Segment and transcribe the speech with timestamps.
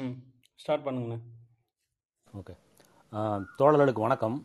[0.00, 0.12] ம்
[0.60, 1.16] start பண்ணுங்கண்ணே.
[2.38, 2.52] Okay.
[3.58, 4.36] தோழர்களுக்கு வணக்கம்.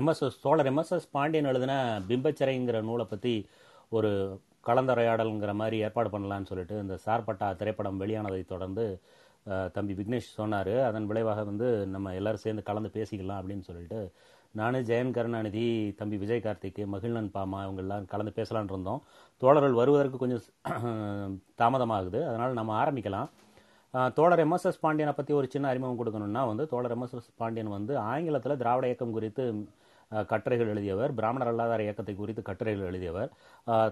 [0.00, 1.72] எம்எஸ்எஸ் தோழர் எம்எஸ்எஸ் பாண்டியன் எழுதின
[2.08, 3.32] பிம்பச்சிறைங்கிற நூலை பற்றி
[3.96, 4.10] ஒரு
[4.68, 8.84] கலந்துரையாடலுங்கிற மாதிரி ஏற்பாடு பண்ணலான்னு சொல்லிட்டு இந்த சார்பட்டா திரைப்படம் வெளியானதை தொடர்ந்து
[9.76, 10.72] தம்பி விக்னேஷ் சொன்னார்.
[10.90, 14.00] அதன் விளைவாக வந்து நம்ம எல்லாரும் சேர்ந்து கலந்து பேசிக்கலாம் அப்படின்னு சொல்லிட்டு
[14.60, 15.66] நான் ஜெயன் கருணாநிதி
[15.98, 19.04] தம்பி விஜய் கார்த்திக் மகிழ்நன் பாமா இவங்கெல்லாம் கலந்து பேசலான்னு இருந்தோம்.
[19.42, 20.48] தோழர்கள் வருவதற்கு கொஞ்சம்
[21.62, 22.20] தாமதமாகுது.
[22.30, 23.30] அதனால் நம்ம ஆரம்பிக்கலாம்.
[24.16, 28.86] தோழர் எம்எஸ்எஸ் பாண்டியனை பற்றி ஒரு சின்ன அறிமுகம் கொடுக்கணும்னா வந்து தோழர் எம்எஸ்எஸ் பாண்டியன் வந்து ஆங்கிலத்தில் திராவிட
[28.90, 29.44] இயக்கம் குறித்து
[30.30, 33.28] கட்டுரைகள் எழுதியவர் பிராமணர் அல்லாதார இயக்கத்தை குறித்து கட்டுரைகள் எழுதியவர்.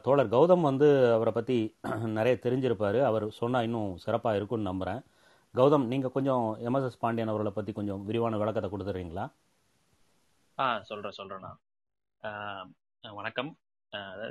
[0.06, 1.56] தோழர் கௌதம் வந்து அவரை பற்றி
[2.18, 2.98] நிறைய தெரிஞ்சிருப்பார்.
[3.10, 5.00] அவர் சொன்னால் இன்னும் சிறப்பாக இருக்கும்னு நம்புகிறேன்
[5.54, 9.26] கௌதம் நீங்கள் கொஞ்சம் எம்எஸ்எஸ் பாண்டியன் அவர்களை பற்றி கொஞ்சம் விரிவான விளக்கத்தை கொடுத்துறீங்களா
[10.58, 11.52] ஆ சொல்கிறேன் சொல்கிறேண்ணா
[13.04, 13.50] வணக்கம்.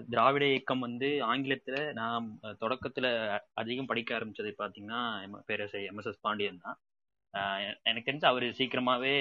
[0.10, 3.08] திராவிட இயக்கம் வந்து ஆங்கிலத்துல நான் தொடக்கத்தில் தொடக்கத்துல
[3.54, 6.78] அதிகம் படிக்க ஆரம்பிச்சது பாத்தீங்கன்னா எம் பேரரசை எம்எஸ்எஸ் பாண்டியன் தான்.
[7.84, 9.16] எனக்கு தெரிஞ்சு அவர் சீக்கிரமாவே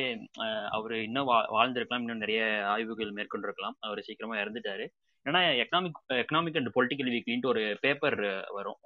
[0.71, 3.77] அவர் இன்னும் வா வாழ்ந்திருக்கலாம் இன்னும் நிறைய ஆய்வுகள் மேற்கொண்டிருக்கலாம்.
[3.81, 4.87] அவர் சீக்கிரமா இறந்துட்டாரு.
[5.27, 8.79] ஏன்னா எக்கனாமிக் எக்கனாமிக் அண்ட் பொலிட்டிக்கல் வீக்லின்ட்டு ஒரு பேப்பர் வரும்.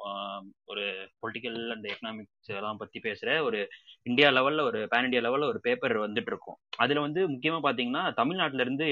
[0.64, 0.84] ஒரு
[1.22, 3.68] பொலிட்டிக்கல் அண்ட் எக்கனாமிக்ஸ் எல்லாம் பத்தி பேசுற ஒரு
[4.02, 8.60] இந்தியா லெவல்ல ஒரு பேன் இண்டியா லெவல்ல ஒரு பேப்பர் வந்துட்டு இருக்கும் அதுல வந்து முக்கியமா பாத்தீங்கன்னா தமிழ்நாட்டுல
[8.60, 8.86] இருந்து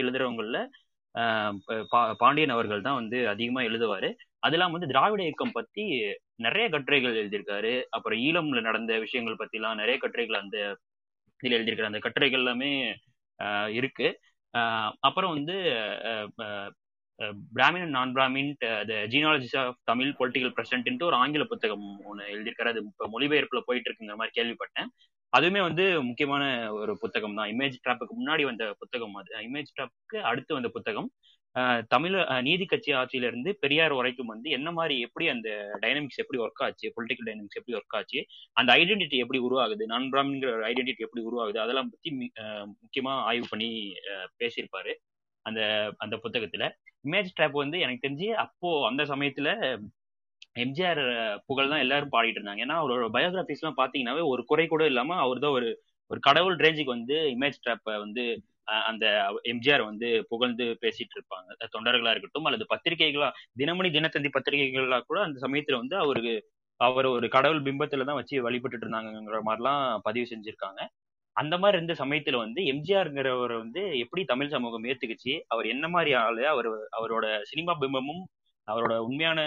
[1.19, 1.59] ஆஹ்
[1.93, 4.15] பா- பாண்டியன் அவர்கள் தான் வந்து அதிகமா எழுதுவாரு.
[4.39, 7.83] அது வந்து திராவிட இயக்கம் பத்தி நிறைய கட்டுரைகள் எழுதியிருக்காரு.
[7.91, 10.79] அப்புறம் ஈழம்ல நடந்த விஷயங்கள் பத்திலாம் நிறைய கட்டுரைகள் அந்த
[11.43, 11.83] இதுல எழுதியிருக்காரு.
[11.83, 12.95] அந்த கட்டுரைகள் எல்லாமே
[13.43, 14.21] ஆஹ் இருக்கு.
[14.59, 15.53] ஆஹ் அப்புறம் வந்து
[16.39, 16.71] ஆஹ்
[17.55, 22.69] Brahmin non Brahmin the genealogies of Tamil political பிரசன்ட்ன்ட்டு ஒரு ஆங்கில புத்தகம் ஒன்று எழுதியிருக்காரு.
[22.69, 24.87] அது இப்போ மொழிபெயர்ப்புல போயிட்டு இருக்குங்கிற மாதிரி கேள்விப்பட்டேன்.
[25.33, 27.49] அதுவுமே வந்து முக்கியமான ஒரு புத்தகம் தான்.
[27.49, 29.33] இமேஜ் ட்ராப்புக்கு முன்னாடி வந்த புத்தகம் அது.
[29.49, 31.09] இமேஜ் ட்ராப்புக்கு அடுத்து வந்த புத்தகம்.
[31.89, 35.49] தமிழ் நீதி கட்சி ஆட்சியிலிருந்து பெரியார் வரைக்கும் வந்து என்ன மாதிரி எப்படி அந்த
[35.83, 38.21] டைனமிக்ஸ் எப்படி ஒர்க் ஆச்சு பொலிட்டிக்கல் டைனமிக்ஸ் எப்படி ஒர்க் ஆச்சு
[38.53, 42.33] அந்த ஐடென்டிட்டி எப்படி உருவாகுது நான் பிராமின்கிற ஒரு ஐடென்டிட்டி எப்படி உருவாகுது அதெல்லாம் பத்தி மி-
[42.75, 43.71] முக்கியமா ஆய்வு பண்ணி
[44.41, 44.95] பேசியிருப்பாரு
[45.47, 45.61] அந்த
[45.99, 46.65] அந்த புத்தகத்துல.
[47.09, 49.49] இமேஜ் ட்ராப் வந்து எனக்கு தெரிஞ்சு அப்போ அந்த சமயத்துல
[50.65, 51.03] எம்ஜிஆர்
[51.49, 52.63] புகழ் தான் எல்லாரும் பாடிட்டு இருந்தாங்க.
[52.67, 55.69] ஏன்னா அவரோட பயோகிராபிஸ் எல்லாம் பாத்தீங்கன்னாவே ஒரு குறை கூட இல்லாம அவர் தான் ஒரு
[56.11, 58.23] ஒரு கடவுள் ரேஞ்சுக்கு வந்து இமேஜ் ட்ராப்பை வந்து
[58.91, 59.05] அந்த
[59.53, 61.49] எம்ஜிஆர் வந்து புகழ்ந்து பேசிட்டு இருப்பாங்க.
[61.75, 63.29] தொண்டர்களா இருக்கட்டும் அல்லது பத்திரிகைகளா
[63.61, 66.35] தினமணி தினத்தந்தி பத்திரிகைகளா கூட அந்த சமயத்துல வந்து அவருக்கு
[66.81, 70.81] அவர் ஒரு கடவுள் பிம்பத்துல தான் வச்சு வழிபட்டுட்டு இருந்தாங்கங்கிற மாதிரிலாம் பதிவு செஞ்சிருக்காங்க.
[71.37, 76.43] அந்த மாதிரி இருந்த சமயத்துல வந்து எம்ஜிஆர்ங்கிறவர் வந்து எப்படி தமிழ் சமூகம் ஏத்துக்குச்சு அவர் என்ன மாதிரி ஆளு
[76.55, 76.69] அவர்
[76.99, 78.23] அவரோட சினிமா பிம்பமும்
[78.69, 79.39] அவரோட உண்மையான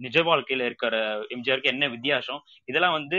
[0.00, 0.94] நிஜ வாழ்க்கையில இருக்கிற
[1.34, 2.40] எம்ஜிஆருக்கு என்ன வித்தியாசம்?
[2.68, 3.18] இதெல்லாம் வந்து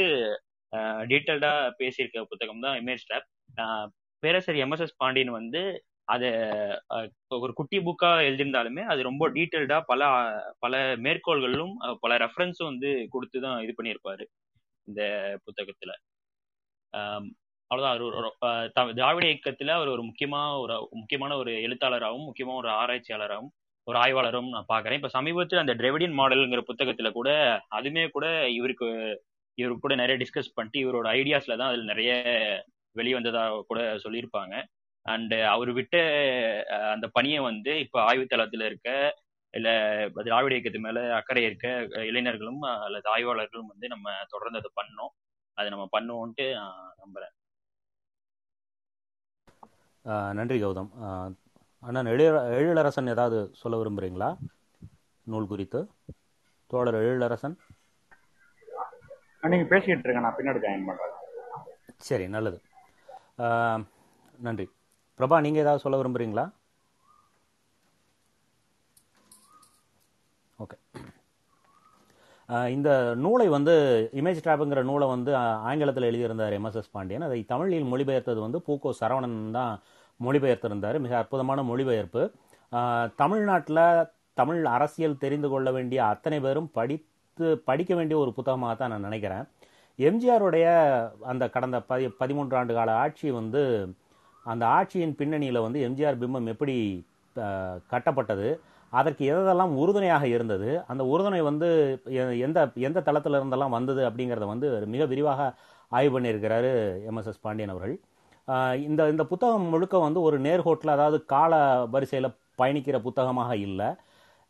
[1.12, 3.28] டீட்டெயில்டா பேசியிருக்க புத்தகம் தான் இமேஜ் டேப்
[4.24, 5.62] பேரரசர் எம்எஸ்எஸ் பாண்டியன் வந்து
[6.14, 6.30] அதை
[7.38, 10.02] ஒரு குட்டி புக்கா எழுதியிருந்தாலுமே அது ரொம்ப டீட்டெயில்டா பல
[10.64, 10.74] பல
[11.06, 14.26] மேற்கோள்களும் பல ரெஃபரன்ஸும் வந்து கொடுத்து தான் இது பண்ணியிருப்பாரு
[14.88, 15.02] இந்த
[15.46, 15.92] புத்தகத்துல.
[17.68, 18.12] அவ்வளவுதான்.
[18.12, 23.52] அவர் ஒரு- த- திராவிட இயக்கத்துல அவர் ஒரு முக்கியமா ஒரு முக்கியமான ஒரு எழுத்தாளராகவும் முக்கியமான ஒரு ஆராய்ச்சியாளராகவும்
[23.84, 29.22] ஒரு ஆய்வாளரும் நான் பாக்குறேன் இப்ப சமீபத்தில் அந்த டிரெவிடியன் மாடல்ங்கிற புத்தகத்துல கூட அதுமே கூட இவருக்கு
[29.54, 32.14] இவர் கூட நிறைய டிஸ்கஸ் பண்ணிட்டு இவரோட ஐடியாஸ்ல தான் அதுல நிறைய
[32.98, 34.64] வெளிவந்ததா கூட சொல்லியிருப்பாங்க.
[35.02, 35.98] அண்ட் அவர் விட்ட
[36.92, 39.16] அந்த பணியை வந்து இப்ப ஆய்வுத்தளத்துல இருக்க
[39.50, 39.68] இல்ல
[40.14, 45.34] திராவிட இயக்கத்து மேல அக்கறை இருக்க இளைஞர்களும் அல்லது ஆய்வாளர்களும் வந்து நம்ம தொடர்ந்து அதை பண்ணோம்.
[45.54, 47.45] அதை நம்ம பண்ணுவோம்ட்டு நான் நம்புறேன்.
[50.38, 50.90] நன்றி கௌதம்.
[51.84, 54.30] அண்ணன் எழில எழிலரசன் ஏதாவது சொல்ல விரும்புகிறீங்களா
[55.28, 55.80] நூல் குறித்து.
[56.72, 57.56] தோழர் எழிலரசன்
[59.54, 61.12] நீங்க பேசிக்கிட்டு இருங்க நான் பின்னாடி ஜாயின் பண்றேன்.
[62.08, 62.58] சரி நல்லது.
[64.40, 64.66] நன்றி.
[65.20, 66.46] பிரபா நீங்கள் ஏதாவது சொல்ல விரும்புகிறீங்களா
[70.64, 70.78] ஓகே.
[72.76, 72.90] இந்த
[73.24, 73.74] நூலை வந்து
[74.20, 75.32] இமேஜ் ட்ராப்புங்கிற நூலை வந்து
[75.70, 77.26] ஆங்கிலத்தில் எழுதியிருந்தார் எம்எஸ்எஸ் பாண்டியன்.
[77.28, 79.74] அதை தமிழில் மொழிபெயர்த்தது வந்து பூக்கோ சரவணன் தான்
[80.26, 80.98] மொழிபெயர்த்திருந்தார்.
[81.06, 82.24] மிக அற்புதமான மொழிபெயர்ப்பு.
[83.22, 83.84] தமிழ்நாட்டில்
[84.40, 89.46] தமிழ் அரசியல் தெரிந்து கொள்ள வேண்டிய அத்தனை பேரும் படித்து படிக்க வேண்டிய ஒரு புத்தகமாக தான் நான் நினைக்கிறேன்.
[90.00, 90.68] எம்ஜிஆருடைய
[91.32, 93.62] அந்த கடந்த பதி பதிமூன்று ஆண்டு கால ஆட்சி வந்து
[94.46, 96.76] அந்த ஆட்சியின் பின்னணியில் வந்து எம்ஜிஆர் பிம்பம் எப்படி
[97.94, 98.48] கட்டப்பட்டது?
[98.96, 100.70] அதற்கு எதெல்லாம் உறுதுணையாக இருந்தது?
[100.88, 101.68] அந்த உறுதுணை வந்து
[102.20, 105.42] எ- எந்த எந்த தளத்தில் இருந்தெல்லாம் வந்தது அப்படிங்கிறத வந்து மிக விரிவாக
[105.92, 106.72] ஆய்வு பண்ணியிருக்கிறாரு
[107.10, 107.96] எம்எஸ்எஸ் பாண்டியன் அவர்கள்.
[108.88, 111.54] இந்த இந்த புத்தகம் முழுக்க வந்து ஒரு நேர்கோட்டில் அதாவது கால
[111.92, 113.90] வரிசையில் பயணிக்கிற புத்தகமாக இல்லை.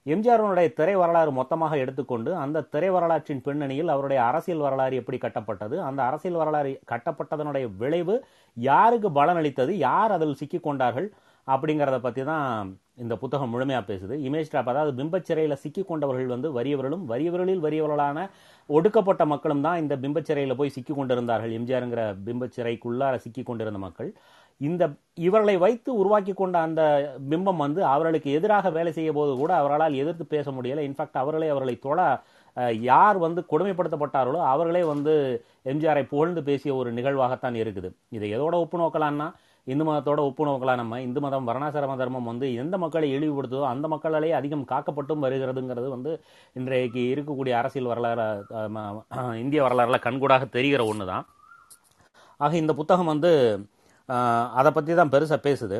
[0.05, 6.01] எம்ஜிஆருடைய திரை வரலாறு மொத்தமாக எடுத்துக்கொண்டு அந்த திரை வரலாற்றின் பின்னணியில் அவருடைய அரசியல் வரலாறு எப்படி கட்டப்பட்டது அந்த
[6.03, 8.15] அரசியல் வரலாறு கட்டப்பட்டதனுடைய விளைவு
[8.57, 11.07] யாருக்கு பலனளித்தது யார் அதில் சிக்கிக்கொண்டார்கள்
[11.47, 12.69] அப்படிங்கிறத பற்றி தான்
[13.03, 14.13] இந்த புத்தகம் முழுமையாக பேசுது.
[14.27, 18.19] இமேஜ் ட்ராப் அதாவது பிம்பச்சிறையில் சிக்கி கொண்டவர்கள் வந்து வறியவர்களும் வறியவர்களில் வறியவர்களான
[18.69, 24.09] ஒடுக்கப்பட்ட மக்களும் தான் இந்த பிம்பச்சிறையில் போய் சிக்கி கொண்டிருந்தார்கள் எம்ஜிஆருங்கிற பிம்பச்சிறைக்குள்ளார சிக்கி கொண்டிருந்த மக்கள்.
[24.67, 24.83] இந்த
[25.27, 26.81] இவர்களை வைத்து உருவாக்கி கொண்ட அந்த
[27.31, 30.83] பிம்பம் வந்து அவர்களுக்கு எதிராக வேலை செய்ய போது கூட அவர்களால் எதிர்த்து பேச முடியலை.
[30.89, 31.99] இன்ஃபேக்ட் அவர்களே அவர்களை தொட
[32.89, 35.13] யார் வந்து கொடுமைப்படுத்தப்பட்டார்களோ அவர்களே வந்து
[35.71, 37.89] எம்ஜிஆரை புகழ்ந்து பேசிய ஒரு நிகழ்வாகத்தான் இருக்குது.
[38.17, 39.27] இதை எதோட ஒப்பு நோக்கலான்னா
[39.67, 44.65] இந்து மதத்தோட ஒப்புணவுகளாக நம்ம இந்து மதம் வர்ணாசிரம தர்மம் வந்து எந்த மக்களை இழிவுபடுத்துதோ அந்த மக்களாலே அதிகம்
[44.71, 46.11] காக்கப்பட்டும் வருகிறதுங்கிறது வந்து
[46.55, 48.25] இன்றைக்கு இருக்கக்கூடிய அரசியல் வரலாறு
[49.39, 51.25] இந்திய வரலாறுல கண்கூடாக தெரிகிற ஒன்று தான்
[52.39, 53.31] ஆக இந்த புத்தகம் வந்து
[54.53, 55.77] அதை பற்றி தான் பெருசாக பேசுது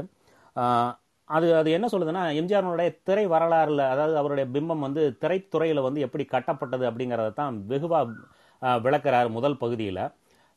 [1.30, 6.86] அது அது என்ன சொல்லுதுன்னா எம்ஜிஆருடைய திரை வரலாறுல அதாவது அவருடைய பிம்பம் வந்து திரைத்துறையில் வந்து எப்படி கட்டப்பட்டது
[6.90, 8.12] அப்படிங்கிறத தான் வெகுவாக
[8.86, 10.04] விளக்குறார் முதல் பகுதியில்.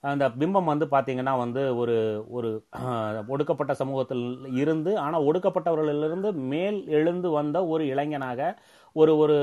[0.04, 1.94] அந்த பிம்பம் வந்து பார்த்தீங்கன்னா வந்து ஒரு
[2.36, 2.48] ஒரு
[3.32, 4.24] ஒடுக்கப்பட்ட சமூகத்தில்
[4.62, 8.40] இருந்து ஆனால் ஒடுக்கப்பட்டவர்களிலிருந்து மேல் எழுந்து வந்த ஒரு இளைஞனாக
[8.96, 9.36] ஒரு ஒரு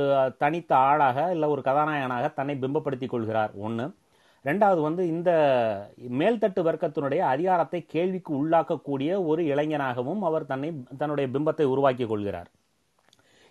[0.43, 3.53] தனித்த ஆளாக இல்லை ஒரு கதாநாயகனாக தன்னை பிம்பப்படுத்திக் கொள்கிறார்.
[3.67, 3.85] ஒன்று
[4.45, 5.29] ரெண்டாவது வந்து இந்த
[6.19, 10.69] மேல்தட்டு வர்க்கத்தினுடைய அதிகாரத்தை கேள்விக்கு உள்ளாக்கக்கூடிய ஒரு இளைஞனாகவும் அவர் தன்னை
[11.01, 12.49] தன்னுடைய பிம்பத்தை உருவாக்கிக் கொள்கிறார்.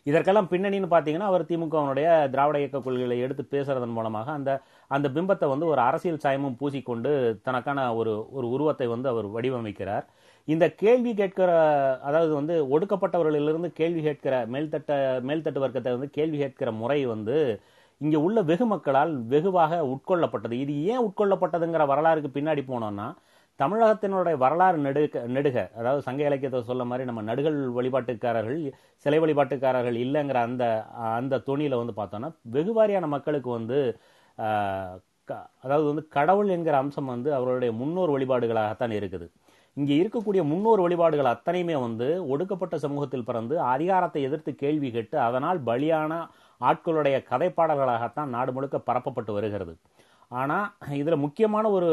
[0.07, 4.51] இதற்கெல்லாம் பின்னணின்னு பார்த்தீங்கன்னா அவர் திமுகவினுடைய திராவிட இயக்க கொள்கைகளை எடுத்து பேசுறதன் மூலமாக அந்த
[4.91, 7.11] அந்த பிம்பத்தை வந்து ஒரு அரசியல் சாயமும் பூசிக்கொண்டு
[7.49, 10.07] தனக்கான ஒரு ஒரு உருவத்தை வந்து அவர் வடிவமைக்கிறார்.
[10.49, 11.51] இந்த கேள்வி கேட்கிற
[12.09, 14.93] அதாவது வந்து ஒடுக்கப்பட்டவர்களிலிருந்து கேள்வி கேட்கிற மேல்தட்ட
[15.29, 17.37] மேல்தட்டு வர்க்கத்தை வந்து கேள்வி கேட்கிற முறை வந்து
[18.01, 20.55] இங்கே உள்ள வெகு மக்களால் வெகுவாக உட்கொள்ளப்பட்டது.
[20.65, 23.07] இது ஏன் உட்கொள்ளப்பட்டதுங்கிற வரலாறுக்கு பின்னாடி போனோம்னா
[23.61, 28.59] தமிழகத்தினுடைய வரலாறு நெடுக நெடுக அதாவது சங்க இலக்கியத்தை சொல்ல மாதிரி நம்ம நடுகள் வழிபாட்டுக்காரர்கள்
[29.07, 30.65] சிலை வழிபாட்டுக்காரர்கள் இல்லைங்கிற அந்த
[31.19, 33.79] அந்த துணியில் வந்து பார்த்தோன்னா வெகுவாரியான மக்களுக்கு வந்து
[35.63, 39.27] அதாவது வந்து கடவுள் என்கிற அம்சம் வந்து அவர்களுடைய முன்னோர் வழிபாடுகளாகத்தான் இருக்குது.
[39.77, 46.19] இங்கே இருக்கக்கூடிய முன்னோர் வழிபாடுகள் அத்தனையுமே வந்து ஒடுக்கப்பட்ட சமூகத்தில் பிறந்து அதிகாரத்தை எதிர்த்து கேள்வி கேட்டு அதனால் பலியான
[46.61, 49.75] ஆட்களுடைய கதைப்பாடல்களாகத்தான் நாடு முழுக்க பரப்பப்பட்டு வருகிறது.
[50.41, 50.69] ஆனால்
[51.01, 51.89] இதில் முக்கியமான ஒரு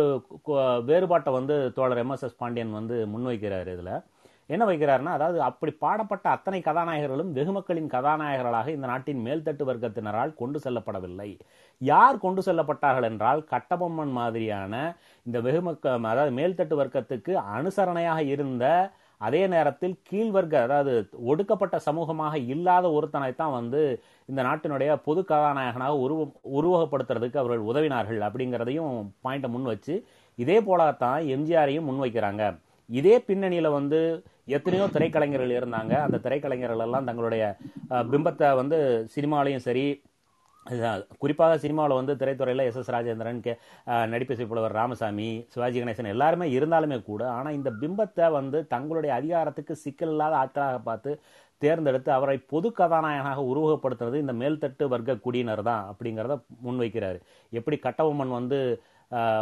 [0.89, 3.95] வேறுபாட்டை வந்து தோழர் எம்எஸ்எஸ் பாண்டியன் வந்து முன்வைக்கிறார் இதில்.
[4.53, 11.29] என்ன வைக்கிறாருன்னா அதாவது அப்படி பாடப்பட்ட அத்தனை கதாநாயகர்களும் வெகுமக்களின் கதாநாயகர்களாக இந்த நாட்டின் மேல்தட்டு வர்க்கத்தினரால் கொண்டு செல்லப்படவில்லை.
[11.81, 14.73] யார் கொண்டு செல்லப்பட்டார்கள் என்றால் கட்டபொம்மன் மாதிரியான
[15.25, 18.65] இந்த வெகுமக்க அதாவது மேல்தட்டு வர்க்கத்துக்கு அனுசரணையாக இருந்த
[19.21, 20.93] அதே நேரத்தில் கீழ்வர்க்க அதாவது
[21.31, 23.81] ஒடுக்கப்பட்ட சமூகமாக இல்லாத ஒருத்தனைத்தான் வந்து
[24.29, 26.21] இந்த நாட்டினுடைய பொது கதாநாயகனாக உருவ
[26.57, 28.95] உருவகப்படுத்துறதுக்கு அவர்கள் உதவினார்கள் அப்படிங்கிறதையும்
[29.25, 29.95] பாயிண்ட்டை முன் வச்சு
[30.37, 32.43] இதே போலத்தான் எம்ஜிஆரையும் முன்வைக்கிறாங்க.
[32.89, 33.99] இதே பின்னணியில் வந்து
[34.47, 35.93] எத்தனையோ திரைக்கலைஞர்கள் இருந்தாங்க.
[36.05, 37.43] அந்த திரைக்கலைஞர்கள் எல்லாம் தங்களுடைய
[38.11, 38.79] பிம்பத்தை வந்து
[39.15, 39.85] சினிமாலையும் சரி
[41.21, 43.53] குறிப்பாக சினிமாவில் வந்து திரைத்துறையில் எஸ் எஸ் ராஜேந்திரன் கே
[44.11, 50.13] நடிப்பு புலவர் ராமசாமி சிவாஜி கணேசன் எல்லாருமே இருந்தாலுமே கூட ஆனால் இந்த பிம்பத்தை வந்து தங்களுடைய அதிகாரத்துக்கு சிக்கல்
[50.15, 51.13] இல்லாத ஆட்களாக பார்த்து
[51.61, 56.37] தேர்ந்தெடுத்து அவரை பொது கதாநாயகனாக உருவகப்படுத்துறது இந்த மேல்தட்டு வர்க்க குடியினர் தான் அப்படிங்கிறத
[56.67, 57.19] முன்வைக்கிறார்.
[57.51, 58.59] எப்படி கட்டபொம்மன் வந்து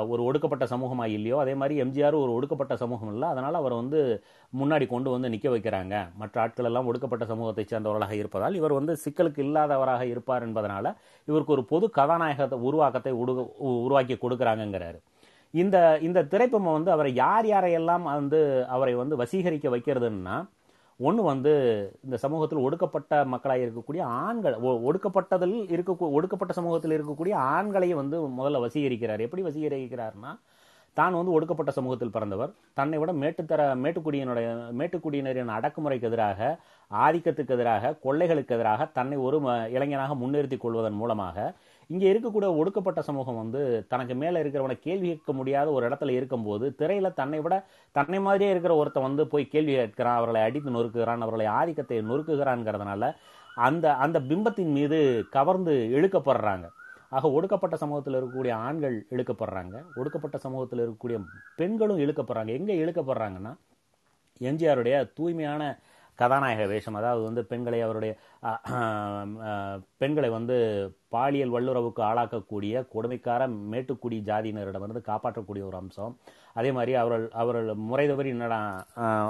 [0.07, 4.23] ஒரு ஒடுக்கப்பட்ட சமூகமா இல்லையோ அதே மாதிரி எம்ஜிஆர் ஒரு ஒடுக்கப்பட்ட சமூகம் இல்லை அதனால் அவர் வந்து
[4.59, 6.15] முன்னாடி கொண்டு வந்து நிற்க வைக்கிறாங்க.
[6.15, 10.95] மற்ற ஆட்கள் எல்லாம் ஒடுக்கப்பட்ட சமூகத்தை சேர்ந்தவர்களாக இருப்பதால் இவர் வந்து சிக்கலுக்கு இல்லாதவராக இருப்பார் என்பதனால்
[11.25, 14.99] இவருக்கு ஒரு பொது கதாநாயகத்தை உருவாக்கத்தை உடு- உ- உருவாக்கி கொடுக்குறாங்கங்கிறாரு.
[15.51, 20.45] இந்த இந்த திரைப்பம் வந்து அவரை யார் யாரையெல்லாம் வந்து அவரை வந்து வசீகரிக்க வைக்கிறதுன்னா
[20.99, 21.51] ஒன்று வந்து
[22.03, 28.63] இந்த சமூகத்தில் ஒடுக்கப்பட்ட மக்களாக இருக்கக்கூடிய ஆண்கள் ஒ- ஒடுக்கப்பட்டதில் இருக்க ஒடுக்கப்பட்ட சமூகத்தில் இருக்கக்கூடிய ஆண்களையும் வந்து முதல்ல
[28.65, 29.19] வசீகரிக்கிறார்.
[29.19, 30.31] எப்படி வசீகரிக்கிறார்னா
[30.97, 32.51] தான் வந்து ஒடுக்கப்பட்ட சமூகத்தில் பிறந்தவர்.
[32.73, 34.47] தன்னை விட மேட்டுத்தர மேட்டுக்குடியினுடைய
[34.79, 36.59] மேட்டுக்குடியினரின் அடக்குமுறைக்கு எதிராக
[36.91, 41.37] ஆதிக்கத்துக்கு எதிராக கொள்ளைகளுக்கு எதிராக தன்னை ஒரு ம- இளைஞனாக முன்னிறுத்திக் கொள்வதன் மூலமாக
[41.89, 47.17] இங்கே இருக்கக்கூடிய ஒடுக்கப்பட்ட சமூகம் வந்து தனக்கு மேலே இருக்கிறவனை கேள்வி கேட்க முடியாத ஒரு இடத்துல இருக்கும்போது திரையில்
[47.19, 47.55] தன்னை விட
[47.95, 53.09] தன்னை மாதிரியே இருக்கிற ஒருத்தன் வந்து போய் கேள்வி கேட்கிறான் அவர்களை அடித்து நொறுக்குகிறான் அவர்களை ஆதிக்கத்தை நொறுக்குகிறான்ங்கிறதுனால
[53.67, 54.97] அந்த அந்த பிம்பத்தின் மீது
[55.37, 56.65] கவர்ந்து இழுக்கப்படுறாங்க.
[57.17, 59.75] ஆக ஒடுக்கப்பட்ட சமூகத்தில் இருக்கக்கூடிய ஆண்கள் இழுக்கப்படுறாங்க.
[59.99, 61.17] ஒடுக்கப்பட்ட சமூகத்தில் இருக்கக்கூடிய
[61.59, 62.51] பெண்களும் இழுக்கப்படுறாங்க.
[62.59, 63.53] எங்கே இழுக்கப்படுறாங்கன்னா
[64.41, 65.63] எம்ஜிஆருடைய தூய்மையான
[66.21, 66.97] கதாநாயக வேஷம்.
[66.99, 68.13] அதாவது வந்து பெண்களை அவருடைய
[70.01, 70.55] பெண்களை வந்து
[71.15, 76.13] பாலியல் வல்லுறவுக்கு ஆளாக்கக்கூடிய கொடுமைக்கார மேட்டுக்குடி ஜாதியினரிடமிருந்து காப்பாற்றக்கூடிய ஒரு அம்சம்.
[76.59, 78.53] அதே மாதிரி அவர்கள் அவர்கள் முறை தவறி நட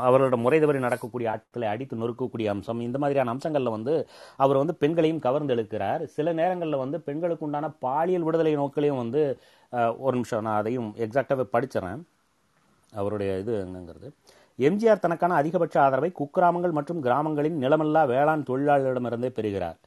[0.08, 2.82] அவர்களோட முறை தவறி நடக்கக்கூடிய ஆட்களை அடித்து நொறுக்கக்கூடிய அம்சம்.
[2.88, 3.96] இந்த மாதிரியான அம்சங்களில் வந்து
[4.44, 9.24] அவர் வந்து பெண்களையும் கவர்ந்து எழுக்கிறார் சில நேரங்களில் வந்து பெண்களுக்கு உண்டான பாலியல் விடுதலை நோக்களையும் வந்து
[10.06, 12.04] ஒரு நிமிஷம் நான் அதையும் எக்ஸாக்டாகவே படிச்சிடறேன்
[12.94, 14.08] அவருடைய இது என்னங்கிறது
[14.68, 19.78] எம்ஜிஆர் தனக்கான அதிகபட்ச ஆதரவை குக்கிராமங்கள் மற்றும் கிராமங்களின் நிலமல்லா வேளாண் தொழிலாளர்களிடமிருந்தே பெறுகிறார்.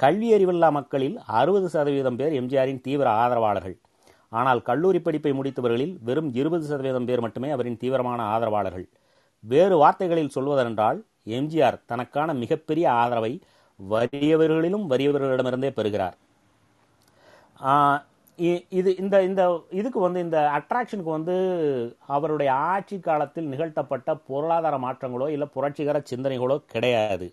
[0.00, 3.76] கல்வி அறிவில்லா மக்களில் அறுபது சதவீதம் பேர் எம்ஜிஆரின் தீவிர ஆதரவாளர்கள்.
[4.38, 8.86] ஆனால் கல்லூரி படிப்பை முடித்தவர்களில் வெறும் இருபது சதவீதம் பேர் மட்டுமே அவரின் தீவிரமான ஆதரவாளர்கள்.
[9.44, 10.98] வேறு வார்த்தைகளில் சொல்வதென்றால்
[11.38, 13.32] எம்ஜிஆர் தனக்கான மிகப்பெரிய ஆதரவை
[13.80, 16.16] வறியவர்களிலும் வறியவர்களிடமிருந்தே பெறுகிறார்.
[18.78, 19.42] இது இந்த இந்த
[19.78, 21.36] இதுக்கு வந்து இந்த அட்ராக்ஷனுக்கு வந்து
[22.16, 27.28] அவருடைய ஆட்சி காலத்தில் நிகழ்த்தப்பட்ட பொருளாதார மாற்றங்களோ இல்லை புரட்சிகர சிந்தனைகளோ கிடையாது.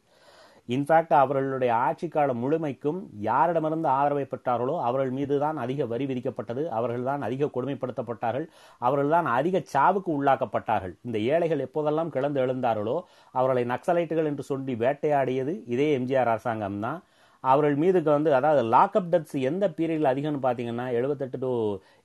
[0.70, 7.06] இன்ஃபேக்ட் அவர்களுடைய ஆட்சி காலம் முழுமைக்கும் யாரிடமிருந்து ஆதரவை பெற்றார்களோ அவர்கள் மீது தான் அதிக வரி விதிக்கப்பட்டது அவர்கள்
[7.10, 8.48] தான் அதிக கொடுமைப்படுத்தப்பட்டார்கள்
[8.82, 10.96] அவர்கள் தான் அதிக சாவுக்கு உள்ளாக்கப்பட்டார்கள்.
[11.08, 12.98] இந்த ஏழைகள் எப்போதெல்லாம் கிளந்து எழுந்தார்களோ
[13.36, 17.00] அவர்களை நக்சலைட்டுகள் என்று சொல்லி வேட்டையாடியது இதே எம்ஜிஆர் அரசாங்கம் தான்
[17.44, 21.52] அவர்கள் மீதுக்கு வந்து அதாவது லாக்அப் டெத்ஸ் எந்த பீரியடில் அதிகம்னு பார்த்தீங்கன்னா எழுபத்தெட்டு டு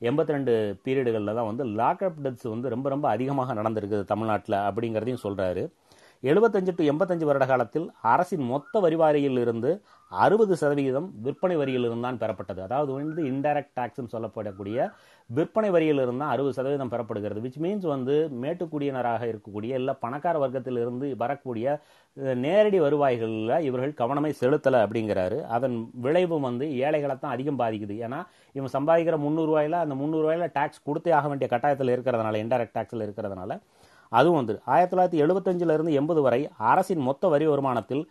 [0.03, 5.65] எண்பத்தி ரெண்டு பீரியடுகளில் தான் வந்து லாக்அப் டெத்ஸ் வந்து ரொம்ப ரொம்ப அதிகமாக நடந்திருக்குது தமிழ்நாட்டில் அப்படிங்கிறதையும் சொல்கிறாரு
[6.23, 9.71] எழுபத்தஞ்சு டு எண்பத்தஞ்சு வருட காலத்தில் அரசின் மொத்த வரிவாரியில் இருந்து
[10.13, 12.61] அறுபது சதவிகிதம் விற்பனை வரியிலிருந்து தான் பெறப்பட்டது.
[12.63, 14.79] அதாவது வந்து இன்டைரக்ட் டேக்ஸ்னு சொல்லப்படக்கூடிய
[15.37, 17.41] விற்பனை வரியிலிருந்து தான் அறுபது சதவீதம் பெறப்படுகிறது.
[17.45, 21.77] விச் மீன்ஸ் வந்து மேட்டுக்குடியினராக இருக்கக்கூடிய இல்லை பணக்கார வர்க்கத்திலிருந்து வரக்கூடிய
[22.45, 25.39] நேரடி வருவாய்களில் இவர்கள் கவனமே செலுத்தலை அப்படிங்கிறாரு.
[25.57, 27.97] அதன் விளைவு வந்து ஏழைகளை தான் அதிகம் பாதிக்குது.
[28.07, 28.21] ஏன்னா
[28.59, 33.51] இவன் சம்பாதிக்கிற முந்நூறுவாயில் அந்த முந்நூறுவாயில் டேக்ஸ் கொடுத்தே ஆக வேண்டிய கட்டாயத்தில் இருக்கிறதுனால இன்டெரக்ட் டேக்ஸில் இருக்கிறதுனால.
[34.19, 36.41] அதுவும் வந்து ஆயிரத்தி தொள்ளாயிரத்தி எழுபத்தஞ்சிலிருந்து எண்பது வரை
[36.73, 38.03] அரசின் மொத்த வரி வருமானத்தில்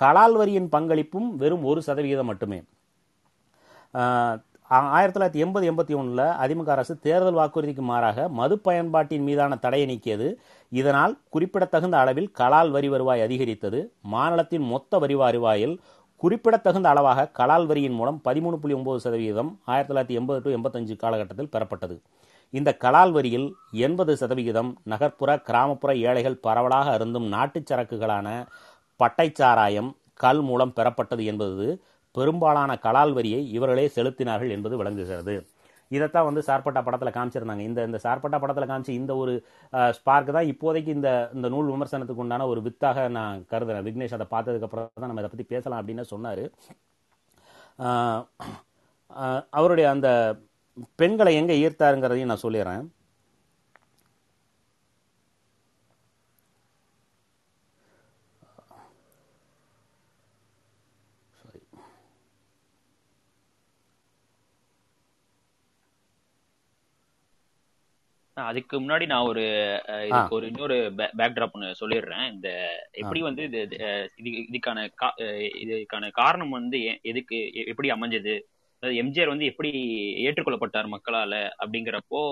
[0.00, 2.58] கலால் வரியின் பங்களிப்பும் வெறும் ஒரு சதவிகிதம் மட்டுமே.
[4.80, 10.34] ஆயிரத்தி தொள்ளாயிரத்தி எண்பது எண்பத்தி ஒன்றில் அதிமுக அரசு தேர்தல் வாக்குறுதிக்கு மாறாக மது பயன்பாட்டின் மீதான தடையை நீக்கியது.
[10.70, 13.92] இதனால் குறிப்பிடத்தகுந்த அளவில் கலால் வரி வருவாய் அதிகரித்தது.
[14.02, 15.80] மாநிலத்தின் மொத்த வரி வருவாயில்
[16.16, 21.52] குறிப்பிடத்தகுந்த அளவாக கலால் வரியின் மூலம் பதிமூணு புள்ளி ஒன்பது சதவீதம் ஆயிரத்தி தொள்ளாயிரத்தி எண்பது டு எண்பத்தஞ்சு காலகட்டத்தில்
[21.52, 22.00] பெறப்பட்டது.
[22.50, 28.46] இந்த கலால் வரியில் எண்பது சதவிகிதம் நகர்ப்புற கிராமப்புற ஏழைகள் பரவலாக அருந்தும் நாட்டுச் சரக்குகளான
[29.00, 31.82] பட்டைச்சாராயம் கல் மூலம் பெறப்பட்டது என்பது
[32.16, 35.34] பெரும்பாலான கலால் வரியை இவர்களே செலுத்தினார்கள் என்பது விளங்குகிறது.
[35.94, 37.64] இதைத்தான் வந்து சார்பட்டா படத்தில் காமிச்சிருந்தாங்க.
[37.70, 39.32] இந்த இந்த சார்பட்டா படத்தில் காமிச்சு இந்த ஒரு
[39.98, 43.84] ஸ்பார்க் தான் இப்போதைக்கு இந்த இந்த நூல் விமர்சனத்துக்கு உண்டான ஒரு வித்தாக நான் கருதுறேன்.
[43.88, 46.44] விக்னேஷ் அதை பார்த்ததுக்கப்புறம் தான் நம்ம இதை பற்றி பேசலாம் அப்படின்னு சொன்னார்.
[49.58, 50.08] அவருடைய அந்த
[51.00, 52.84] பெண்களை எங்கே ஈர்த்தாருங்கிறதையும் நான் சொல்லிடுறேன்.
[68.36, 69.42] அதுக்கு முன்னாடி நான் ஒரு
[70.06, 70.76] இதுக்கு ஒரு இன்னொரு
[71.18, 72.24] பேக்ட்ராப் ஒன்று சொல்லிடுறேன்.
[72.32, 72.48] இந்த
[73.00, 73.58] எப்படி வந்து இது
[74.44, 74.78] இதுக்கான
[75.64, 76.78] இதுக்கான காரணம் வந்து
[77.10, 78.34] எதுக்கு எப்படி அமைஞ்சது?
[78.82, 79.70] அதாவது எம்ஜிஆர் வந்து எப்படி
[80.24, 82.22] ஏற்றுக்கொள்ளப்பட்டார் மக்களால அப்படிங்கிறப்போ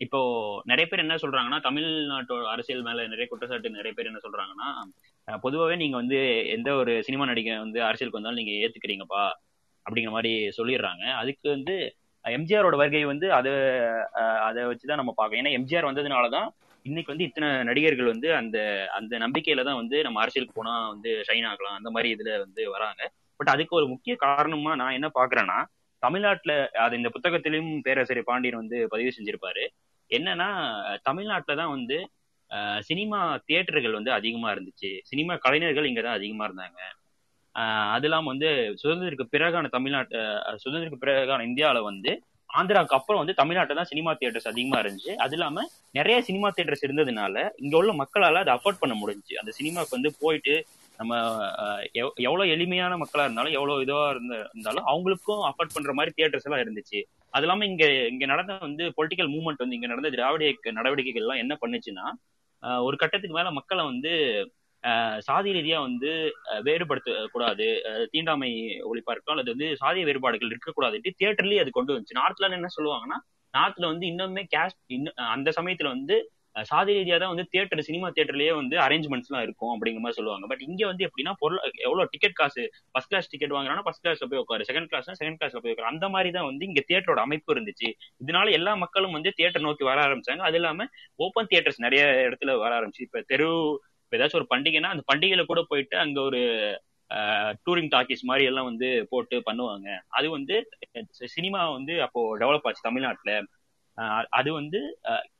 [0.00, 0.20] இப்போ
[0.66, 4.68] நிறைய பேர் என்ன சொல்றாங்கன்னா தமிழ்நாட்டோட அரசியல் மேல நிறைய குற்றச்சாட்டு நிறைய பேர் என்ன சொல்றாங்கன்னா
[5.28, 6.18] அஹ், பொதுவாவே நீங்க வந்து
[6.54, 9.24] எந்த ஒரு சினிமா நடிகை வந்து அரசியலுக்கு வந்தாலும் நீங்க ஏத்துக்கிறீங்கப்பா
[9.86, 11.04] அப்படிங்கிற மாதிரி சொல்லிடுறாங்க.
[11.20, 11.74] அதுக்கு வந்து
[12.24, 13.52] எம்ஜிஆரோட வருகை வந்து அதை
[14.48, 15.42] அதை வச்சுதான் நம்ம பார்க்கணும்.
[15.42, 16.48] ஏன்னா எம்ஜிஆர் வந்ததுனாலதான்
[16.86, 18.58] இன்னைக்கு வந்து இத்தனை நடிகர்கள் வந்து அந்த
[18.98, 21.76] அந்த நம்பிக்கையில தான் வந்து நம்ம அரசியலுக்கு போனா வந்து ஷைன் ஆகலாம்.
[21.78, 23.02] அந்த மாதிரி இதுல வந்து வராங்க.
[23.40, 25.58] பட் அதுக்கு ஒரு முக்கிய காரணமா நான் என்ன பாக்குறேன்னா
[26.02, 26.52] தமிழ்நாட்டுல
[26.84, 29.64] அது இந்த புத்தகத்திலும் பேராசிரியர் பாண்டியன் வந்து பதிவு செஞ்சிருப்பாரு.
[30.10, 30.48] என்னன்னா
[31.02, 31.98] தமிழ்நாட்டுல தான் வந்து
[32.80, 34.90] சினிமா தியேட்டர்கள் வந்து அதிகமா இருந்துச்சு.
[35.02, 36.80] சினிமா கலைஞர்கள் இங்கதான் அதிகமா இருந்தாங்க.
[37.94, 38.48] அது இல்லாம வந்து
[38.82, 40.16] சுதந்திரத்துக்கு பிறகான தமிழ்நாட்டு
[40.64, 42.12] சுதந்திரத்துக்கு பிறகான இந்தியாவில வந்து
[42.50, 45.12] ஆந்திராவுக்கு அப்புறம் வந்து தமிழ்நாட்டில் தான் சினிமா தியேட்டர்ஸ் அதிகமா இருந்துச்சு.
[45.24, 49.34] அது இல்லாம நிறைய சினிமா தியேட்டர்ஸ் இருந்ததுனால இங்க உள்ள மக்களால அதை அஃபோர்ட் பண்ண முடிஞ்சுச்சு.
[49.34, 50.54] அந்த சினிமாவுக்கு வந்து போயிட்டு
[50.98, 51.12] நம்ம
[51.94, 56.62] எவ்- எவ்வளவு எளிமையான மக்களா இருந்தாலும் எவ்வளவு இதுவா இருந்த இருந்தாலும் அவங்களுக்கும் அஃபோர்ட் பண்ற மாதிரி தியேட்டர்ஸ் எல்லாம்
[56.64, 57.00] இருந்துச்சு.
[57.30, 61.42] அது இல்லாம இங்க இங்க நடந்த வந்து பொலிட்டிக்கல் மூவ்மெண்ட் வந்து இங்க நடந்த திராவிட நடவடிக்கைகள்லாம் நடவடிக்கைகள் எல்லாம்
[61.44, 62.06] என்ன பண்ணுச்சுன்னா
[62.82, 64.12] ஒரு கட்டத்துக்கு மேல மக்களை வந்து
[65.26, 66.10] சாதி ரீதியா வந்து
[66.68, 67.66] வேறுபடுத்த கூடாது
[68.12, 68.50] தீண்டாமை
[68.90, 72.20] ஒழிப்பா இருக்கும் அல்லது வந்து சாதிய வேறுபாடுகள் இருக்கக்கூடாதுன்ட்டு தியேட்டர்லயே அது கொண்டு வந்துச்சு.
[72.20, 73.18] நார்த்ல என்ன சொல்லுவாங்கன்னா
[73.54, 76.16] நார்த்ல வந்து இன்னுமே கேஸ்ட் இன்னும் அந்த சமயத்துல வந்து
[76.70, 80.44] சாதி ரீதியா தான் வந்து தியேட்டர் சினிமா தியேட்டர்லயே வந்து அரேஞ்ச்மெண்ட்ஸ் எல்லாம் இருக்கும் அப்படிங்கிற மாதிரி சொல்லுவாங்க.
[80.50, 82.62] பட் இங்க வந்து எப்படின்னா பொருள் எவ்வளவு டிக்கெட் காசு
[82.92, 84.66] ஃபர்ஸ்ட் கிளாஸ் டிக்கெட் வாங்குறாங்கன்னா ஃபர்ஸ்ட் கிளாஸ்ல போய் உட்காரு.
[84.70, 85.90] செகண்ட் கிளாஸ்னா செகண்ட் கிளாஸ்ல போய் உட்காரு.
[85.92, 87.88] அந்த மாதிரி தான் வந்து இங்க தியேட்டரோட அமைப்பு இருந்துச்சு.
[88.24, 90.44] இதனால எல்லா மக்களும் வந்து தியேட்டர் நோக்கி வர ஆரம்பிச்சாங்க.
[90.50, 90.86] அது இல்லாம
[91.26, 93.06] ஓப்பன் தியேட்டர்ஸ் நிறைய இடத்துல வர ஆரம்பிச்சு.
[93.08, 93.50] இப்ப தெரு
[94.14, 96.40] இப்போ ஏதாச்சும் ஒரு பண்டிகைனா அந்த பண்டிகையில கூட போயிட்டு அங்க ஒரு
[97.66, 99.88] டூரிங் டாக்கீஸ் மாதிரி எல்லாம் வந்து போட்டு பண்ணுவாங்க.
[100.18, 100.54] அது வந்து
[101.34, 103.32] சினிமா வந்து அப்போ டெவலப் ஆச்சு தமிழ்நாட்டுல.
[104.38, 104.78] அது வந்து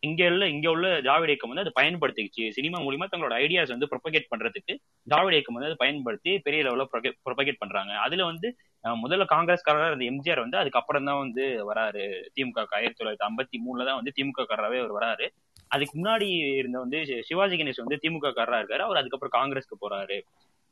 [0.06, 2.44] இங்க உள்ள இங்க உள்ள திராவிட இயக்கம் வந்து அதை பயன்படுத்திக்கிச்சு.
[2.58, 4.74] சினிமா மூலியமா தங்களோட ஐடியாஸ் வந்து ப்ரொபகேட் பண்றதுக்கு
[5.12, 6.90] திராவிட இயக்கம் வந்து அதை பயன்படுத்தி பெரிய லெவலில்
[7.28, 7.94] ப்ரொபகேட் பண்றாங்க.
[8.06, 8.50] அதுல வந்து
[8.84, 12.04] முதல்ல காங்கிரஸ்காரராக இருந்த எம்ஜிஆர் வந்து அதுக்கப்புறம் தான் வந்து வராரு.
[12.36, 15.28] திமுக ஆயிரத்தி தொள்ளாயிரத்தி ஐம்பத்தி மூணுல தான் வந்து திமுக காரராகவே அவர் வராரு.
[15.70, 16.26] அதுக்கு முன்னாடி
[16.60, 18.82] இருந்த வந்து சிவாஜி கணேஷ் வந்து திமுக காரரா இருக்காரு.
[18.86, 20.18] அவர் அதுக்கப்புறம் காங்கிரஸ்க்கு போறாரு.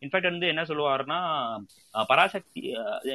[0.02, 1.18] இன்ஃபேக்ட் வந்து என்ன சொல்லுவாருன்னா
[2.10, 2.60] பராசக்தி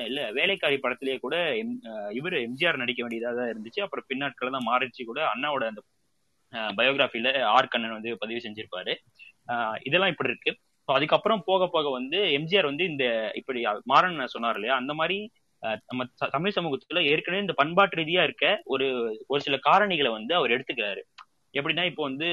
[0.10, 1.74] இல்ல வேலைக்காரி படத்திலேயே கூட எம்
[2.20, 3.82] இவர் எம்ஜிஆர் நடிக்க வேண்டியதாக தான் இருந்துச்சு.
[3.86, 5.82] அப்புறம் பின்னாட்கள் தான் மாறிச்சு கூட அண்ணாவோட அந்த
[6.78, 8.94] பயோகிராஃபில ஆர் கண்ணன் வந்து பதிவு செஞ்சிருப்பாரு.
[9.88, 10.52] இதெல்லாம் இப்படி இருக்கு.
[10.90, 13.06] ஸோ அதுக்கப்புறம் போக போக வந்து எம்ஜிஆர் வந்து இந்த
[13.40, 13.60] இப்படி
[13.92, 14.78] மாறன் சொன்னார் இல்லையா?
[14.82, 15.18] அந்த மாதிரி
[15.90, 16.02] நம்ம
[16.36, 18.88] தமிழ் சமூகத்துல ஏற்கனவே இந்த பண்பாட்டு ரீதியா இருக்க ஒரு
[19.32, 21.02] ஒரு சில காரணிகளை வந்து அவர் எடுத்துக்கிறாரு.
[21.54, 22.28] எப்படின்னா இப்போ வந்து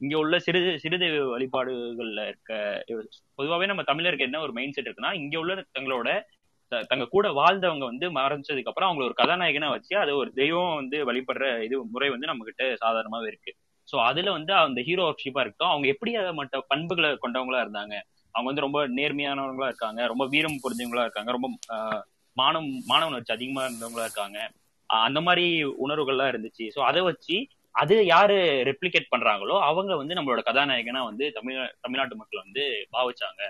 [0.00, 2.52] இங்க உள்ள சிறு சிறுதெய்வ வழிபாடுகள்ல இருக்க
[3.38, 6.08] பொதுவாகவே நம்ம தமிழருக்கு என்ன ஒரு மைண்ட் செட் இருக்குன்னா இங்க உள்ள தங்களோட
[6.72, 10.98] த- தங்க கூட வாழ்ந்தவங்க வந்து மறைஞ்சதுக்கு அப்புறம் அவங்கள ஒரு கதாநாயகனா வச்சு அது ஒரு தெய்வம் வந்து
[11.08, 13.52] வழிபடுற இது முறை வந்து நம்ம கிட்ட சாதாரணமாவே இருக்கு.
[13.88, 17.94] ஸோ அதுல வந்து அந்த ஹீரோ ஒர்க்ஷிப்பா இருக்கட்டும் அவங்க எப்படி அதை மற்ற பண்புகளை கொண்டவங்களா இருந்தாங்க
[18.34, 21.48] அவங்க வந்து ரொம்ப நேர்மையானவங்களா இருக்காங்க ரொம்ப வீரம் புரிஞ்சவங்களா இருக்காங்க ரொம்ப
[22.36, 24.38] மானம் மாணவன் வச்சு அதிகமா இருந்தவங்களா இருக்காங்க.
[24.90, 25.44] அந்த மாதிரி
[25.84, 26.64] உணர்வுகள்லாம் இருந்துச்சு.
[26.74, 27.36] ஸோ அதை வச்சு
[27.74, 28.36] அது யாரு
[28.68, 32.62] ரெப்ளிகேட் பண்றாங்களோ அவங்க வந்து நம்மளோட கதாநாயகனா வந்து தமிழ் தமிழ்நாட்டு மக்கள் வந்து
[32.94, 33.42] பாவிச்சாங்க.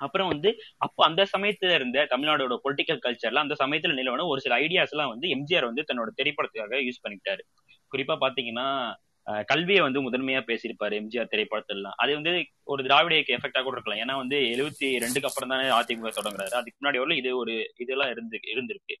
[0.00, 0.50] அப்புறம் வந்து
[0.84, 5.28] அப்போ அந்த சமயத்துல இருந்த தமிழ்நாடோட பொலிட்டிக்கல் கல்ச்சர்ல அந்த சமயத்துல நிலவன ஒரு சில ஐடியாஸ் எல்லாம் வந்து
[5.36, 7.42] எம்ஜிஆர் வந்து தன்னோட திரைப்படத்துக்காக யூஸ் பண்ணிக்கிட்டாரு.
[7.92, 8.66] குறிப்பா பாத்தீங்கன்னா
[9.50, 12.32] கல்வியை வந்து முதன்மையா பேசியிருப்பாரு எம்ஜிஆர் திரைப்படத்துல அது வந்து
[12.72, 14.02] ஒரு திராவிட இயக்க எஃபெக்டா கூட இருக்கலாம்.
[14.04, 16.54] ஏன்னா வந்து எழுபத்தி ரெண்டுக்கு அப்புறம் தானே அதிமுக தொடங்குறாரு.
[16.60, 17.54] அதுக்கு முன்னாடி வரல இது ஒரு
[17.84, 18.96] இதெல்லாம் இருந்து இருந்திருக்கு.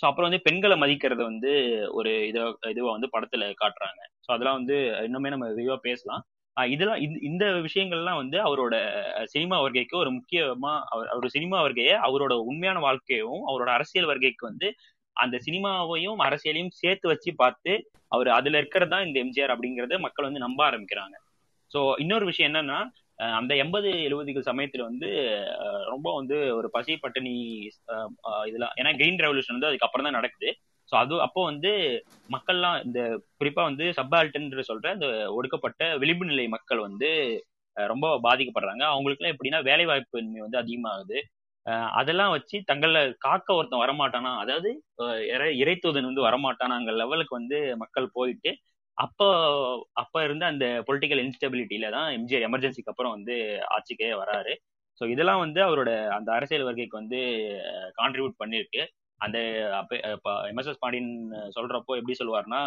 [0.00, 1.52] ஸோ அப்புறம் வந்து பெண்களை மதிக்கிறத வந்து
[1.90, 4.00] ஒரு இதை இதுவாக வந்து படத்துல காட்டுறாங்க.
[4.20, 6.22] ஸோ அதெல்லாம் வந்து இன்னுமே நம்ம விரிவாக பேசலாம்.
[6.56, 8.74] இதெல்லாம் இந்த- இந்த விஷயங்கள்லாம் வந்து அவரோட
[9.24, 14.68] சினிமா வருகைக்கு ஒரு முக்கியமா அவர் அவர் சினிமா வருகையை அவரோட உண்மையான வாழ்க்கையும் அவரோட அரசியல் வருகைக்கு வந்து
[15.16, 17.72] அந்த சினிமாவையும் அரசியலையும் சேர்த்து வச்சு பார்த்து
[18.08, 21.16] அவர் அதுல இருக்கிறது தான் இந்த எம்ஜிஆர் அப்படிங்கறத மக்கள் வந்து நம்ப ஆரம்பிக்கிறாங்க.
[21.70, 22.78] ஸோ இன்னொரு விஷயம் என்னன்னா
[23.38, 25.08] அந்த எண்பது எழுபதுகள் சமயத்துல வந்து
[25.92, 27.34] ரொம்ப வந்து ஒரு பசி பட்டினி
[28.48, 30.50] இதெல்லாம் ஏன்னா கிரீன் ரெவல்யூஷன் வந்து அதுக்கப்புறம் தான் நடக்குது.
[30.88, 31.70] ஸோ அது அப்போ வந்து
[32.34, 33.00] மக்கள்லாம் இந்த
[33.40, 35.08] குறிப்பா வந்து சப்பால்டன் சொல்ற இந்த
[35.38, 37.10] ஒடுக்கப்பட்ட விளிம்பு நிலை மக்கள் வந்து
[37.76, 38.84] ரொம்ப பாதிக்கப்படுறாங்க.
[38.94, 41.18] அவங்களுக்குலாம் எப்படின்னா வேலை வாய்ப்பின்மை வந்து அதிகமாகுது.
[41.98, 44.30] அதெல்லாம் வச்சு தங்களை காக்க ஒருத்தன் வரமாட்டானா?
[44.42, 44.70] அதாவது
[45.34, 48.50] இறை இறைத்தூதன் வந்து வரமாட்டானாங்கிற லெவலுக்கு வந்து மக்கள் போயிட்டு
[49.04, 49.26] அப்போ
[50.02, 53.34] அப்ப இருந்த அந்த பொலிட்டிக்கல் இன்ஸ்டபிலிட்டியில தான் எம்ஜிஆர் எமர்ஜென்சிக்கு அப்புறம் வந்து
[53.76, 54.52] ஆட்சிக்கே வராரு.
[55.00, 57.20] ஸோ இதெல்லாம் வந்து அவரோட அந்த அரசியல் வருகைக்கு வந்து
[58.00, 58.82] கான்ட்ரிபியூட் பண்ணியிருக்கு
[59.20, 59.38] அந்த
[59.80, 61.12] அப்ப எம்எஸ்எஸ் பாண்டியன்
[61.56, 62.60] சொல்றப்போ எப்படி சொல்லுவார்னா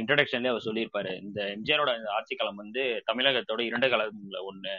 [0.00, 1.12] இன்ட்ரடக்ஷன்லேயே அவர் சொல்லியிருப்பாரு.
[1.26, 4.72] இந்த எம்ஜிஆரோட ஆட்சி காலம் வந்து தமிழகத்தோட இரண்டு காலம்ல ஒன்று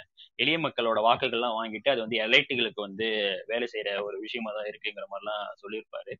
[0.43, 3.07] எளிய மக்களோட வாக்குகள்லாம் வாங்கிட்டு அது வந்து எலைட்டுகளுக்கு வந்து
[3.51, 6.13] வேலை செய்யற ஒரு விஷயமா தான் இருக்குங்கிற மாதிரிலாம் சொல்லியிருப்பாரு.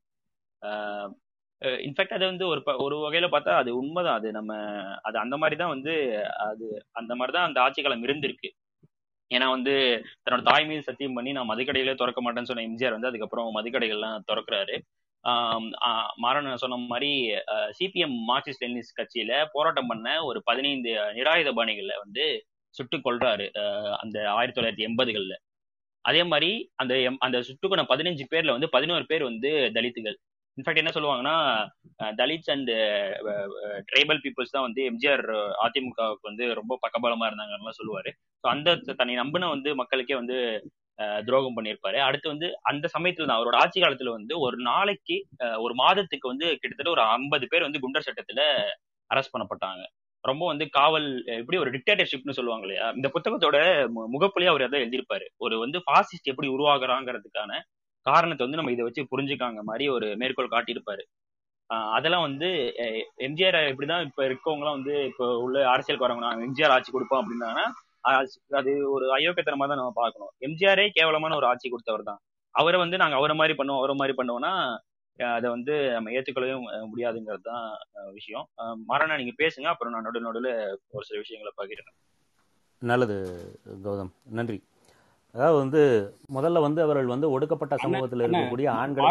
[1.62, 4.18] இன்ஃபேக்ட் அது வந்து ஒரு ப- ஒரு வகையில பார்த்தா அது உண்மைதான்.
[4.18, 4.56] அது நம்ம
[5.02, 8.50] அது அந்த மாதிரி தான் வந்து அது அந்த மாதிரி தான் அந்த ஆட்சி காலம் இருந்திருக்கு.
[9.34, 13.56] ஏன்னா வந்து தன்னோட தாய் மீது சத்தியம் பண்ணி நான் மதுக்கடைகளே திறக்க மாட்டேன்னு சொன்ன எம்ஜிஆர் வந்து அதுக்கப்புறம்
[13.56, 14.80] மதுக்கடைகள்லாம் திறக்கிறாரு.
[15.28, 17.32] ஆஹ் மாறன் சொன்ன மாதிரி
[17.80, 24.32] சிபிஎம் மார்க்சிஸ்ட் லெனினிஸ்ட் கட்சியில போராட்டம் பண்ண ஒரு பதினைந்து நிராயுத பாணிகளை வந்து சுட்டு கொள்றாரு ஆஹ் அந்த
[24.32, 25.34] ஆயிரத்தி தொள்ளாயிரத்தி எண்பதுகள்ல.
[26.02, 30.16] அதே மாதிரி அந்த எம்- அந்த சுட்டுக்கொண்ட பதினஞ்சு பேர்ல வந்து பதினோரு பேர் வந்து தலித்துகள்.
[30.58, 31.36] இன்ஃபேக்ட் என்ன சொல்லுவாங்கன்னா
[32.20, 32.70] தலித்ஸ் அண்ட்
[33.90, 35.26] ட்ரைபல் பீப்புள்ஸ் தான் வந்து எம்ஜிஆர்
[35.66, 38.12] அதிமுகவுக்கு வந்து ரொம்ப பக்கபலமா இருந்தாங்கன்னு சொல்லுவாரு.
[38.44, 40.38] ஸோ அந்த தன்னை நம்பின வந்து மக்களுக்கே வந்து
[41.26, 42.00] துரோகம் பண்ணியிருப்பாரு.
[42.08, 45.16] அடுத்து வந்து அந்த சமயத்துல தான் அவரோட ஆட்சி காலத்துல வந்து ஒரு நாளைக்கு
[45.58, 48.42] ஒரு மாதத்துக்கு வந்து கிட்டத்தட்ட ஒரு ஐம்பது பேர் வந்து குண்டர் சட்டத்துல
[49.10, 49.84] அரெஸ்ட் பண்ணப்பட்டாங்க.
[50.26, 53.58] ரொம்ப வந்து காவல் எப்படி ஒரு டிக்டேட்டர்ஷிப்னு சொல்லுவாங்க இல்லையா இந்த புத்தகத்தோட
[53.96, 55.26] மு- முகப்புலயே அவர் அதான் எழுதியிருப்பாரு.
[55.38, 57.52] ஒரு வந்து பாசிஸ்ட் எப்படி உருவாகிறாங்கிறதுக்கான
[58.06, 59.60] காரணத்தை வந்து நம்ம இதை வச்சு புரிஞ்சுக்காங்க.
[59.70, 61.04] மாதிரி ஒரு மேற்கோள் காட்டியிருப்பாரு.
[61.96, 62.48] அதெல்லாம் வந்து
[63.28, 67.66] எம்ஜிஆர் இப்படிதான் இப்ப இருக்கவங்கலாம் வந்து இப்போ உள்ள அரசியலுக்கு வரவங்க நாங்க எம்ஜிஆர் ஆட்சி கொடுப்போம் அப்படின்னாங்கன்னா
[68.60, 70.32] அது ஒரு அயோக்கியத்தனமா தான் நம்ம பார்க்கணும்.
[70.48, 72.20] எம்ஜிஆரே கேவலமான ஒரு ஆட்சி கொடுத்தவர் தான்.
[72.56, 74.52] அவரை வந்து நாங்க அவரை மாதிரி பண்ணுவோம் அவரை மாதிரி பண்ணுவோம்னா
[75.20, 76.56] அதை வந்து நம்ம ஏற்றுக்கொள்ளவே
[76.92, 77.66] முடியாதுங்கிறது தான்
[78.18, 78.46] விஷயம்.
[78.92, 79.68] மரணா நீங்க பேசுங்க.
[79.74, 80.52] அப்புறம் நான் நடு நடுவில்
[80.96, 81.98] ஒரு சில விஷயங்களை பகிர்றேன்.
[82.92, 83.18] நல்லது
[83.88, 84.14] கௌதம்.
[84.40, 84.60] நன்றி.
[85.36, 85.82] அதாவது வந்து
[86.36, 89.06] முதல்ல வந்து அவர்கள் வந்து ஒடுக்கப்பட்ட சமூகத்தில் இருக்கக்கூடிய ஆண்கள்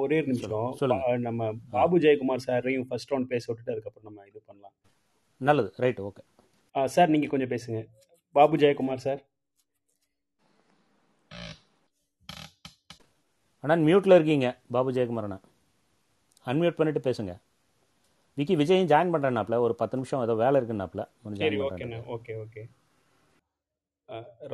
[0.00, 1.02] ஒரே நிமிஷம்.
[1.26, 4.74] நம்ம பாபு ஜெயக்குமார் சாரையும் ஃபர்ஸ்ட் ரவுண்ட் பேச விட்டுட்டு அதுக்கப்புறம் நம்ம இது பண்ணலாம்.
[5.40, 6.22] நல்லது ரைட் ஓகே
[6.94, 7.80] சார் நீங்க கொஞ்சம் பேசுங்க.
[8.34, 9.20] பாபு ஜெயக்குமார் சார்.
[13.64, 15.38] அண்ணா மியூட்டில் இருக்கீங்க பாபு ஜெயக்குமார் அண்ணா.
[16.46, 17.32] அன்மியூட் பண்ணிட்டு பேசுங்க.
[18.38, 21.04] விக்கி விஜயும் ஜாயின் பண்ணுறேன்னாப்ல ஒரு பத்து நிமிஷம் ஏதோ வேலை இருக்குன்னாப்ல
[21.40, 22.62] ஜாயின் பண்ணுறேன் ஓகே ஓகே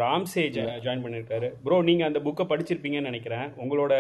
[0.01, 0.45] ராம்சே
[0.85, 1.49] ஜாயின் பண்ணியிருக்காரு.
[1.65, 3.49] ப்ரோ நீங்கள் அந்த புக்கை படிச்சிருப்பீங்கன்னு நினைக்கிறேன்.
[3.65, 3.95] உங்களோட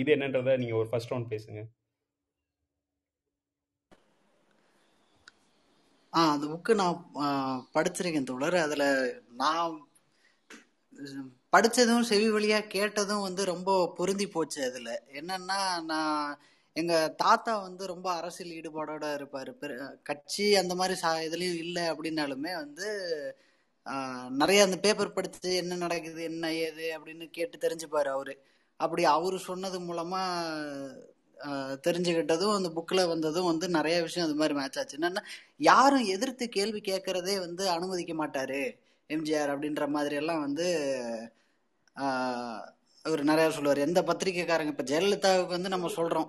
[0.00, 1.62] இது என்னன்றதை நீங்கள் ஒரு ஃபர்ஸ்ட் ரவுண்ட் பேசுங்க.
[6.12, 6.96] ஆ அந்த புக்கு நான்
[7.76, 8.56] படிச்சிருக்கேன் தோழர்.
[8.66, 8.86] அதில்
[9.42, 9.74] நான்
[11.54, 14.92] படித்ததும் செவி வழியாக கேட்டதும் வந்து ரொம்ப பொருந்தி போச்சு அதில்.
[15.20, 15.60] என்னன்னா
[15.92, 16.16] நான்
[16.76, 19.52] எங்கள் தாத்தா வந்து ரொம்ப அரசியல் ஈடுபாடோடு இருப்பார்.
[20.08, 22.88] கட்சி அந்த மாதிரி சா இதுலேயும் இல்லை அப்படின்னாலுமே வந்து
[24.30, 28.34] நிறைய அந்த பேப்பர் படித்து என்ன நடக்குது என்ன ஏது அப்படின்னு கேட்டு தெரிஞ்சுப்பாரு அவரு.
[28.80, 30.22] அப்படி அவரு சொன்னது மூலமா
[31.86, 34.98] தெரிஞ்சுக்கிட்டதும் அந்த புக்கில் வந்ததும் வந்து நிறைய விஷயம் அது மாதிரி மேட்ச் ஆச்சு.
[34.98, 35.22] என்னன்னா
[35.58, 38.62] யாரும் எதிர்த்து கேள்வி கேட்கறதே வந்து அனுமதிக்க மாட்டாரு
[39.10, 40.66] எம்ஜிஆர் அப்படின்ற மாதிரி எல்லாம் வந்து
[43.04, 43.78] அவர் நிறைய சொல்லுவார்.
[43.86, 44.72] எந்த பத்திரிக்கைக்காரங்க?
[44.74, 46.26] இப்போ ஜெயலலிதாவுக்கு வந்து நம்ம சொல்றோம்.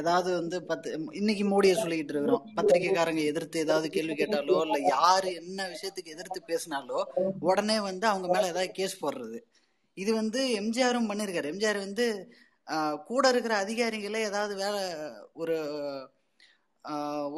[0.00, 0.88] ஏதாவது வந்து பத்து
[1.20, 2.44] இன்னைக்கு மோடியை சொல்லிக்கிட்டு இருக்கிறோம்.
[2.58, 7.00] பத்திரிக்கைக்காரங்க எதிர்த்து ஏதாவது கேள்வி கேட்டாலோ இல்ல யாரு என்ன விஷயத்துக்கு எதிர்த்து பேசினாலோ
[7.50, 9.40] உடனே வந்து அவங்க மேல ஏதாவது கேஸ் போடுறது.
[9.96, 11.50] இது வந்து எம்ஜிஆரும் பண்ணியிருக்காரு.
[11.54, 12.06] எம்ஜிஆர் வந்து
[13.06, 14.82] கூட இருக்கிற அதிகாரிகளே ஏதாவது வேலை
[15.32, 15.56] ஒரு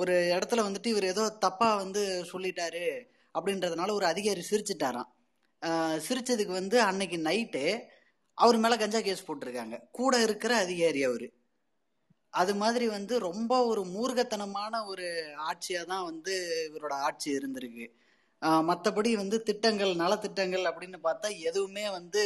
[0.01, 2.85] ஒரு இடத்துல வந்துட்டு இவர் ஏதோ தப்பா வந்து சொல்லிட்டாரு
[3.35, 5.09] அப்படின்றதுனால ஒரு அதிகாரி சிரிச்சிட்டாராம்.
[6.07, 7.65] சிரிச்சதுக்கு வந்து அன்னைக்கு நைட்டு
[8.43, 9.77] அவர் மேல கஞ்சா கேஸ் போட்டிருக்காங்க.
[9.99, 11.29] கூட இருக்கிற அதிகாரி அவரு.
[12.35, 15.07] அது மாதிரி வந்து ரொம்ப ஒரு மூர்கத்தனமான ஒரு
[15.49, 16.35] ஆட்சியா தான் வந்து
[16.69, 17.87] இவரோட ஆட்சி இருந்திருக்கு.
[18.71, 22.23] மற்றபடி வந்து திட்டங்கள் நலத்திட்டங்கள் அப்படின்னு பார்த்தா எதுவுமே வந்து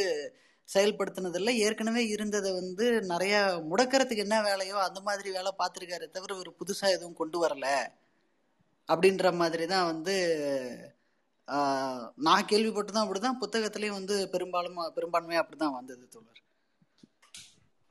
[0.69, 1.51] செயல்படுத்தினதில்ல.
[1.65, 3.35] ஏற்கனவே இருந்ததை வந்து நிறைய
[3.71, 7.67] முடக்கிறதுக்கு என்ன வேலையோ அந்த மாதிரி வேலை பார்த்துருக்காரு தவிர ஒரு புதுசாக எதுவும் கொண்டு வரல.
[8.89, 10.15] அப்படின்ற மாதிரி தான் வந்து
[12.17, 16.41] நான் கேள்விப்பட்டு தான் அப்படிதான் புத்தகத்திலயும் வந்து பெரும்பாலும் பெரும்பான்மையா அப்படிதான் வந்தது தோழர்.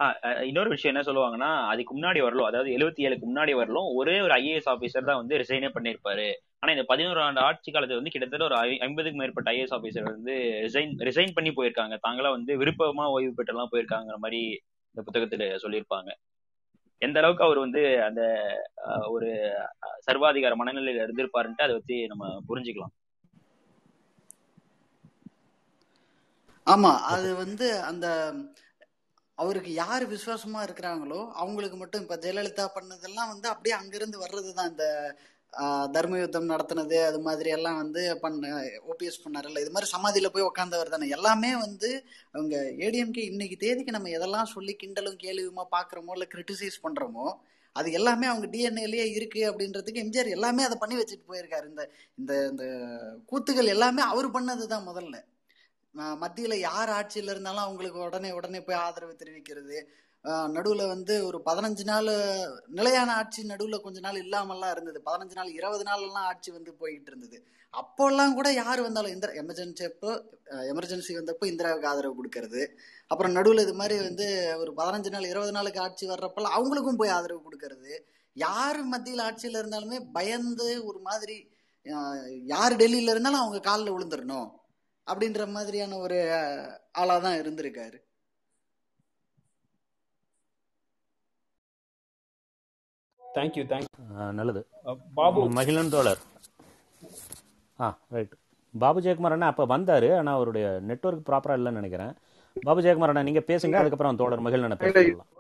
[0.01, 4.35] ஆஹ் இன்னொரு விஷயம் என்ன சொல்லுவாங்கன்னா அதுக்கு முன்னாடி வரலும் அதாவது எழுபத்தி ஏழுக்கு முன்னாடி வரலும் ஒரே ஒரு
[4.35, 6.27] ஐஏஎஸ் ஆபீசர் தான் வந்து ரிசைனே பண்ணிருப்பாரு
[6.59, 10.35] ஆனா இந்த பதினோரு ஆண்டு ஆட்சி காலத்துல வந்து கிட்டத்தட்ட ஒரு ஐ- ஐம்பதுக்கு மேற்பட்ட ஐஏஎஸ் ஆபீசர் வந்து
[10.65, 11.97] ரிசைன் ரிசைன் பண்ணி போயிருக்காங்க.
[12.09, 14.41] தாங்களா வந்து விருப்பமா ஓய்வு பெற்றெல்லாம் போயிருக்காங்கிற மாதிரி
[14.95, 16.11] இந்த புத்தகத்துல சொல்லியிருப்பாங்க.
[17.03, 18.23] எந்த அளவுக்கு அவர் வந்து அந்த
[19.09, 19.29] ஒரு
[20.07, 22.95] சர்வாதிகார மனநிலையில இருந்திருப்பாருன்ட்டு அதை வச்சு நம்ம புரிஞ்சுக்கலாம்.
[26.67, 28.07] ஆமா அது வந்து அந்த
[29.39, 34.87] அவருக்கு யார் விசுவாசமா இருக்கிறாங்களோ அவங்களுக்கு மட்டும் இப்ப ஜெயலலிதா பண்ணதெல்லாம் வந்து அப்படியே அங்கிருந்து வர்றதுதான் இந்த
[35.93, 38.49] தர்ம யுத்தம் நடத்தினது அது மாதிரி எல்லாம் வந்து பண்ண
[38.87, 41.07] ஓபிஎஸ் பண்ணாருல்ல இது மாதிரி சமாதியில போய் உட்காந்தவர் தானே.
[41.09, 41.91] எல்லாமே வந்து
[42.35, 47.27] அவங்க ஏடிஎம்கே இன்னைக்கு தேதிக்கு நம்ம எதெல்லாம் சொல்லி கிண்டலும் கேள்வியுமா பாக்குறோமோ இல்ல கிரிட்டிசைஸ் பண்றோமோ
[47.77, 51.67] அது எல்லாமே அவங்க டிஎன்ஏலயே இருக்கு அப்படின்றதுக்கு எம்ஜிஆர் எல்லாமே அதை பண்ணி வச்சுட்டு போயிருக்காரு.
[51.67, 51.83] இந்த
[52.19, 52.65] இந்த இந்த
[53.31, 55.17] கூத்துகள் எல்லாமே அவர் பண்ணதுதான் முதல்ல.
[55.17, 55.36] ம-
[56.23, 59.77] மத்தியில யார் ஆட்சியில இருந்தாலும் அவங்களுக்கு உடனே உடனே போய் ஆதரவு தெரிவிக்கிறது.
[60.25, 62.09] நடுவில் நடுவுல வந்து ஒரு பதினஞ்சு நாள்
[62.79, 64.99] நிலையான ஆட்சி நடுவுல கொஞ்ச நாள் இல்லாமல்லாம் இருந்தது.
[65.09, 67.39] பதினஞ்சு நாள் இருபது நாள் எல்லாம் ஆட்சி வந்து போய்கிட்டு இருந்தது.
[67.75, 70.11] அப்போல்லாம் கூட யார் வந்தாலும் இந்த எமர்ஜென்சி அப்போ
[70.73, 72.63] எமர்ஜென்சி வந்தப்போ இந்திராவுக்கு ஆதரவு கொடுக்கறது.
[73.11, 74.27] அப்புறம் நடுவில் இது மாதிரி வந்து
[74.63, 77.93] ஒரு பதினஞ்சு நாள் இருபது நாளுக்கு ஆட்சி வர்றப்பெல்லாம் அவங்களுக்கும் போய் ஆதரவு கொடுக்கறது.
[78.37, 81.37] யார் மத்தியில் ஆட்சியில் இருந்தாலுமே பயந்து ஒரு மாதிரி
[82.55, 84.49] யார் டெல்லியில இருந்தாலும் அவங்க காலில் விழுந்துடணும்
[85.07, 86.19] அப்படின்ற மாதிரியான ஒரு
[87.03, 87.99] ஆளா தான் இருந்திருக்காரு.
[93.23, 94.61] தேங்க்யூ தேங்க் ஆஹ் நல்லது.
[95.19, 95.41] பாபு.
[95.59, 96.21] மகிழன் தோழர்.
[97.79, 98.35] ஆ ரைட்
[98.75, 102.13] பாபு ஜெயக்குமார் அண்ணா அப்போ வந்தார் ஆனால் அவருடைய நெட்வொர்க் ப்ராப்பராக இல்லைன்னு நினைக்கிறேன்.
[102.57, 105.33] பாபு ஜெயக்குமார் அண்ணா நீங்கள் பேசுங்க அதுக்கப்புறம் தோழர் மகிழன் அண்ணா பேசலாம்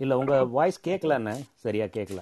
[0.00, 1.34] இல்லை உங்கள் வாய்ஸ் கேட்கல அண்ணா.
[1.62, 2.20] சரியா கேட்கல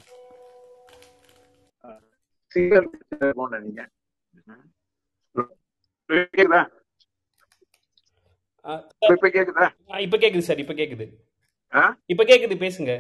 [9.12, 11.04] இப்ப கேக்குதா ஆ, இப்ப கேக்குது சார் இப்ப கேக்குது.
[11.74, 11.96] ஆ?
[12.06, 12.92] இப்ப கேக்குது பேசுங்க.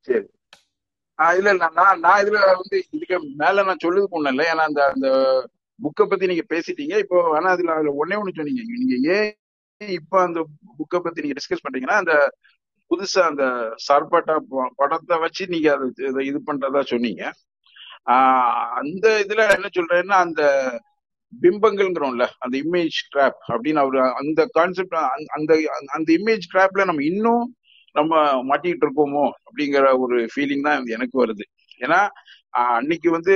[0.00, 0.26] சரி.
[1.18, 3.76] ஆ இல்ல இல்ல நான் நான் இதுல வந்து இதுக்கு மேல நான்
[4.10, 4.46] ஒண்ணும் இல்லை.
[4.46, 5.08] ஏன்னா அந்த அந்த
[5.82, 6.98] புக்கை பத்தி நீங்க பேசிட்டீங்க.
[6.98, 8.62] இப்போ ஆனா அதுல அதுல ஒண்ணே ஒண்ணு சொன்னீங்க.
[8.78, 9.30] நீங்க ஏன்
[9.90, 10.40] இப்ப அந்த
[10.78, 12.36] புக்கை பத்தி நீங்க டிஸ்கஸ் பண்றீங்கன்னா அந்த
[12.90, 13.44] புதுசா அந்த
[13.88, 14.36] சர்பட்டா
[14.76, 17.32] படத்தை வச்சு நீங்க அது இது- பண்றதா சொன்னீங்க.
[18.76, 20.42] அந்த இதுல என்ன சொல்றேன்னா அந்த
[21.32, 24.96] பிம்பங்கள்ங்கிறோம்ல அந்த இமேஜ் ட்ராப் அப்படின்னு அவரு அந்த கான்செப்ட்
[25.34, 25.52] அந்த
[25.92, 27.44] அந்த இமேஜ் ட்ராப்ல நம்ம இன்னும்
[27.94, 28.12] நம்ம
[28.44, 31.44] மாட்டிக்கிட்டு இருக்கோமோ அப்படிங்கிற ஒரு ஃபீலிங் தான் எனக்கு வருது.
[31.80, 31.98] ஏன்னா
[32.72, 33.32] அன்னைக்கு வந்து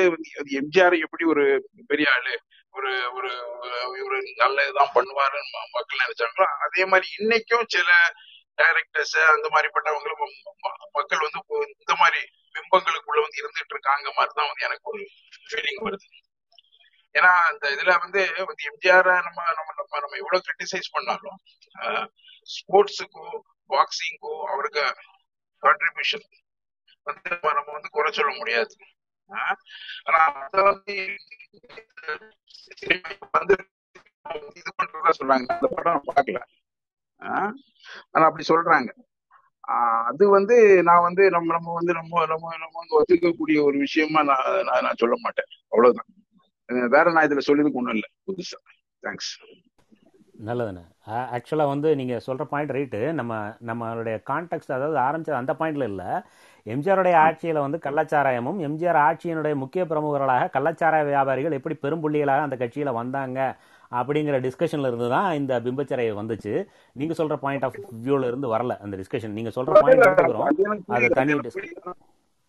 [0.59, 1.45] எம்ஜிஆர் எப்படி ஒரு
[1.87, 2.35] பெரிய ஆளு
[2.75, 3.31] ஒரு ஒரு
[4.03, 7.89] ஒரு நல்ல இதுதான் பண்ணுவாருன்னு மக்கள் நினைச்சாங்களோ அதே மாதிரி இன்னைக்கும் சில
[8.59, 10.23] டைரக்டர்ஸ் அந்த மாதிரிப்பட்டவங்களும்
[10.65, 11.41] ம- மக்கள் வந்து
[11.77, 12.21] இந்த மாதிரி
[12.59, 15.07] பிம்பங்களுக்குள்ள வந்து இருந்துட்டு இருக்காங்க மாதிரிதான் வந்து எனக்கு ஒரு
[15.51, 16.09] ஃபீலிங் வருது.
[17.13, 21.39] ஏன்னா அந்த இதுல வந்து வந்து எம்ஜிஆர் நம்ம நம்ம நம்ம நம்ம எவ்வளவு கிரிட்டிசைஸ் பண்ணாலும்
[22.49, 24.95] ஸ்போர்ட்ஸுக்கோ பாக்ஸிங்கோ அவருக்கு
[25.63, 26.27] கான்ட்ரிபியூஷன்
[27.03, 28.77] வந்து நம்ம நம்ம வந்து குறை சொல்ல முடியாது.
[29.29, 29.57] ஆஹ்
[30.05, 31.17] ஆனா அத வந்து
[33.31, 33.57] வந்து
[34.55, 35.47] இது பண்றதா சொல்றாங்க.
[35.47, 36.43] அந்த படம் நான் பார்க்கல.
[37.19, 37.53] ஆஹ்
[38.11, 38.89] ஆனா அப்படி சொல்றாங்க.
[40.09, 44.83] அது வந்து நான் வந்து நம்ம நம்ம வந்து நம்ம நம்ம நம்ம வந்து ஒத்துக்கக்கூடிய ஒரு விஷயமா நான்
[44.83, 45.49] நான் சொல்ல மாட்டேன்.
[45.69, 46.09] அவ்வளவுதான்.
[46.89, 48.09] வேற நான் இதுல சொல்லியதுக்கு ஒண்ணும் இல்லை.
[48.27, 48.59] புதுசா.
[49.03, 49.33] தேங்க்ஸ்
[50.47, 50.83] நல்லதுண்ணே.
[51.37, 53.33] ஆக்சுவலாக வந்து நீங்கள் சொல்கிற பாயிண்ட் ரைட்டு நம்ம
[53.67, 56.11] நம்மளுடைய கான்டெக்ட் அதாவது ஆரம்பிச்சது அந்த பாயிண்ட்ல இல்லை.
[56.67, 63.39] எம்ஜிஆருடைய ஆட்சியில் வந்து கள்ளச்சாராயமும் எம்ஜிஆர் ஆட்சியினுடைய முக்கிய பிரமுகர்களாக கள்ளச்சாராய வியாபாரிகள் எப்படி பெரும்புள்ளிகளாக அந்த கட்சியில் வந்தாங்க
[63.91, 66.67] அப்படிங்கிற டிஸ்கஷன்ல இருந்து தான் இந்த பிம்பச்சரை வந்துச்சு.
[66.93, 70.79] நீங்க சொல்ற பாயிண்ட் ஆஃப் வியூல இருந்து வரல அந்த டிஸ்கஷன் நீங்க சொல்ற பாயிண்ட் எடுத்துக்கிறோம்.
[70.87, 71.09] அது.
[71.09, 71.37] தனி discussion.
[71.37, 71.93] புரியுது.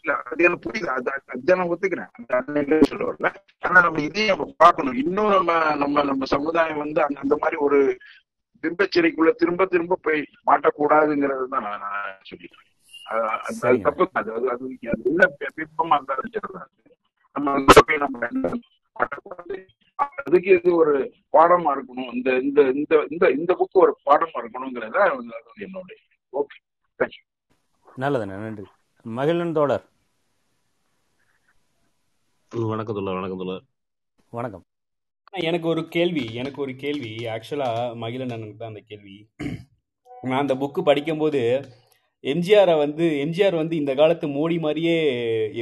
[0.01, 2.07] இல்ல அது எனக்கு புரியுது அது அது- அதுதான் நான் ஒத்துக்கிறேன்.
[2.11, 4.93] அந்த அந்த இல்லைன்னு சொல்ல வரல ஆனா நம்ம இதையும் நம்ம பார்க்கணும்.
[4.93, 7.97] இன்னும் நம்ம நம்ம நம்ம சமுதாயம் வந்து அந்த அந்த மாதிரி ஒரு
[8.61, 12.67] பிம்பச்சிறைக்குள்ள திரும்ப திரும்ப போய் மாட்டக்கூடாதுங்கிறது தான் நான் சொல்லிக்கிறேன்.
[13.59, 14.37] அது தப்பு அது
[15.55, 16.69] பிம்பமா இருந்தாலும்
[17.33, 18.27] நம்ம அந்த போய் நம்ம
[18.99, 19.65] மாட்டக்கூடாது.
[19.99, 20.93] அதுக்கு இது ஒரு
[21.33, 22.11] பாடமா இருக்கணும்.
[22.15, 24.97] இந்த இந்த இந்த இந்த இந்த புக்கு ஒரு பாடமா இருக்கணுங்கிறத
[25.65, 25.99] என்னுடைய
[26.39, 26.57] ஓகே
[26.99, 27.23] தேங்க்யூ
[28.03, 28.65] நல்லதுண்ணே நன்றி.
[29.17, 29.85] மகிழன் தோழர்.
[32.51, 33.63] வணக்கம் தோழர் வணக்கம் தோழர்.
[34.37, 34.63] வணக்கம்.
[35.49, 37.11] எனக்கு ஒரு கேள்வி எனக்கு ஒரு கேள்வி.
[37.33, 39.17] ஆக்சுவலாக மகிழன் அண்ணனுக்கு தான் அந்த கேள்வி.
[40.29, 41.41] நான் அந்த புக்கு படிக்கும்போது
[42.23, 44.95] எம்ஜிஆரை வந்து எம்ஜிஆர் வந்து இந்த காலத்து மோடி மாதிரியே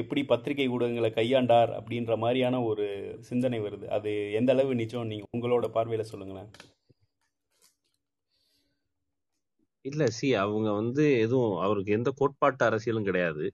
[0.02, 2.86] எப்படி பத்திரிகை ஊடகங்களை கையாண்டார் அப்படின்ற மாதிரியான ஒரு
[3.30, 3.86] சிந்தனை வருது.
[3.98, 6.50] அது எந்த அளவு நிச்சயம் நீங்கள் உங்களோட பார்வையில் சொல்லுங்களேன்.
[9.86, 13.46] இல்ல சி அவங்க வந்து எதுவும் அவருக்கு எந்த கோட்பாட்டு அரசியலும் கிடையாது.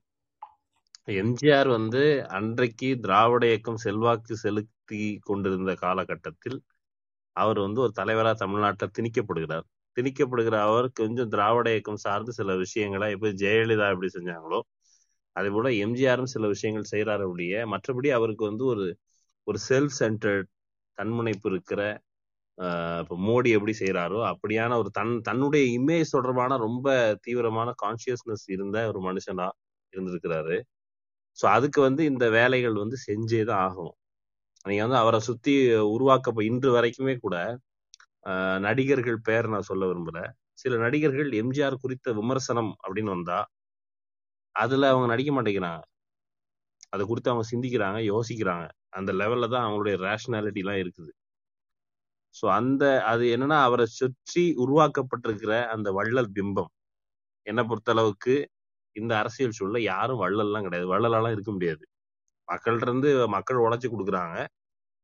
[1.22, 2.04] எம்ஜிஆர் வந்து
[2.38, 6.60] அன்றைக்கு திராவிட இயக்கம் செல்வாக்கு செலுத்தி கொண்டிருந்த காலகட்டத்தில்
[7.36, 9.68] அவர் வந்து ஒரு தலைவராக தமிழ்நாட்டில் திணிக்கப்படுகிறார்.
[9.98, 14.60] திணிக்கப்படுகிற அவர் கொஞ்சம் திராவிட இயக்கம் சார்ந்து சில விஷயங்களை எப்படி ஜெயலலிதா எப்படி செஞ்சாங்களோ
[15.36, 18.86] அதே போல எம்ஜிஆரும் சில விஷயங்கள் செய்யறாரு ஒழிய மற்றபடி அவருக்கு வந்து ஒரு
[19.48, 20.50] ஒரு செல்ஃப் சென்டர்ட்
[20.98, 21.82] தன்முனைப்பு இருக்கிற
[22.58, 22.66] இப்போ
[23.04, 26.88] இப்ப மோடி எப்படி செய்யறாரோ அப்படியான ஒரு தன் தன்னுடைய இமேஜ் தொடர்பான ரொம்ப
[27.24, 29.48] தீவிரமான கான்சியஸ்னஸ் இருந்த ஒரு மனுஷனா
[29.94, 30.58] இருந்திருக்கிறாரு.
[31.38, 33.96] ஸோ அதுக்கு வந்து இந்த வேலைகள் வந்து செஞ்சே தான் ஆகணும்.
[34.66, 35.54] நீங்க வந்து அவரை சுத்தி
[35.96, 37.36] உருவாக்க இன்று வரைக்குமே கூட
[38.68, 40.20] நடிகர்கள் பேர் நான் சொல்ல விரும்பல.
[40.62, 43.40] சில நடிகர்கள் எம்ஜிஆர் குறித்த விமர்சனம் அப்படின்னு வந்தா
[44.56, 45.82] அதுல அவங்க நடிக்க மாட்டேங்கிறாங்க.
[46.94, 48.66] அதை குறித்து அவங்க சிந்திக்கிறாங்க யோசிக்கிறாங்க.
[48.98, 51.12] அந்த லெவல்ல தான் அவங்களுடைய ரேஷனாலிட்டி எல்லாம் இருக்குது.
[52.36, 56.72] ஸோ அந்த அது என்னன்னா அவரை சுற்றி உருவாக்கப்பட்டிருக்கிற அந்த வள்ளல் பிம்பம்.
[57.48, 58.36] என்னை பொறுத்தளவுக்கு
[58.96, 60.88] இந்த அரசியல் சூழல யாரும் வள்ளல்லாம் கிடையாது.
[60.94, 61.84] வள்ளலாம் இருக்க முடியாது.
[62.48, 64.38] மக்கள்கிட்ட இருந்து மக்கள் உழைச்சி கொடுக்குறாங்க.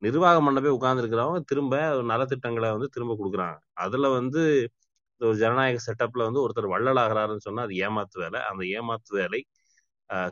[0.02, 1.76] நிர்வாகம் பண்ண போய் உட்கார்ந்து திரும்ப
[2.12, 3.58] நலத்திட்டங்களை வந்து திரும்ப கொடுக்குறாங்க.
[3.86, 4.42] அதுல வந்து
[5.14, 8.40] இந்த ஒரு ஜனநாயக செட்டப்ல வந்து ஒருத்தர் வள்ளலாகிறாருன்னு சொன்னால் சொன்னா அது ஏமாத்து வேலை.
[8.52, 9.42] அந்த ஏமாத்து வேலை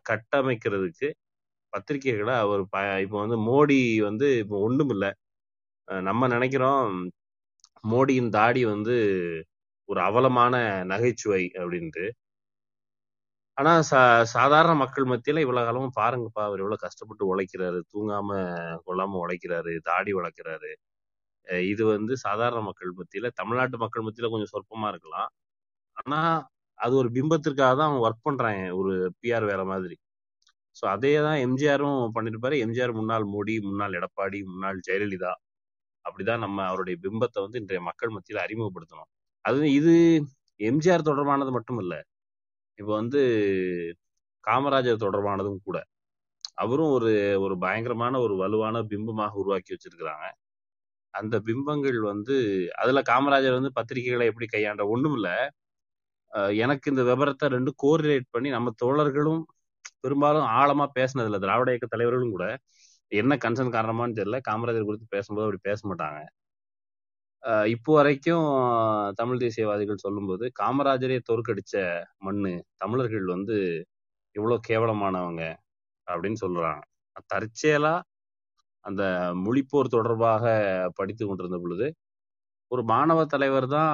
[0.09, 1.09] கட்டமைக்கிறதுக்கு
[1.73, 5.09] பத்திரிகைகளை அவர் ப இப்போ வந்து மோடி வந்து இப்போ ஒன்றும் இல்லை.
[6.09, 6.91] நம்ம நினைக்கிறோம்
[7.93, 8.95] மோடியின் தாடி வந்து
[9.89, 10.53] ஒரு அவலமான
[10.93, 12.05] நகைச்சுவை அப்படின்ட்டு.
[13.57, 13.99] ஆனா சா
[14.33, 18.29] சாதாரண மக்கள் மத்தியில இவ்வளவு காலமும் பாருங்கப்பா அவர் இவ்வளவு கஷ்டப்பட்டு உழைக்கிறாரு தூங்காம
[18.85, 20.69] கொள்ளாம உழைக்கிறாரு தாடி வளர்க்கிறாரு.
[21.47, 25.29] அஹ் இது வந்து சாதாரண மக்கள் மத்தியில தமிழ்நாட்டு மக்கள் மத்தியில கொஞ்சம் சொற்பமா இருக்கலாம்.
[25.97, 26.19] ஆனா
[26.79, 29.97] அது ஒரு பிம்பத்திற்காக தான் அவங்க ஒர்க் பண்றாங்க ஒரு பிஆர் வேற மாதிரி.
[30.75, 32.57] ஸோ அதே தான் எம்ஜிஆரும் பண்ணிருப்பாரு.
[32.65, 35.33] எம்ஜிஆர் முன்னாள் மோடி முன்னாள் எடப்பாடி முன்னாள் ஜெயலலிதா
[36.05, 39.09] அப்படிதான் நம்ம அவருடைய பிம்பத்தை வந்து இன்றைய மக்கள் மத்தியில் அறிமுகப்படுத்தணும்.
[39.45, 39.93] அது இது
[40.59, 41.99] எம்ஜிஆர் தொடர்பானது மட்டும் இல்லை
[42.79, 43.19] இப்போ வந்து
[44.43, 45.77] காமராஜர் தொடர்பானதும் கூட.
[46.57, 47.11] அவரும் ஒரு
[47.45, 50.25] ஒரு பயங்கரமான ஒரு வலுவான பிம்பமாக உருவாக்கி வச்சிருக்கிறாங்க.
[51.13, 52.35] அந்த பிம்பங்கள் வந்து
[52.81, 55.29] அதுல காமராஜர் வந்து பத்திரிகைகளை எப்படி கையாண்ட ஒண்ணும் இல்ல
[56.65, 59.43] எனக்கு இந்த விவரத்தை ரெண்டு கோரிலேட் பண்ணி நம்ம தோழர்களும்
[60.03, 62.45] பெரும்பாலும் ஆழமா பேசினது இல்லை திராவிட இயக்க தலைவர்களும் கூட.
[63.11, 64.39] என்ன கன்சர்ன் காரணமான்னு தெரியல.
[64.49, 66.19] காமராஜர் குறித்து பேசும்போது அப்படி பேச மாட்டாங்க.
[67.73, 68.45] இப்போ வரைக்கும்
[69.15, 71.73] தமிழ் தேசியவாதிகள் சொல்லும்போது காமராஜரே தோற்கடிச்ச
[72.17, 73.57] மண்ணு தமிழர்கள் வந்து
[74.35, 75.43] இவ்வளோ கேவலமானவங்க
[76.07, 76.81] அப்படின்னு சொல்றாங்க.
[77.31, 77.95] தற்செயலா
[78.85, 79.03] அந்த
[79.45, 80.45] மொழிப்போர் தொடர்பாக
[80.95, 81.87] படித்து கொண்டிருந்த பொழுது
[82.71, 83.93] ஒரு மாணவ தலைவர் தான்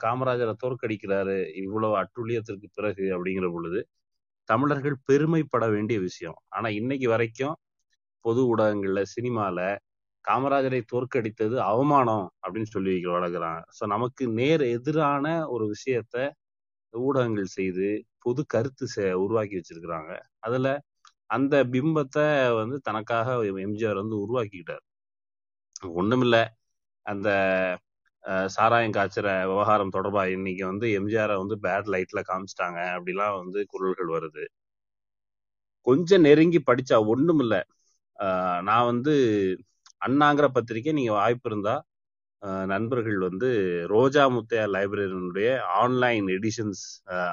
[0.00, 3.80] காமராஜரை தோற்கடிக்கிறாரு இவ்வளவு அட்டுழியத்திற்கு பிறகு அப்படிங்கிற பொழுது
[4.48, 6.38] தமிழர்கள் பெருமைப்பட வேண்டிய விஷயம்.
[6.50, 7.56] ஆனா இன்னைக்கு வரைக்கும்
[8.24, 9.58] பொது ஊடகங்கள்ல சினிமால
[10.24, 13.60] காமராஜரை தோற்கடித்தது அவமானம் அப்படின்னு சொல்லி வளர்க்குறாங்க.
[13.78, 16.16] ஸோ நமக்கு நேர் எதிரான ஒரு விஷயத்த
[16.94, 17.88] ஊடகங்கள் செய்து
[18.20, 20.12] பொது கருத்து செ- உருவாக்கி வச்சிருக்கிறாங்க.
[20.40, 20.68] அதுல
[21.30, 23.28] அந்த பிம்பத்தை வந்து தனக்காக
[23.64, 24.84] எம்ஜிஆர் வந்து உருவாக்கிக்கிட்டார்.
[25.96, 26.38] ஒண்ணுமில்ல
[27.06, 27.28] அந்த
[28.48, 32.80] சாராயம் காய்ச்சற விவகாரம் தொடர்பா இன்னைக்கு வந்து எம்ஜிஆரை வந்து பேட் லைட்ல காமிச்சிட்டாங்க.
[32.96, 34.44] அப்படிலாம் வந்து குரல்கள் வருது.
[35.86, 37.56] கொஞ்சம் நெருங்கி படிச்சா ஒண்ணுமில்ல.
[38.18, 39.14] அஹ், நான் வந்து
[40.04, 41.74] அண்ணாங்கிற பத்திரிக்கை நீங்க வாய்ப்பு இருந்தா
[42.72, 43.48] நண்பர்கள் வந்து
[43.92, 45.48] ரோஜா முத்தையா லைப்ரரியனுடைய
[45.82, 46.82] ஆன்லைன் எடிஷன்ஸ்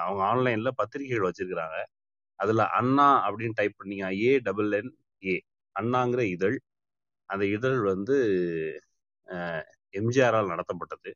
[0.05, 1.77] அவங்க ஆன்லைன்ல பத்திரிகைகள் வச்சிருக்கிறாங்க.
[2.39, 4.91] அதுல அண்ணா அப்படின்னு டைப் பண்ணீங்க ஏ டபுள் என்
[5.23, 5.36] ஏ.
[5.75, 6.57] அண்ணாங்கிற இதழ்.
[7.29, 8.15] அந்த இதழ் வந்து
[9.93, 11.12] எம்ஜிஆரால் நடத்தப்பட்டது.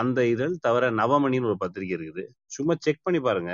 [0.00, 2.24] அந்த இதழ் தவிர நவமணின்னு ஒரு பத்திரிகை இருக்குது.
[2.56, 3.52] சும்மா செக் பண்ணி பாருங்க.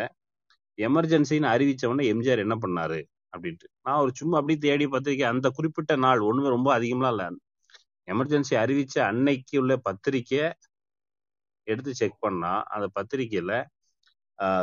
[0.78, 3.00] எமர்ஜென்சின்னு அறிவிச்சவொடனே எம்ஜிஆர் என்ன பண்ணாரு?
[3.34, 3.68] அப்படின்ட்டு.
[3.86, 7.28] நான் ஒரு சும்மா அப்படியே தேடி பத்திரிக்கை அந்த குறிப்பிட்ட நாள் ஒண்ணுமே ரொம்ப அதிகம்லாம் இல்லை.
[8.08, 10.48] எமர்ஜென்சி அறிவிச்ச அன்னைக்கு உள்ள பத்திரிக்கையை
[11.66, 13.52] எடுத்து செக் பண்ணா அந்த பத்திரிக்கையில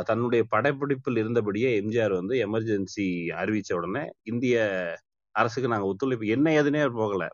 [0.08, 3.06] தன்னுடைய படப்பிடிப்பில் இருந்தபடியே எம்ஜிஆர் வந்து எமர்ஜென்சி
[3.42, 4.56] அறிவிச்ச உடனே இந்திய
[5.34, 7.24] அரசுக்கு நாங்கள் ஒத்துழைப்பு என்ன ஏதுனே போகல.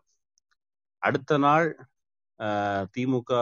[1.02, 1.68] அடுத்த நாள்
[2.94, 3.32] திமுக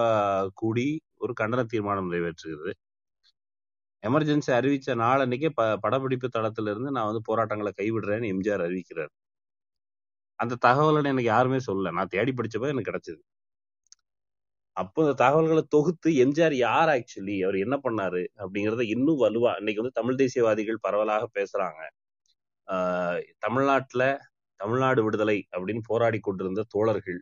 [0.61, 0.87] கூடி
[1.23, 2.73] ஒரு கண்டன தீர்மானம் நிறைவேற்றுகிறது.
[4.07, 9.12] எமர்ஜென்சி அறிவிச்ச நாளன்னைக்கே ப படப்பிடிப்பு தளத்துல இருந்து நான் வந்து போராட்டங்களை கைவிடுறேன்னு எம்ஜிஆர் அறிவிக்கிறார்.
[10.38, 11.92] அந்த தகவலை எனக்கு யாருமே சொல்லல.
[11.92, 13.21] நான் தேடி படிச்சப்ப எனக்கு கிடைச்சது.
[14.77, 18.23] அப்போ அந்த தகவல்களை தொகுத்து எம்ஜிஆர் யார் ஆக்சுவலி அவர் என்ன பண்ணாரு?
[18.38, 21.81] அப்படிங்கிறத இன்னும் வலுவா இன்னைக்கு வந்து தமிழ் தேசியவாதிகள் பரவலாக பேசுறாங்க.
[22.69, 24.05] ஆஹ் தமிழ்நாட்டுல
[24.61, 27.21] தமிழ்நாடு விடுதலை அப்படின்னு போராடி கொண்டிருந்த தோழர்கள்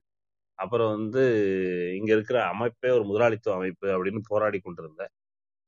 [0.59, 1.23] அப்புறம் வந்து
[1.97, 5.03] இங்க இருக்கிற அமைப்பே ஒரு முதலாளித்துவ அமைப்பு அப்படின்னு போராடி கொண்டிருந்த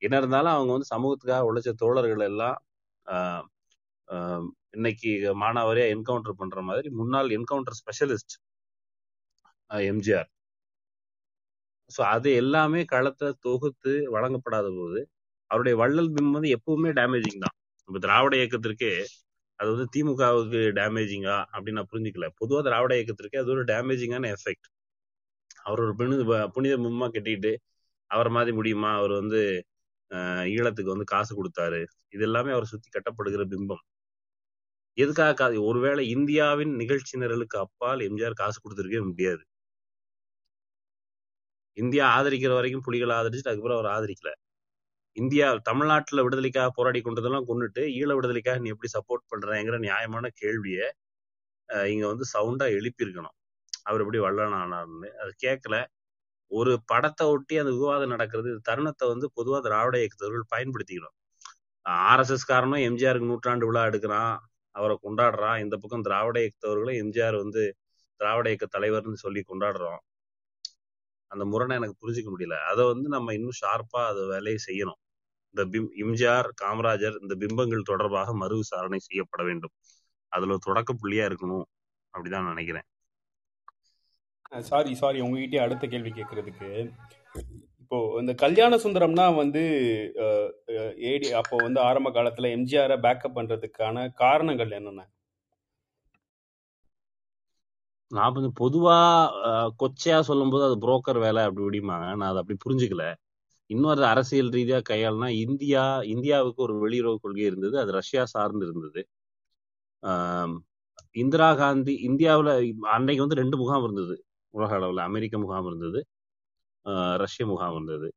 [0.02, 2.58] என்ன இருந்தாலும் அவங்க வந்து சமூகத்துக்காக உழைச்ச தோழர்கள் எல்லாம்
[3.06, 3.44] ஆஹ்
[4.08, 5.10] ஆஹ் இன்னைக்கு
[5.42, 8.34] மானாவாரியா என்கவுண்டர் பண்ற மாதிரி முன்னாள் என்கவுண்டர் ஸ்பெஷலிஸ்ட்
[9.90, 10.28] எம்ஜிஆர்.
[11.90, 15.00] ஸோ அது எல்லாமே களத்தை தொகுத்து வழங்கப்படாத போது
[15.50, 17.54] அவருடைய வள்ளல் பிம்பம் வந்து எப்பவுமே டேமேஜிங் தான்.
[17.88, 18.92] இப்போ திராவிட இயக்கத்திற்கே
[19.60, 22.26] அது வந்து திமுகவுக்கு டேமேஜிங்கா அப்படின்னு நான் புரிஞ்சுக்கல.
[22.40, 24.68] பொதுவாக திராவிட இயக்கத்திற்கே அது ஒரு டேமேஜிங்கான எஃபெக்ட்
[25.66, 26.22] அவர் ஒரு புனித
[26.56, 27.52] புனித பிம்பமா கட்டிட்டு
[28.10, 28.90] அவரை மாதிரி முடியுமா?
[28.98, 29.40] அவர் வந்து
[30.50, 31.80] ஈழத்துக்கு வந்து காசு கொடுத்தாரு.
[32.08, 33.84] இது எல்லாமே அவர் சுத்தி கட்டப்படுகிற பிம்பம்.
[34.98, 39.42] எதுக்காக ஒருவேளை இந்தியாவின் நிகழ்ச்சி நிரலுக்கு அப்பால் எம்ஜிஆர் காசு கொடுத்திருக்கவே முடியாது.
[41.76, 44.30] இந்தியா ஆதரிக்கிற வரைக்கும் புலிகளை ஆதரிச்சுட்டு அதுக்கப்புறம் அவர் ஆதரிக்கல.
[45.16, 50.86] இந்தியா தமிழ்நாட்டுல விடுதலைக்காக போராடி கொண்டதெல்லாம் கொண்டுட்டு ஈழ விடுதலைக்காக நீ எப்படி சப்போர்ட் பண்றேங்கிற நியாயமான கேள்வியை
[51.68, 53.36] அஹ் இங்க வந்து சவுண்டா எழுப்பியிருக்கணும்.
[53.82, 54.56] அவர் எப்படி வல்லன்
[55.20, 55.76] அது கேட்கல
[56.50, 58.60] ஒரு படத்தை ஒட்டி அந்த விவாதம் நடக்கிறது.
[58.62, 61.16] தருணத்தை வந்து பொதுவா திராவிட இயக்கத்தவர்கள் பயன்படுத்திக்கணும்.
[61.86, 64.36] ஆர்எஸ்எஸ் காரணம் எம்ஜிஆருக்கு நூற்றாண்டு விழா எடுக்கிறான்.
[64.70, 65.60] அவரை கொண்டாடுறான்.
[65.60, 67.76] இந்த பக்கம் திராவிட இயக்கத்தவர்களும் எம்ஜிஆர் வந்து
[68.16, 70.00] திராவிட இயக்க தலைவர்னு சொல்லி கொண்டாடுறோம்.
[71.26, 72.56] அந்த முரணை எனக்கு புரிஞ்சிக்க முடியல.
[72.70, 75.00] அதை வந்து நம்ம இன்னும் ஷார்ப்பா அதை வேலையை செய்யணும்.
[75.54, 79.72] இந்த பிம் எம்ஜிஆர் காமராஜர் இந்த பிம்பங்கள் தொடர்பாக மறு விசாரணை செய்யப்பட வேண்டும்.
[80.28, 81.66] அதுல ஒரு தொடக்க புள்ளியா இருக்கணும்.
[82.14, 82.86] அப்படிதான் நினைக்கிறேன்.
[84.52, 86.68] சாரி சாரி உங்ககிட்டயே அடுத்த கேள்வி கேட்கறதுக்கு
[87.82, 89.62] இப்போ இந்த கல்யாண சுந்தரம்னா வந்து
[91.10, 95.02] ஏடி அப்போ வந்து ஆரம்ப காலத்துல எம்ஜிஆரை பேக்கப் பண்றதுக்கான காரணங்கள் என்னென்ன?
[98.10, 98.96] நான் கொஞ்சம் பொதுவா
[99.48, 102.08] அஹ், கொச்சையா சொல்லும்போது அது புரோக்கர் வேலை அப்படி இப்படிம்பாங்க.
[102.12, 103.04] நான் அதை அப்படி புரிஞ்சுக்கல.
[103.70, 105.82] இன்னும் அது அரசியல் ரீதியா கையாளுனா இந்தியா
[106.12, 107.76] இந்தியாவுக்கு ஒரு வெளியுறவு கொள்கை இருந்தது.
[107.82, 109.02] அது ரஷ்யா சார்ந்து இருந்தது.
[111.16, 112.52] இந்திரா காந்தி இந்தியாவில்
[112.94, 114.16] அன்னைக்கு வந்து ரெண்டு முகாம் இருந்தது.
[114.56, 116.00] உலக அளவுல அமெரிக்க முகாம் இருந்தது
[116.86, 118.08] ஆஹ் ரஷ்ய முகாம் இருந்தது.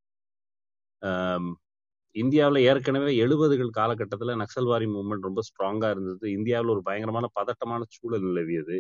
[2.16, 6.26] இந்தியாவில் இந்தியாவுல ஏற்கனவே எழுபதுகள் காலகட்டத்துல நக்சல்வாரி மூவ்மெண்ட் ரொம்ப ஸ்ட்ராங்கா இருந்தது.
[6.32, 8.78] இந்தியாவில் ஒரு பயங்கரமான பதட்டமான சூழல் நிலவியது.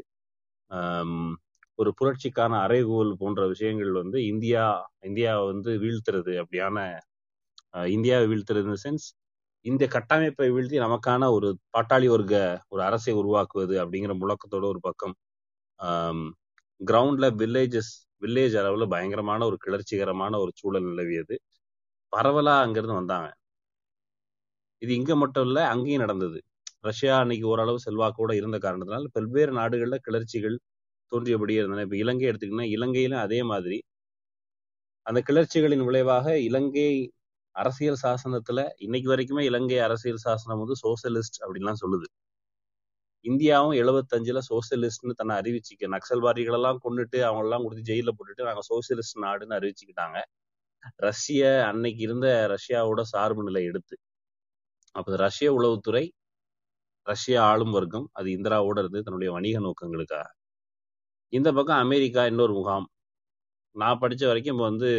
[1.79, 4.63] ஒரு புரட்சிக்கான அரைகோல் போன்ற விஷயங்கள் வந்து இந்தியா
[4.99, 6.77] இந்தியாவை வந்து வீழ்த்துறது அப்படியான
[7.89, 9.07] இந்தியாவை வீழ்த்துறது சென்ஸ்
[9.65, 12.35] இந்த கட்டமைப்பை வீழ்த்தி நமக்கான ஒரு பாட்டாளி வர்க்க
[12.69, 15.15] ஒரு அரசை உருவாக்குவது அப்படிங்கிற முழக்கத்தோட ஒரு பக்கம்.
[16.81, 21.35] கிரவுண்ட்ல வில்லேஜஸ் வில்லேஜ் அளவுல பயங்கரமான ஒரு கிளர்ச்சிகரமான ஒரு சூழல் நிலவியது.
[22.13, 23.29] பரவலா அங்கிருந்து வந்தாங்க.
[24.81, 26.39] இது இங்க மட்டும் இல்ல அங்கேயும் நடந்தது.
[26.81, 30.57] ரஷ்யா அன்னைக்கு ஓரளவு செல்வாக்கோட இருந்த காரணத்தினால பல்வேறு நாடுகள்ல கிளர்ச்சிகள்
[31.11, 31.81] தோன்றியபடியே இருந்தன.
[31.81, 33.79] இப்ப இலங்கை எடுத்துக்கிட்டீங்கன்னா இலங்கையிலும் அதே மாதிரி.
[35.05, 36.87] அந்த கிளர்ச்சிகளின் விளைவாக இலங்கை
[37.55, 42.07] அரசியல் சாசனத்துல இன்னைக்கு வரைக்குமே இலங்கை அரசியல் சாசனம் வந்து சோசியலிஸ்ட் அப்படின்லாம் சொல்லுது.
[43.25, 49.21] இந்தியாவும் எழுபத்தஞ்சுல சோசியலிஸ்ட்னு தன்னை அறிவிச்சுக்க நக்சல்வாரிகள் எல்லாம் கொண்டுட்டு அவங்க எல்லாம் கொடுத்து ஜெயில போட்டுட்டு நாங்க சோசியலிஸ்ட்
[49.21, 50.17] நாடுன்னு அறிவிச்சுக்கிட்டாங்க.
[50.95, 53.95] ரஷ்ய அன்னைக்கு இருந்த ரஷ்யாவோட சார்பு நிலை எடுத்து
[54.95, 56.05] அப்ப ரஷ்ய உளவுத்துறை
[57.07, 60.25] ரஷ்ய ஆளும் வர்க்கம் அது இந்திராவோட இருந்து தன்னுடைய வணிக நோக்கங்களுக்காக.
[61.33, 62.87] இந்த பக்கம் அமெரிக்கா இன்னொரு முகாம்.
[63.75, 64.89] நான் படிச்ச வரைக்கும் இப்ப வந்து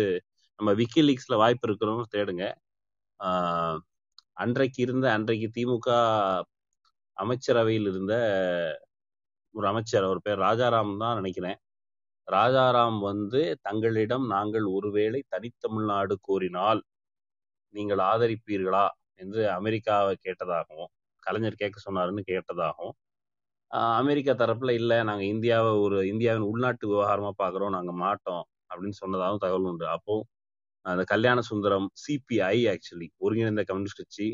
[0.58, 2.44] நம்ம விக்கிலீக்ஸ்ல வாய்ப்பு இருக்கிறவங்க தேடுங்க.
[3.20, 3.78] ஆஹ்
[4.32, 5.88] அன்றைக்கு இருந்த அன்றைக்கு திமுக
[7.20, 8.14] அமைச்சரவையில் இருந்த
[9.54, 11.58] ஒரு அமைச்சர் அவர் பேர் ராஜாராம் தான் நினைக்கிறேன்.
[12.28, 16.80] ராஜாராம் வந்து தங்களிடம் நாங்கள் ஒருவேளை தனித்தமிழ்நாடு கோரினால்
[17.74, 18.86] நீங்கள் ஆதரிப்பீர்களா
[19.22, 20.90] என்று அமெரிக்காவை கேட்டதாகவும்
[21.22, 22.96] கலைஞர் கேட்க சொன்னாருன்னு கேட்டதாகவும்
[24.00, 29.68] அமெரிக்கா தரப்புல இல்லை நாங்கள் இந்தியாவை ஒரு இந்தியாவின் உள்நாட்டு விவகாரமா பார்க்குறோம் நாங்கள் மாட்டோம் அப்படின்னு சொன்னதாகவும் தகவல்
[29.72, 29.86] உண்டு.
[29.96, 30.14] அப்போ
[30.86, 34.26] அந்த கல்யாண சுந்தரம் சிபிஐ ஆக்சுவலி ஒருங்கிணைந்த கம்யூனிஸ்ட் கட்சி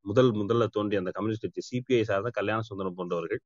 [0.00, 3.40] முதல் முதல்ல தோன்றிய அந்த கம்யூனிஸ்ட் கட்சி சிபிஐ சார்ந்த கல்யாண சுந்தரம் போன்றவர்கள்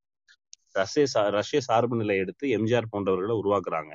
[0.73, 3.95] ரஷ்ய ரஷ்ய சார்பு நிலை எடுத்து எம்ஜிஆர் போன்றவர்களை உருவாக்குறாங்க.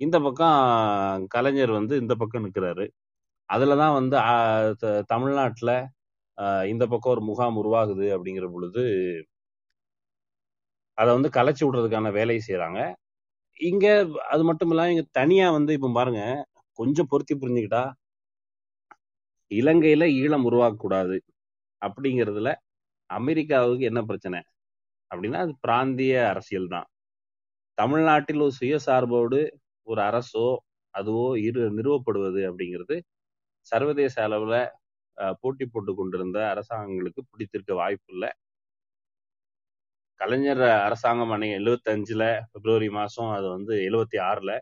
[0.00, 2.86] இந்த பக்கம் கலைஞர் வந்து இந்த பக்கம் நிற்கிறாரு.
[3.48, 4.16] அதில் அதுலதான் வந்து
[5.06, 5.74] தமிழ்நாட்டில்
[6.38, 8.84] த- இந்த பக்கம் ஒரு முகாம் உருவாகுது அப்படிங்கிற பொழுது
[10.98, 12.80] அதை வந்து கலைச்சி விடுறதுக்கான வேலையை செய்கிறாங்க
[13.60, 13.86] இங்க
[14.30, 16.22] அது மட்டும் இல்லாமல் இங்க தனியா வந்து இப்போ பாருங்க
[16.78, 17.82] கொஞ்சம் பொருத்தி புரிஞ்சுக்கிட்டா
[19.50, 21.16] இலங்கையில ஈழம் உருவாக்கக்கூடாது
[21.82, 22.50] அப்படிங்கிறதுல
[23.10, 24.40] அமெரிக்காவுக்கு என்ன பிரச்சனை?
[25.10, 26.88] அப்படின்னா அது பிராந்திய அரசியல் தான்.
[27.78, 29.40] தமிழ்நாட்டில் ஒரு சுயசார்போடு
[29.86, 30.48] ஒரு அரசோ
[30.94, 32.96] அதுவோ இரு நிறுவப்படுவது அப்படிங்கிறது
[33.66, 34.56] சர்வதேச அளவுல
[35.42, 38.30] போட்டி போட்டு கொண்டிருந்த அரசாங்கங்களுக்கு பிடித்திருக்க வாய்ப்பு இல்லை.
[40.20, 42.22] கலைஞர் அரசாங்கம் அன்னைக்கு எழுபத்தஞ்சுல
[42.52, 44.52] பிப்ரவரி மாசம் அது வந்து எழுபத்தி ஆறுல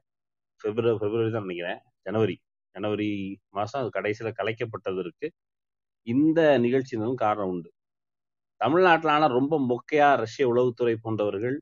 [0.64, 1.80] பிப்ரவரி பிப்ரவரி தான் நினைக்கிறேன்.
[2.06, 2.36] ஜனவரி
[2.74, 3.10] ஜனவரி
[3.54, 5.26] மாசம் அது கடைசியில கலைக்கப்பட்டதற்கு
[6.06, 7.70] இந்த நிகழ்ச்சியினதும் காரணம் உண்டு.
[8.60, 11.56] தமிழ்நாட்டில் ஆனால் ரொம்ப மொக்கையா ரஷ்ய உளவுத்துறை போன்றவர்கள்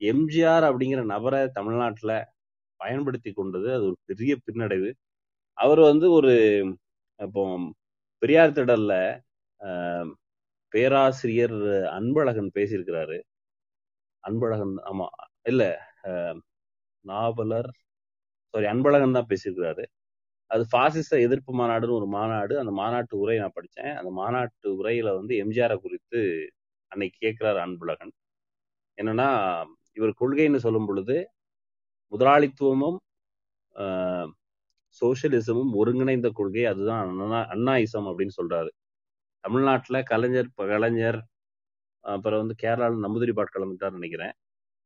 [0.00, 2.12] எம்ஜிஆர் அப்படிங்கிற நபரை தமிழ்நாட்டுல
[2.80, 4.90] பயன்படுத்தி கொண்டது அது ஒரு பெரிய பின்னடைவு.
[5.58, 6.32] அவர் வந்து ஒரு
[7.18, 7.42] இப்போ
[8.22, 8.94] பெரியார் திடல்ல
[9.60, 10.10] ஆஹ்,
[10.72, 11.56] பேராசிரியர்
[11.96, 13.18] அன்பழகன் பேசியிருக்கிறாரு.
[14.24, 15.06] அன்பழகன் ஆமா
[15.46, 15.62] இல்ல
[17.04, 17.70] நாவலர்
[18.56, 19.84] சாரி அன்பழகன் தான் பேசியிருக்கிறாரு.
[20.50, 22.54] அது பாசிச எதிர்ப்பு மாநாடுன்னு ஒரு மாநாடு.
[22.62, 23.94] அந்த மாநாட்டு உரை நான் படித்தேன்.
[24.00, 26.20] அந்த மாநாட்டு உரையில வந்து எம்ஜிஆரை குறித்து
[26.92, 28.12] அன்னைக்கு கேட்கிறார் அன்பழகன்.
[28.98, 29.28] என்னன்னா
[29.98, 31.16] இவர் கொள்கைன்னு சொல்லும் பொழுது
[32.12, 32.98] முதலாளித்துவமும்
[35.02, 36.64] சோசியலிசமும் ஒருங்கிணைந்த கொள்கை.
[36.72, 38.70] அதுதான் அண்ணா அண்ணாயிசம் அப்படின்னு சொல்றாரு.
[39.44, 41.20] தமிழ்நாட்டில் கலைஞர் கலைஞர்
[42.04, 44.34] அப்புறம் வந்து கேரளாவில் நம்பூதிரி பாட் கலந்துட்டாருன்னு நினைக்கிறேன்.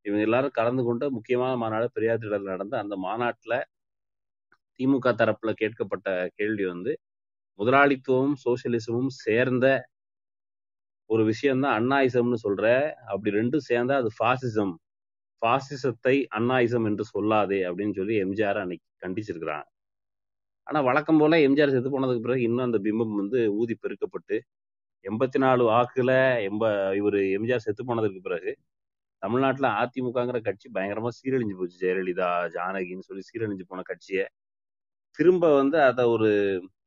[0.07, 3.57] இவங்க எல்லாரும் கலந்து கொண்டு முக்கியமான மாநாடு பெரியார் திடல் நடந்த அந்த மாநாட்டில்
[4.81, 6.93] திமுக தரப்புல கேட்கப்பட்ட கேள்வி வந்து
[7.59, 9.67] முதலாளித்துவமும் சோசியலிசமும் சேர்ந்த
[11.11, 12.65] ஒரு விஷயம்தான் அண்ணாயிசம்னு சொல்ற.
[13.11, 14.73] அப்படி ரெண்டும் சேர்ந்தா அது பாசிசம்.
[15.43, 19.67] பாசிசத்தை அண்ணாயிசம் என்று சொல்லாதே அப்படின்னு சொல்லி எம்ஜிஆர் அன்னைக்கு கண்டிச்சிருக்கிறாங்க.
[20.67, 24.37] ஆனா வழக்கம் போல எம்ஜிஆர் செத்து போனதுக்கு பிறகு இன்னும் அந்த பிம்பம் வந்து ஊதி பெருக்கப்பட்டு
[25.05, 26.13] எண்பத்தி நாலு வாக்குல
[26.49, 26.65] எம்ப
[27.01, 28.51] இவர் எம்ஜிஆர் செத்து போனதுக்கு பிறகு
[29.23, 31.77] தமிழ்நாட்டில் அதிமுகங்கிற கட்சி பயங்கரமா சீரழிஞ்சு போச்சு.
[31.85, 34.25] ஜெயலலிதா ஜானகின்னு சொல்லி சீரழிஞ்சு போன கட்சியை.
[35.19, 36.31] திரும்ப வந்து அதை ஒரு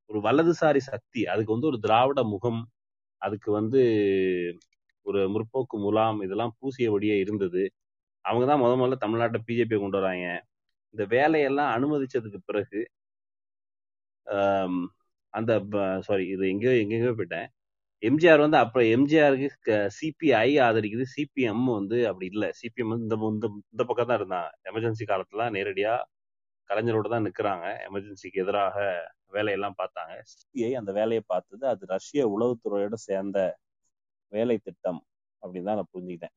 [0.09, 2.61] ஒரு வலதுசாரி சக்தி அதுக்கு வந்து ஒரு திராவிட முகம்
[3.21, 3.81] அதுக்கு வந்து
[5.05, 7.63] ஒரு முற்போக்கு முலாம் இதெல்லாம் பூசியபடியே இருந்தது.
[8.25, 10.27] அவங்க தான் முத முதல்ல தமிழ்நாட்டை பிஜேபி கொண்டு வராங்க.
[10.93, 12.81] இந்த வேலையெல்லாம் அனுமதிச்சதுக்கு பிறகு
[15.33, 15.51] அந்த
[16.07, 17.47] சாரி இது எங்கேயோ எங்கெங்கயோ போயிட்டேன்.
[18.07, 21.05] எம்ஜிஆர் வந்து அப்ப எம்ஜிஆருக்கு சிபிஐ ஆதரிக்குது.
[21.15, 22.49] சிபிஎம் வந்து அப்படி இல்லை.
[22.61, 25.93] சிபிஎம் வந்து இந்த இந்த இந்த பக்கம் தான் இருந்தாங்க எமர்ஜென்சி காலத்துல நேரடியா
[26.69, 27.65] கலைஞரோட தான் நிக்கிறாங்க.
[27.87, 28.77] எமர்ஜென்சிக்கு எதிராக
[29.37, 30.13] வேலையெல்லாம் பார்த்தாங்க.
[30.33, 33.39] சிபிஐ அந்த வேலையை பார்த்தது அது ரஷ்ய உளவுத்துறையோட சேர்ந்த
[34.33, 35.01] வேலை திட்டம்
[35.43, 36.35] அப்படின்னு தான் நான் புரிஞ்சுக்கிட்டேன்.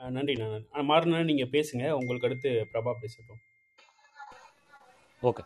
[0.00, 1.84] நன்றி நான் மாறினா நீங்கள் பேசுங்க.
[2.00, 3.42] உங்களுக்கு அடுத்து பிரபா பேசட்டும்.
[5.22, 5.42] ஓகே.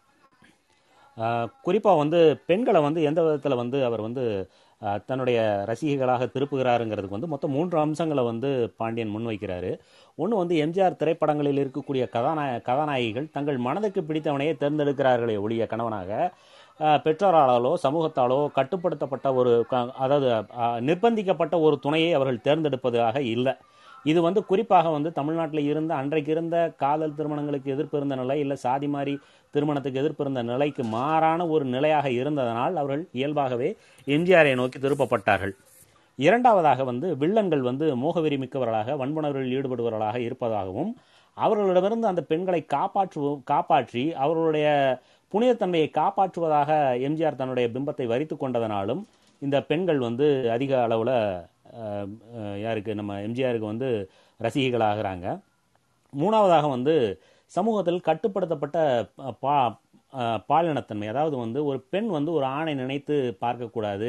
[1.63, 4.51] குறிப்பாக வந்து பெண்களை வந்து எந்த விதத்தில் வந்து அவர் வந்து
[5.07, 9.79] தன்னுடைய ரசிகைகளாக திருப்புகிறாருங்கிறதுக்கு வந்து மொத்தம் மூன்று அம்சங்களை வந்து பாண்டியன் முன்வைக்கிறாரு.
[10.17, 16.33] ஒன்று வந்து எம்ஜிஆர் திரைப்படங்களில் இருக்கக்கூடிய கதாநாய கதாநாயகிகள் தங்கள் மனதுக்கு பிடித்தவனையே தேர்ந்தெடுக்கிறார்களே ஒழிய கணவனாக.
[16.81, 23.55] பெற்றோராளாலோ பெற்றோராலோ சமூகத்தாலோ கட்டுப்படுத்தப்பட்ட ஒரு க- அதாவது நிர்பந்திக்கப்பட்ட ஒரு துணையை அவர்கள் தேர்ந்தெடுப்பதாக இல்லை.
[24.05, 28.89] இது வந்து குறிப்பாக வந்து தமிழ்நாட்டில் இருந்த அன்றைக்கு இருந்த காதல் திருமணங்களுக்கு எதிர்ப்பு இருந்த நிலை இல்லை சாதி
[28.95, 29.15] மாறி
[29.55, 33.69] திருமணத்துக்கு எதிர்ப்பு இருந்த நிலைக்கு மாறான ஒரு நிலையாக இருந்ததனால் அவர்கள் இயல்பாகவே
[34.07, 35.55] எம்ஜிஆரை நோக்கி திருப்பப்பட்டார்கள்.
[36.19, 40.91] இரண்டாவதாக வந்து வில்லன்கள் வந்து மோகவெறி மிக்கவர்களாக வன்புணர்வில் ஈடுபடுபவர்களாக இருப்பதாகவும்
[41.37, 44.67] அவர்களிடமிருந்து அந்த பெண்களை காப்பாற்று காப்பாற்றி அவர்களுடைய
[45.33, 46.71] புனிதத்தன்மையை காப்பாற்றுவதாக
[47.09, 49.03] எம்ஜிஆர் தன்னுடைய பிம்பத்தை வரித்து கொண்டதனாலும்
[49.43, 51.15] இந்த பெண்கள் வந்து அதிக அளவில்
[52.61, 54.11] யாருக்கு நம்ம எம்ஜிஆருக்கு வந்து
[54.43, 55.41] ரசிகைகளாகிறாங்க.
[56.21, 58.79] மூணாவதாக வந்து சமூகத்தில் கட்டுப்படுத்தப்பட்ட
[59.17, 59.81] ப- பா
[60.49, 61.09] பாலினத்தன்மை.
[61.09, 64.09] அதாவது வந்து ஒரு பெண் வந்து ஒரு ஆணை நினைத்து பார்க்கக்கூடாது.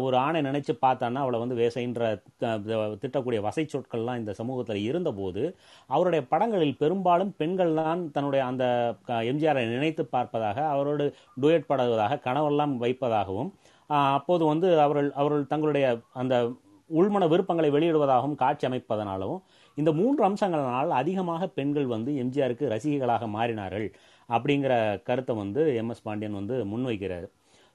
[0.00, 5.56] ஒரு ஆணை நினைச்சு பார்த்தான்னா அவளை வந்து வேசைன்ற த- த- திட்டக்கூடிய வசை சொற்கள்லாம் இந்த சமூகத்தில் இருந்தபோது
[5.86, 13.50] அவருடைய படங்களில் பெரும்பாலும் பெண்கள் தான் தன்னுடைய அந்த எம்ஜிஆரை நினைத்து பார்ப்பதாக அவரோடு டுயட் பாடுவதாக கனவெல்லாம் வைப்பதாகவும்
[13.86, 16.52] அப்போது வந்து அவர்கள் அவர்கள் தங்களுடைய அந்த
[17.00, 19.36] உள்மன விருப்பங்களை வெளியிடுவதாகவும் காட்சி அமைப்பதனாலும்
[19.78, 23.86] இந்த மூன்று அம்சங்களால் அதிகமாக பெண்கள் வந்து எம்ஜிஆருக்கு ரசிகைகளாக மாறினார்கள்
[24.28, 24.72] அப்படிங்கிற
[25.08, 27.28] கருத்தை வந்து எம்எஸ் பாண்டியன் வந்து முன்வைக்கிறார்.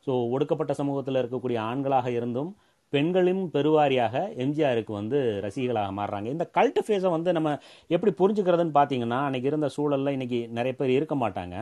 [0.08, 2.52] ஸோ ஒடுக்கப்பட்ட சமூகத்தில் இருக்கக்கூடிய ஆண்களாக இருந்தும்
[2.94, 6.28] பெண்களும் பெருவாரியாக எம்ஜிஆருக்கு வந்து ரசிகர்களாக மாறுறாங்க.
[6.36, 7.52] இந்த கல்ட் ஃபேஸை வந்து நம்ம
[7.96, 11.56] எப்படி புரிஞ்சுக்கிறதுன்னு பார்த்தீங்கன்னா அன்றைக்கி இருந்த சூழலில் இன்றைக்கி நிறைய பேர் இருக்க மாட்டாங்க.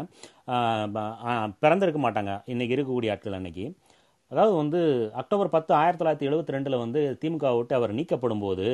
[1.64, 2.34] பிறந்திருக்க மாட்டாங்க.
[2.54, 3.66] இன்றைக்கி இருக்கக்கூடிய ஆட்கள் அன்றைக்கி
[4.32, 4.80] அதாவது வந்து
[5.22, 8.68] அக்டோபர் பத்து ஆயிரத்தி தொள்ளாயிரத்தி எழுபத்தி ரெண்டில் வந்து திமுக விட்டு அவர் நீக்கப்படும் போது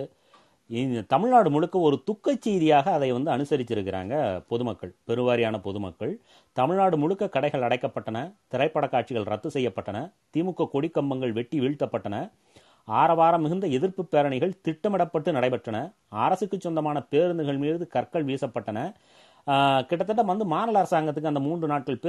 [1.13, 4.15] தமிழ்நாடு முழுக்க ஒரு துக்கச் செய்தியாக அதை வந்து அனுசரிச்சிருக்கிறாங்க
[4.51, 6.13] பொதுமக்கள் பெருவாரியான பொதுமக்கள்.
[6.57, 9.99] தமிழ்நாடு முழுக்க கடைகள் அடைக்கப்பட்டன திரைப்பட காட்சிகள் ரத்து செய்யப்பட்டன
[10.33, 12.17] திமுக கொடிக்கம்பங்கள் வெட்டி வீழ்த்தப்பட்டன.
[12.87, 15.77] ஆரவாரம் மிகுந்த எதிர்ப்பு பேரணிகள் திட்டமிடப்பட்டு நடைபெற்றன.
[16.25, 18.81] அரசுக்கு சொந்தமான பேருந்துகள் மீது கற்கள் வீசப்பட்டன.
[19.87, 21.99] கிட்டத்தட்ட வந்து மாநில அரசாங்கத்துக்கு அந்த மூன்று நாட்கள்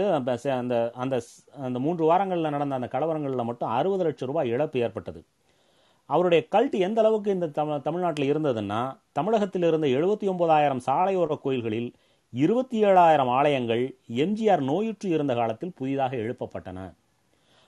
[0.50, 5.24] அந்த அந்த ஸ்- அந்த மூன்று வாரங்களில் நடந்த அந்த கலவரங்களில் மட்டும் அறுபது லட்சம் ரூபாய் இழப்பு ஏற்பட்டது.
[6.06, 11.94] அவருடைய கல்ட் எந்த அளவுக்கு இந்த தமிழ் தமிழ்நாட்டில் இருந்ததுன்னா தமிழகத்தில் இருந்த எழுபத்தி ஒன்பதாயிரம் சாலையோர கோயில்களில்
[12.30, 16.94] இருபத்தி ஏழாயிரம் ஆலயங்கள் எம்ஜிஆர் நோயுற்று இருந்த காலத்தில் புதிதாக எழுப்பப்பட்டன.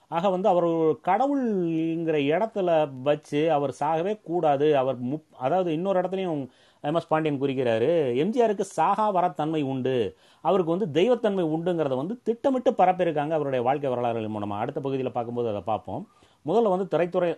[0.07, 0.65] ஆக வந்து அவர்
[1.03, 4.77] கடவுள்ங்கிற இடத்துல வச்சு அவர் சாகவே கூடாது.
[4.77, 6.47] அவர் முப் அதாவது இன்னொரு இடத்துலையும்
[6.89, 7.89] எம் எஸ் பாண்டியன் குறிக்கிறாரு
[8.21, 9.95] எம்ஜிஆருக்கு சாகா வரத்தன்மை உண்டு.
[10.41, 15.61] அவருக்கு வந்து தெய்வத்தன்மை உண்டுங்கிறத வந்து திட்டமிட்டு பரப்பியிருக்காங்க அவருடைய வாழ்க்கை வரலாறுகள் மூலமாக அடுத்த பகுதியில் பார்க்கும்போது அதை
[15.71, 16.03] பார்ப்போம்.
[16.49, 17.31] முதல்ல வந்து திரைத்துறை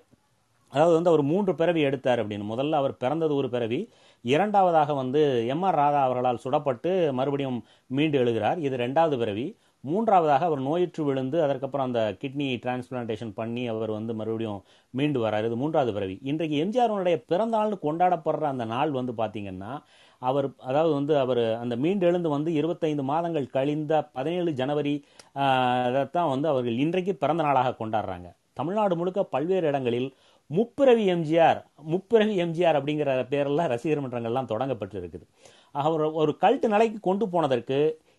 [0.73, 2.45] அதாவது வந்து அவர் மூன்று பிறவி எடுத்தார் அப்படின்னு.
[2.51, 3.79] முதல்ல அவர் பிறந்தது ஒரு பிறவி.
[4.21, 5.21] இரண்டாவதாக வந்து
[5.53, 7.59] எம் ஆர் ராதா அவர்களால் சுடப்பட்டு மறுபடியும்
[7.97, 8.59] மீண்டு எழுகிறார்.
[8.67, 9.45] இது ரெண்டாவது பிறவி.
[9.83, 14.59] மூன்றாவதாக அவர் நோயுற்று விழுந்து அதற்கப்புறம் அந்த கிட்னி டிரான்ஸ்பிளான்டேஷன் பண்ணி அவர் வந்து மறுபடியும்
[14.93, 15.47] மீண்டு வராரு.
[15.49, 16.15] இது மூன்றாவது பிறவி.
[16.31, 19.71] இன்றைக்கு எம்ஜிஆருடைய பிறந்த நாள்னு கொண்டாடப்படுற அந்த நாள் வந்து பார்த்தீங்கன்னா
[20.29, 24.95] அவர் அதாவது வந்து அவர் அந்த மீண்டு எழுந்து வந்து இருபத்தைந்து மாதங்கள் கழிந்த பதினேழு ஜனவரி
[26.15, 28.29] தான் வந்து அவர்கள் இன்றைக்கு பிறந்த நாளாக கொண்டாடுறாங்க.
[28.59, 30.09] தமிழ்நாடு முழுக்க பல்வேறு இடங்களில்
[30.49, 31.59] முப்பிறவி எம்ஜிஆர்
[31.91, 35.25] முப்பிறவி எம்ஜிஆர் அப்படிங்கிற பேரில் ரசிகர் மன்றங்கள்லாம் தொடங்கப்பட்டு இருக்குது
[35.83, 37.77] அவர் ஒரு கல்ட்டு நிலைக்கு கொண்டு போனதற்கு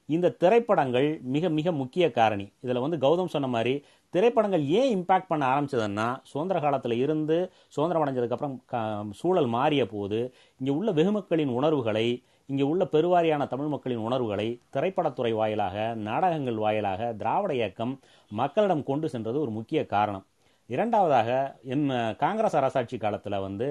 [0.09, 2.53] இந்த திரைப்படங்கள் மிக மிக முக்கிய காரணி.
[2.61, 3.75] இதில் வந்து கௌதம் சொன்ன மாதிரி
[4.15, 7.37] திரைப்படங்கள் ஏன் இம்பாக்ட் பண்ண ஆரம்பிச்சதுன்னா சுதந்திர காலத்தில் இருந்து
[7.69, 10.19] சுதந்திரம் அடைஞ்சதுக்கப்புறம் க- சூழல் மாறிய போது
[10.59, 12.07] இங்கே உள்ள வெகுமக்களின் உணர்வுகளை
[12.47, 17.95] இங்கே உள்ள பெருவாரியான தமிழ் மக்களின் உணர்வுகளை திரைப்படத்துறை வாயிலாக நாடகங்கள் வாயிலாக திராவிட இயக்கம்
[18.31, 20.27] மக்களிடம் கொண்டு சென்றது ஒரு முக்கிய காரணம்.
[20.67, 21.31] இரண்டாவதாக
[21.65, 23.67] எம் காங்கிரஸ் அரசாட்சி காலத்தில் வந்து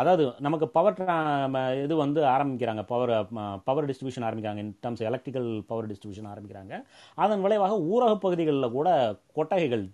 [0.00, 0.98] அதாவது நமக்கு பவர்
[1.84, 2.82] இது வந்து ஆரம்பிக்கிறாங்க.
[2.90, 3.12] பவர்
[3.68, 4.62] பவர் டிஸ்ட்ரிபியூஷன் ஆரம்பிக்கிறாங்க.
[4.64, 6.74] In terms electrical power distribution ஆரம்பிக்கிறாங்க.
[7.24, 8.90] அதன் விளைவாக ஊரக பகுதிகளில் கூட
[9.38, 9.84] கொட்டகைகள்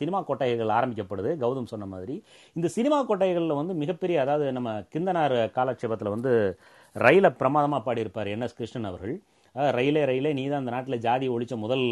[0.00, 1.32] சினிமா கொட்டகைகள் ஆரம்பிக்கப்படுது.
[1.44, 2.16] கௌதம் சொன்ன மாதிரி.
[2.58, 6.34] இந்த சினிமா கொட்டகைகளில் வந்து மிகப்பெரிய அதாவது நம்ம கிந்தனார் காலட்சேபத்தில் வந்து
[7.06, 9.16] ரயிலை பிரமாதமாக பாடியிருப்பார் என் எஸ் கிருஷ்ணன் அவர்கள்.
[9.58, 11.84] அதாவது ரயிலே ரயிலே நீ தான் அந்த நாட்டில் ஜாதி ஒழிச்ச முதல்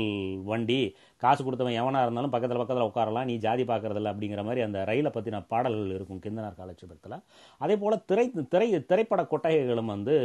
[0.51, 0.79] வண்டி.
[1.23, 3.27] காசு கொடுத்தவன் எவனாக இருந்தாலும் பக்கத்தில் பக்கத்தில் உட்காரலாம்.
[3.31, 7.17] நீ ஜாதி பார்க்கறதில்ல அப்படிங்கிற மாதிரி அந்த ரயிலை பற்றின பாடல்கள் இருக்கும் கிந்தனார் காலட்சேபத்தில்
[7.65, 10.17] அதே போல் திரை திரை திரைப்பட கொட்டகைகளும் வந்து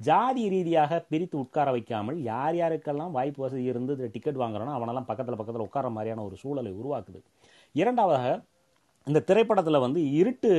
[0.00, 5.66] ஜாதி ரீதியாக பிரித்து உட்கார வைக்காமல் யார் யாருக்கெல்லாம் வாய்ப்பு வசதி இருந்து டிக்கெட் வாங்குறோன்னா அவனெல்லாம் பக்கத்தில் பக்கத்தில்
[5.68, 7.20] உட்கார மாதிரியான ஒரு சூழலை உருவாக்குது.
[7.74, 8.28] இரண்டாவதாக
[9.06, 10.52] இந்த திரைப்படத்தில் வந்து இருட்டு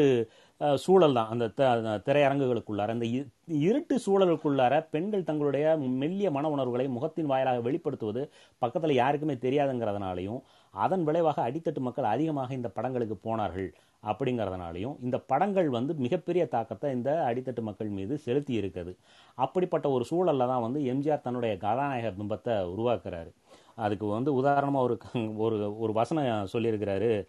[0.75, 1.29] சூழல் தான்.
[1.29, 2.87] அந்த த- திரையரங்குகளுக்குள்ளார.
[2.87, 3.05] அந்த
[3.47, 10.41] இருட்டு சூழலுக்குள்ளார பெண்கள் தங்களுடைய மெல்லிய மன உணர்வுகளை முகத்தின் வாயிலாக வெளிப்படுத்துவது பக்கத்தில் யாருக்குமே தெரியாதுங்கிறதுனாலையும்
[10.71, 13.73] அதன் விளைவாக அடித்தட்டு மக்கள் அதிகமாக இந்த படங்களுக்கு போனார்கள்
[14.05, 18.95] அப்படிங்கிறதுனாலையும் இந்த படங்கள் வந்து மிகப்பெரிய தாக்கத்தை இந்த அடித்தட்டு மக்கள் மீது செலுத்தி இருக்குது.
[19.35, 23.31] அப்படிப்பட்ட ஒரு சூழல்ல தான் வந்து எம்ஜிஆர் தன்னுடைய கதாநாயக பிம்பத்தை உருவாக்குறாரு.
[23.75, 24.97] அதுக்கு வந்து உதாரணமாக ஒரு
[25.37, 27.27] ஒரு ஒரு வசனம் சொல்லியிருக்கிறாரு.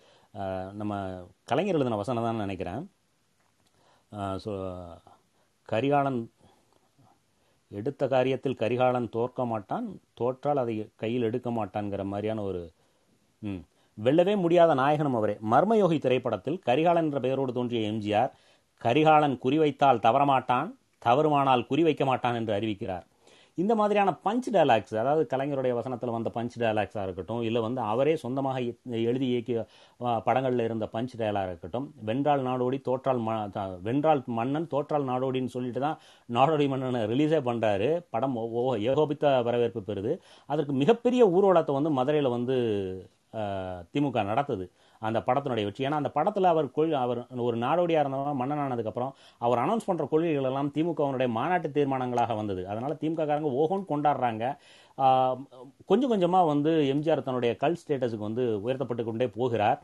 [0.81, 0.95] நம்ம
[1.51, 2.83] கலைஞர் எழுதின வசனம் தான் நினைக்கிறேன்.
[4.45, 4.53] ஸோ
[5.69, 6.19] கரிகாலன்
[7.71, 9.87] எடுத்த காரியத்தில் கரிகாலன் தோற்க மாட்டான்
[10.21, 12.61] தோற்றால் அதை கையில் எடுக்க மாட்டான்ங்கிற மாதிரியான ஒரு
[13.43, 13.63] ம்
[13.99, 15.35] வெல்லவே முடியாத நாயகனும் அவரே.
[15.53, 18.33] மர்மயோகி திரைப்படத்தில் கரிகாலன் என்ற பெயரோடு தோன்றிய எம்ஜிஆர்
[18.83, 20.71] கரிகாலன் குறிவைத்தால் தவறமாட்டான்
[21.07, 23.05] தவறுமானால் குறிவைக்க மாட்டான் என்று அறிவிக்கிறார்.
[23.59, 28.59] இந்த மாதிரியான பஞ்ச் டயலாக்ஸ் அதாவது கலைஞருடைய வசனத்தில் வந்த பஞ்ச் டயலாக்ஸாக இருக்கட்டும் இல்லை வந்து அவரே சொந்தமாக
[29.05, 29.61] எழுதி இயக்கிய
[30.25, 33.31] படங்களில் இருந்த பஞ்ச் டயலாக இருக்கட்டும் வென்றால் நாடோடி தோற்றால் ம
[33.83, 35.99] வென்றால் மன்னன் தோற்றால் நாடோடின்னு சொல்லிட்டு தான்
[36.29, 40.13] நாடோடி மன்னனை ரிலீஸே பண்ணுறாரு படம் ஓ- ஏகோபித்த வரவேற்பு பெறுது.
[40.49, 42.57] அதற்கு மிகப்பெரிய ஊர்வலத்தை வந்து மதுரையில் வந்து
[43.95, 44.67] திமுக நடத்துது.
[45.09, 45.87] அந்த படத்தினுடைய வெற்றி.
[45.89, 49.13] ஏன்னா அந்த படத்தில் அவர் கொள் அவர் ஒரு நாடோடியாக இருந்தவங்க மன்னன் ஆனதுக்கப்புறம்
[49.47, 52.65] அவர் அனௌன்ஸ் பண்ணுற கொள்கைகள் எல்லாம் திமுகவினுடைய மாநாட்டு தீர்மானங்களாக வந்தது.
[52.73, 54.45] அதனால் திமுககாரங்க ஓஹோன்னு கொண்டாடுறாங்க.
[55.91, 59.81] கொஞ்சம் கொஞ்சமாக வந்து எம்ஜிஆர் தன்னுடைய கல் ஸ்டேட்டஸுக்கு வந்து உயர்த்தப்பட்டு கொண்டே போகிறார்.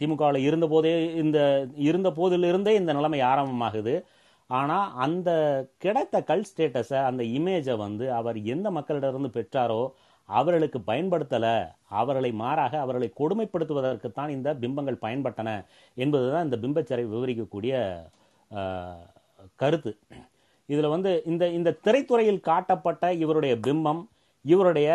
[0.00, 0.92] திமுகவில் இருந்தபோதே
[1.22, 1.38] இந்த
[1.88, 3.94] இருந்த போதிலிருந்தே இந்த நிலைமை ஆரம்பமாகுது.
[4.50, 5.30] ஆனால் அந்த
[5.82, 9.82] கிடைத்த கல் ஸ்டேட்டஸை அந்த இமேஜை வந்து அவர் எந்த மக்களிடம் பெற்றாரோ
[10.38, 11.54] அவர்களுக்கு பயன்படுத்தலை
[12.00, 15.48] அவர்களை மாறாக அவர்களை கொடுமைப்படுத்துவதற்குத்தான் இந்த பிம்பங்கள் பயன்பட்டன
[15.96, 17.74] என்பதுதான் இந்த பிம்பச்சரை விவரிக்கக்கூடிய
[19.62, 19.92] கருத்து.
[20.68, 24.02] இதில் வந்து இந்த இந்த திரைத்துறையில் காட்டப்பட்ட இவருடைய பிம்பம்
[24.44, 24.90] இவருடைய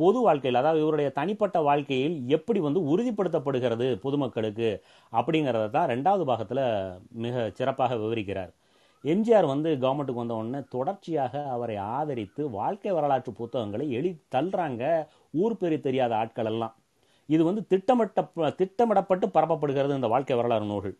[0.00, 4.68] பொது வாழ்க்கையில் அதாவது இவருடைய தனிப்பட்ட வாழ்க்கையில் எப்படி வந்து உறுதிப்படுத்தப்படுகிறது பொதுமக்களுக்கு
[5.12, 6.62] அப்படிங்கிறத தான் ரெண்டாவது பாகத்தில்
[7.24, 8.52] மிக சிறப்பாக விவரிக்கிறார்.
[9.04, 14.82] எம்ஜிஆர் வந்து கவர்மெண்ட்டுக்கு வந்த உடனே தொடர்ச்சியாக அவரை ஆதரித்து வாழ்க்கை வரலாற்று புத்தகங்களை எழுதி தள்ளுறாங்க.
[15.42, 16.74] ஊர் பெரிய தெரியாத ஆட்கள் எல்லாம்.
[17.28, 20.96] இது வந்து திட்டமிட்ட திட்டமிடப்பட்டு பரப்பப்படுகிறது இந்த வாழ்க்கை வரலாறு நூல்கள்.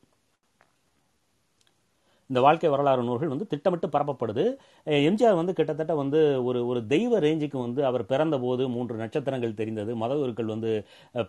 [2.30, 4.44] இந்த வாழ்க்கை வரலாறு நூல்கள் வந்து திட்டமிட்டு பரப்பப்படுது.
[5.08, 9.92] எம்ஜிஆர் வந்து கிட்டத்தட்ட வந்து ஒரு ஒரு தெய்வ ரேஞ்சுக்கு வந்து அவர் பிறந்த போது மூன்று நட்சத்திரங்கள் தெரிந்தது.
[10.02, 10.72] மதகுருக்கள் வந்து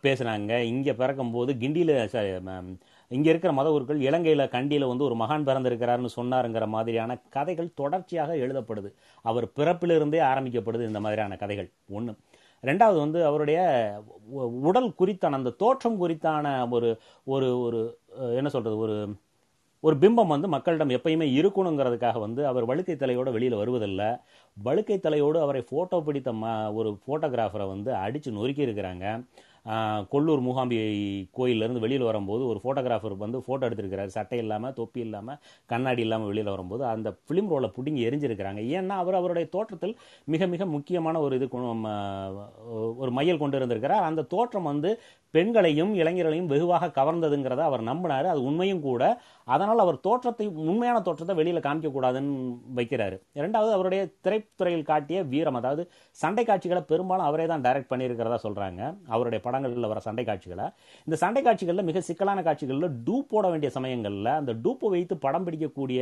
[0.05, 0.51] பேசுனாங்க.
[0.73, 1.93] இங்கே பிறக்கும்போது கிண்டியில்
[3.09, 8.91] இங்கே இருக்கிற மதகுருக்கள் இலங்கையில் கண்டியில் வந்து ஒரு மகான் பிறந்திருக்கிறாருன்னு சொன்னாருங்கிற மாதிரியான கதைகள் தொடர்ச்சியாக எழுதப்படுது.
[9.21, 11.71] அவர் பிறப்பிலிருந்தே ஆரம்பிக்கப்படுது இந்த மாதிரியான கதைகள்.
[11.89, 12.15] ஒன்று
[12.63, 13.59] ரெண்டாவது வந்து அவருடைய
[14.29, 19.15] உ- உடல் குறித்தான அந்த தோற்றம் குறித்தான ஒரு ஒரு ஒரு என்ன சொல்கிறது ஒரு
[19.79, 24.05] ஒரு பிம்பம் வந்து மக்களிடம் எப்பயுமே இருக்கணுங்கிறதுக்காக வந்து அவர் வழுக்கை தலையோடு வெளியில் வருவதில்லை.
[24.63, 29.23] வழுக்கை தலையோடு அவரை ஃபோட்டோ பிடித்த ம ஒரு ஃபோட்டோகிராஃபரை வந்து அடித்து நொறுக்கி இருக்கிறாங்க
[30.11, 30.77] கொல்லூர் மூகாம்பி
[31.37, 34.11] கோயிலேருந்து வெளியில் வரும்போது ஒரு ஃபோட்டோகிராஃபர் வந்து ஃபோட்டோ எடுத்திருக்கிறார்.
[34.17, 35.39] சட்டை இல்லாமல் தொப்பி இல்லாமல்
[35.73, 38.61] கண்ணாடி இல்லாமல் வெளியில் வரும்போது அந்த ஃபிலிம் ரோலை பிடுங்கி எரிஞ்சிருக்கிறாங்க.
[38.77, 39.95] ஏன்னா அவர் அவருடைய தோற்றத்தில்
[40.33, 41.49] மிக மிக முக்கியமான ஒரு இது
[43.03, 44.91] ஒரு மையல் கொண்டு இருந்திருக்கிறார் அந்த தோற்றம் வந்து
[45.33, 48.27] பெண்களையும் இளைஞர்களையும் வெகுவாக கவர்ந்ததுங்கிறத அவர் நம்பினாரு.
[48.33, 49.03] அது உண்மையும் கூட
[49.55, 52.33] அதனால் அவர் தோற்றத்தை உண்மையான தோற்றத்தை வெளியில் காமிக்கக்கூடாதுன்னு
[52.79, 53.17] வைக்கிறாரு.
[53.39, 55.83] இரண்டாவது அவருடைய திரைத்துறையில் காட்டிய வீரம் அதாவது
[56.21, 58.81] சண்டை காட்சிகளை பெரும்பாலும் அவரே தான் டைரக்ட் பண்ணியிருக்கிறதா சொல்கிறாங்க
[59.15, 60.67] அவருடைய படங்களில் வர சண்டை காட்சிகளை.
[61.07, 66.01] இந்த சண்டை காட்சிகளில் மிக சிக்கலான காட்சிகளில் டூப் போட வேண்டிய சமயங்களில் அந்த டூப்பை வைத்து படம் பிடிக்கக்கூடிய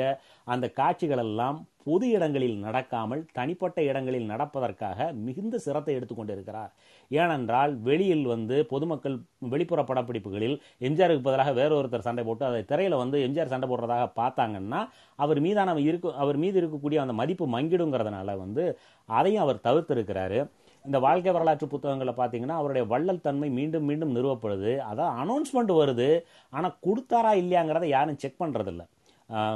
[0.55, 6.71] அந்த காட்சிகள் எல்லாம் பொது இடங்களில் நடக்காமல் தனிப்பட்ட இடங்களில் நடப்பதற்காக மிகுந்த சிரத்தை எடுத்துக்கொண்டிருக்கிறார்.
[7.09, 13.45] ஏனென்றால் வெளியில் வந்து பொதுமக்கள் வெளிப்புற படப்பிடிப்புகளில் எம்ஜிஆருக்கு பதிலாக வேறொருத்தர் சண்டை போட்டு அதை திரையில் வந்து எம்ஜிஆர்
[13.45, 19.59] சண்டை போடுறதாக பார்த்தாங்கன்னா அவர் மீதான இருக்கு அவர் மீது இருக்கக்கூடிய அந்த மதிப்பு மங்கிடுங்கிறதுனால வந்து அதையும் அவர்
[19.63, 20.47] தவிர்த்திருக்கிறாரு.
[20.85, 24.71] இந்த வாழ்க்கை வரலாற்று புத்தகங்களை பார்த்தீங்கன்னா அவருடைய வள்ளல் தன்மை மீண்டும் மீண்டும் நிறுவப்படுது.
[24.93, 26.21] அதான் அனௌன்ஸ்மெண்ட் வருது.
[26.49, 28.85] ஆனால் கொடுத்தாரா இல்லையாங்கிறத யாரும் செக் பண்ணுறதில்ல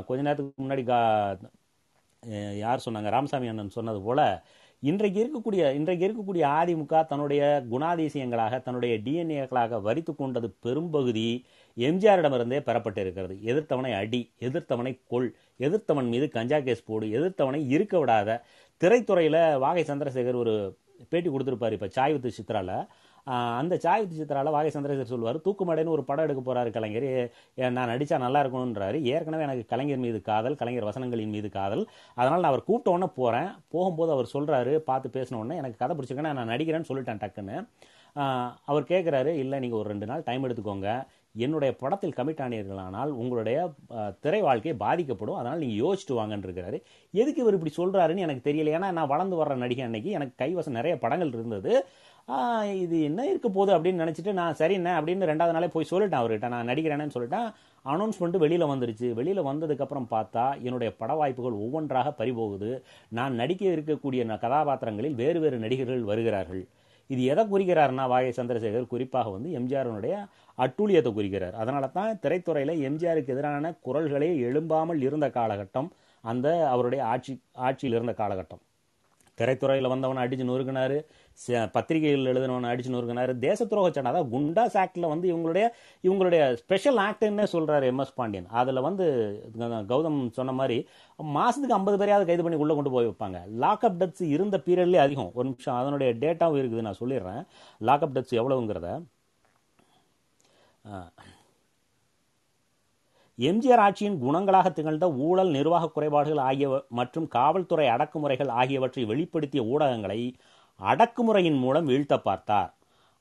[0.06, 3.10] கொஞ்ச நேரத்துக்கு முன்னாடி கா- யார் சொன்னாங்க?
[3.10, 4.44] ராமசாமி அண்ணன் சொன்னது போல
[4.90, 11.26] இன்றைக்கு இருக்கக்கூடிய இன்றைக்கு இருக்கக்கூடிய அதிமுக தன்னுடைய குணாதிசயங்களாக தன்னுடைய டிஎன்ஏக்களாக வரித்து கொண்டது பெரும்பகுதி
[11.78, 13.36] எம்ஜிஆரிடமிருந்தே பெறப்பட்டிருக்கிறது.
[13.50, 15.28] எதிர்த்தவனை அடி எதிர்த்தவனை கொள்
[15.68, 18.40] எதிர்த்தவன் மீது கஞ்சா கேஸ் போடு எதிர்த்தவனை இருக்க விடாத.
[18.82, 20.56] திரைத்துறையில் வாகை சந்திரசேகர் ஒரு
[21.12, 22.72] பேட்டி கொடுத்துருப்பார் இப்போ சாய் வித்து சித்ரால.
[23.24, 27.04] அந்த சாயத்து சித்திரால வாகை சந்திரசேகர் சொல்லுவார் தூக்குமடைன்னு ஒரு படம் எடுக்க போகிறாரு கலைஞர்.
[27.04, 31.88] ஏ- நான் நடித்தா நல்லா இருக்கணுன்றாரு ஏற்கனவே எனக்கு கலைஞர் மீது காதல் கலைஞர் வசனங்களின் மீது காதல்.
[32.16, 36.86] அதனால் நான் அவர் கூப்பிட்ட உடனே போகும்போது அவர் சொல்கிறாரு பார்த்து பேசின எனக்கு கதை பிடிச்சிருக்கேன்னா நான் நடிக்கிறேன்னு
[36.88, 37.68] சொல்லிட்டேன் டக்குன்னு.
[38.66, 41.06] அவர் கேட்குறாரு இல்லை நீங்கள் ஒரு ரெண்டு நாள் டைம் எடுத்துக்கோங்க.
[41.36, 43.72] என்னுடைய படத்தில் கமிட் ஆனீர்களானால் உங்களுடைய
[44.20, 45.36] திரை வாழ்க்கை பாதிக்கப்படும்.
[45.36, 46.84] அதனால் நீங்கள் யோசிச்சுட்டு வாங்கன்னு இருக்கிறாரு.
[47.12, 48.78] எதுக்கு இவர் இப்படி சொல்கிறாருன்னு எனக்கு தெரியல.
[48.78, 51.86] ஏன்னா நான் வளர்ந்து வர்ற நடிகை அன்னைக்கு எனக்கு கைவசம் நிறைய படங்கள் இருந்தது.
[52.84, 56.48] இது என்ன இருக்க போகுது அப்படின்னு நினச்சிட்டு நான் சரிண்ணே அப்படின்னு ரெண்டாவது நாளே போய் சொல்லிட்டேன் அவர்கிட்ட.
[56.48, 57.48] நான் நடிக்கிறேன்னு சொல்லிட்டேன்.
[57.86, 59.08] அனௌன்ஸ்மெண்ட் வெளியில் வந்துருச்சு.
[59.14, 62.72] வெளியில் வந்ததுக்கப்புறம் பார்த்தா என்னுடைய பட வாய்ப்புகள் ஒவ்வொன்றாக பறிபோகுது.
[63.20, 66.64] நான் நடிக்க இருக்கக்கூடிய கதாபாத்திரங்களில் வேறு வேறு நடிகர்கள் வருகிறார்கள்.
[67.10, 70.16] இது எதை குறிக்கிறாருன்னா வாகை சந்திரசேகர் குறிப்பாக வந்து எம்ஜிஆருடைய
[70.58, 71.54] அட்டூழியத்தை குறிக்கிறார்.
[71.54, 75.90] அதனால தான் திரைத்துறையில் எம்ஜிஆருக்கு எதிரான குரல்களே எழும்பாமல் இருந்த காலகட்டம்
[76.24, 77.34] அந்த அவருடைய ஆட்சி
[77.68, 78.62] ஆட்சியில் இருந்த காலகட்டம்.
[79.42, 81.06] திரைத்துறையில் வந்தவனை அடிச்சு நொறுக்கினாரு
[81.48, 83.40] ச- பத்திரிகைகள் எழுதினவனை அடிச்சு நொறுக்கினாரு.
[83.40, 85.68] தேச துரோக சட்டம் அதாவது குண்டாஸ் ஆக்ட்ல வந்து இவங்களுடைய
[86.04, 88.48] இவங்களுடைய ஸ்பெஷல் ஆக்டுன்னே சொல்கிறார் எம் எஸ் பாண்டியன்.
[88.50, 89.06] அதில் வந்து
[89.90, 90.88] கௌதம் சொன்ன மாதிரி
[91.18, 93.40] மாதத்துக்கு ஐம்பது பேரையாவது கைது பண்ணி உள்ளே கொண்டு போய் வைப்பாங்க.
[93.62, 95.32] லாக்அப் டெத்ஸ் இருந்த பீரியட்லேயே அதிகம்.
[95.34, 96.82] ஒரு நிமிஷம் அதனுடைய டேட்டாவும் இருக்குது.
[96.82, 97.46] நான் சொல்லிடுறேன்.
[97.84, 99.04] லாக்அப் டெத்ஸ் எவ்வளவுங்கிறத
[103.48, 110.20] எம்ஜிஆர் ஆட்சியின் குணங்களாக திகழ்ந்த ஊழல் நிர்வாக குறைபாடுகள் ஆகியவ மற்றும் காவல்துறை அடக்குமுறைகள் ஆகியவற்றை வெளிப்படுத்திய ஊடகங்களை
[110.80, 112.70] அடக்குமுறையின் மூலம் வீழ்த்த பார்த்தார்.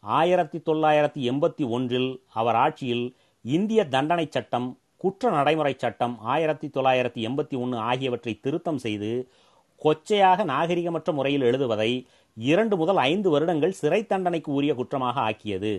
[0.02, 2.10] ஆயிரத்தி தொள்ளாயிரத்தி எண்பத்தி ஒன்றில்
[2.40, 3.04] அவர் ஆட்சியில்
[3.44, 4.68] இந்திய தண்டனை சட்டம்
[5.04, 9.12] குற்ற நடைமுறை சட்டம் ஆயிரத்தி தொள்ளாயிரத்தி எண்பத்தி ஒன்று ஆகியவற்றை திருத்தம் செய்து
[9.80, 11.90] கொச்சையாக நாகரிகமற்ற முறையில் எழுதுவதை
[12.36, 15.72] இரண்டு முதல் ஐந்து வருடங்கள் சிறை தண்டனைக்கு உரிய குற்றமாக ஆக்கியது.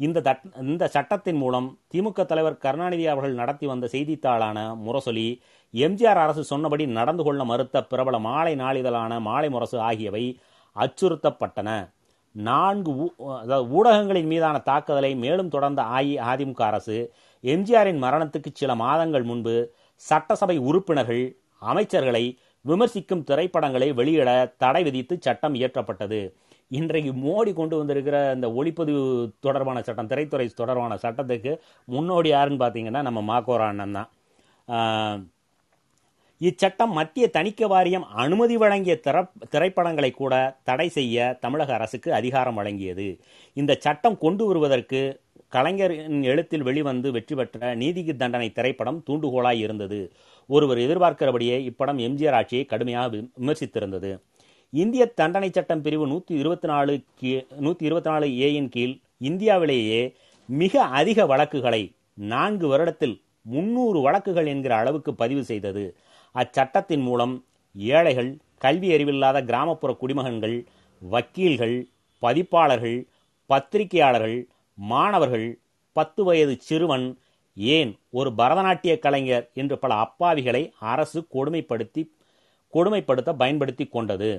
[0.00, 5.40] இந்த தட்- இந்த சட்டத்தின் மூலம் திமுக தலைவர் கருணாநிதி அவர்கள் நடத்தி வந்த செய்தித்தாளான முரசொலி
[5.74, 10.40] எம்ஜிஆர் அரசு சொன்னபடி நடந்து கொள்ள மறுத்த பிரபல மாலை நாளிதழான மாலை முரசு ஆகியவை
[10.76, 11.90] அச்சுறுத்தப்பட்டன.
[12.32, 17.12] நான்கு ஊ- அதாவது ஊடகங்களின் மீதான தாக்குதலை மேலும் தொடர்ந்த அஇஅதிமுக அரசு
[17.44, 21.24] எம்ஜிஆரின் மரணத்துக்கு சில மாதங்கள் முன்பு சட்டசபை உறுப்பினர்கள்
[21.62, 22.24] அமைச்சர்களை
[22.64, 26.20] விமர்சிக்கும் திரைப்படங்களை வெளியிட தடை விதித்து சட்டம் இயற்றப்பட்டது.
[26.70, 33.38] இன்றைக்கு மோடி கொண்டு வந்திருக்கிற இந்த ஒளிப்பதிவு தொடர்பான சட்டம் திரைத்துறை தொடர்பான சட்டத்துக்கு முன்னோடி யாருன்னு பார்த்தீங்கன்னா நம்ம
[33.38, 34.08] மாக்கோரா அண்ணன்
[34.66, 35.30] தான்.
[36.40, 43.18] இச்சட்டம் மத்திய தணிக்கை வாரியம் அனுமதி வழங்கிய திர- திரைப்படங்களை கூட தடை செய்ய தமிழக அரசுக்கு அதிகாரம் வழங்கியது.
[43.52, 50.12] இந்த சட்டம் கொண்டு வருவதற்கு கலைஞரின் எழுத்தில் வெளிவந்து வெற்றி பெற்ற நீதிக்கு தண்டனை திரைப்படம் தூண்டுகோலாய் இருந்தது.
[50.46, 54.20] ஒருவர் எதிர்பார்க்கிறபடியே இப்படம் எம்ஜிஆர் ஆட்சியை கடுமையாக விமர்சித்திருந்தது.
[54.70, 56.94] இந்திய தண்டனை சட்டம் பிரிவு நூத்தி இருபத்தி நாலு
[57.66, 60.00] நூத்தி இருபத்தி நாலு ஏயின் கீழ் இந்தியாவிலேயே
[60.48, 61.80] மிக அதிக வழக்குகளை
[62.14, 65.84] நான்கு வருடத்தில் முன்னூறு வழக்குகள் என்கிற அளவுக்கு பதிவு செய்தது.
[66.34, 67.34] அச்சட்டத்தின் மூலம்
[67.74, 70.66] ஏழைகள் கல்வி அறிவில்லாத கிராமப்புற குடிமகன்கள்
[71.02, 71.76] வக்கீல்கள்
[72.22, 72.98] பதிப்பாளர்கள்
[73.50, 74.38] பத்திரிகையாளர்கள்
[74.78, 75.48] மாணவர்கள்
[75.92, 77.18] பத்து வயது சிறுவன்
[77.56, 80.62] ஏன் ஒரு பரதநாட்டிய கலைஞர் என்று பல அப்பாவிகளை
[80.92, 82.04] அரசு கொடுமைப்படுத்தி
[82.74, 84.30] கொடுமைப்படுத்த பயன்படுத்தி கொண்டது.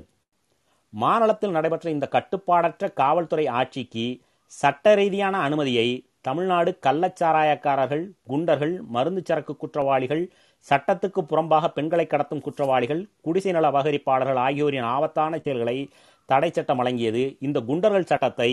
[0.94, 4.06] மாநிலத்தில் நடைபெற்ற இந்த கட்டுப்பாடற்ற காவல்துறை ஆட்சிக்கு
[4.52, 5.88] சட்ட ரீதியான அனுமதியை
[6.22, 10.24] தமிழ்நாடு கள்ளச்சாராயக்காரர்கள் குண்டர்கள் மருந்து சரக்கு குற்றவாளிகள்
[10.68, 15.78] சட்டத்துக்கு புறம்பாக பெண்களை கடத்தும் குற்றவாளிகள் குடிசை நல அபகரிப்பாளர்கள் ஆகியோரின் ஆபத்தான செயல்களை
[16.26, 17.24] தடை சட்டம் வழங்கியது.
[17.40, 18.52] இந்த குண்டர்கள் சட்டத்தை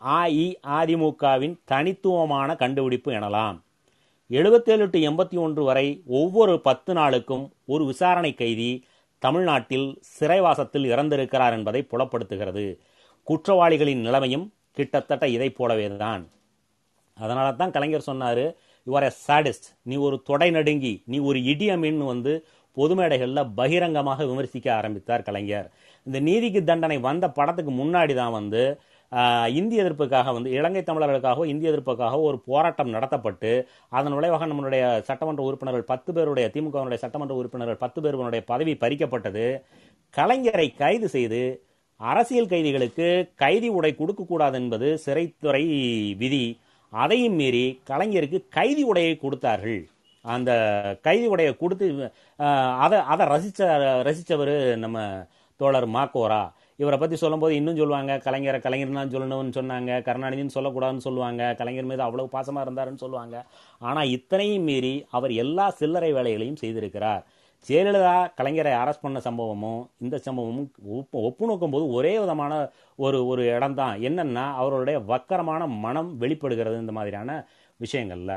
[0.00, 3.58] அஇஅதிமுகவின் தனித்துவமான கண்டுபிடிப்பு எனலாம்.
[4.30, 8.70] எழுபத்தேழு டு எண்பத்தி ஒன்று வரை ஒவ்வொரு பத்து நாளுக்கும் ஒரு விசாரணை கைதி
[9.22, 12.66] தமிழ்நாட்டில் சிறைவாசத்தில் இறந்திருக்கிறார் என்பதை புலப்படுத்துகிறது.
[13.26, 14.46] குற்றவாளிகளின் நிலைமையும்
[14.76, 16.22] கிட்டத்தட்ட இதை போலவே தான்
[17.16, 18.44] அதனால தான் கலைஞர் சொன்னார்
[18.86, 22.32] யுவர் ஆர் எ சாடிஸ்ட் நீ ஒரு தொடை நடுங்கி நீ ஒரு இடியமின்னு வந்து
[22.76, 25.66] பொது மேடைகளில் பகிரங்கமாக விமர்சிக்க ஆரம்பித்தார் கலைஞர்.
[26.06, 28.62] இந்த நீதிக்கு தண்டனை வந்த படத்துக்கு முன்னாடி தான் வந்து
[29.56, 33.50] இந்திய எதிர்ப்புக்காக வந்து இலங்கை தமிழர்களுக்காக இந்திய எதிர்ப்புக்காக ஒரு போராட்டம் நடத்தப்பட்டு
[33.96, 39.46] அதன் விளைவாக நம்மளுடைய சட்டமன்ற உறுப்பினர்கள் பத்து பேருடைய திமுகவினுடைய சட்டமன்ற உறுப்பினர்கள் பத்து பேருடைய பதவி பறிக்கப்பட்டது.
[40.14, 41.42] கலைஞரை கைது செய்து
[42.00, 43.08] அரசியல் கைதிகளுக்கு
[43.42, 45.64] கைதி உடை கொடுக்கக்கூடாது என்பது சிறைத்துறை
[46.22, 46.44] விதி.
[46.92, 49.80] அதையும் மீறி கலைஞருக்கு கைதி உடையை கொடுத்தார்கள்.
[50.24, 50.50] அந்த
[51.06, 51.86] கைதி உடையை கொடுத்து
[52.84, 53.70] அதை அதை ரசித்த
[54.08, 54.54] ரசித்தவர்
[54.84, 54.98] நம்ம
[55.60, 56.42] தோழர் மாக்கோரா.
[56.82, 62.02] இவரை பற்றி சொல்லும்போது இன்னும் சொல்லுவாங்க கலைஞரை கலைஞர் தான் சொல்லணும்னு சொன்னாங்க கருணாநிதினு சொல்லக்கூடாதுன்னு சொல்லுவாங்க கலைஞர் மீது
[62.06, 63.36] அவ்வளவு பாசமாக இருந்தாருன்னு சொல்லுவாங்க.
[63.80, 67.22] ஆனால் இத்தனையும் மீறி அவர் எல்லா சில்லறை வேலைகளையும் செய்திருக்கிறார்.
[67.66, 70.68] ஜெயலலிதா கலைஞரை அரெஸ்ட் பண்ண சம்பவமும் இந்த சம்பவமும்
[70.98, 72.52] ஒப்பு ஒப்பு நோக்கும்போது ஒரே விதமான
[72.98, 77.30] ஒரு ஒரு இடம் தான் என்னன்னா அவருடைய வக்கரமான மனம் வெளிப்படுகிறது இந்த மாதிரியான
[77.80, 78.36] விஷயங்களில்.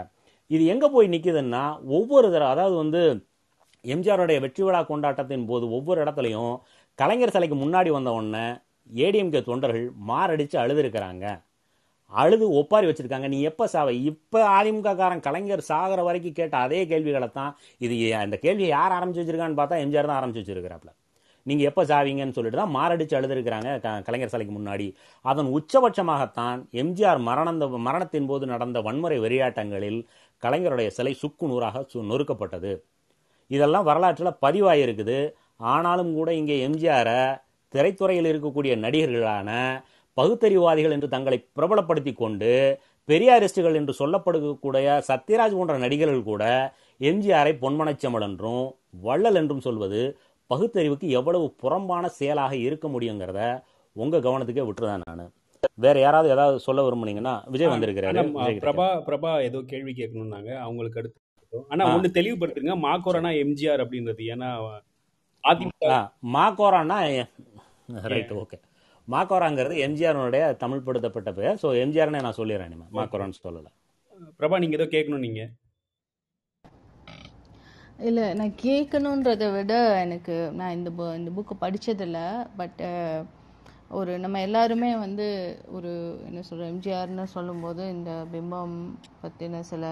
[0.49, 1.63] இது எங்கே போய் நிற்கிதுன்னா
[1.97, 3.01] ஒவ்வொரு தடவை அதாவது வந்து
[3.85, 6.53] எம்ஜிஆருடைய வெற்றி விழா கொண்டாட்டத்தின் போது ஒவ்வொரு இடத்துலையும்
[6.99, 8.45] கலைஞர் சிலைக்கு முன்னாடி வந்த உடனே
[8.95, 11.25] ஏடிஎம்கே தொண்டர்கள் மாரடிச்சு அழுதுருக்கிறாங்க.
[12.11, 13.27] அழுது ஒப்பாரி வச்சுருக்காங்க.
[13.27, 13.93] நீ எப்போ சாவ?
[13.93, 19.21] இப்போ அதிமுக காரன் கலைஞர் சாகிற வரைக்கும் கேட்ட அதே கேள்விகளை தான் இது அந்த கேள்வியை யார் ஆரம்பிச்சு
[19.23, 20.91] வச்சுருக்கான்னு பார்த்தா எம்ஜிஆர் தான் ஆரம்பிச்சு வச்சிருக்கிறாப்ல
[21.45, 24.87] நீங்கள் எப்போ சாவீங்கன்னு சொல்லிட்டு தான் மாரடிச்சு அழுதுருக்கிறாங்க க- கலைஞர் சிலைக்கு முன்னாடி.
[25.25, 29.99] அதன் உச்சபட்சமாகத்தான் எம்ஜிஆர் மரணந்த மரணத்தின் போது நடந்த வன்முறை வெறியாட்டங்களில்
[30.43, 32.71] கலைஞருடைய சிலை சுக்கு நூறாக சு- நொறுக்கப்பட்டது.
[33.51, 35.17] இதெல்லாம் வரலாற்றில் பதிவாயிருக்குது.
[35.59, 37.19] ஆனாலும் கூட இங்கே எம்ஜிஆரை
[37.73, 39.49] திரைத்துறையில் இருக்கக்கூடிய நடிகர்களான
[40.17, 42.51] பகுத்தறிவாதிகள் என்று தங்களை பிரபலப்படுத்தி கொண்டு
[43.09, 46.43] பெரியாரிஸ்டுகள் என்று சொல்லப்படக்கூடிய சத்யராஜ் போன்ற நடிகர்கள் கூட
[47.01, 48.63] எம்ஜிஆரை பொன்மனச்செம்மல் என்றும்
[48.99, 50.01] வள்ளல் என்றும் சொல்வது
[50.49, 53.41] பகுத்தறிவுக்கு எவ்வளவு புறம்பான செயலாக இருக்க முடியுங்கிறத
[53.95, 55.31] உங்க கவனத்துக்கே விட்டுருதான் நான்.
[55.77, 58.17] வேற யாராவது ஏதாவது சொல்ல விரும்புனீங்கன்னா விஜய் வந்திருக்கிறாரு.
[58.65, 60.51] பிரபா பிரபா ஏதோ கேள்வி கேட்கணும்னாங்க.
[60.57, 61.21] அவங்களுக்கு அடுத்து
[61.69, 61.83] ஆனா.
[61.95, 62.73] ஒண்ணு தெளிவுபடுத்துங்க.
[62.85, 64.23] மாக்கோரனா எம்ஜிஆர் அப்படின்றது.
[64.33, 64.49] ஏன்னா
[65.45, 65.89] அதிமுக
[68.05, 68.57] ரைட் ஓகே
[69.07, 72.85] மாக்கோராங்கிறது எம்ஜிஆருடைய தமிழ் படுத்தப்பட்ட பேர் ஸோ எம்ஜிஆர்னே நான் சொல்லிடுறேன் இனிமே.
[72.93, 73.67] மாக்கோரான்னு சொல்லல.
[74.39, 75.41] பிரபா நீங்க ஏதோ கேட்கணும் நீங்க.
[77.99, 82.19] இல்லை நான் கேட்கணுன்றதை விட எனக்கு நான் இந்த bu- இந்த புக்கை படித்ததில்ல
[82.57, 82.81] பட்
[83.91, 85.27] ஒரு நம்ம எல்லாருமே வந்து
[85.67, 85.91] ஒரு
[86.25, 88.75] என்ன சொல்ற எம்ஜிஆர்னு சொல்லும்போது இந்த பிம்பம்
[89.23, 89.85] பற்றின சில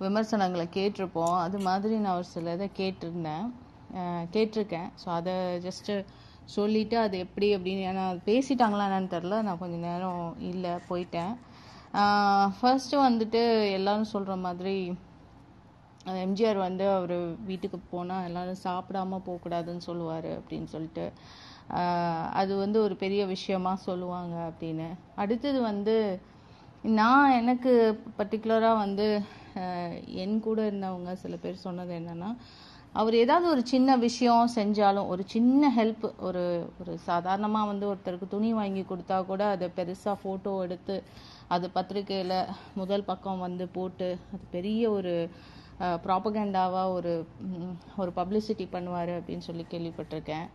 [0.00, 1.36] விமர்சனங்களை கேட்டிருப்போம்.
[1.40, 3.46] அது மாதிரி நான் ஒரு சில இதை கேட்டிருந்தேன்.
[4.34, 4.88] கேட்டிருக்கேன்.
[5.02, 5.34] ஸோ அதை
[5.66, 5.94] ஜஸ்ட்டு
[6.56, 11.32] சொல்லிவிட்டு அது எப்படி அப்படின்னு ஏன்னா அது பேசிட்டாங்களா என்னன்னு தெரில நான் கொஞ்ச நேரம் இல்லை போயிட்டேன்.
[12.56, 13.42] ஃபர்ஸ்ட்டு வந்துட்டு
[13.78, 14.76] எல்லோரும் சொல்கிற மாதிரி
[16.24, 17.14] எம்ஜிஆர் வந்து அவர்
[17.48, 21.06] வீட்டுக்கு போனால் எல்லாரும் சாப்பிடாம போகக்கூடாதுன்னு சொல்லுவார் அப்படின்னு சொல்லிட்டு
[22.40, 24.88] அது வந்து ஒரு பெரிய விஷயமா சொல்லுவாங்க அப்படின்னு.
[25.22, 25.96] அடுத்தது வந்து
[26.98, 27.72] நான் எனக்கு
[28.18, 29.06] பர்டிகுலராக வந்து
[30.22, 32.30] என் கூட இருந்தவங்க சில பேர் சொன்னது என்னென்னா
[32.98, 36.44] அவர் ஏதாவது ஒரு சின்ன விஷயம் செஞ்சாலும் ஒரு சின்ன ஹெல்ப் ஒரு
[36.80, 40.96] ஒரு சாதாரணமாக வந்து ஒருத்தருக்கு துணி வாங்கி கொடுத்தா கூட அதை பெருசாக ஃபோட்டோ எடுத்து
[41.54, 42.36] அது பத்திரிக்கையில்
[42.80, 45.14] முதல் பக்கம் வந்து போட்டு அது பெரிய ஒரு
[46.04, 47.12] ப்ராப்பகண்டாவாக ஒரு
[48.02, 50.46] ஒரு பப்ளிசிட்டி பண்ணுவார் அப்படின்னு சொல்லி கேள்விப்பட்டிருக்கேன்.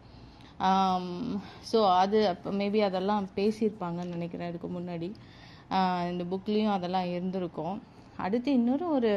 [1.69, 5.09] ஸோ அது அப்போ மேபி அதெல்லாம் பேசியிருப்பாங்கன்னு நினைக்கிறேன் இதுக்கு முன்னாடி.
[6.11, 7.77] இந்த புக்லேயும் அதெல்லாம் இருந்திருக்கும்.
[8.25, 9.11] அடுத்து இன்னொரு ஒரு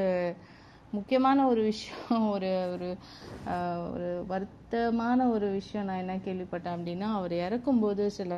[0.96, 2.88] முக்கியமான ஒரு விஷயம் ஒரு ஒரு
[3.94, 8.32] ஒரு வருத்தமான ஒரு விஷயம் நான் என்ன கேள்விப்பட்டேன் அப்படின்னா அவர் இறக்கும்போது சில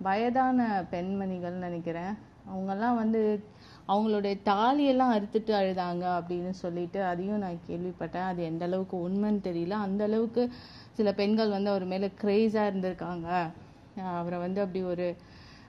[0.00, 0.60] வயதான
[0.90, 2.14] பெண்மணிகள் நினைக்கிறேன்.
[2.50, 3.20] அவங்கெல்லாம் வந்து
[3.88, 8.28] அவங்களுடைய தாலியெல்லாம் அறுத்துட்டு அழுதாங்க அப்படின்னு சொல்லிட்டு அதையும் நான் கேள்விப்பட்டேன்.
[8.30, 9.76] அது எந்த அளவுக்கு உண்மைன்னு தெரியல.
[9.86, 10.42] அந்த அளவுக்கு
[10.92, 13.28] சில பெண்கள் வந்து அவர் மேலே க்ரேஸாக இருந்திருக்காங்க.
[14.18, 15.06] அவரை வந்து அப்படி ஒரு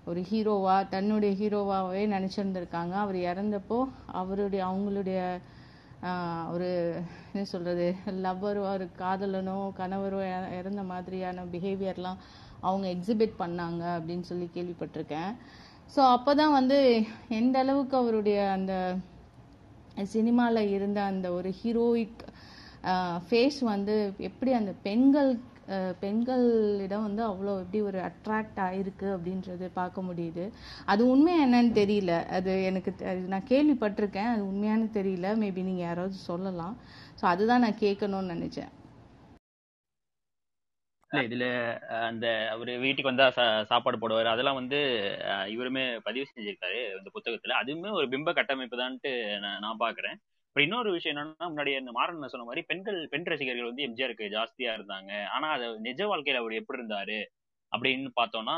[0.05, 3.77] ஒரு ஹீரோவா தன்னுடைய ஹீரோவாகவே நினச்சிருந்துருக்காங்க அவர் இறந்தப்போ
[4.21, 5.19] அவருடைய அவங்களுடைய
[6.53, 6.69] ஒரு
[7.31, 7.85] என்ன சொல்கிறது
[8.25, 10.19] லவ்வரோ ஒரு காதலனோ கணவரோ
[10.59, 12.19] இறந்த மாதிரியான பிஹேவியர்லாம்
[12.61, 15.31] அவங்க எக்ஸிபிட் பண்ணாங்க அப்படின்னு சொல்லி கேள்விப்பட்டிருக்கேன்.
[15.95, 16.77] ஸோ அப்போ தான் வந்து
[17.39, 18.73] எந்த அளவுக்கு அவருடைய அந்த
[20.13, 22.23] சினிமாவில் இருந்த அந்த ஒரு ஹீரோயிக்
[23.27, 23.95] ஃபேஸ் வந்து
[24.29, 25.31] எப்படி அந்த பெண்கள்
[25.99, 30.51] பெண்களிடம் வந்து அவ்வளோ எப்படி ஒரு அட்ராக்ட் ஆயிருக்கு அப்படின்றது பார்க்க முடியுது.
[30.85, 32.25] அது உண்மை என்னன்னு தெரியல.
[32.25, 34.31] அது எனக்கு தெ- அது நான் கேள்விப்பட்டிருக்கேன்.
[34.31, 35.27] அது உண்மையானு தெரியல.
[35.33, 36.77] மேபி நீங்கள் யாராவது சொல்லலாம்.
[37.21, 38.71] ஸோ அதுதான் நான் கேட்கணும்னு நினச்சேன்.
[41.09, 44.25] இல்ல இதுல அந்த அவரு வீட்டுக்கு வந்தா சா- சாப்பாடு போடுவாரு.
[44.25, 44.79] அதெல்லாம் வந்து
[45.47, 47.53] இவருமே பதிவு செஞ்சிருக்காரு இந்த புத்தகத்துல.
[47.63, 50.15] அதுவுமே ஒரு பிம்ப கட்டமைப்பு தான்ட்டு நான் நான் பாக்குறேன்
[50.55, 54.69] அப்புறம் இன்னொரு விஷயம் என்னன்னா முன்னாடி இந்த மாறன் சொன்ன மாதிரி பெண்கள் பெண் ரசிகர்கள் வந்து எம்ஜிஆருக்கு ஜாஸ்தியா
[54.75, 55.09] இருந்தாங்க.
[55.27, 57.17] ஆனா அது நிஜ வாழ்க்கையில அவர் எப்படி இருந்தாரு
[57.71, 58.55] அப்படின்னு பார்த்தோம்னா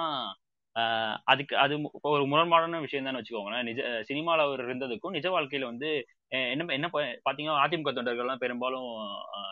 [1.25, 3.63] அதுக்கு அது மு- ஒரு முரண்பாடான விஷயம் தான் வச்சுக்கோங்களேன்.
[3.63, 5.89] நிஜ சினிமாவில் அவர் இருந்ததுக்கும் நிஜ வாழ்க்கையில வந்து
[6.51, 6.89] என்ன என்ன
[7.27, 8.89] பாத்தீங்கன்னா அதிமுக தொண்டர்கள்லாம் பெரும்பாலும்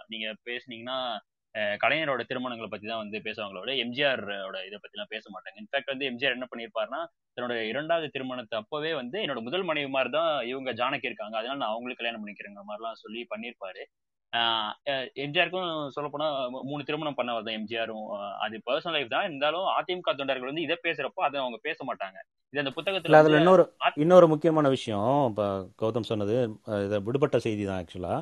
[0.07, 0.99] நீங்க பேசுனீங்கன்னா
[1.83, 5.57] கலைஞரோட திருமணங்களை பத்தி தான் வந்து பேசுவாங்களோட எம்ஜிஆரோட இதை பத்திலாம் பேச மாட்டாங்க.
[5.61, 7.01] இன்ஃபேக்ட் வந்து எம்ஜிஆர் என்ன பண்ணியிருப்பாருன்னா
[7.35, 11.35] தன்னோட இரண்டாவது திருமணத்தை அப்பவே வந்து என்னோட முதல் மனைவி மாதிரி தான் இவங்க ஜானகி இருக்காங்க.
[11.41, 13.83] அதனால நான் அவங்களுக்கு கல்யாணம் பண்ணிக்கிறேங்கிற மாதிரிலாம் சொல்லி பண்ணியிருப்பாரு.
[15.23, 16.27] எம்ஜிஆருக்கும் சொல்ல போனா
[16.69, 18.07] மூணு திருமணம் பண்ணவர் தான் எம்ஜிஆரும்
[18.45, 19.27] அது பர்சனல் லைஃப் தான்.
[19.27, 22.17] இருந்தாலும் அதிமுக தொண்டர்கள் வந்து இதை பேசுறப்போ அதை அவங்க பேச மாட்டாங்க.
[22.51, 23.65] இது அந்த புத்தகத்துல அதுல இன்னொரு
[24.05, 25.13] இன்னொரு முக்கியமான விஷயம்.
[25.31, 25.45] இப்ப
[25.83, 26.35] கௌதம் சொன்னது
[26.87, 28.15] இது விடுபட்ட செய்தி தான் ஆக்சுவலா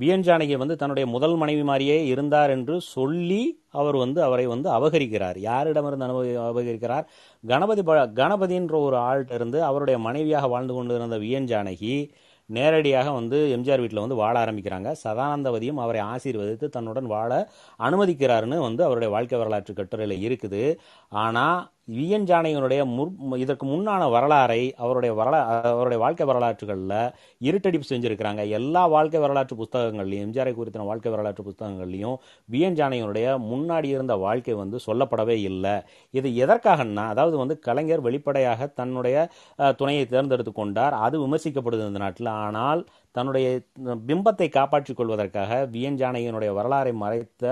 [0.00, 5.38] வியஞ்சானகி ஜானகி வந்து தன்னுடைய முதல் மனைவி மாதிரியே இருந்தார் என்று சொல்லி அவர் வந்து அவரை வந்து அபகரிக்கிறார்.
[5.38, 7.06] யாரிடமிருந்து அனுபவி அபகரிக்கிறார்?
[7.46, 12.10] கணபதி ப- கணபதின்ற ஒரு ஆள்கிட்ட இருந்து அவருடைய மனைவியாக வாழ்ந்து கொண்டிருந்த விஎன் ஜானகி
[12.46, 14.94] நேரடியாக வந்து எம்ஜிஆர் வீட்டில் வந்து வாழ ஆரம்பிக்கிறாங்க.
[15.04, 20.76] சதானந்தவதியும் அவரை ஆசீர்வதித்து தன்னுடன் வாழ அனுமதிக்கிறாருன்னு வந்து அவருடைய வாழ்க்கை வரலாற்று கட்டுரையில் இருக்குது.
[21.08, 25.40] ஆனால் விஎன் ஜானகியனுடைய முற் இதற்கு முன்னான வரலாறை அவருடைய வரலா
[25.72, 26.94] அவருடைய வாழ்க்கை வரலாற்றுகளில்
[27.48, 28.42] இருட்டடிப்பு செஞ்சுருக்கிறாங்க.
[28.58, 32.16] எல்லா வாழ்க்கை வரலாற்று புத்தகங்கள்லையும் எம்ஜிஆரை குறித்த வாழ்க்கை வரலாற்று புஸ்தகங்கள்லையும்
[32.54, 35.76] விஎன் ஜானகியனுடைய முன்னாடி இருந்த வாழ்க்கை வந்து சொல்லப்படவே இல்லை.
[36.18, 39.16] இது எதற்காகன்னா அதாவது வந்து கலைஞர் வெளிப்படையாக தன்னுடைய
[39.80, 40.96] துணையை தேர்ந்தெடுத்து கொண்டார்.
[41.06, 42.36] அது விமர்சிக்கப்படுது இந்த நாட்டில்.
[42.46, 42.82] ஆனால்
[43.16, 43.48] தன்னுடைய
[44.08, 47.44] பிம்பத்தை காப்பாற்றிக் கொள்வதற்காக விஎன் ஜானகியனுடைய வரலாறை மறைத்த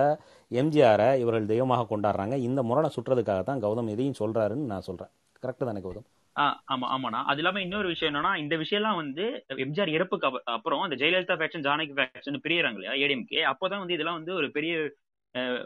[0.50, 2.34] எம்ஜிஆரை இவர்கள் தெய்வமாக கொண்டாடுறாங்க.
[2.48, 5.10] இந்த முரணை சுற்றுறதுக்காக தான் கௌதம் இதையும் சொல்றாருன்னு நான் சொல்றேன்.
[5.42, 6.06] கரெக்டு தானே கௌதம்?
[6.36, 7.20] ஆ, ஆமா ஆமாண்ணா.
[7.30, 9.24] அது இல்லாம இன்னொரு விஷயம் என்னன்னா இந்த விஷயம்லாம் வந்து
[9.64, 14.34] எம்ஜிஆர் இறப்புக்கு அப்புறம் அந்த ஜெயலலிதா ஃபேக்ஷன் ஜானகி ஃபேக்ஷன் பிரியறாங்க இல்லையா ஏடிஎம்கே அப்போதான் வந்து இதெல்லாம் வந்து
[14.34, 14.74] ஒரு பெரிய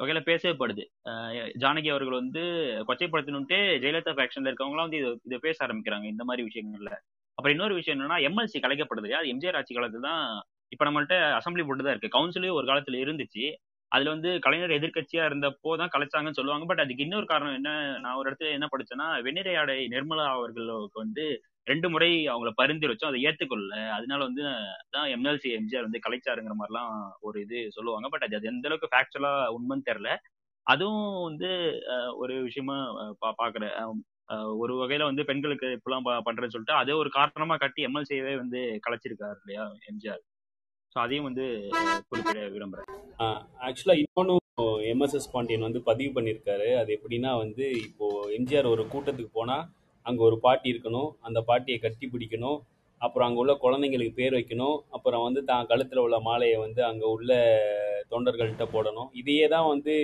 [0.01, 0.85] வகையில பேசப்படுது
[1.62, 2.43] ஜானகி அவர்கள் வந்து
[2.89, 6.93] கொச்சைப்படுத்தணும்ட்டு ஜெயலலிதா ஃபேக்ஷன்ல இருக்கவங்களாம் வந்து இதை இதை பேச ஆரம்பிக்கிறாங்க இந்த மாதிரி விஷயங்கள்ல.
[7.39, 9.20] அப்புறம் இன்னொரு விஷயம் என்னன்னா எம்எல்சி கலைக்கப்படுது இல்லையா?
[9.22, 10.22] அது எம்ஜிஆர் ஆட்சி காலத்துல தான்
[10.72, 12.14] இப்ப நம்மள்ட்ட அசம்பிளி போட்டு தான் இருக்கு.
[12.16, 13.45] கவுன்சிலே ஒரு காலத்துல இருந்துச்சு.
[13.93, 16.66] அதுல வந்து கலைஞர் எதிர்க்கட்சியா இருந்தப்போ தான் கலைச்சாங்கன்னு சொல்லுவாங்க.
[16.70, 17.70] பட் அதுக்கு இன்னொரு காரணம் என்ன
[18.03, 21.24] நான் ஒரு இடத்துல என்ன படிச்சேன்னா வெண்ணிறையாடை நிர்மலா அவர்களுக்கு வந்து
[21.66, 24.45] ரெண்டு முறை அவங்கள பரிந்துரைச்சோம் அதை ஏத்துக்கொள்ள அதனால வந்து
[24.95, 28.09] தான் எம்எல்சி எம்ஜிஆர் வந்து கலைச்சாருங்கிற மாதிரிலாம் ஒரு இது சொல்லுவாங்க.
[28.12, 30.12] பட் அது அது எந்த அளவுக்கு ஃபேக்சுவலா உண்மைன்னு தெரியல.
[30.66, 31.51] அதுவும் வந்து
[31.95, 32.76] அஹ், ஒரு விஷயமா
[33.22, 33.74] பா பாக்குறேன்.
[34.32, 39.39] அஹ், ஒரு வகையில வந்து பெண்களுக்கு இப்பெல்லாம் பண்றேன்னு சொல்லிட்டு அதே ஒரு காரணமா காட்டி எம்எல்சியவே வந்து கலைச்சிருக்காரு
[39.43, 40.22] இல்லையா எம்ஜிஆர்
[40.93, 41.47] ஸோ அதையும் வந்து
[42.11, 42.89] குறிப்பிட விரும்புறேன்.
[43.66, 44.45] ஆக்சுவலாக இன்னொன்றும்
[44.93, 48.07] எம்எஸ்எஸ் பாண்டியன் வந்து பதிவு பண்ணியிருக்காரு அது எப்படின்னா வந்து இப்போ
[48.39, 49.64] எம்ஜிஆர் ஒரு கூட்டத்துக்கு போனால்
[50.07, 51.11] அங்கே ஒரு பாட்டி இருக்கணும்.
[51.26, 52.59] அந்த பாட்டியை கட்டி பிடிக்கணும்.
[53.01, 54.76] அப்புறம் அங்கே உள்ள குழந்தைங்களுக்கு பேர் வைக்கணும்.
[54.97, 57.32] அப்புறம் வந்து தான் கழுத்தில் உள்ள மாலையை வந்து அங்கே உள்ள
[58.12, 59.11] தொண்டர்கள்கிட்ட போடணும்.
[59.20, 59.95] இதையே தான் வந்து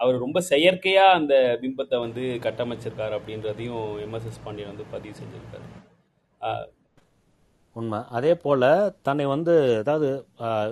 [0.00, 5.68] அவர் ரொம்ப செயற்கையாக அந்த பிம்பத்தை வந்து கட்டமைச்சிருக்காரு அப்படின்றதையும் எம்எஸ்எஸ் பாண்டியன் வந்து பதிவு செஞ்சுருக்காரு.
[7.80, 8.00] உண்மை.
[8.16, 8.66] அதே போல்
[9.06, 10.08] தன்னை வந்து அதாவது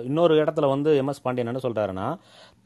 [0.07, 2.07] இன்னொரு இடத்துல வந்து எம்எஸ் பாண்டியன் என்ன சொல்கிறாருன்னா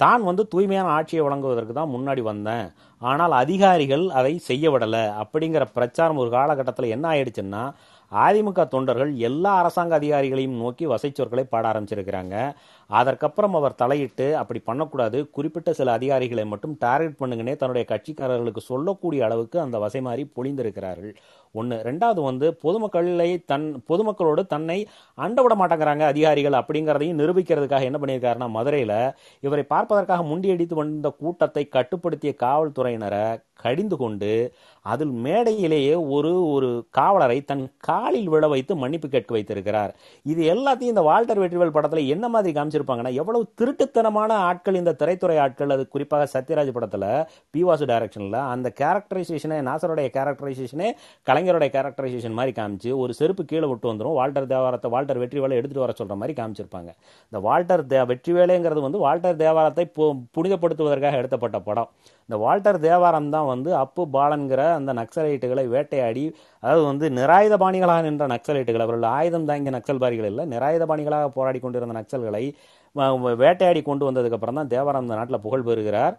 [0.03, 2.67] தான் வந்து தூய்மையான ஆட்சியை வழங்குவதற்கு தான் முன்னாடி வந்தேன்.
[3.01, 5.05] ஆனால் அதிகாரிகள் அதை செய்ய விடலை.
[5.21, 7.63] அப்படிங்கிற பிரச்சாரம் ஒரு காலகட்டத்தில் என்ன ஆயிடுச்சுன்னா
[8.11, 12.35] அதிமுக தொண்டர்கள் எல்லா அரசாங்க அதிகாரிகளையும் நோக்கி வசைச்சொற்களை பாட ஆரம்பிச்சிருக்கிறாங்க.
[12.89, 15.17] அதற்கப்புறம் அவர் தலையிட்டு அப்படி பண்ணக்கூடாது.
[15.35, 21.13] குறிப்பிட்ட சில அதிகாரிகளை மட்டும் டார்கெட் பண்ணுங்கன்னே தன்னுடைய கட்சிக்காரர்களுக்கு சொல்லக்கூடிய அளவுக்கு அந்த வசை மாறி பொழிந்திருக்கிறார்கள்.
[21.55, 24.77] ஒன்று ரெண்டாவது வந்து பொதுமக்களை தன் பொதுமக்களோடு தன்னை
[25.17, 28.97] அண்ட விட மாட்டேங்கிறாங்க அதிகாரிகள் அப்படிங்கிறதையும் நிரூபிக்கிறதுக்காக என்ன பண்ணியிருக்காருன்னா மதுரையில்
[29.45, 33.25] இவரை பார்ப்பதற்காக முண்டியடித்து வந்த கூட்டத்தை கட்டுப்படுத்திய காவல்துறையினரை
[33.63, 34.31] கடிந்து கொண்டு
[34.85, 36.67] அதில் மேடையிலேயே ஒரு ஒரு
[36.97, 39.91] காவலரை தன் காலில் விழ வைத்து மன்னிப்பு கேட்க வைத்திருக்கிறார்.
[40.25, 45.69] இது எல்லாத்தையும் இந்த வால்டர் வெற்றிவேல் படத்தில் என்ன மாதிரி வச்சிருப்பாங்கன்னா எவ்வளவு திருட்டுத்தனமான ஆட்கள் இந்த திரைத்துறை ஆட்கள்
[45.69, 50.91] அது குறிப்பாக சத்யராஜ் படத்தில் பி வாசு டைரக்ஷனில் அந்த கேரக்டரைசேஷனே நாசருடைய கேரக்டரைசேஷனே
[51.29, 55.91] கலைஞருடைய கேரக்டரைசேஷன் மாதிரி காமிச்சு ஒரு செருப்பு கீழே விட்டு வந்துடும் வால்டர் தேவாரத்தை வால்டர் வெற்றிவேலை எடுத்துகிட்டு வர
[55.91, 56.95] சொல்கிற மாதிரி காமிச்சிருப்பாங்க.
[57.23, 61.89] இந்த வால்டர் தே வெற்றிவேலைங்கிறது வந்து வால்டர் தேவாரத்தை பு- புனிதப்படுத்துவதற்காக எடுத்தப்பட்ட படம்.
[62.29, 66.23] இந்த வால்டர் தேவாரம் தான் வந்து அப்பு பாலன்கிற அந்த நக்சலைட்டுகளை வேட்டையாடி
[66.63, 68.83] அதாவது வந்து நிராயுதபாணிகளாக நின்ற நக்சலைட்டுகள்.
[68.85, 72.43] அவர்கள் ஆயுதம் தாங்கிய நக்சல்பாரிகள் இல்லை நிராயுதபாணிகளாக போராடி கொண்டிருந்த நக்சல்களை
[73.43, 76.17] வேட்டையாடி கொண்டு வந்ததுக்கப்புறம் தான் தேவாரம் இந்த நாட்டில் புகழ் பெறுகிறார்.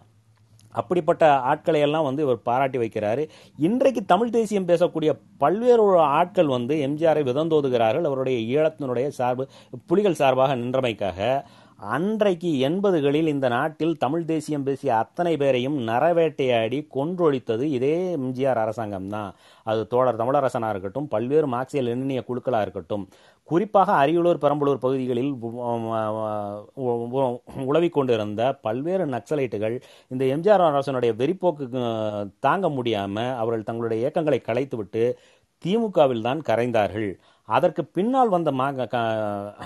[0.79, 3.23] அப்படிப்பட்ட ஆட்களை எல்லாம் வந்து இவர் பாராட்டி வைக்கிறாரு.
[3.69, 5.11] இன்றைக்கு தமிழ் தேசியம் பேசக்கூடிய
[5.43, 5.85] பல்வேறு
[6.19, 8.09] ஆட்கள் வந்து எம்ஜிஆரை விதந்தோதுகிறார்கள்.
[8.11, 9.45] அவருடைய ஈழத்தினுடைய சார்பு
[9.91, 11.21] புலிகள் சார்பாக நின்றமைக்காக.
[11.79, 19.29] அன்றைக்கு எண்பதுகளில் இந்த நாட்டில் தமிழ் தேசியம் பேசிய அத்தனை பேரையும் நரவேட்டையாடி கொன்றொழித்தது இதே எம்ஜிஆர் அரசாங்கம் தான்
[19.71, 23.05] அது தோழர் தமிழரசனாக இருக்கட்டும் பல்வேறு மார்க்சிய லெனினிய குழுக்களாக இருக்கட்டும்.
[23.49, 25.33] குறிப்பாக அரியலூர் பெரம்பலூர் பகுதிகளில்
[27.71, 29.79] உழவி கொண்டிருந்த பல்வேறு நக்சலைட்டுகள்
[30.11, 31.67] இந்த எம்ஜிஆர் அரசனுடைய வெறிப்போக்கு
[32.47, 35.05] தாங்க முடியாமல் அவர்கள் தங்களுடைய இயக்கங்களை கலைத்துவிட்டு
[35.65, 37.11] திமுகவில் தான் கரைந்தார்கள்.
[37.49, 38.67] அதற்கு பின்னால் வந்த மா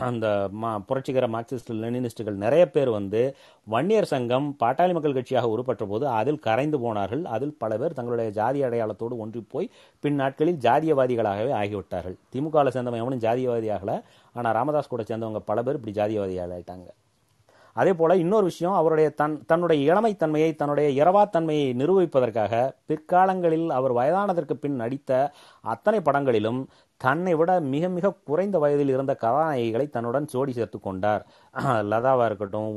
[0.09, 0.27] அந்த
[0.63, 3.23] மா புரட்சிகர மார்க்சிஸ்ட் லெனினிஸ்டுகள் நிறைய பேர் வந்து
[3.67, 7.25] வன்னியர் சங்கம் பாட்டாளி மக்கள் கட்சியாக உருப்பெற்ற போது அதில் கரைந்து போனார்கள்.
[7.35, 9.71] அதில் பல பேர் தங்களுடைய ஜாதி அடையாளத்தோடு ஒன்றி போய்
[10.05, 12.19] பின் நாட்களில் ஜாதியவாதிகளாகவே ஆகிவிட்டார்கள்.
[12.35, 13.99] திமுகவில் சேர்ந்தவன் எவனும் ஜாதியவாதி ஆகலை.
[14.35, 16.91] ஆனால் ராமதாஸ் கூட சேர்ந்தவங்க பல பேர் இப்படி ஜாதியவாதிகள் ஆகிட்டாங்க
[17.77, 22.55] அதே போல இன்னொரு விஷயம் அவருடைய தன் தன்னுடைய இளமைத்தன்மையை தன்னுடைய இரவாத்தன்மையை நிரூபிப்பதற்காக
[22.91, 25.13] பிற்காலங்களில் அவர் வயதானதற்கு பின் நடித்த
[25.65, 26.61] அத்தனை படங்களிலும்
[27.03, 31.23] தன்னை விட மிக மிக குறைந்த வயதில் இருந்த கதாநாயகிகளை தன்னுடன் ஜோடி சேர்த்து கொண்டார்.
[31.93, 32.69] லதாவாக இருக்கட்டும்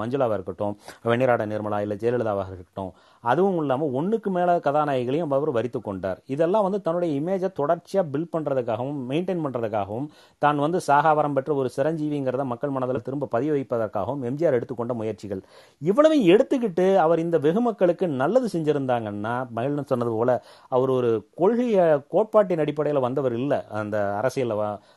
[0.00, 0.74] மஞ்சுளாவாக இருக்கட்டும்
[1.10, 2.90] வெண்ணிராட நிர்மலா இல்லை ஜெயலலிதாவாக இருக்கட்டும்
[3.30, 6.18] அதுவும் இல்லாமல் ஒன்றுக்கு மேலே கதாநாயகிகளையும் அவர் வரித்து கொண்டார்.
[6.34, 10.08] இதெல்லாம் வந்து தன்னுடைய இமேஜை தொடர்ச்சியாக பில்ட் பண்ணுறதுக்காகவும் மெயின்டைன் பண்ணுறதுக்காகவும்
[10.44, 15.42] தான் வந்து சாகாவரம் பெற்ற ஒரு சிரஞ்சீவிங்கிறத மக்கள் மனதில் திரும்ப பதிய வைப்பதற்காகவும் எம்ஜிஆர் எடுத்துக்கொண்ட முயற்சிகள்.
[15.82, 20.34] இவ்வளவையும் எடுத்துக்கிட்டு அவர் இந்த வெகுமக்களுக்கு நல்லது செஞ்சுருந்தாங்கன்னா மகிழ்ந்து சொன்னது போல்
[20.76, 21.12] அவர் ஒரு
[21.42, 23.60] கொள்கையை கோட்பாட்டின் அடிப்படையில் வந்தவர் இல்லை.
[23.82, 24.56] அந்த அரசியலில்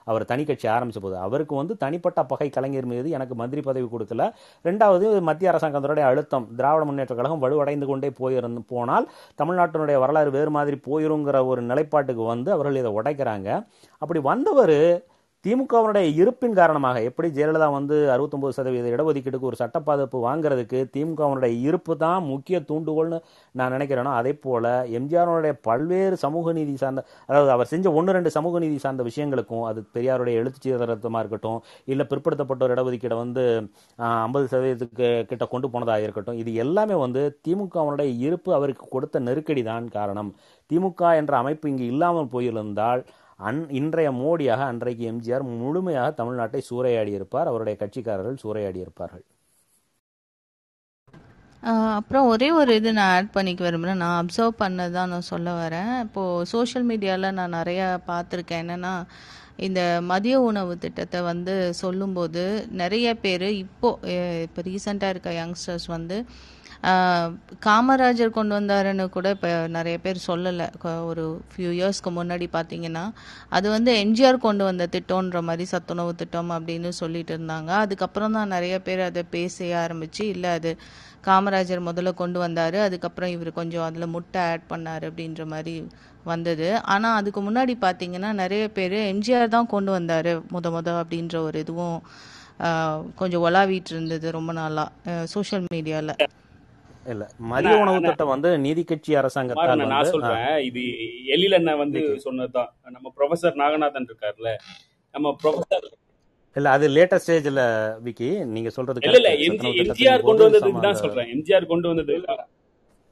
[0.09, 1.15] அவர் தனி கட்சி ஆரம்பிச்ச போது.
[1.27, 4.23] அவருக்கு வந்து தனிப்பட்ட பகை கலைஞர் மீது எனக்கு மந்திரி பதவி கொடுக்கல.
[4.69, 9.09] ரெண்டாவது மத்திய அரசாங்கத்தினுடைய அழுத்தம் திராவிட முன்னேற்ற கழகம் வலுவடைந்து கொண்டே போயிருந்து போனால்
[9.43, 13.67] தமிழ்நாட்டினுடைய வரலாறு வேறு மாதிரி போயிருங்கிற ஒரு நிலைப்பாட்டுக்கு வந்து அவர்கள் இதை உடைக்கிறாங்க.
[14.01, 14.77] அப்படி வந்தவர்
[15.45, 21.93] திமுகவினுடைய இருப்பின் காரணமாக எப்படி ஜெயலலிதா வந்து அறுபத்தொம்பது சதவீத இடஒதுக்கீட்டுக்கு ஒரு சட்ட பாதுகாப்பு வாங்குறதுக்கு திமுகவினுடைய இருப்பு
[21.95, 23.17] தான் முக்கிய தூண்டுகோல்னு
[23.55, 24.65] நான் நினைக்கிறேனோ அதே போல
[24.99, 29.81] எம்ஜிஆருடைய பல்வேறு சமூக நீதி சார்ந்த அதாவது அவர் செஞ்ச ஒன்று ரெண்டு சமூக நீதி சார்ந்த விஷயங்களுக்கும் அது
[29.93, 33.43] பெரியாருடைய எழுத்து சீர்திருத்தமாக இருக்கட்டும் இல்லை பிற்படுத்தப்பட்டோர் இடஒதுக்கீடை வந்து
[34.23, 39.87] ஐம்பது சதவீதத்துக்கு கிட்ட கொண்டு போனதாக இருக்கட்டும் இது எல்லாமே வந்து திமுகவினுடைய இருப்பு அவருக்கு கொடுத்த நெருக்கடி தான்
[39.89, 40.31] காரணம்.
[40.71, 43.03] திமுக என்ற அமைப்பு இங்கு இல்லாமல் போயிருந்தால்
[43.39, 49.25] அன் இன்றைய மோடியாக அன்றைக்கு எம்ஜிஆர் முழுமையாக தமிழ்நாட்டை சூறையாடி இருப்பார் அவருடைய கட்சிக்காரர்கள் சூறையாடி இருப்பார்கள்
[51.97, 55.93] அப்புறம் ஒரே ஒரு இது நான் ஆட் பண்ணிக்க விரும்புகிறேன் நான் அப்சர்வ் பண்ணதான் நான் சொல்ல வரேன்.
[56.05, 58.61] இப்போது சோஷியல் மீடியாவில் நான் நிறையா பார்த்துருக்கேன்.
[58.63, 58.93] என்னென்னா
[59.67, 59.81] இந்த
[60.11, 62.43] மதிய உணவு திட்டத்தை வந்து சொல்லும்போது
[62.81, 63.89] நிறைய பேர் இப்போ
[64.45, 66.17] இப்போ ரீசெண்டாக இருக்க யங்ஸ்டர்ஸ் வந்து
[67.65, 70.67] காமராஜர் கொண்டு வந்தாருன்னு கூட இப்போ நிறைய பேர் சொல்லலை.
[71.09, 73.03] ஒரு ஃபியூ இயர்ஸ்க்கு முன்னாடி பார்த்தீங்கன்னா
[73.57, 77.71] அது வந்து எம்ஜிஆர் கொண்டு வந்த திட்டம்ன்ற மாதிரி சத்துணவு திட்டம் அப்படின்னு சொல்லிட்டு இருந்தாங்க.
[77.85, 80.73] அதுக்கப்புறம் தான் நிறைய பேர் அதை பேச ஆரம்பிச்சு இல்லை அது
[81.29, 85.75] காமராஜர் முதல்ல கொண்டு வந்தார் அதுக்கப்புறம் இவர் கொஞ்சம் அதில் முட்டை ஆட் பண்ணார் அப்படின்ற மாதிரி
[86.31, 86.69] வந்தது.
[86.93, 91.99] ஆனால் அதுக்கு முன்னாடி பார்த்தீங்கன்னா நிறைய பேர் எம்ஜிஆர் தான் கொண்டு வந்தார் முத முத அப்படின்ற ஒரு இதுவும்
[93.19, 96.13] கொஞ்சம் ஒலாவிட்டு இருந்தது ரொம்ப நாளாக சோஷியல் மீடியாவில்
[97.05, 97.23] இல்ல.
[97.49, 98.09] மதிய அண்ணா, உணவு அண்ணா.
[98.09, 100.45] திட்டம் வந்து நீதி கட்சி அரசாங்கத்தால் நான் சொல்றேன்.
[100.69, 100.81] இது
[101.35, 102.71] எழில் அண்ணன் வந்து சொன்னதுதான்.
[102.95, 104.51] நம்ம ப்ரொஃபசர் நாகநாதன் இருக்காருல்ல
[105.15, 105.87] நம்ம ப்ரொஃபசர்
[106.55, 107.61] இல்ல அது லேட்டஸ்ட் ஸ்டேஜ்ல
[108.05, 111.29] விக்கி நீங்க சொல்றது இல்ல இல்ல எம்ஜிஆர் கொண்டு வந்ததுக்கு தான் சொல்றேன்.
[111.33, 112.29] எம்ஜிஆர் கொண்டு வந்தது இல்ல.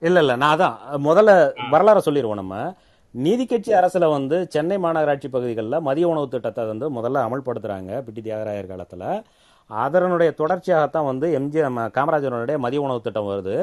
[0.02, 0.78] இல்ல நான் அதான்
[1.08, 1.32] முதல்ல
[1.74, 2.56] வரலாறு சொல்லிடுவோம் நம்ம.
[3.16, 8.72] நீதி கட்சி அரசுல வந்து சென்னை மாநகராட்சி பகுதிகளில் மதிய உணவு திட்டத்தை வந்து முதல்ல அமல்படுத்துறாங்க பிடி தியாகராயர்
[8.72, 9.04] காலத்துல.
[9.70, 13.58] அதனுடைய தொடர்ச்சியாகத்தான் வந்து எம்ஜிஎம் காமராஜருடைய மதிய உணவு திட்டம் வருது.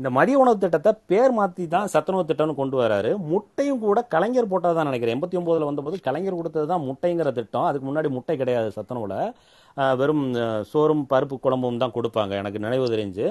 [0.00, 3.10] இந்த மதிய உணவு திட்டத்தை பேர் மாற்றி தான் சத்துணவு திட்டம்னு கொண்டு வராரு.
[3.30, 5.16] முட்டையும் கூட கலைஞர் போட்டதான் நினைக்கிறேன்.
[5.16, 7.66] எண்பத்தி ஒம்போதில் வந்தபோது கலைஞர் கொடுத்தது தான் முட்டைங்கிற திட்டம்.
[7.70, 9.18] அதுக்கு முன்னாடி முட்டை கிடையாது சத்துணவில்.
[10.00, 10.24] வெறும்
[10.70, 12.32] சோறும் பருப்பு குழம்பும் தான் கொடுப்பாங்க.
[12.42, 13.26] எனக்கு நினைவு தெரிஞ்சு.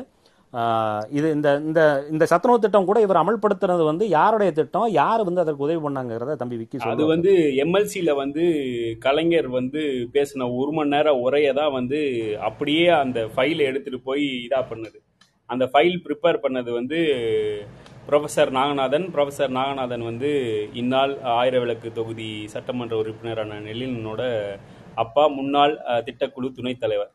[1.17, 1.81] இது இந்த இந்த
[2.11, 4.87] இந்த சத்துணவு திட்டம் கூட இவர் அமல்படுத்துறது வந்து யாருடைய திட்டம்?
[5.01, 7.31] யார் வந்து அதற்கு உதவி பண்ணாங்கிறத தம்பி விக்கி அது வந்து
[7.63, 8.45] எம்எல்சியில் வந்து
[9.05, 9.81] கலைஞர் வந்து
[10.15, 11.99] பேசின ஒரு மணி நேரம் உரையை தான் வந்து
[12.49, 14.97] அப்படியே அந்த ஃபைலை எடுத்துட்டு போய் இதாக பண்ணுது.
[15.49, 16.97] அந்த ஃபைல் ப்ரிப்பேர் பண்ணது வந்து
[18.09, 19.07] ப்ரொஃபசர் நாகநாதன்.
[19.15, 20.29] ப்ரொஃபசர் நாகநாதன் வந்து
[20.81, 24.23] இந்நாள் ஆயிரவிளக்கு தொகுதி சட்டமன்ற உறுப்பினரான நெல்லினோட
[25.03, 25.73] அப்பா முன்னாள்
[26.07, 27.11] திட்டக்குழு துணைத் தலைவர்.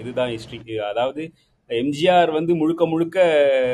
[0.00, 1.22] இதுதான் ஹிஸ்ட்ரி அதாவது
[1.70, 3.18] எம்ஜிஆர் வந்து முழுக்க முழுக்க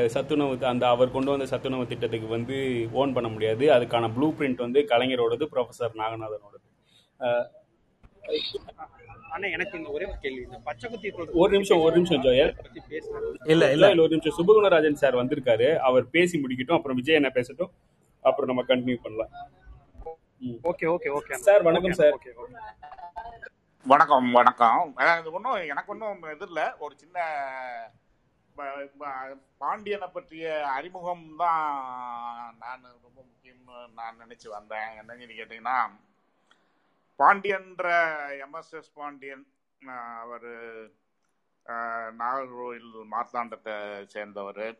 [0.07, 2.57] சத்துணவு அந்த அவர் கொண்டு வந்த சத்துணவு திட்டத்துக்கு வந்து
[2.93, 3.67] ஓன் பண்ண முடியாது.
[3.69, 6.67] அதுக்கான ப்ளூ பிரிண்ட் வந்து கலைஞரோடது ப்ரொஃபசர் நாகநாதனோடது.
[11.33, 12.53] ஒரே நிமிஷம் ஒரு நிமிஷம் ஜோயல்
[13.45, 13.89] இல்ல இல்ல.
[13.89, 14.37] ஒரு நிமிஷம்.
[14.39, 15.77] சுபகுணராஜன் சார் வந்திருக்காரு.
[15.77, 16.73] அவர் பேசி முடிக்கட்டும்.
[16.73, 17.71] அப்புறம் விஜய் என்ன பேசட்டும்.
[18.21, 19.31] அப்புறம் நம்ம கண்டினியூ பண்ணலாம்.
[20.39, 20.59] ம்.
[20.63, 21.35] Okay okay okay.
[21.35, 22.19] சார் வணக்கம் சார்.
[23.89, 24.97] வணக்கம் வணக்கம்.
[24.97, 26.73] இது ஒன்றும் எனக்கு ஒன்றும் இது இல்லை.
[26.79, 27.21] ஒரு சின்ன
[28.55, 34.89] ப- பாண்டியனை பற்றிய அறிமுகம் தான் நான் ரொம்ப முக்கியம்னு நான் நினச்சி வந்தேன்.
[34.89, 35.91] என்னன்னு கேட்டிங்கன்னா
[37.19, 37.89] பாண்டியன்ற
[38.39, 39.47] எம்எஸ்எஸ் பாண்டியன்
[40.21, 40.45] அவர்
[42.19, 44.79] நாகர்கோவில் மார்த்தாண்டத்தை சேர்ந்தவர்.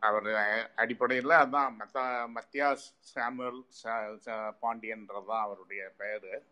[0.00, 0.28] அவர்
[0.76, 1.98] அடிப்படையில் அதான் மத்த
[2.34, 6.42] மத்தியாஸ் சாமுவல் ச- ச- பாண்டியன்றது தான் அவருடைய பெயர்.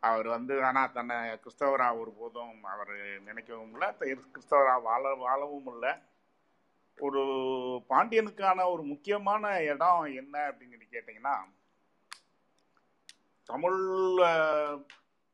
[0.00, 2.90] அவர் வந்து ஆனால் தன்னை கிறிஸ்தவரா ஒருபோதும் அவர்
[3.26, 3.88] நினைக்கவும் இல்லை
[4.32, 5.92] கிறிஸ்தவரா வாழ வாழவும் இல்லை.
[6.98, 7.22] ஒரு
[7.88, 11.36] பாண்டியனுக்கான ஒரு முக்கியமான இடம் என்ன அப்படின்னு கேட்டிங்கன்னா
[13.48, 13.80] தமிழ்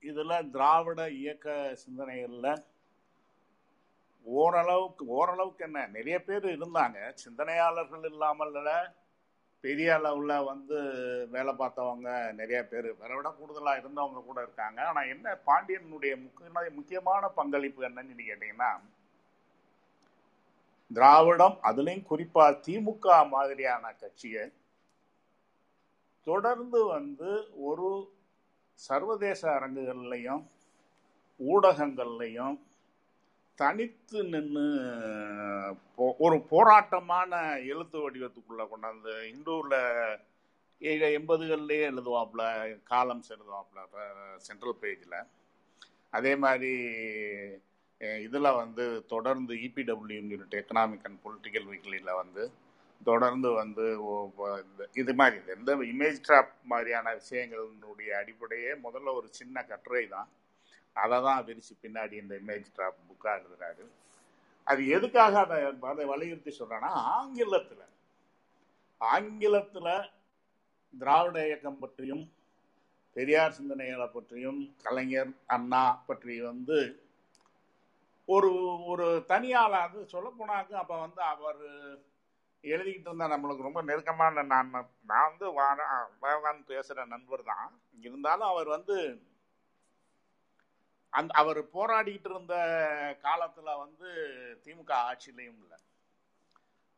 [0.02, 2.62] இதில் திராவிட இயக்க சிந்தனைகளில்
[4.24, 6.98] ஓரளவுக்கு ஓரளவுக்கு என்ன நிறைய பேர் இருந்தாங்க.
[7.14, 8.92] சிந்தனையாளர்கள் இல்லாமல்
[9.60, 10.76] பெரிய அளவில் வந்து
[11.30, 14.80] வேலை பார்த்தவங்க நிறைய பேர் வேற விட கூடுதலாக இருந்தவங்க கூட இருக்காங்க.
[14.84, 18.72] ஆனால் என்ன பாண்டியனுடைய முக்கிய முக்கியமான பங்களிப்பு என்னன்னு கேட்டிங்கன்னா கேட்டீங்கன்னா
[20.90, 24.52] திராவிடம் அதுலேயும் குறிப்பாக திமுக மாதிரியான கட்சியை
[26.26, 27.88] தொடர்ந்து வந்து ஒரு
[28.74, 30.42] சர்வதேச அரங்குகள்லையும்
[31.40, 32.58] ஊடகங்கள்லையும்
[33.58, 34.64] தனித்து நின்று
[36.18, 37.32] ஒரு போராட்டமான
[37.64, 39.78] எழுத்து வடிவத்துக்குள்ள கொண்டாந்து இண்டூரில்
[41.16, 42.42] எண்பதுகள்லேயே எழுதுவாப்புல
[42.82, 43.82] காலம்ஸ் எழுதுவாப்புல
[44.38, 45.18] சென்ட்ரல் பேஜில்.
[46.12, 46.72] அதே மாதிரி
[48.22, 52.44] இதில் வந்து தொடர்ந்து EPW unit economic and political வீக்லியில் வந்து
[53.06, 53.84] தொடர்ந்து வந்து
[54.62, 60.28] இந்த- இது மாதிரி இந்த எந்த இமேஜ் ட்ராப் மாதிரியான விஷயங்களினுடைய அடிப்படையே முதல்ல ஒரு சின்ன கட்டுரை தான்
[60.96, 63.84] அதை தான் விரிச்சு பின்னாடி இந்த இமேஜ் ட்ராப் புக்காக எழுதுறாரு.
[64.66, 67.84] அது எதுக்காக அதை அதை வலியுறுத்தி சொல்கிறேன்னா ஆங்கிலத்தில்
[69.00, 69.92] ஆங்கிலத்தில்
[70.94, 72.24] திராவிட இயக்கம் பற்றியும்
[73.16, 76.78] பெரியார் சிந்தனைகளை பற்றியும் கலைஞர் அண்ணா பற்றி வந்து
[78.28, 78.50] ஒரு
[78.86, 80.30] ஒரு தனியாளாக சொல்ல
[80.74, 81.62] அப்போ வந்து அவர்
[82.64, 84.70] எழுதிக்கிட்டு இருந்தால் நம்மளுக்கு ரொம்ப நெருக்கமான நான்
[85.04, 85.78] நான் வந்து வான
[86.66, 87.70] பேசுகிற நண்பர் தான்.
[88.00, 88.96] இருந்தாலும் அவர் வந்து
[91.12, 92.54] அந்த அவர் போராடிக்கிட்டு இருந்த
[93.24, 94.08] காலத்தில் வந்து
[94.64, 95.78] திமுக ஆட்சியிலையும் இல்லை.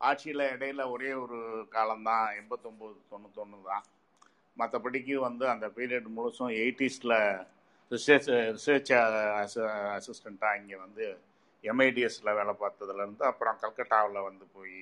[0.01, 1.39] ஆட்சியில் இடையில ஒரே ஒரு
[1.75, 3.85] காலம்தான் எண்பத்தொம்போது தொண்ணூத்தொன்று தான்.
[4.57, 7.17] மற்றபடிக்கு வந்து அந்த பீரியட் முழுசும் எயிட்டிஸில்
[7.91, 8.91] ரிசர்ச் ரிசர்ச்
[9.95, 11.05] அசிஸ்டண்ட்டாக இங்கே வந்து
[11.63, 14.77] எம்ஐடிஎஸில் வேலை பார்த்ததுலேருந்து அப்புறம் கல்கட்டாவில் வந்து போய்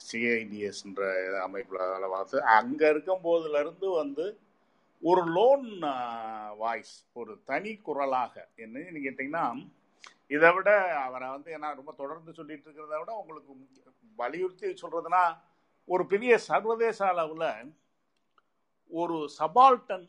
[0.00, 1.04] சிஐடிஎஸ்ன்ற
[1.46, 4.24] அமைப்பில் வேலை பார்த்து அங்கே இருக்கும் போதுலேருந்து வந்து
[5.02, 5.66] ஒரு லோன்
[6.56, 9.44] வாய்ஸ் ஒரு தனி குரலாக என்னன்னு கேட்டிங்கன்னா
[10.26, 10.70] இதை விட
[11.04, 13.52] அவரை வந்து ஏன்னா ரொம்ப தொடர்ந்து சொல்லிட்டு இருக்கிறத விட உங்களுக்கு
[14.18, 15.22] வலியுறுத்தி சொல்றதுன்னா
[15.88, 17.48] ஒரு பெரிய சர்வதேச அளவில்
[18.92, 20.06] ஒரு சபால்டன்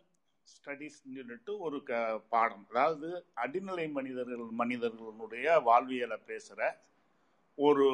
[0.48, 1.92] ஸ்டடிஸ் சொல்லிட்டு ஒரு க
[2.30, 2.66] பாடம்.
[2.70, 6.62] அதாவது அடிநிலை மனிதர்கள் மனிதர்களுடைய வாழ்வியலை பேசுகிற
[7.58, 7.86] ஒரு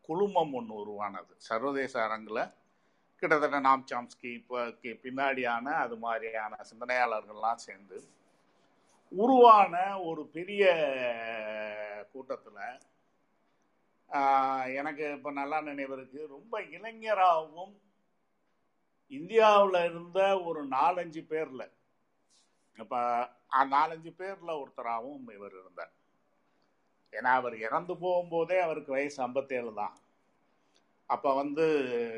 [0.00, 1.32] குழுமம் ஒன்று உருவானது.
[1.48, 2.42] சர்வதேச அரங்கில்
[3.22, 7.98] கிட்டத்தட்ட நாம் சாம்ஸ்கி இப்போ கி- பின்னாடியான அது மாதிரியான சிந்தனையாளர்கள்லாம் சேர்ந்து
[9.12, 10.64] உருவான ஒரு பெரிய
[12.12, 12.62] கூட்டத்தில்
[14.76, 17.74] எனக்கு இப்போ நல்லா நினைவருக்கு ரொம்ப இளைஞராகவும்
[19.12, 21.66] இந்தியாவில் இருந்த ஒரு நாலஞ்சு பேரில்
[22.78, 23.00] இப்போ
[23.70, 25.92] நாலஞ்சு பேரில் ஒருத்தராகவும் இவர் இருந்தார்.
[27.12, 29.94] ஏன்னா அவர் இறந்து போகும்போதே அவருக்கு வயசு ஐம்பத்தேழு தான்.
[31.14, 31.66] அப்போ வந்து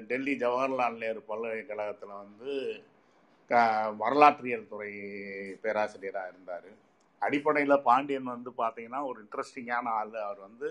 [0.09, 2.53] டெல்லி ஜவஹர்லால் நேரு பல்கலைக்கழகத்தில் வந்து
[3.51, 4.91] க- வரலாற்றியல் துறை
[5.63, 6.69] பேராசிரியராக இருந்தார்.
[7.21, 10.15] அடிப்படையில் பாண்டியன் வந்து பார்த்தீங்கன்னா ஒரு இன்ட்ரெஸ்டிங்கான ஆள்.
[10.27, 10.69] அவர் வந்து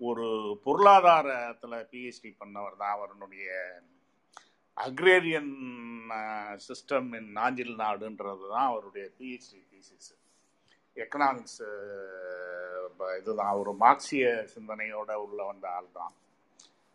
[0.00, 0.26] ஒரு
[0.64, 2.94] பொருளாதாரத்தில் பிஹெச்டி பண்ணவர் தான்.
[2.96, 3.48] அவருடைய
[4.76, 5.52] அக்ரேரியன்
[6.68, 10.10] சிஸ்டம் இன் நாஞ்சில் நாடுன்றது தான் அவருடைய பிஹெச்டி தீசிஸ்
[10.96, 11.62] எக்கனாமிக்ஸ்
[13.20, 13.54] இதுதான்.
[13.62, 14.26] ஒரு மார்க்சிய
[14.56, 16.14] சிந்தனையோட உள்ள வந்த ஆள் தான்.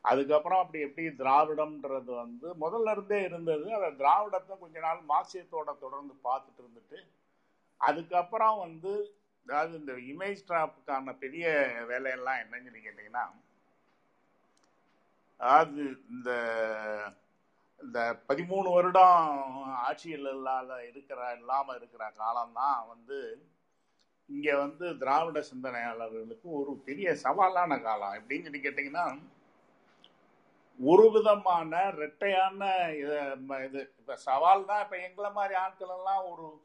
[0.06, 3.68] அதுக்கப்புறம் அப்படி எப்படி திராவிடம்ன்றது வந்து முதல்ல இருந்தே இருந்தது.
[3.78, 7.00] அந்த திராவிடத்தை கொஞ்ச நாள் மார்க்சியத்தோட தொடர்ந்து பார்த்துட்டு இருந்துட்டு
[7.82, 8.92] அதுக்கப்புறம் வந்து
[9.48, 11.46] அதாவது இந்த இமேஜ் ட்ராப்புக்கான பெரிய
[11.90, 13.26] வேலையெல்லாம் என்னன்னு சொல்லி கேட்டிங்கன்னா
[15.40, 16.30] அதாவது இந்த
[17.80, 18.00] இந்த
[18.30, 19.40] பதிமூணு வருடம்
[19.88, 23.18] ஆட்சியில் இல்லாத இருக்கிற இல்லாமல் இருக்கிற காலம்தான் வந்து
[24.30, 28.16] இங்கே வந்து திராவிட சிந்தனையாளர்களுக்கு ஒரு பெரிய சவாலான காலம்.
[28.20, 29.06] எப்படின்னு சொல்லி கேட்டிங்கன்னா
[30.84, 32.62] ஒரு விதமான ரெட்டையான
[32.98, 36.62] இது இது இப்போ சவால் தான் இப்போ எங்களை மாதிரி ஆட்கள் எல்லாம் ஒரு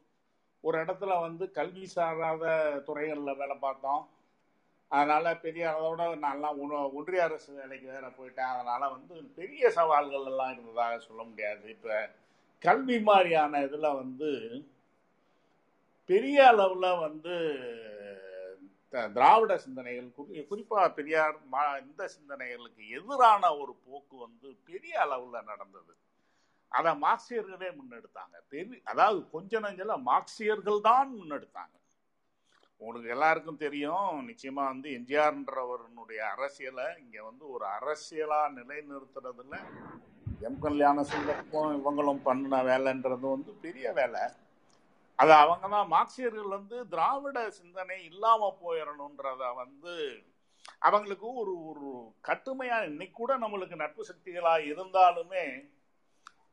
[0.61, 4.09] ஒரு இடத்துல வந்து கல்வி சாராத துறைகளில் வேலை பார்த்தோம்.
[4.87, 8.53] அதனால் பெரிய அளவோட நான்லாம் ஒன்று- ஒன்றிய அரசு வேலைக்கு வேற போயிட்டேன்.
[8.53, 11.69] அதனால் வந்து பெரிய சவால்கள் எல்லாம் இருந்ததாக சொல்ல முடியாது.
[11.69, 12.09] இப்போ
[12.59, 14.61] கல்வி மாதிரியான இதில் வந்து
[16.05, 17.35] பெரிய அளவில் வந்து
[19.15, 25.93] திராவிட சிந்தனைகள் குறி குறிப்பாக பெரியார் மா இந்த சிந்தனைகளுக்கு எதிரான ஒரு போக்கு வந்து பெரிய அளவில் நடந்தது.
[26.71, 28.35] அதை மார்க்சியர்களே முன்னெடுத்தாங்க.
[28.53, 31.75] பெரிய அதாவது கொஞ்ச நஞ்சல மார்க்சியர்கள் தான் முன்னெடுத்தாங்க.
[32.81, 39.55] உங்களுக்கு எல்லாருக்கும் தெரியும் நிச்சயமாக வந்து எம்ஜிஆர்ன்றவருடைய அரசியலை இங்கே வந்து ஒரு அரசியலாக நிலைநிறுத்துறதுல
[40.47, 44.23] எம் கல்யாண சுந்தரமும் இவங்களும் பண்ணின வேலைன்றது வந்து பெரிய வேலை.
[45.19, 49.95] அது அவங்க தான் மார்க்சியர்கள் வந்து திராவிட சிந்தனை இல்லாம போயிடணுன்றத வந்து
[50.81, 51.87] அவங்களுக்கு ஒரு ஒரு
[52.27, 55.45] கட்டுமையா இன்னைக்கு கூட நம்மளுக்கு நட்பு சக்திகளா இருந்தாலுமே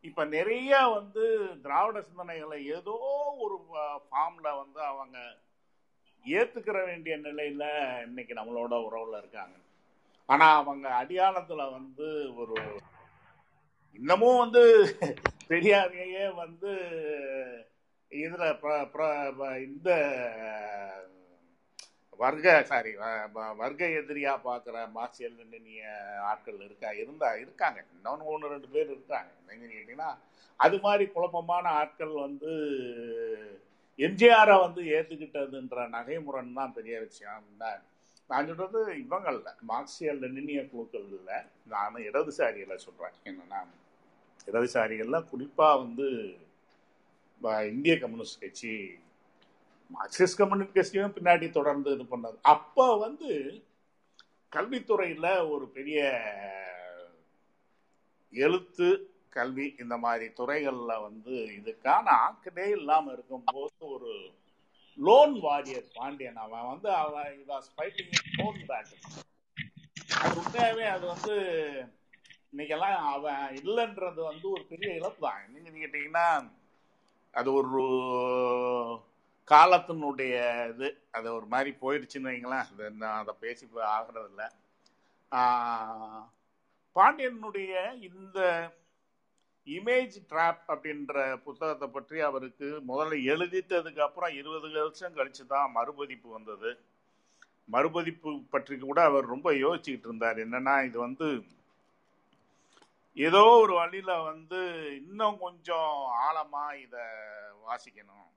[0.04, 1.24] இப்ப நிறைய வந்து
[1.64, 2.96] திராவிட சிந்தனைகளை ஏதோ
[3.44, 3.56] ஒரு
[4.04, 5.16] ஃபார்ம்ல வந்து அவங்க
[6.26, 7.64] ஏத்துக்கிற வேண்டிய நிலையில
[8.06, 9.56] இன்னைக்கு நம்மளோட உறவுல இருக்காங்க.
[10.28, 12.06] ஆனா அவங்க அடியாளத்துல வந்து
[12.40, 12.56] ஒரு
[13.98, 14.62] இன்னமும் வந்து
[15.50, 16.72] பெரியாரையே வந்து
[18.12, 19.90] இதில் ப- இந்த
[22.20, 22.92] வர்க்க சாரி
[23.56, 25.82] வர்க்க எதிரியாக பார்க்குற மார்க்சியல் லெனினிய
[26.22, 26.90] ஆட்கள் இருக்கா?
[26.92, 27.84] இருந்தா இருக்காங்க.
[27.94, 29.30] இன்னொன்று ஒன்று ரெண்டு பேர் இருக்காங்க.
[29.48, 30.10] என்னன்னு கேட்டிங்கன்னா
[30.60, 32.52] அது மாதிரி குழப்பமான ஆட்கள் வந்து
[33.98, 37.44] எம்ஜிஆரை வந்து ஏற்றுக்கிட்டதுன்ற நகைமுறன் தான் பெரிய விஷயம்.
[37.58, 37.82] நான்
[38.30, 43.60] நான் சொல்கிறது இவங்களில் மார்க்சியல் லெனினிய குழுக்கள் இல்லை நான் இடதுசாரிகளை சொல்கிறேன் என்னன்னா
[44.46, 46.08] இடதுசாரிகளில் குறிப்பாக வந்து
[47.68, 48.74] இந்திய கம்யூனிஸ்ட் கட்சி
[49.90, 53.30] மார்க்சிஸ்ட் கம்யூனிஸ்ட் கட்சியும் பின்னாடி தொடர்ந்து இது பண்ணது அப்போ வந்து
[54.52, 56.00] கல்வித்துறையில் ஒரு பெரிய
[58.32, 58.88] எழுத்து
[59.32, 64.12] கல்வி இந்த மாதிரி துறைகளில் வந்து இதுக்கான ஆக்கடே இல்லாமல் இருக்கும்போது ஒரு
[64.98, 68.92] லோன் வாரியர் பாண்டியன் அவன் வந்து அவன் வாஸ் ஃபைட்டிங் லோன் பேட்
[70.18, 71.34] அது உண்மையாகவே அது வந்து
[72.52, 75.42] இன்னைக்கெல்லாம் அவன் இல்லைன்றது வந்து ஒரு பெரிய இழப்பு தான்.
[75.46, 76.26] என்னன்னு கேட்டிங்கன்னா
[77.38, 77.82] அது ஒரு
[79.50, 80.34] காலத்தினுடைய
[80.72, 80.88] இது.
[81.16, 82.66] அது ஒரு மாதிரி போயிடுச்சுன்னு வைங்களேன்.
[82.72, 83.64] அது நான் அதை பேசி
[83.96, 84.42] ஆகிறதில்ல.
[86.96, 87.72] பாண்டியனுடைய
[88.08, 88.38] இந்த
[89.66, 91.14] இமேஜ் ட்ராப் அப்படின்ற
[91.46, 96.70] புத்தகத்தை பற்றி அவருக்கு முதல்ல எழுதிட்டதுக்கு அப்புறம் இருபது வருஷம் கழித்து தான் மறுபதிப்பு வந்தது.
[97.74, 100.38] மறுபதிப்பு பற்றி கூட அவர் ரொம்ப யோசிச்சுக்கிட்டு இருந்தார்.
[100.44, 101.28] என்னென்னா இது வந்து
[103.16, 104.58] ஏதோ ஒரு வழியில வந்து
[104.96, 105.92] இன்னும் கொஞ்சம்
[106.26, 106.96] ஆழமா இத
[107.66, 108.28] வாசிக்கணும்.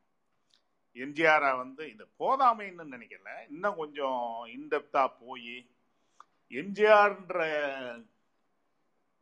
[0.96, 3.32] எம்ஜிஆரை வந்து இது போதாமைன்னு நினைக்கல.
[3.50, 5.68] இன்னும் கொஞ்சம் இன்டெப்தா போய்
[6.52, 7.42] எம்ஜிஆர்ன்ற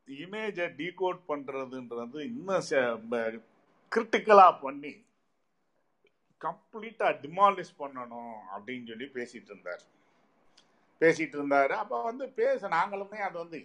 [0.08, 3.42] இமேஜை டீகோட் பண்றதுன்றது இன்னும்
[3.92, 4.94] கிரிட்டிக்கலா பண்ணி
[6.42, 9.84] கம்ப்ளீட்டா டிமாலிஷ் பண்ணணும் அப்படின்னு சொல்லி பேசிட்டு இருந்தார்.
[11.02, 11.74] பேசிட்டு இருந்தாரு.
[11.84, 13.60] அப்ப வந்து பேச நாங்களுமே அது வந்து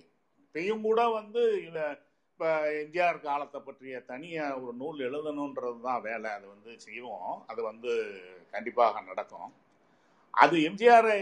[0.54, 1.78] இப்பயும் கூட வந்து இத
[2.80, 6.28] எம்ஜிஆர் காலத்தை பற்றிய தனியா ஒரு நூல் எழுதணுன்றது தான் வேலை.
[6.38, 7.34] அது வந்து செய்வோம்.
[7.50, 7.92] அது வந்து
[8.54, 9.50] கண்டிப்பாக நடக்கும்.
[10.34, 11.14] அது எம்ஜிஆரை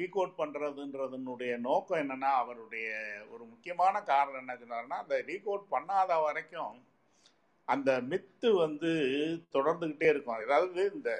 [0.00, 2.88] டீகோட் பண்ணுறதுன்றதுனுடைய நோக்கம் என்னன்னா அவருடைய
[3.32, 6.74] ஒரு முக்கியமான காரணம் என்ன சொன்னார்னா அந்த டீகோட் பண்ணாத வரைக்கும்
[7.68, 8.92] அந்த மித்து வந்து
[9.56, 10.40] தொடர்ந்துக்கிட்டே இருக்கும்.
[10.46, 11.10] அதாவது இந்த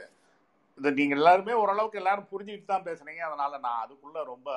[0.78, 3.22] இந்த நீங்கள் எல்லாருமே ஓரளவுக்கு எல்லாரும் புரிஞ்சுக்கிட்டு தான் பேசுனீங்க.
[3.28, 4.48] அதனால் நான் அதுக்குள்ளே ரொம்ப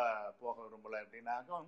[0.41, 1.01] போக விரும்பல.
[1.03, 1.67] அப்படின்னாக்கும்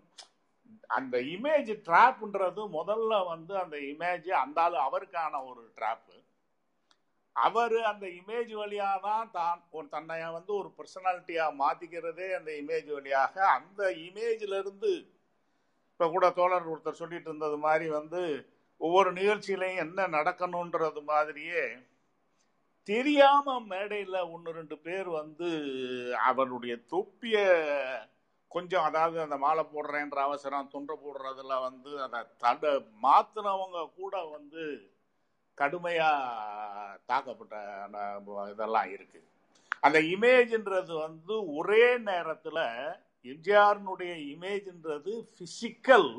[0.90, 6.16] அந்த இமேஜ் ட்ராப்ன்றது முதல்ல வந்து அந்த இமேஜ் அந்த ஆளு அவருக்கான ஒரு ட்ராப்பு
[7.36, 13.36] அவர் அந்த இமேஜ் வழியாக தான் தான் ஒரு தன்னை வந்து ஒரு பர்சனாலிட்டியாக மாற்றிக்கிறதே அந்த இமேஜ் வழியாக
[13.50, 14.94] அந்த இமேஜிலிருந்து
[15.92, 18.22] இப்போ கூட தோழர் ஒருத்தர் சொல்லிட்டு இருந்தது மாதிரி வந்து
[18.82, 21.64] ஒவ்வொரு நிகழ்ச்சியிலையும் என்ன நடக்கணுன்றது மாதிரியே
[22.88, 25.50] தெரியாமல் மேடையில் ஒன்று ரெண்டு பேர் வந்து
[26.28, 27.38] அவருடைய தொப்பிய
[28.52, 32.72] கொஞ்சம் அதாவது அந்த மாலை போடுறேன்ற அவசரம் தொண்டை போடுறதுல வந்து அதை தட
[33.06, 34.64] மாத்தினவங்க கூட வந்து
[35.58, 37.56] கடுமையாக தாக்கப்பட்ட
[38.54, 39.20] இதெல்லாம் இருக்கு.
[39.86, 42.64] அந்த இமேஜ்ன்றது வந்து ஒரே நேரத்தில்
[43.26, 46.12] எம்ஜிஆர்னுடைய இமேஜ்ன்றது ஃபிசிக்கல்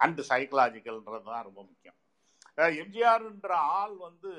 [0.00, 1.98] அண்டு சைக்கலாஜிக்கல்ன்றது தான் ரொம்ப முக்கியம்.
[2.82, 4.32] எம்ஜிஆர்ன்ற ஆள் வந்து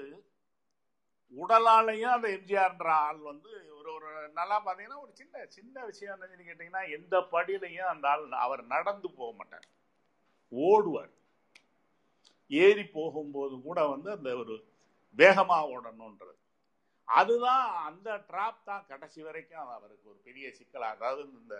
[1.41, 6.83] உடலாலையும் அந்த எம்ஜிஆர்ன்ற ஆள் வந்து ஒரு ஒரு நல்லா பார்த்தீங்கன்னா ஒரு சின்ன சின்ன விஷயம் என்னன்னு கேட்டிங்கன்னா
[6.97, 9.67] எந்த படியிலையும் அந்த ஆள் அவர் நடந்து போக மாட்டார்.
[10.51, 11.11] ஓடுவார்.
[12.47, 14.55] ஏறி போகும்போது கூட வந்து அந்த ஒரு
[15.17, 16.35] வேகமாக ஓடணுன்றது.
[17.07, 21.55] அதுதான் அந்த ட்ராப் தான் கடைசி வரைக்கும் அவருக்கு ஒரு பெரிய சிக்கலாக அதாவது இந்த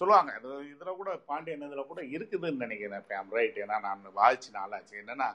[0.00, 3.30] சொல்லுவாங்க அது இதில் கூட பாண்டியன் இதில் கூட இருக்குதுன்னு நினைக்கிறேன்.
[3.30, 4.94] ரைட் ஏன்னா நான் வாதிச்சு நாளாச்சு.
[5.02, 5.28] என்னென்னா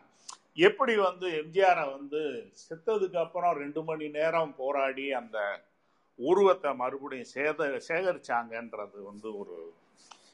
[0.57, 2.21] எப்படி வந்து எம்ஜிஆரை வந்து
[2.61, 5.39] செத்ததுக்கு அப்புறம் ரெண்டு மணி நேரம் போராடி அந்த
[6.19, 9.57] உருவத்தை மறுபடியும் சேத சேகரிச்சாங்கன்றது வந்து ஒரு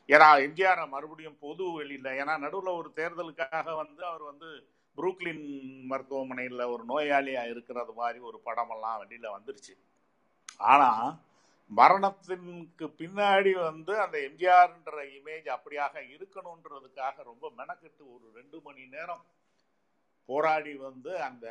[0.09, 4.49] ஏன்னா எம்ஜிஆரை மறுபடியும் பொது வெளியில் ஏன்னா நடுவில் ஒரு தேர்தலுக்காக வந்து அவர் வந்து
[4.97, 5.45] புரூக்லின்
[5.91, 9.73] மருத்துவமனையில் ஒரு நோயாளியாக இருக்கிறது மாதிரி ஒரு படமெல்லாம் வெளியில் வந்துருச்சு.
[10.71, 11.07] ஆனால்
[11.71, 19.23] மரணத்திற்கு பின்னாடி வந்து அந்த எம்ஜிஆர்ன்ற இமேஜ் அப்படியாக இருக்கணுன்றதுக்காக ரொம்ப மெனக்கெட்டு ஒரு ரெண்டு மணி நேரம்
[20.29, 21.47] போராடி வந்து அந்த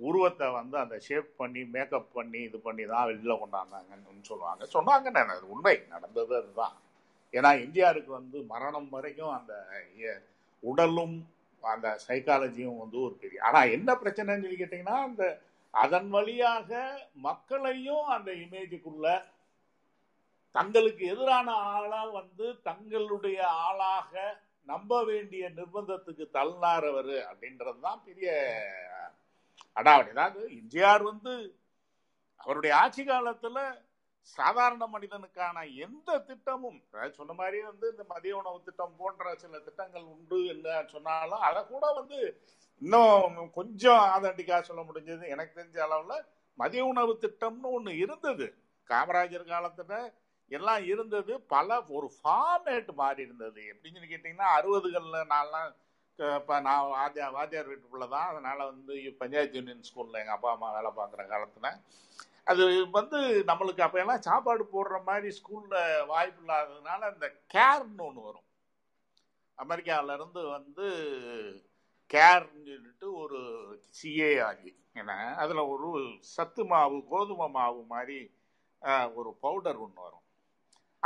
[0.00, 4.64] உருவத்தை வந்து அந்த ஷேப் பண்ணி மேக்கப் பண்ணி இது பண்ணி தான் வெளியில் கொண்டாந்தாங்கன்னு சொல்லுவாங்க.
[4.74, 5.76] சொன்னாங்க நான் அது உண்மை.
[5.88, 6.74] நடந்தது அதுதான்.
[7.34, 9.52] ஏன்னா எம்ஜிஆருக்கு வந்து மரணம் வரைக்கும் அந்த
[10.62, 11.16] உடலும்
[11.64, 15.24] அந்த சைக்காலஜியும் வந்து ஒரு பெரிய ஆனால் என்ன பிரச்சனைன்னு சொல்லி கேட்டிங்கன்னா அந்த
[15.74, 16.70] அதன் வழியாக
[17.20, 19.06] மக்களையும் அந்த இமேஜுக்குள்ள
[20.54, 24.12] தங்களுக்கு எதிரான ஆளாக வந்து தங்களுடைய ஆளாக
[24.68, 28.28] நம்ப வேண்டிய நிர்பந்தத்துக்கு தள்ளாரவர் அப்படின்றது தான் பெரிய
[29.76, 30.10] அடாவடி.
[30.14, 31.32] அதாவது எம்ஜிஆர் வந்து
[32.40, 33.64] அவருடைய ஆட்சி காலத்தில்
[34.38, 40.06] சாதாரண மனிதனுக்கான எந்த திட்டமும் அதாவது சொன்ன மாதிரி வந்து இந்த மதிய உணவு திட்டம் போன்ற சில திட்டங்கள்
[40.14, 42.18] உண்டு என்ன சொன்னாலும் அதை கூட வந்து
[42.82, 45.24] இன்னும் கொஞ்சம் ஆதண்டிக்காக சொல்ல முடிஞ்சது.
[45.34, 46.26] எனக்கு தெரிஞ்ச அளவில்
[46.58, 48.46] மதிய உணவு திட்டம்னு ஒன்று இருந்தது.
[48.90, 49.96] காமராஜர் காலத்தில்
[50.50, 51.32] எல்லாம் இருந்தது.
[51.54, 53.60] பல ஒரு ஃபார்மேட் மாறி இருந்தது.
[53.72, 55.70] எப்படின்னு சொல்லி அறுபதுகளில் அறுபதுகள்ல நான்லாம்
[56.38, 58.28] இப்போ நான் வாத்தியார் வாத்தியார் வீட்டுக்குள்ள தான்.
[58.30, 61.78] அதனால் வந்து பஞ்சாயத்து யூனியன் ஸ்கூலில் எங்கள் அப்பா அம்மா வேலை பார்க்குற காலத்தில்.
[62.50, 62.64] அது
[62.98, 63.18] வந்து
[63.50, 68.46] நம்மளுக்கு அப்போ எல்லாம் சாப்பாடு போடுற மாதிரி ஸ்கூலில் வாய்ப்பு இல்லாததுனால அந்த கேர்னு ஒன்று வரும்.
[69.58, 70.86] அமெரிக்காவிலேருந்து வந்து
[72.10, 73.40] கேர்னு சொல்லிட்டு ஒரு
[73.98, 74.70] சிஏ ஆகி.
[75.00, 75.90] ஏன்னா அதில் ஒரு
[76.34, 78.18] சத்து மாவு கோதுமை மாவு மாதிரி
[79.14, 80.21] ஒரு பவுடர் ஒன்று வரும்.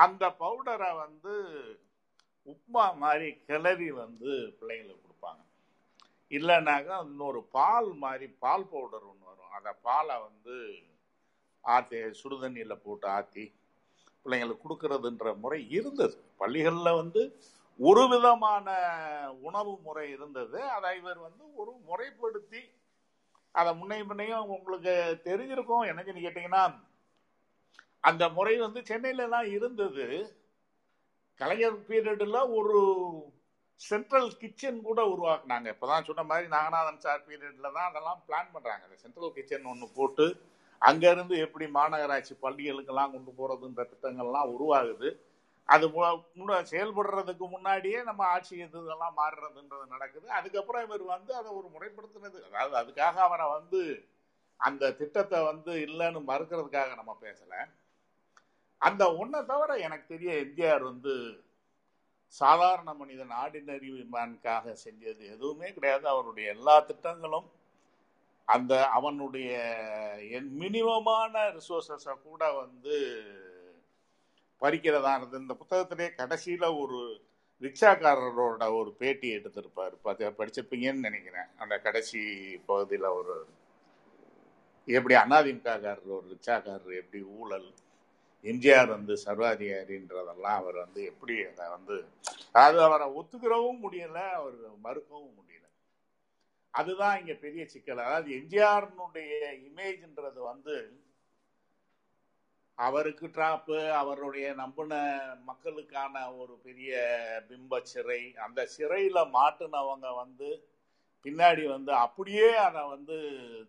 [0.04, 1.34] அந்த பவுடரை வந்து
[2.52, 5.42] உப்மா மாதிரி கிளறி வந்து பிள்ளைங்களுக்கு கொடுப்பாங்க.
[6.30, 9.54] இல்லைனாக்கா இன்னொரு பால் மாதிரி பால் பவுடர் ஒன்று வரும்.
[9.58, 10.56] அந்த பாலை வந்து
[11.64, 13.44] ஆற்றி சுடுதண்ணியில் போட்டு ஆற்றி
[14.24, 16.16] பிள்ளைங்களுக்கு கொடுக்கறதுன்ற முறை இருந்தது.
[16.40, 17.22] பள்ளிகளில் வந்து
[17.88, 18.66] ஒரு விதமான
[19.48, 20.58] உணவு முறை இருந்தது.
[20.76, 22.62] அதை இவர் வந்து ஒரு முறைப்படுத்தி
[23.60, 24.94] அதை முன்னே முன்னையும் உங்களுக்கு
[25.28, 25.84] தெரிஞ்சிருக்கும்.
[25.90, 26.62] என்னச்சுன்னு கேட்டிங்கன்னா
[28.08, 30.06] அந்த முறை வந்து சென்னையிலலாம் இருந்தது.
[31.40, 32.76] கலைஞர் பீரியடில் ஒரு
[33.80, 35.66] சென்ட்ரல் கிச்சன் கூட உருவாக்குனாங்க.
[35.74, 39.88] இப்போ தான் சொன்ன மாதிரி நாகநாதன் சார் பீரியடில் தான் அதெல்லாம் பிளான் பண்ணுறாங்க அந்த சென்ட்ரல் கிச்சன் ஒன்று
[39.98, 40.26] போட்டு
[40.82, 45.08] அங்கேருந்து எப்படி மாநகராட்சி பள்ளிகளுக்கெல்லாம் கொண்டு போகிறதுன்ற திட்டங்கள்லாம் உருவாகுது.
[45.68, 45.86] அது
[46.72, 50.26] செயல்படுறதுக்கு முன்னாடியே நம்ம ஆட்சி இதெல்லாம் மாறுறதுன்றது நடக்குது.
[50.38, 52.38] அதுக்கப்புறம் இவர் வந்து அதை ஒரு முறைப்படுத்தினது.
[52.50, 53.80] அதாவது அதுக்காக அவரை வந்து
[54.60, 57.60] அந்த திட்டத்தை வந்து இல்லைன்னு மறுக்கிறதுக்காக நம்ம பேசலை.
[58.78, 61.14] அந்த ஒன்றை தவிர எனக்கு தெரிய எம்ஜிஆர் வந்து
[62.28, 66.08] சாதாரண மனிதன் ஆர்டினரி மேனுக்காக செஞ்சது எதுவுமே கிடையாது.
[66.08, 67.48] அவருடைய எல்லா திட்டங்களும்
[68.44, 69.52] அந்த அவனுடைய
[70.60, 72.96] மினிமமான ரிசோர்ஸஸை கூட வந்து
[74.60, 75.40] பறிக்கிறதா இருந்தது.
[75.40, 76.98] இந்த புத்தகத்திலே கடைசியில் ஒரு
[77.60, 79.94] ரிக்ஷாக்காரரோட ஒரு பேட்டி எடுத்திருப்பார்.
[80.02, 81.48] பார்த்து படிச்சிருப்பீங்கன்னு நினைக்கிறேன்.
[81.58, 82.22] அந்த கடைசி
[82.66, 83.36] பகுதியில் ஒரு
[84.88, 87.68] எப்படி அதிமுககாரர் ஒரு ரிக்ஷாக்காரர் எப்படி ஊழல்
[88.46, 91.96] எம்ஜிஆர் வந்து சர்வாதிகாரின்றதெல்லாம் அவர் வந்து எப்படி அதை வந்து
[92.62, 95.64] அது அவரை ஒத்துக்கிறவும் முடியல அவர் மறுக்கவும் முடியல.
[96.74, 98.04] அதுதான் இங்க பெரிய சிக்கல்.
[98.04, 99.32] அதாவது எம்ஜிஆர்னுடைய
[99.68, 100.76] இமேஜ்ன்றது வந்து
[102.78, 104.94] அவருக்கு டிராப்பு அவருடைய நம்பின
[105.44, 106.90] மக்களுக்கான ஒரு பெரிய
[107.48, 110.48] பிம்ப சிறை அந்த சிறையில மாட்டினவங்க வந்து
[111.24, 113.16] பின்னாடி வந்து அப்படியே அதை வந்து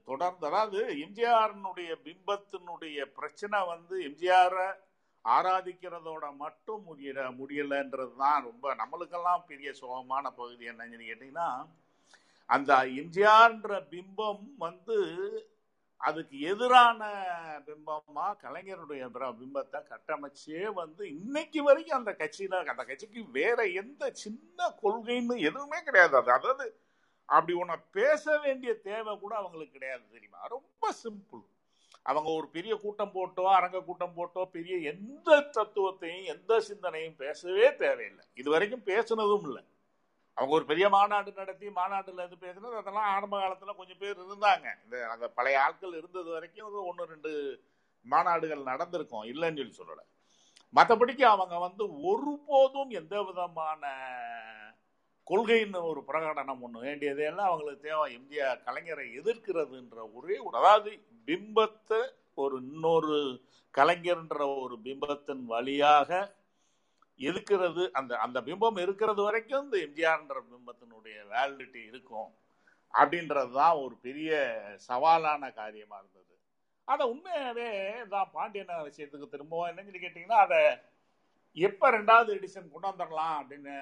[0.05, 4.67] தொடர்ந்து அதாவது எம்ஜிஆர்னுடைய பிம்பத்தினுடைய பிரச்சனை வந்து எம்ஜிஆரை
[5.25, 11.49] ஆராதிக்கிறதோட மட்டும் முடியல முடியலன்றது தான் ரொம்ப நம்மளுக்கெல்லாம் பெரிய சுகமான பகுதி என்னன்னு கேட்டிங்கன்னா
[12.49, 14.97] அந்த எம்ஜிஆர்ன்ற பிம்பம் வந்து
[16.01, 17.01] அதுக்கு எதிரான
[17.67, 19.03] பிம்பமா கலைஞருடைய
[19.39, 26.15] பிம்பத்தை கட்டமைச்சே வந்து இன்னைக்கு வரைக்கும் அந்த கட்சியில் அந்த கட்சிக்கு வேற எந்த சின்ன கொள்கைன்னு எதுவுமே கிடையாது.
[26.17, 26.67] அது அதாவது
[27.29, 30.41] அப்படி உன்னை பேச வேண்டிய தேவை கூட அவங்களுக்கு கிடையாது தெரியுமா?
[30.45, 31.45] ரொம்ப சிம்பிள்
[32.03, 38.25] அவங்க ஒரு பெரிய கூட்டம் போட்டோ அரங்க கூட்டம் போட்டோ பெரிய எந்த தத்துவத்தையும் எந்த சிந்தனையும் பேசவே தேவையில்லை.
[38.33, 39.63] இது வரைக்கும் பேசுனதும் இல்லை.
[40.33, 44.67] அவங்க ஒரு பெரிய மாநாடு நடத்தி மாநாட்டில் இது பேசுனது அதெல்லாம் ஆரம்ப காலத்தில் கொஞ்சம் பேர் இருந்தாங்க.
[44.83, 47.31] இந்த அந்த பழைய ஆட்கள் இருந்தது வரைக்கும் ஒரு ஒன்று ரெண்டு
[48.05, 50.05] மாநாடுகள் நடந்திருக்கும் இல்லைன்னு சொல்லி சொல்லலை.
[50.75, 53.83] மற்றபடிக்கு அவங்க வந்து ஒருபோதும் எந்த விதமான
[55.29, 58.05] கொள்கைன்னு ஒரு பிரகடனம் ஒன்று வேண்டியதெல்லாம் அவங்களுக்கு தேவை.
[58.17, 60.91] எம்ஜிஆர் கலைஞரை எதிர்க்கிறதுன்ற ஒரே ஒரு அதாவது
[61.27, 62.01] பிம்பத்தை
[62.43, 63.17] ஒரு இன்னொரு
[63.73, 66.11] கலைஞர்ன்ற ஒரு பிம்பத்தின் வழியாக
[67.19, 67.83] இருக்கிறது.
[67.99, 72.31] அந்த அந்த பிம்பம் இருக்கிறது வரைக்கும் இந்த எம்ஜிஆர்ன்ற பிம்பத்தினுடைய வேலிடிட்டி இருக்கும்
[72.93, 74.31] அப்படின்றது தான் ஒரு பெரிய
[74.87, 76.33] சவாலான காரியமாக இருந்தது.
[76.87, 77.69] அதை உண்மையாகவே
[78.13, 80.59] தான் பாண்டியன் விஷயத்துக்கு திரும்பவும் என்னன்னு சொல்லி கேட்டிங்கன்னா அதை
[81.57, 83.73] எப்ப ரெண்டாவது எடிஷன் கொண்டாந்துடலாம் அப்படின்னு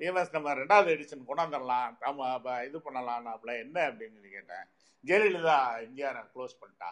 [0.00, 4.66] ஏஎஸ் நம்ம ரெண்டாவது எடிஷன் கொண்டாந்துடலாம் ஆமா இது இது பண்ணலாம்னாப்ல என்ன அப்படின்னு சொல்லி கேட்டேன்
[5.04, 6.90] ஜெயலலிதா எம்ஜிஆர் க்ளோஸ் பண்ணிட்டா.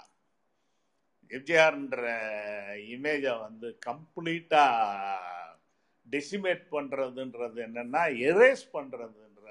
[1.31, 2.07] எம்ஜிஆர்ன்ற
[2.89, 4.65] இமேஜை வந்து கம்ப்ளீட்டா
[6.07, 9.47] டெசிமேட் பண்றதுன்றது என்னன்னா எரேஸ் பண்றதுன்ற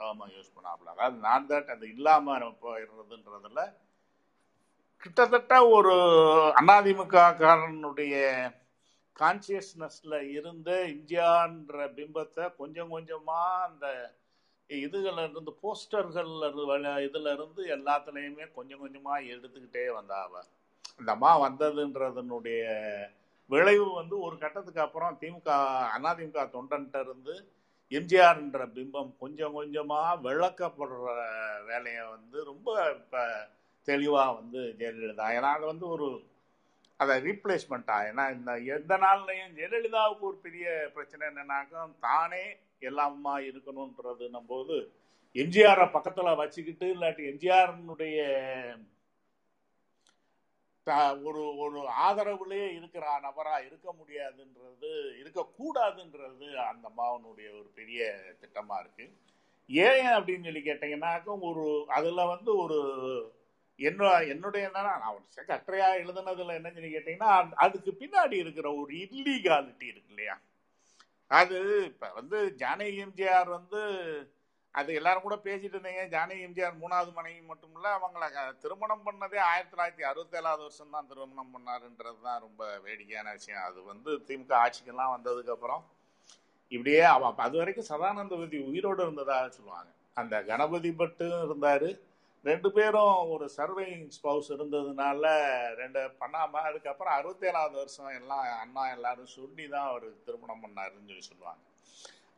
[0.00, 3.62] டேர்மை யூஸ் பண்ணாப்புல அதாவது நான் தட் அது இல்லாம போயிடுறதுன்றதுல
[5.02, 5.94] கிட்டத்தட்ட ஒரு
[6.74, 8.14] அதிமுக காரனுடைய
[9.16, 13.86] கான்சியஸ்னஸ்ல இருந்த இந்தியான்ற பிம்பத்தை கொஞ்சம் கொஞ்சமா அந்த
[14.70, 16.44] இதுகள்ல இருந்து போஸ்டர்கள்ல
[17.06, 20.32] இதுல இருந்து எல்லாத்துலயுமே கொஞ்சம் கொஞ்சமா எடுத்துக்கிட்டே வந்தாவ.
[21.00, 22.62] இந்த அம்மா வந்ததுன்றதனுடைய
[23.50, 25.48] விளைவு வந்து ஒரு கட்டத்துக்கு அப்புறம் திமுக
[25.94, 27.34] அதிமுக தொண்டன்ட்ட இருந்து
[27.92, 31.08] எம்ஜிஆர்ன்ற பிம்பம் கொஞ்சம் கொஞ்சமாக விளக்கப்படுற
[31.66, 33.22] வேலையை வந்து ரொம்ப இப்போ
[33.88, 35.26] தெளிவாக வந்து ஜெயலலிதா.
[35.36, 36.06] ஏன்னா அது வந்து ஒரு
[37.00, 42.44] அதை ரீப்ளேஸ்மெண்ட்டா ஏன்னா இந்த எந்த நாள்லையும் ஜெயலலிதாவுக்கு ஒரு பெரிய பிரச்சனை என்னன்னாக்கா தானே
[42.82, 44.76] எல்லாமா இருக்கணும்ன்றதுன்னும் போது
[45.36, 48.18] எம்ஜிஆரை பக்கத்தில் வச்சுக்கிட்டு இல்லாட்டி எம்ஜிஆர்னுடைய
[51.24, 54.90] ஒரு ஒரு ஆதரவுலேயே இருக்கிற நபராக இருக்க முடியாதுன்றது
[55.20, 58.00] இருக்கக்கூடாதுன்றது அந்த அம்மாவனுடைய ஒரு பெரிய
[58.42, 59.14] திட்டமாக இருக்குது
[59.70, 62.78] ஏன் அப்படின்னு சொல்லி கேட்டீங்கன்னாக்கா ஒரு அதில் வந்து ஒரு
[63.80, 65.24] என்னோட என்னுடைய என்னன்னா நான் ஒரு
[66.02, 67.30] எழுதுனதுல என்ன சொல்லி கேட்டீங்கன்னா
[67.64, 70.36] அதுக்கு பின்னாடி இருக்கிற ஒரு இல்லீகாலிட்டி இருக்கு இல்லையா?
[71.30, 71.58] அது
[71.90, 73.80] இப்போ வந்து ஜானகி எம்ஜிஆர் வந்து
[74.74, 76.04] அது எல்லாரும் கூட பேசிட்டு இருந்தீங்க.
[76.14, 78.24] ஜானகி எம்ஜிஆர் மூணாவது மனைவி மட்டும் இல்லை அவங்கள
[78.62, 83.64] திருமணம் பண்ணதே ஆயிரத்தி தொள்ளாயிரத்தி அறுபத்தேழாவது வருஷம் தான் திருமணம் பண்ணாருன்றது தான் ரொம்ப வேடிக்கையான விஷயம்.
[83.68, 85.84] அது வந்து திமுக ஆட்சிக்கெல்லாம் வந்ததுக்கப்புறம்
[86.72, 89.90] இப்படியே அவ அது வரைக்கும் சதானந்தபதி உயிரோடு இருந்ததாக சொல்லுவாங்க.
[90.16, 91.88] அந்த கணபதி பட்டு இருந்தார்.
[92.44, 95.24] ரெண்டு பேரும் ஒரு சர்வைங் ஸ்பவுஸ் இருந்ததுனால
[95.80, 101.62] ரெண்டு பண்ணாம அதுக்கப்புறம் அறுபத்தேழாவது வருஷம் எல்லாம் அண்ணா எல்லாரும் சொல்லி தான் அவர் திருமணம் பண்ணாருன்னு சொல்லி சொல்லுவாங்க.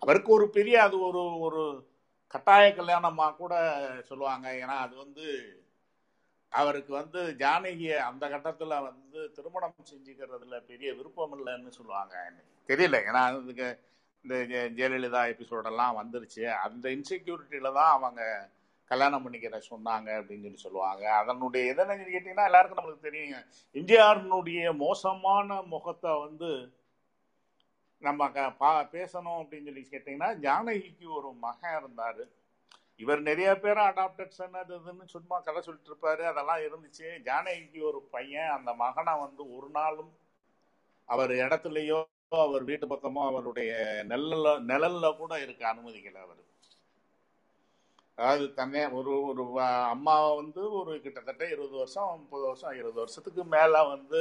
[0.03, 1.63] அவருக்கு ஒரு பெரிய அது ஒரு ஒரு
[2.35, 3.55] கட்டாய கல்யாணமாக கூட
[4.09, 4.47] சொல்லுவாங்க.
[4.63, 5.27] ஏன்னா அது வந்து
[6.53, 12.15] அவருக்கு வந்து ஜானகியை அந்த கட்டத்தில் வந்து திருமணம் செஞ்சுக்கிறதுல பெரிய விருப்பம் இல்லைன்னு சொல்லுவாங்க.
[12.69, 12.97] தெரியல.
[13.09, 13.69] ஏன்னா அதுக்கு
[14.25, 14.37] இந்த
[14.79, 16.45] ஜெயலலிதா எபிசோடெல்லாம் வந்துருச்சு.
[16.67, 18.23] அந்த இன்செக்யூரிட்டியில தான் அவங்க
[18.91, 21.05] கல்யாணம் பண்ணிக்கிற சொன்னாங்க அப்படின்னு சொல்லி சொல்லுவாங்க.
[21.21, 23.39] அதனுடைய எதனை கேட்டிங்கன்னா எல்லாருக்கும் நம்மளுக்கு தெரியுங்க
[23.75, 26.51] எம்ஜிஆர்னுடைய மோசமான முகத்தை வந்து
[28.03, 28.29] நம்ம
[28.63, 32.25] பா பேசணும் அப்படின்னு சொல்லி கேட்டிங்கன்னா ஜானகிக்கு ஒரு மகன் இருந்தார்.
[33.03, 36.23] இவர் நிறைய பேர் அடாப்டட் சன் அது இதுன்னு சும்மா கதை சொல்லிட்டு இருப்பாரு.
[36.33, 37.07] அதெல்லாம் இருந்துச்சு.
[37.29, 38.53] ஜானகிக்கு ஒரு பையன்.
[38.57, 40.13] அந்த மகனை வந்து ஒரு நாளும்
[41.09, 41.99] அவர் இடத்துலையோ
[42.47, 43.73] அவர் வீட்டு பக்கமோ அவருடைய
[44.13, 46.43] நெல்ல நிழல்ல கூட இருக்க அனுமதிக்கல அவர்.
[48.19, 49.43] அதாவது தன்னை ஒரு ஒரு
[49.93, 54.21] அம்மாவை வந்து ஒரு கிட்டத்தட்ட இருபது வருஷம் முப்பது வருஷம் இருபது வருஷத்துக்கு மேலே வந்து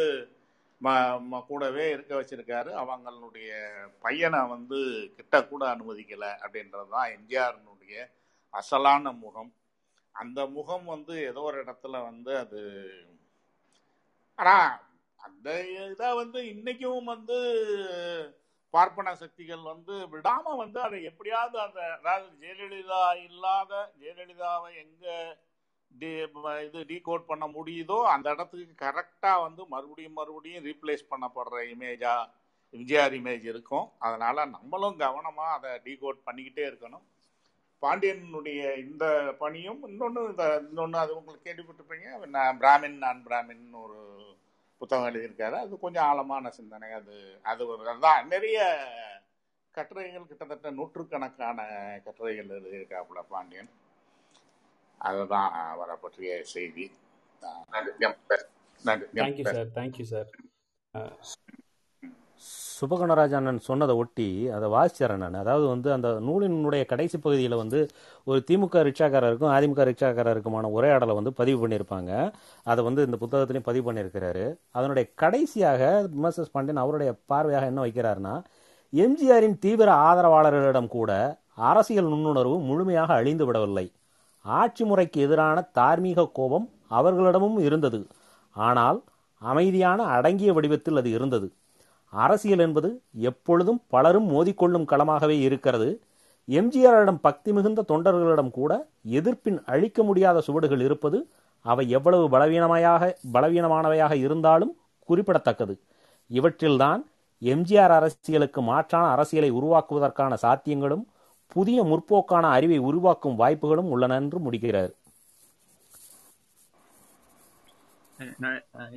[0.82, 2.72] ம கூடவே இருக்க வச்சிருக்காரு.
[2.82, 3.50] அவங்களுடைய
[4.06, 4.78] பையனை வந்து
[5.18, 7.96] கிட்ட கூட அனுமதிக்கலை அப்படின்றது தான் எம்ஜிஆர்னுடைய
[8.54, 9.52] அசலான முகம்.
[10.16, 12.62] அந்த முகம் வந்து ஏதோ ஒரு இடத்துல வந்து அது
[14.40, 14.72] ஆனால்
[15.20, 15.48] அந்த
[15.94, 17.38] இதை வந்து இன்னைக்கும் வந்து
[18.76, 23.74] பார்ப்பன சக்திகள் வந்து விடாம வந்து அதை எப்படியாவது அந்த அதாவது ஜெயலலிதா இல்லாத
[24.04, 25.06] ஜெயலலிதாவை எங்க
[26.66, 32.16] இது டீகோட் பண்ண முடியுதோ அந்த இடத்துக்கு கரெக்டாக வந்து மறுபடியும் மறுபடியும் ரீப்ளேஸ் பண்ணப்படுற இமேஜா
[32.74, 33.86] எம்ஜிஆர் இமேஜ் இருக்கும்.
[34.06, 37.06] அதனால நம்மளும் கவனமாக அதை டீகோட் பண்ணிக்கிட்டே இருக்கணும்.
[37.84, 39.06] பாண்டியனுடைய இந்த
[39.42, 44.00] பணியும் இன்னொன்று இந்த இன்னொன்று அது உங்களுக்கு கேள்விப்பட்டிருப்பீங்க நான் பிராமின் நான் பிராமின் ஒரு
[44.82, 46.90] புத்தகம் எழுதியிருக்காரு அது கொஞ்சம் ஆழமான சிந்தனை.
[46.92, 47.16] அது
[47.52, 48.60] அது ஒரு அதான் நிறைய
[49.78, 51.60] கட்டுரைகள் கிட்டத்தட்ட நூற்றுக்கணக்கான
[52.06, 53.72] கட்டுரைகள் எழுதியிருக்காப்புல பாண்டியன்.
[55.02, 56.86] அதுதான் அவரை பற்றிய செய்தி.
[59.18, 60.30] Thank you sir thank you sir
[62.80, 65.38] Subagunarajan சொன்னதை ஒட்டி அதை வாசிச்சிடறேன் நான்.
[65.44, 67.80] அதாவது வந்து அந்த நூலினுடைய கடைசி பகுதியில் வந்து
[68.30, 72.12] ஒரு திமுக ரிக்ஷாக்காரருக்கும் அதிமுக ரிக்ஷாக்காரருக்குமான உரையாடலை வந்து பதிவு பண்ணியிருப்பாங்க.
[72.64, 74.46] அதை வந்து இந்த புத்தகத்திலையும் பதிவு பண்ணியிருக்கிறாரு.
[74.72, 75.82] அதனுடைய கடைசியாக
[76.18, 78.36] எம்எஸ்எஸ் பாண்டியன் அவருடைய பார்வையாக என்ன வைக்கிறாருன்னா
[78.94, 81.12] எம்ஜிஆரின் தீவிர ஆதரவாளர்களிடம் கூட
[81.70, 83.88] அரசியல் நுண்ணுணர்வு முழுமையாக அழிந்து விடவில்லை
[84.46, 88.00] ஆட்சி முறைக்கு எதிரான தார்மீக கோபம் அவர்களிடமும் இருந்தது.
[88.56, 89.00] ஆனால்
[89.42, 91.48] அமைதியான அடங்கிய வடிவத்தில் அது இருந்தது.
[92.16, 92.90] அரசியல் என்பது
[93.22, 95.90] எப்பொழுதும் பலரும் மோதிக்கொள்ளும் களமாகவே இருக்கிறது.
[96.48, 98.72] எம்ஜிஆரிடம் பக்தி மிகுந்த தொண்டர்களிடம் கூட
[99.10, 101.20] எதிர்ப்பின் அழிக்க முடியாத சுவடுகள் இருப்பது
[101.66, 104.74] அவை எவ்வளவு பலவீனமையாக பலவீனமானவையாக இருந்தாலும்
[105.10, 105.76] குறிப்பிடத்தக்கது.
[106.30, 107.02] இவற்றில்தான்
[107.42, 111.04] எம்ஜிஆர் அரசியலுக்கு மாற்றான அரசியலை உருவாக்குவதற்கான சாத்தியங்களும்
[111.52, 115.04] புதிய முற்போக்கான அறிவை உருவாக்கும் வாய்ப்புகளும் உள்ளன என்று முடிக்கிறார் நான்
[117.96, 118.05] அஹ்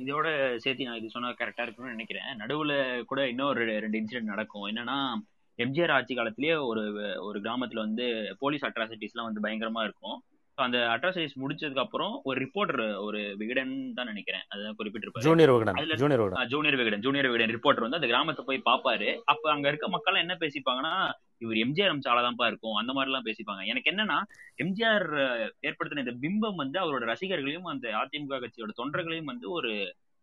[0.03, 0.27] இதோட
[0.63, 2.29] சேர்த்து நான் இது சொன்னா கரெக்டா இருக்கும்னு நினைக்கிறேன்.
[2.41, 2.73] நடுவுல
[3.11, 4.67] கூட இன்னொரு ரெண்டு இன்சிடென்ட் நடக்கும்.
[4.71, 4.97] என்னன்னா
[5.59, 6.83] எம்ஜிஆர் ஆட்சி காலத்திலேயே ஒரு
[7.27, 8.05] ஒரு கிராமத்துல வந்து
[8.39, 10.17] போலீஸ் அட்ராசிட்டிஸ் எல்லாம் வந்து பயங்கரமா இருக்கும்.
[10.65, 14.43] அந்த அட்ராசிட்டிஸ் முடிச்சதுக்கு அப்புறம் ஒரு ரிப்போர்ட்டர் ஒரு விகடன் தான் நினைக்கிறேன்.
[14.53, 15.25] அதை குறிப்பிட்டிருப்பாரு.
[15.27, 16.49] Junior Vikatan junior Vikatan.
[16.53, 19.09] Junior Vikatan junior Vikatan reporter வந்து அந்த கிராமத்தை போய் பாப்பாரு.
[19.33, 20.93] அப்ப அங்க இருக்க மக்கள் என்ன பேசிப்பாங்கன்னா
[21.45, 22.77] இவர் எம்ஜிஆர் அம்ச ஆளாதான்ப்பா இருக்கும்.
[22.81, 23.63] அந்த மாதிரி எல்லாம் பேசிப்பாங்க.
[23.71, 24.19] எனக்கு என்னன்னா
[24.65, 25.07] எம்ஜிஆர்
[25.69, 29.73] ஏற்படுத்தின இந்த பிம்பம் வந்து அவரோட ரசிகர்களையும் அந்த அதிமுக கட்சியோட தொண்டர்களையும் வந்து ஒரு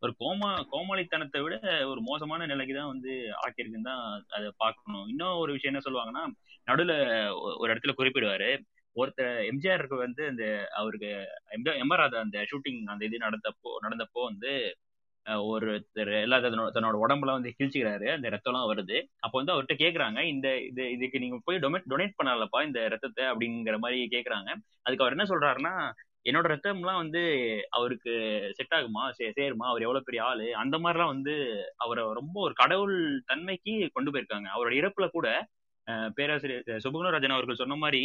[0.02, 1.54] ஒரு கோமா கோமாளித்தனத்தை விட
[1.90, 3.12] ஒரு மோசமான நிலைக்கு தான் வந்து
[3.44, 4.02] ஆக்கியிருக்குன்னு தான்
[4.36, 5.06] அதை பார்க்கணும்.
[5.12, 6.24] இன்னும் ஒரு விஷயம் என்ன சொல்லுவாங்கன்னா
[6.68, 6.94] நடுவுல
[7.60, 8.50] ஒரு இடத்துல குறிப்பிடுவாரு.
[8.96, 11.28] ஒருத்தர் எம்ஜிஆருக்கு வந்து அந்த அவருக்கு
[11.66, 14.76] எம்ஆர் ராதா அந்த ஷூட்டிங் அந்த இது நடந்தப்போ நடந்தப்போ வந்து
[15.26, 18.12] ஒருத்தர் எல்லா தன்னோட தன்னோட உடம்புலாம் வந்து கிழிச்சுக்கிறாரு.
[18.12, 19.06] அந்த ரத்தம்லாம் வருது.
[19.18, 23.78] அப்போ வந்து அவர்கிட்ட கேட்குறாங்க இந்த இது இதுக்கு நீங்கள் போய் டொனேட் டொனேட் பண்ணலப்பா இந்த ரத்தத்தை அப்படிங்கிற
[23.78, 25.92] மாதிரி கேட்குறாங்க அதுக்கு அவர் என்ன சொல்கிறாருன்னா
[26.24, 27.22] என்னோட ரத்தம்லாம் வந்து
[27.70, 28.12] அவருக்கு
[28.54, 29.02] செட் ஆகுமா?
[29.18, 29.66] சே- சேருமா?
[29.72, 30.54] அவர் எவ்வளோ பெரிய ஆளு?
[30.56, 31.34] அந்த மாதிரிலாம் வந்து
[31.76, 34.46] அவரை ரொம்ப ஒரு கடவுள் தன்மைக்கு கொண்டு போயிருக்காங்க.
[34.56, 35.46] அவரோட இறப்புல கூட
[36.16, 38.02] பேராசிரியர் சுபகுணராஜன் அவர்கள் சொன்ன மாதிரி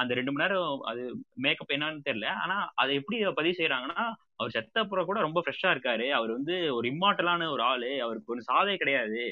[0.00, 1.02] அந்த ரெண்டு மணி நேரம் அது
[1.44, 2.28] மேக்கப் என்னன்னு தெரியல.
[2.42, 4.02] ஆனா அதை எப்படி பதிவு செய்யறாங்கன்னா
[4.40, 6.06] அவர் செத்த அப்புறம் கூட ரொம்ப ஃப்ரெஷ்ஷா இருக்காரு.
[6.18, 7.90] அவர் வந்து ஒரு இம்மார்ட்டலான ஒரு ஆளு.
[8.06, 9.22] அவருக்கு ஒரு சாவே கிடையாது.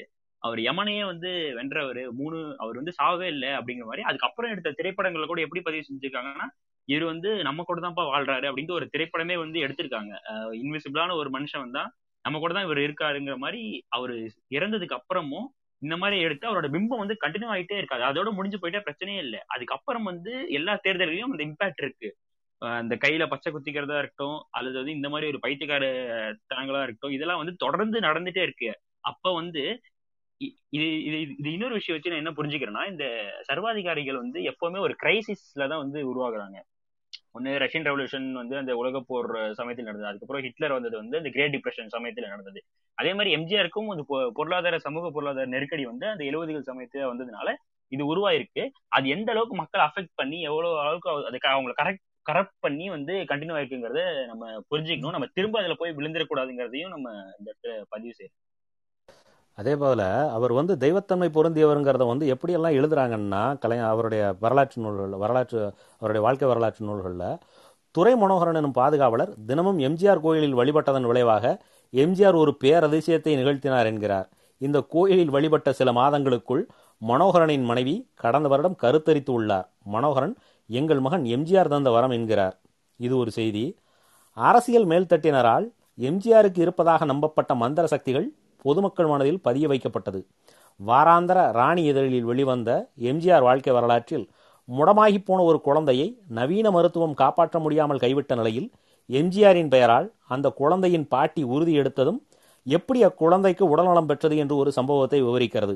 [0.43, 2.01] அவர் யமனையே வந்து வென்றவர்.
[2.19, 6.47] மூணு அவர் வந்து சாவே இல்லை அப்படிங்கிற மாதிரி அதுக்கப்புறம் எடுத்த திரைப்படங்களை கூட எப்படி பதிவு செஞ்சிருக்காங்கன்னா
[6.87, 10.13] இவர் வந்து நம்ம கூட தான்ப்பா வாழ்றாரு அப்படின்ட்டு ஒரு திரைப்படமே வந்து எடுத்திருக்காங்க.
[10.61, 11.83] இன்விசிபிளான ஒரு மனுஷன் வந்தா
[12.25, 13.61] நம்ம கூட தான் இவர் இருக்காருங்கிற மாதிரி
[13.97, 14.13] அவர்
[14.57, 15.47] இறந்ததுக்கு அப்புறமும்
[15.81, 18.03] இந்த மாதிரி எடுத்து அவரோட பிம்பம் வந்து கண்டினியூ ஆகிட்டே இருக்காது.
[18.03, 19.39] அதோட முடிஞ்சு போயிட்டா பிரச்சனையே இல்லை.
[19.47, 22.17] அதுக்கப்புறம் வந்து எல்லா தேர்தல்லையும் அந்த இம்பாக்ட் இருக்கு.
[22.57, 25.85] அந்த கையில பச்சை குத்திக்கிறதா இருக்கட்டும் அல்லது வந்து இந்த மாதிரி ஒரு பைத்தியக்கார
[26.53, 28.79] தனங்களா இருக்கட்டும் இதெல்லாம் வந்து தொடர்ந்து நடந்துட்டே இருக்கு.
[28.99, 29.81] அப்ப வந்து
[30.43, 33.05] இ- இது இது இது இன்னொரு விஷயம் வச்சு நான் என்ன புரிஞ்சுக்கிறேன்னா இந்த
[33.41, 36.59] சர்வாதிகாரிகள் வந்து எப்பவுமே ஒரு கிரைசிஸ்ல தான் வந்து உருவாகுறாங்க.
[37.31, 40.07] ஒன்னு ரஷ்யன் ரெவல்யூஷன் வந்து அந்த உலக போர் சமயத்தில் நடந்தது.
[40.07, 42.63] அதுக்கப்புறம் ஹிட்லர் வந்தது வந்து அந்த கிரேட் டிப்ரெஷன் சமயத்தில் நடந்தது.
[42.93, 47.53] அதே மாதிரி எம்ஜிஆருக்கும் அந்த பொ- பொருளாதார சமூக பொருளாதார நெருக்கடி வந்து அந்த எழுபதுகள் சமயத்துல வந்ததுனால
[47.87, 48.69] இது உருவாயிருக்கு.
[48.87, 53.55] அது எந்த அளவுக்கு மக்கள் அஃபெக்ட் பண்ணி எவ்வளவு அளவுக்கு அது அவங்களை கரெக்ட் கரெக்ட் பண்ணி வந்து கண்டினியூ
[53.57, 55.09] ஆயிருக்குங்கிறத நம்ம புரிஞ்சுக்கணும்.
[55.09, 58.50] நம்ம திரும்ப அதுல போய் விழுந்துடக்கூடாதுங்கிறதையும் நம்ம இந்த இடத்துல பதிவு செய்யணும்
[59.61, 60.01] அதே போல
[60.35, 65.59] அவர் வந்து தெய்வத்தன்மை பொருந்தியவருங்கிறத வந்து எப்படியெல்லாம் எழுதுறாங்கன்னா கலை அவருடைய வரலாற்று நூல்கள் வரலாற்று
[66.01, 67.27] அவருடைய வாழ்க்கை வரலாற்று நூல்களில்
[67.95, 71.45] துறை மனோகரன் எனும் பாதுகாவலர் தினமும் எம்ஜிஆர் கோயிலில் வழிபட்டதன் விளைவாக
[71.93, 74.27] எம்ஜிஆர் ஒரு பேரதிசயத்தை நிகழ்த்தினார் என்கிறார்.
[74.61, 76.63] இந்த கோயிலில் வழிபட்ட சில மாதங்களுக்குள்
[77.01, 79.67] மனோகரனின் மனைவி கடந்த வருடம் கருத்தரித்து உள்ளார்.
[79.95, 80.35] மனோகரன்
[80.69, 82.55] எங்கள் மகன் எம்ஜிஆர் தந்த வரம் என்கிறார்.
[82.99, 83.65] இது ஒரு செய்தி.
[84.37, 85.65] அரசியல் மேல்தட்டினரால்
[86.09, 88.27] எம்ஜிஆருக்கு இருப்பதாக நம்பப்பட்ட மந்திர சக்திகள்
[88.63, 90.19] பொதுமக்கள் மனதில் பதிய வைக்கப்பட்டது.
[90.79, 92.69] வாராந்தர ராணி இதழில் வெளிவந்த
[93.01, 94.25] எம்ஜிஆர் வாழ்க்கை வரலாற்றில்
[94.69, 98.67] முடமாகிப் போன ஒரு குழந்தையை நவீன மருத்துவம் காப்பாற்ற முடியாமல் கைவிட்ட நிலையில்
[99.09, 102.19] எம்ஜிஆரின் பெயரால் அந்த குழந்தையின் பாட்டி உறுதி எடுத்ததும்
[102.67, 105.75] எப்படி அக்குழந்தைக்கு உடல்நலம் பெற்றது என்று ஒரு சம்பவத்தை விவரிக்கிறது.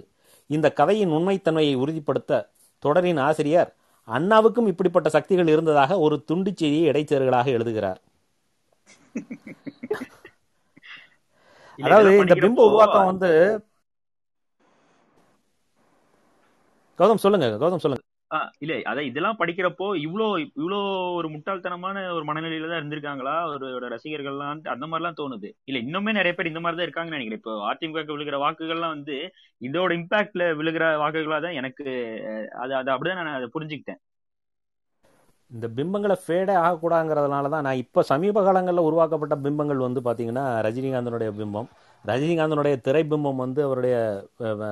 [0.49, 2.41] இந்த கதையின் உண்மைத்தன்மையை உறுதிப்படுத்த
[2.83, 3.71] தொடரின் ஆசிரியர்
[4.07, 7.99] அண்ணாவுக்கும் இப்படிப்பட்ட சக்திகள் இருந்ததாக ஒரு துண்டுச் செய்தியை இடைச்செருகலாக எழுதுகிறார்.
[11.79, 13.31] அதாவது இந்த பிம்ப உருவாக்கம் வந்து
[16.99, 18.03] கௌதம் சொல்லுங்க கௌதம் சொல்லுங்க.
[18.61, 20.25] இல்ல அதான் இதெல்லாம் படிக்கிறப்போ இவ்ளோ
[20.55, 20.77] இவ்ளோ
[21.17, 23.33] ஒரு முட்டாள்தனமான ஒரு மனநிலையில தான் இருந்திருக்காங்களா?
[23.45, 25.49] அவரோட ரசிகர்கள்லாம் அந்த மாதிரிலாம் தோணுது.
[25.69, 27.41] இல்ல இன்னுமே நிறைய பேர் இந்த மாதிரி தான் இருக்காங்கன்னு நினைக்கிறேன்.
[27.41, 29.17] இப்போ அதிமுக விழுகிற வாக்குகள்லாம் வந்து
[29.61, 31.85] இதோட இம்பாக்ட்ல விழுகிற வாக்குகளா தான் எனக்கு
[32.57, 34.01] அது அது அப்படிதான் நான் அதை புரிஞ்சுக்கிட்டேன்.
[35.55, 41.67] இந்த பிம்பங்களை ஃபேடே ஆகக்கூடாதுங்கிறதுனால தான் நான் இப்போ சமீப காலங்களில் உருவாக்கப்பட்ட பிம்பங்கள் வந்து பார்த்தீங்கன்னா ரஜினிகாந்தனுடைய பிம்பம்.
[42.05, 43.95] ரஜினிகாந்தனுடைய திரைப்பிம்பம் வந்து அவருடைய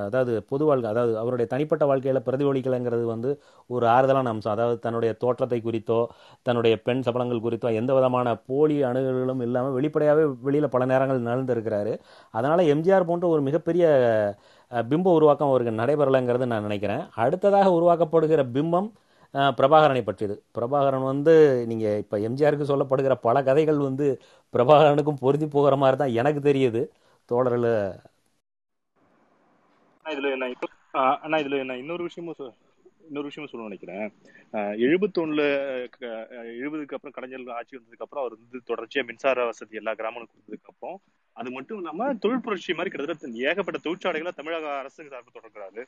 [0.08, 3.30] அதாவது பொது வாழ்க்கை அதாவது அவருடைய தனிப்பட்ட வாழ்க்கையில் பிரதிபலிக்கலைங்கிறது வந்து
[3.70, 4.54] ஒரு ஆறுதலான அம்சம்.
[4.56, 6.00] அதாவது தன்னுடைய தோற்றத்தை குறித்தோ
[6.48, 11.96] தன்னுடைய பெண் சபலங்கள் குறித்தோ எந்த விதமான போலி அணுகல்களும் இல்லாமல் வெளிப்படையாகவே வெளியில் பல நேரங்கள் நடந்திருக்கிறாரு
[12.34, 13.86] அதனால் எம்ஜிஆர் போன்ற ஒரு மிகப்பெரிய
[14.72, 17.04] பிம்ப உருவாக்கம் அவருக்கு நடைபெறலைங்கிறது நான் நினைக்கிறேன்.
[17.24, 18.90] அடுத்ததாக உருவாக்கப்படுகிற பிம்பம்
[19.60, 20.36] பிரபாகரனை பற்றியது.
[20.58, 21.34] பிரபாகரன் வந்து
[21.72, 24.08] நீங்கள் இப்போ எம்ஜிஆருக்கு சொல்லப்படுகிற பல கதைகள் வந்து
[24.54, 26.82] பிரபாகரனுக்கும் பொருந்தி போகிற மாதிரி தான் எனக்கு தெரியுது.
[27.30, 27.68] தோழர்கள்.
[30.06, 30.68] இதில் இதுல அண்ணா இப்போ
[31.44, 32.40] இதுல நான் இன்னொரு விஷயமும்
[33.08, 34.06] இன்னொரு விஷயமும் சொல்ல நினைக்கிறேன்.
[34.86, 35.44] எழுபத்தொன்னுல
[36.60, 40.98] எழுபதுக்கு அப்புறம் கலைஞர்கள் ஆட்சி வந்ததுக்கு அப்புறம் அவர் வந்து தொடர்ச்சியா மின்சார வசதி எல்லா கிராமங்களுக்கும் கொடுத்ததுக்கு அப்புறம்
[41.36, 45.84] அது மட்டும் இல்லாம தொழில் புரட்சி மாதிரி கிட்டத்தட்ட ஏகப்பட்ட தொழிற்சாலைகளை தமிழக அரசு சார்பு தொடர்கிறாரு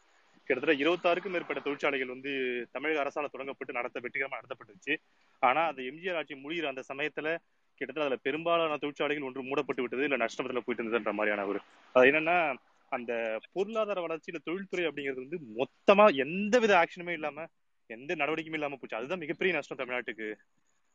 [0.46, 4.96] கிட்டத்தட்ட இருபத்தாறுக்கும் மேற்பட்ட தொழிற்சாலைகள் வந்து தமிழக அரசால தொடங்கப்பட்டு நடத்த வெற்றிகரமாக நடத்தப்பட்டுச்சு.
[5.40, 7.38] ஆனா அந்த எம்ஜிஆர் ஆட்சி முடிகிற அந்த சமயத்துல
[7.76, 11.60] கிட்டத்தட்ட அதுல பெரும்பாலான தொழிற்சாலைகள் ஒன்று மூடப்பட்டு விட்டது இல்ல நஷ்டத்துல போயிட்டு இருந்ததுன்ற மாதிரியான ஒரு
[11.94, 12.56] அது என்னன்னா
[12.90, 17.46] அந்த பொருளாதார வளர்ச்சியில தொழில்துறை அப்படிங்கிறது வந்து மொத்தமா எந்த வித ஆக்ஷனுமே இல்லாம
[17.88, 18.98] எந்த நடவடிக்கையுமே இல்லாம போச்சு.
[18.98, 20.36] அதுதான் மிகப்பெரிய நஷ்டம் தமிழ்நாட்டுக்கு.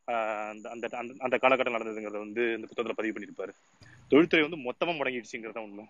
[0.06, 3.52] ஆஹ் அந்த அந்த அந்த- அந்த காலகட்டம் நடந்ததுங்கிறத வந்து இந்த புத்தகத்துல பதிவு பண்ணியிருப்பாரு.
[4.08, 5.84] தொழில்துறை வந்து மொத்தமா முடங்கிடுச்சுங்கிறதா உண்மை.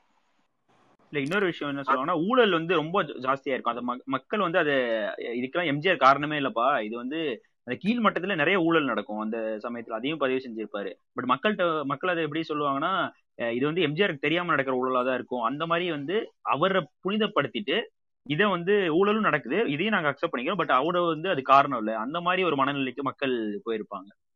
[1.10, 3.88] இல்ல இன்னொரு விஷயம் என்ன சொல்லுவாங்கன்னா ஊழல் வந்து ரொம்ப ஜாஸ்தியா இருக்கும்.
[3.88, 4.72] மக்- மக்கள் வந்து அது
[5.18, 6.80] இதுக்கெல்லாம் எம்ஜிஆர் காரணமே இல்லப்பா.
[6.80, 9.90] இது வந்து அந்த கீழ் மட்டத்துல நிறைய ஊழல் நடக்கும் அந்த சமயத்துல.
[9.90, 10.94] அதையும் பதிவு செஞ்சிருப்பாரு.
[11.12, 13.10] பட் மக்கள்கிட்ட மக்கள் அதை எப்படி சொல்லுவாங்கன்னா
[13.50, 15.42] இது வந்து எம்ஜிஆருக்கு தெரியாம நடக்கிற ஊழலா தான் இருக்கும்.
[15.42, 17.82] அந்த மாதிரி வந்து அவரை புனிதப்படுத்திட்டு
[18.22, 19.56] இதை வந்து ஊழலும் நடக்குது.
[19.56, 20.56] இதையும் நாங்க அக்செப்ட் பண்ணிக்கிறோம்.
[20.56, 21.94] பட் அவரை வந்து அது காரணம் இல்லை.
[21.94, 24.28] அந்த மாதிரி ஒரு மனநிலைக்கு மக்கள் போயிருப்பாங்க.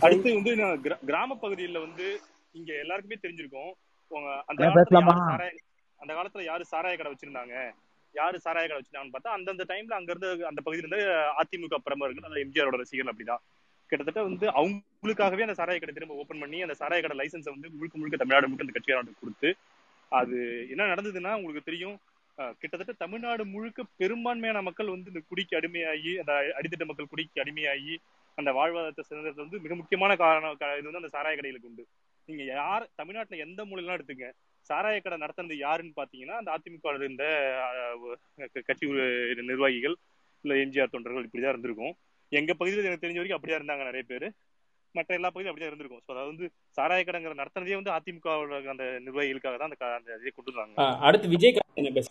[0.00, 2.20] அடுத்து வந்து கிராம பகுதியில வந்து
[2.58, 3.72] இங்க எல்லாருக்குமே தெரிஞ்சிருக்கும்.
[4.50, 5.00] அந்த காலத்துல
[6.00, 7.54] அந்த காலத்துல யாரு சாராய கடை வச்சிருந்தாங்க?
[8.14, 11.00] யாரு சாராய கடை வச்சிருந்தாங்கன்னு பார்த்தா அந்தந்த டைம்ல அங்க இருந்து அந்த பகுதியில இருந்து
[11.40, 13.42] அதிமுக பிரமுகர்கள் அந்த எம்ஜிஆரோட ரசிகர்கள் அப்படிதான்.
[13.92, 17.94] கிட்டத்தட்ட வந்து அவங்களுக்காகவே அந்த சாராய கடை திரும்ப ஓபன் பண்ணி அந்த சாராய கடை லைசன்ஸை வந்து முழுக்க
[18.00, 19.50] முழுக்க தமிழ்நாடு முழுக்க அந்த கட்சியாளர்களுக்கு கொடுத்து
[20.12, 20.36] அது
[20.72, 21.96] என்ன நடந்ததுன்னா உங்களுக்கு தெரியும்
[22.60, 27.94] கிட்டத்தட்ட தமிழ்நாடு முழுக்க பெரும்பான்மையான மக்கள் வந்து இந்த குடிக்கு அடிமையாகி அந்த அடித்தட்ட மக்கள் குடிக்கு அடிமையாகி
[28.38, 31.84] அந்த வாழ்வாதாரத்தை சிறந்தது வந்து மிக முக்கியமான காரணம் இது வந்து அந்த சாராய கடைகளுக்கு உண்டு.
[32.28, 34.26] நீங்க யார் தமிழ்நாட்டுல எந்த மூலையெல்லாம் எடுத்துங்க.
[34.70, 37.24] சாராய கடை நடத்துனது யாருன்னு பாத்தீங்கன்னா அந்த அதிமுக இருந்த
[38.68, 38.86] கட்சி
[39.50, 39.96] நிர்வாகிகள்
[40.44, 41.94] இல்ல எம்ஜிஆர் தொண்டர்கள் இப்படிதான் இருந்திருக்கும்.
[42.32, 44.26] எங்க பகுதியில் எனக்கு தெரிஞ்ச வரைக்கும் அப்படிதான் இருந்தாங்க நிறைய பேர்.
[44.94, 46.02] மற்ற எல்லா பகுதியும் அப்படிதான் இருந்திருக்கும்.
[46.06, 46.46] ஸோ அதாவது வந்து
[46.78, 48.28] சாராய கடைங்கிற நடத்துனதே வந்து அதிமுக
[48.74, 50.88] அந்த நிர்வாகிகளுக்காக தான் அந்த இதை கொண்டு வந்தாங்க.
[51.08, 52.08] அடுத்து பேச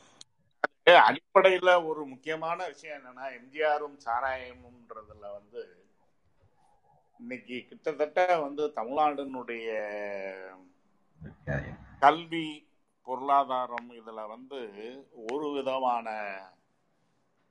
[1.08, 5.62] அடிப்படையில ஒரு முக்கியமான விஷயம் என்னன்னா எம்ஜிஆரும் சாராயமும்ன்றதுல வந்து
[7.20, 9.68] இன்னைக்கு கிட்டத்தட்ட வந்து தமிழ்நாட்டினுடைய
[12.02, 12.48] கல்வி
[13.08, 14.60] பொருளாதாரம் இதுல வந்து
[15.28, 16.08] ஒரு விதமான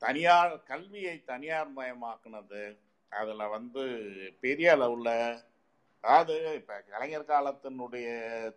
[0.03, 2.65] தனியார் கல்வியை தனியார் மயமாக்குனது.
[3.13, 3.83] அதுல வந்து
[4.41, 5.11] பெரிய அளவுல
[6.05, 8.09] அதாவது இப்ப கலைஞர் காலத்தினுடைய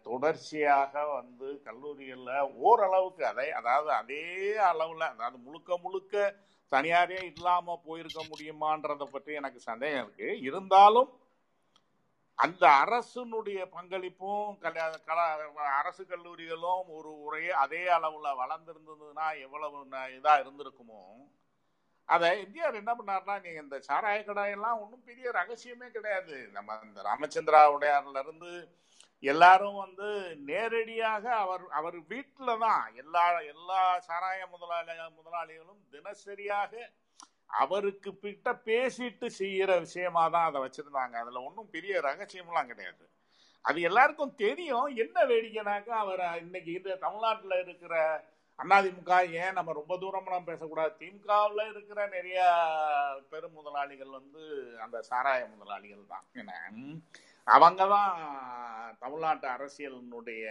[0.01, 4.23] தொடர்ச்சியாக வந்து கல்லூரிகள்ல ஓரளவுக்கு அதை அதாவது அதே
[4.69, 6.15] அளவுல அதாவது முழுக்க முழுக்க
[6.71, 10.39] தனியாரே இல்லாம போயிருக்க முடியுமான்றத பற்றி எனக்கு சந்தேகம் இருக்கு.
[10.41, 11.09] இருந்தாலும்
[12.39, 14.57] அந்த அரசினுடைய பங்களிப்பும்
[15.55, 21.01] அரசு கல்லூரிகளும் ஒரு ஒரே அதே அளவுல வளர்ந்துருந்ததுன்னா எவ்வளவு ந- இதா இருந்திருக்குமோ?
[22.09, 26.49] அதை எம்ஜிஆர் என்ன பண்ணாருன்னா நீங்க இந்த சாராய கடையெல்லாம் ஒன்றும் பெரிய ரகசியமே கிடையாது.
[26.51, 28.51] நம்ம இந்த ராமச்சந்திரா உடையார்ல இருந்து
[29.23, 30.09] எல்லாரும் வந்து
[30.49, 33.23] நேரடியாக அவர் அவர் வீட்டில் தான் எல்லா
[33.53, 36.73] எல்லா சாராய முதலாளி முதலாளிகளும் தினசரியாக
[37.61, 41.15] அவருக்கு கிட்ட பேசிட்டு செய்கிற விஷயமா தான் அதை வச்சுருந்தாங்க.
[41.21, 43.05] அதில் ஒன்றும் பெரிய ரகசியம்லாம் கிடையாது.
[43.65, 44.89] அது எல்லாருக்கும் தெரியும்.
[45.03, 47.95] என்ன வேடிக்கைனாக்கா அவர் இன்னைக்கு இது தமிழ்நாட்டில் இருக்கிற
[48.59, 50.93] அதிமுக ஏன் நம்ம ரொம்ப தூரமெல்லாம் பேசக்கூடாது?
[51.01, 52.39] திமுகவில் இருக்கிற நிறைய
[53.29, 54.43] பெரும் முதலாளிகள் வந்து
[54.85, 56.25] அந்த சாராய முதலாளிகள் தான்.
[56.41, 56.53] என்ன?
[57.49, 58.13] அவங்க தான்
[59.01, 60.45] தமிழ்நாட்டு அரசியலினுடைய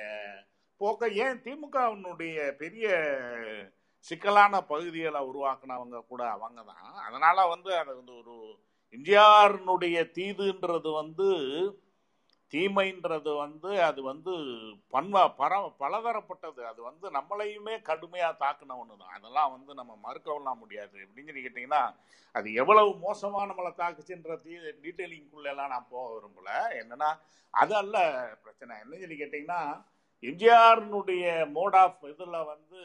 [0.81, 2.89] போக்கை ஏன் திமுகவினுடைய பெரிய
[4.07, 8.37] சிக்கலான பகுதிகளை உருவாக்குனவங்க கூட அவங்க தான் அதனால வந்து அது வந்து ஒரு
[8.95, 11.29] எம்ஜிஆர்னுடைய தீதுன்றது வந்து
[12.53, 14.33] தீமைன்றது வந்து அது வந்து
[14.95, 15.53] பன்வா பர
[15.83, 16.61] பலதரப்பட்டது.
[16.71, 20.97] அது வந்து நம்மளையுமே கடுமையாக தாக்குன ஒன்று தான் அதெல்லாம் வந்து நம்ம மறுக்கவும் முடியாது.
[21.05, 21.83] அப்படின்னு சொல்லி கேட்டிங்கன்னா
[22.35, 24.55] அது எவ்வளவு மோசமாக நம்மளை தாக்குச்சுன்ற தீ
[24.85, 26.51] டீட்டெயிலிங்குள்ளெல்லாம் நான் போக விரும்பல.
[26.81, 27.11] என்னென்னா
[27.55, 27.97] அது அல்ல
[28.43, 28.75] பிரச்சனை.
[28.85, 29.63] என்ன சொல்லி கேட்டிங்கன்னா
[30.23, 31.25] எம்ஜிஆர்னுடைய
[31.57, 32.83] மோட் ஆஃப் இதில் வந்து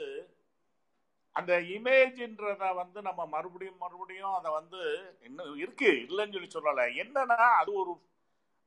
[1.36, 4.82] அந்த இமேஜின்றத வந்து நம்ம மறுபடியும் மறுபடியும் அதை வந்து
[5.28, 6.86] இன்னும் இருக்குது இல்லைன்னு சொல்லி சொல்லலை.
[7.04, 7.94] என்னன்னா அது ஒரு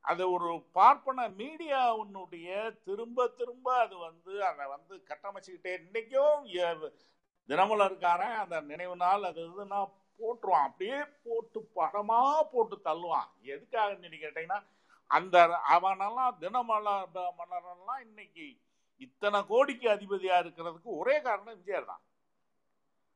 [0.07, 6.45] அது ஒரு பார்ப்பன மீடியாவுடைய திரும்ப திரும்ப அது வந்து அதை வந்து கட்டமைச்சுக்கிட்டே இன்றைக்கும்
[7.47, 10.63] தினமலருக்காரன் அந்த நினைவு நாள் அது இதுன்னா போட்டுருவான்.
[10.63, 13.27] அப்படியே போட்டு படமாக போட்டு தள்ளுவான்.
[13.43, 14.63] எதுக்காகன்னு நீ கேட்டீங்கன்னா
[15.07, 18.57] அந்த அவனெல்லாம் தினமலர் ப- மலரெல்லாம் இன்னைக்கு
[18.97, 22.01] இத்தனை கோடிக்கு அதிபதியாக இருக்கிறதுக்கு ஒரே காரணம் எம்ஜிஆர் தான்.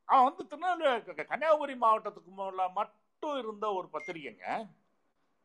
[0.05, 4.67] அவன் வந்து திருநெல்வேலி கன்னியாகுமரி மாவட்டத்துக்கு மட்டும் இருந்த ஒரு பத்திரிகைங்க.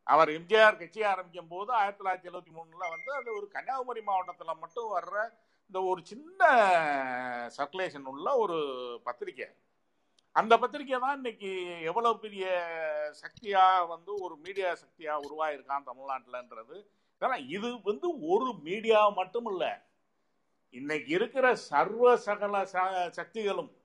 [0.06, 4.98] அவர் எம்ஜிஆர் கட்சி ஆரம்பிக்கும் போது ஆயிரத்தி தொள்ளாயிரத்தி எழுபத்தி மூணுல வந்து அது ஒரு கன்னியாகுமரி மாவட்டத்தில் மட்டும்
[4.98, 5.30] வர்ற
[5.66, 6.46] இந்த ஒரு சின்ன
[7.56, 8.58] சர்க்குலேஷன் உள்ள ஒரு
[9.04, 9.46] பத்திரிக்கை.
[10.32, 12.68] அந்த பத்திரிக்கை தான் இன்னைக்கு எவ்வளவு பெரிய
[13.10, 16.86] சக்தியாக வந்து ஒரு மீடியா சக்தியாக உருவாயிருக்கான் தமிழ்நாட்டில்ன்றது.
[17.20, 19.72] ஏன்னா இது வந்து ஒரு மீடியா மட்டும் இல்லை.
[20.70, 23.76] இன்னைக்கு இருக்கிற சர்வ சகல ச- சக்திகளும்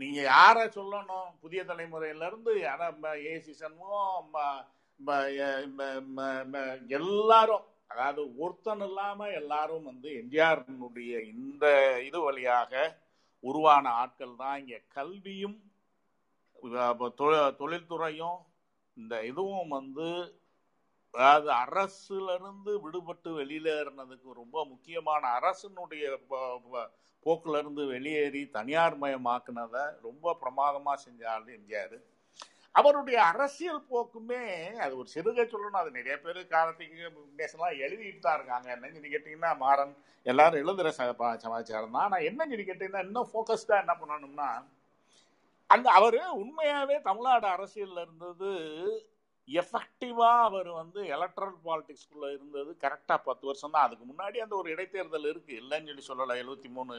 [0.00, 1.28] நீங்க யார சொல்லணும்?
[1.40, 2.52] புதிய தலைமுறையில இருந்து
[3.30, 4.32] ஏசி சண்முகம்
[6.90, 11.64] எல்லாரும் அதாவது ஒருத்தன் இல்லாம எல்லாரும் வந்து எம்ஜிஆர்னுடைய இந்த
[12.04, 12.72] இது வழியாக
[13.44, 15.58] உருவான ஆட்கள் தான் இங்கே கல்வியும்
[17.18, 18.38] தொ- தொழில்துறையும்
[18.96, 20.06] இந்த இதுவும் வந்து
[21.14, 26.88] அதாவது அரசுல இருந்து விடுபட்டு வெளியிலேறுனதுக்கு ரொம்ப முக்கியமான அரசனுடைய ப-
[27.26, 31.96] போக்குல இருந்து வெளியேறி தனியார் மயமாக்குனதை ரொம்ப பிரமாதமாக செஞ்சார் எம்ஜிஆர்.
[32.74, 34.40] அவருடைய அரசியல் போக்குமே
[34.76, 37.04] அது ஒரு சிறுகை சொல்லணும் அது நிறைய பேர் காலத்துக்கு
[37.36, 38.68] பேசலாம் எழுதிட்டு தான் இருக்காங்க.
[38.74, 39.94] என்னன்னு சொல்லி கேட்டீங்கன்னா மாறன்
[40.26, 40.90] எல்லாரும் எழுதுகிற
[41.38, 41.62] சமாச்சாரம்
[41.92, 42.04] தான்.
[42.04, 44.50] ஆனால் என்னன்னு சொல்லி கேட்டீங்கன்னா இன்னும் ஃபோக்கஸ்டாக என்ன பண்ணணும்னா
[45.70, 48.50] அந்த அவர் உண்மையாகவே தமிழ்நாடு அரசியலில் இருந்தது
[49.48, 52.76] எஃபெக்டிவாக அவர் வந்து எலக்ட்ரல் பாலிடிக்ஸ்குள்ளே இருந்தது.
[52.80, 53.86] கரெக்டாக பத்து வருஷம் தான்.
[53.86, 56.36] அதுக்கு முன்னாடி அந்த ஒரு இடைத்தேர்தல் இருக்குது இல்லைன்னு சொல்லி சொல்லலை.
[56.44, 56.94] எழுபத்தி மூணு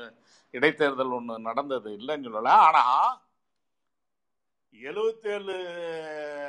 [0.52, 1.92] இடைத்தேர்தல் ஒன்று நடந்தது.
[1.98, 2.54] இல்லைன்னு சொல்லலை.
[2.68, 3.22] ஆனால்
[4.74, 5.56] எழுபத்தேழு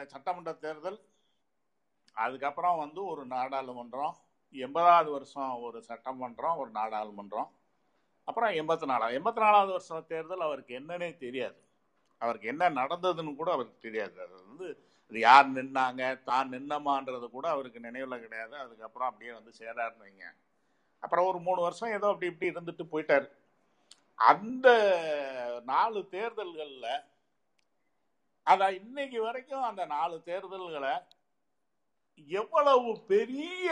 [0.06, 0.98] சட்டமன்ற தேர்தல்
[2.12, 4.14] அதுக்கப்புறம் வந்து ஒரு நாடாளுமன்றம்
[4.54, 7.48] எண்பதாவது வருஷம் ஒரு சட்டமன்றம் ஒரு நாடாளுமன்றம்
[8.24, 11.58] அப்புறம் எண்பத்தி நாலாவது எண்பத்தி நாலாவது வருஷம் தேர்தல் அவருக்கு என்னன்னே தெரியாது.
[12.18, 14.16] அவருக்கு என்ன நடந்ததுன்னு கூட அவருக்கு தெரியாது.
[14.22, 14.68] அது வந்து
[15.12, 18.54] யார் நின்னாங்க தான் நின்னமான்றது கூட அவருக்கு நினைவில் கிடையாது.
[18.64, 20.26] அதுக்கப்புறம் அப்படியே வந்து சேராருன்னு வைங்க.
[21.02, 23.26] அப்புறம் ஒரு மூணு வருஷம் ஏதோ அப்படி இப்படி இருந்துட்டு போயிட்டாரு.
[24.18, 24.68] அந்த
[25.72, 26.90] நாலு தேர்தல்களில்
[28.46, 30.94] அதான் இன்னைக்கு வரைக்கும் அந்த நாலு தேர்தல்களை
[32.30, 33.66] எவ்வளவு பெரிய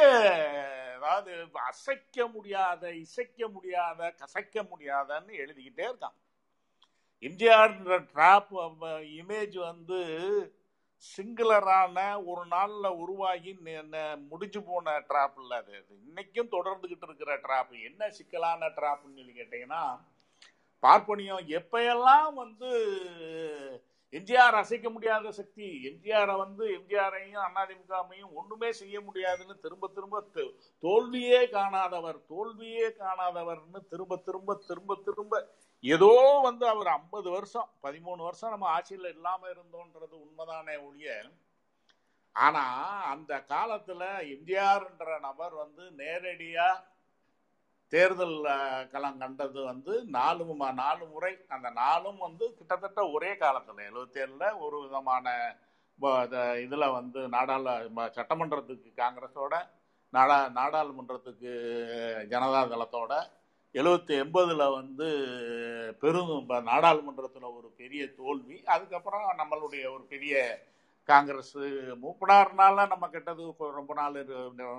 [0.97, 1.33] அதாவது
[1.71, 6.17] அசைக்க முடியாத இசைக்க முடியாத கசைக்க முடியாதன்னு எழுதிக்கிட்டே இருக்கான்.
[7.23, 7.75] எம்ஜிஆர்
[8.13, 8.53] ட்ராப்
[9.21, 10.01] இமேஜ் வந்து
[11.05, 13.53] சிங்குலரான ஒரு நாளில் உருவாகி
[14.29, 15.73] முடிஞ்சு போன ட்ராப் இல்லை அது.
[15.77, 19.83] அது இன்னைக்கும் தொடர்ந்துகிட்டு இருக்கிற ட்ராப் என்ன சிக்கலான ட்ராப்னு சொல்லி கேட்டீங்கன்னா
[20.83, 22.71] பார்ப்பனியம் எப்பயெல்லாம் வந்து
[24.15, 25.69] எம்ஜிஆர் அசைக்க முடியாத சக்தி.
[25.89, 34.21] எம்ஜிஆரை வந்து எம்ஜிஆரையும் அதிமுகவையும் ஒன்றுமே செய்ய முடியாதுன்னு திரும்ப திரும்ப தோ- தோல்வியே காணாதவர் தோல்வியே காணாதவர்னு திரும்ப
[34.27, 35.43] திரும்ப திரும்ப திரும்ப
[35.85, 36.13] ஏதோ
[36.45, 41.17] வந்து அவர் ஐம்பது வருஷம் பதிமூணு வருஷம் நம்ம ஆட்சியில் இல்லாமல் இருந்தோன்றது உண்மைதானே ஒழிய
[42.37, 42.79] ஆனால்
[43.11, 46.81] அந்த காலத்தில் எம்ஜிஆர்ன்ற நபர் வந்து நேரடியாக
[47.95, 48.39] தேர்தல்
[48.93, 50.45] களம் கண்டது வந்து நாலு
[50.83, 51.33] நாலு முறை.
[51.55, 55.27] அந்த நாளும் வந்து கிட்டத்தட்ட ஒரே காலத்தில் எழுபத்தேழில் ஒரு விதமான
[56.65, 57.75] இதில் வந்து நாடாள
[58.17, 59.55] சட்டமன்றத்துக்கு காங்கிரஸோட
[60.17, 61.53] நாடா நாடாளுமன்றத்துக்கு
[62.33, 63.13] ஜனதா தளத்தோட
[63.75, 65.07] எழுபத்தி எண்பதில் வந்து
[66.03, 66.33] பெரும்
[66.71, 68.57] நாடாளுமன்றத்தில் ஒரு பெரிய தோல்வி.
[68.75, 70.35] அதுக்கப்புறம் நம்மளுடைய ஒரு பெரிய
[71.09, 71.57] காங்கிரஸ்
[72.05, 73.47] மூப்பினார்னால நம்ம கெட்டது
[73.79, 74.19] ரொம்ப நாள்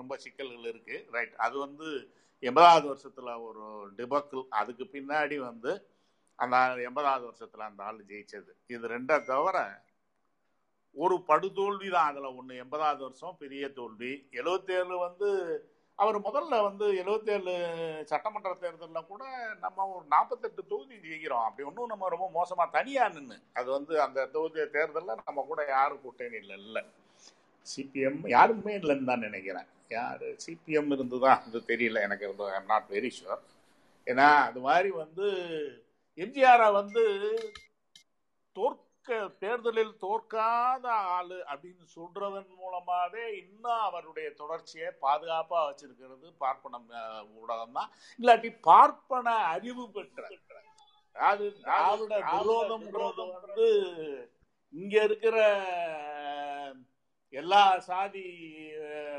[0.00, 1.34] ரொம்ப சிக்கல்கள் இருக்குது ரைட்.
[1.46, 1.88] அது வந்து
[2.42, 3.64] எண்பதாவது வருஷத்தில் ஒரு
[3.98, 5.72] டிபக்கிள் அதுக்கு பின்னாடி வந்து
[6.38, 6.56] அந்த
[6.88, 8.52] எண்பதாவது வருஷத்தில் அந்த ஆள் ஜெயிச்சது.
[8.74, 9.58] இது ரெண்டை தவிர
[10.96, 14.12] ஒரு படுதோல்வி தான் அதில் ஒன்று எண்பதாவது வருஷம் பெரிய தோல்வி.
[14.40, 15.28] எழுபத்தேழு வந்து
[15.98, 17.52] அவர் முதல்ல வந்து எழுபத்தேழு
[18.10, 19.22] சட்டமன்ற தேர்தலில் கூட
[19.64, 21.46] நம்ம ஒரு நாற்பத்தெட்டு தொகுதி ஜெயிக்கிறோம்.
[21.46, 26.02] அப்படி ஒன்றும் நம்ம ரொம்ப மோசமாக தனியாக நின்று அது வந்து அந்த தொகுதி தேர்தலில் நம்ம கூட யாரும்
[26.04, 26.82] கூட்டணி இல்லை இல்லை.
[27.66, 29.68] சிபிஎம் யாருமே இல்லைன்னு தான் நினைக்கிறேன்.
[29.90, 30.24] யார்?
[30.42, 33.42] சிபிஎம் இருந்துதான் அது தெரியல எனக்கு ஐம் நாட் வெரி ஷுர்
[34.06, 35.28] ஏன்னா அது மாதிரி வந்து
[36.18, 37.04] எம்ஜிஆரை வந்து
[38.56, 38.84] தோற்க
[39.40, 46.88] தேர்தலில் தோற்காத ஆளு அப்படின்னு சொல்றதன் மூலமாவே இன்னும் அவருடைய தொடர்ச்சியை பாதுகாப்பா வச்சிருக்கிறது பார்ப்பனம்
[47.36, 50.24] ஊடகம் தான் இல்லாட்டி பார்ப்பன அறிவு பெற்ற
[51.16, 53.68] அதாவது திராவிட விரோதம்ன்றது வந்து
[54.74, 55.36] இங்க இருக்கிற
[57.40, 58.22] எல்லா சாதி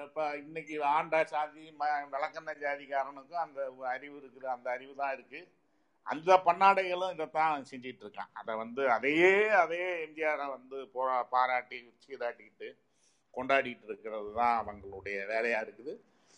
[0.06, 3.60] இப்ப இன்னைக்கு ஆண்ட சாதி ம- விளக்கண்ண ஜாதிக்காரனுக்கும் அந்த
[3.94, 5.39] அறிவு இருக்குது அந்த அறிவு தான் இருக்கு.
[6.07, 8.31] அந்த பன்னாடைகளும் இதைத்தான் செஞ்சிட்டு இருக்கான்.
[8.34, 9.31] அதை வந்து அதையே
[9.64, 12.68] அதே எம்ஜிஆரை வந்து போரா பாராட்டி சீராட்டிக்கிட்டு
[13.34, 15.94] கொண்டாடிட்டு இருக்கிறது தான் அவங்களுடைய வேலையா இருக்குது.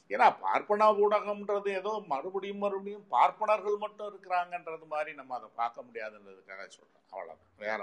[0.10, 7.06] ஏன்னா பார்ப்பன ஊடகம்ன்றது ஏதோ மறுபடியும் மறுபடியும் பார்ப்பனர்கள் மட்டும் இருக்கிறாங்கன்றது மாதிரி நம்ம அதை பார்க்க முடியாதுன்றதுக்காக சொல்றேன்.
[7.10, 7.51] அவ்வளவுதான்.
[7.57, 7.81] வேற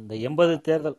[0.00, 0.98] இந்த எண்பது தேர்தல்.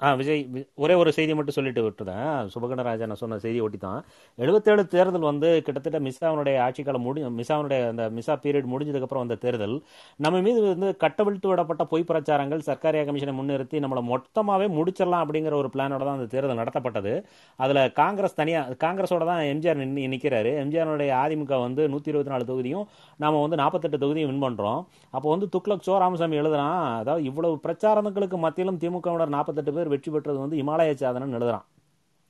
[0.00, 0.40] ஆ விஜய்
[0.84, 2.32] ஒரே ஒரு செய்தி மட்டும் சொல்லிட்டு விட்டுறேன்.
[2.52, 4.00] சுபகணராஜன் சொன்ன செய்தி ஒட்டி தான்
[4.38, 9.76] எழுபத்தேழு தேர்தல் வந்து கிட்டத்தட்ட மிஸ்ஸாவனுடைய ஆட்சிக்காலம் முடி மிஸ்ஸாவனுடைய அந்த மிஸ்ஸா பீரியட் முடிஞ்சதுக்கப்புறம் வந்த தேர்தல்.
[10.24, 15.70] நம்ம மீது வந்து கட்டவிழ்த்து விடப்பட்ட பொய் பிரச்சாரங்கள் சர்க்காரியா கமிஷனை முன்னிறுத்தி நம்மளை மொத்தமாகவே முடிச்சிடலாம் அப்படிங்கிற ஒரு
[15.76, 17.14] பிளானோட தான் அந்த தேர்தல் நடத்தப்பட்டது.
[17.58, 22.86] அதில் காங்கிரஸ் தனியாக காங்கிரஸோட தான் எம்ஜிஆர் நின்று நிற்கிறாரு எம்ஜிஆருடைய அதிமுக வந்து நூற்றி இருபத்தி நாலு தொகுதியும்
[23.24, 24.80] நாம் வந்து நாற்பத்தெட்டு தொகுதியும் வின் பண்ணுறோம்
[25.16, 26.68] அப்போ வந்து துக்ளக் சோ ராமசாமி எழுதுனா
[27.00, 31.66] அதாவது இவ்வளவு பிரச்சாரங்களுக்கு மத்தியிலும் திமுகவினர் நாற்பத்தெட்டு பேர் வெற்றி பெற்றது வந்து இமாலய சாதனைன்னு எழுதுறான்.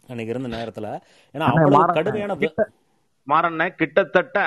[0.05, 0.89] அன்னைக்கு இருந்த நேரத்துல.
[1.35, 2.37] ஏன்னா அவ்வளவு கடுமையான
[3.29, 4.39] மாறண்ணே கிட்டத்தட்ட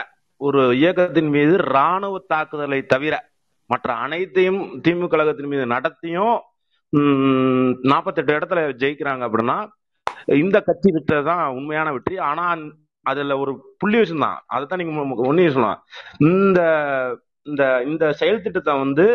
[0.42, 3.16] ஒரு இயக்கத்தின் மீது ராணுவ தாக்குதலை தவிர
[3.70, 6.38] மற்ற அனைத்தையும் திமுக கழகத்தின் மீது நடத்தியும்
[7.92, 9.58] நாற்பத்தெட்டு இடத்துல ஜெயிக்கிறாங்க அப்படின்னா
[10.38, 12.16] இந்த கட்சி விட்டது தான் உண்மையான வெற்றி.
[12.30, 12.46] ஆனா
[13.06, 15.82] அதுல ஒரு புள்ளி விஷயம் தான் அதைத்தான் நீங்க ஒன்னையும் சொல்லலாம்.
[16.30, 16.60] இந்த
[17.48, 19.06] இந்த இந்த செயல் திட்டத்தை வந்து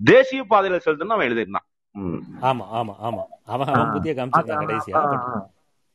[0.00, 1.66] தேசிய பாதையில செலுத்தணும் அவன் எழுதியிருந்தான்.
[1.66, 1.69] ம்.
[2.48, 3.22] ஆமா ஆமா ஆமா.
[3.46, 5.00] அவன் அவன் புத்திய அந்த காமிச்சிருக்கான் கடைசியா.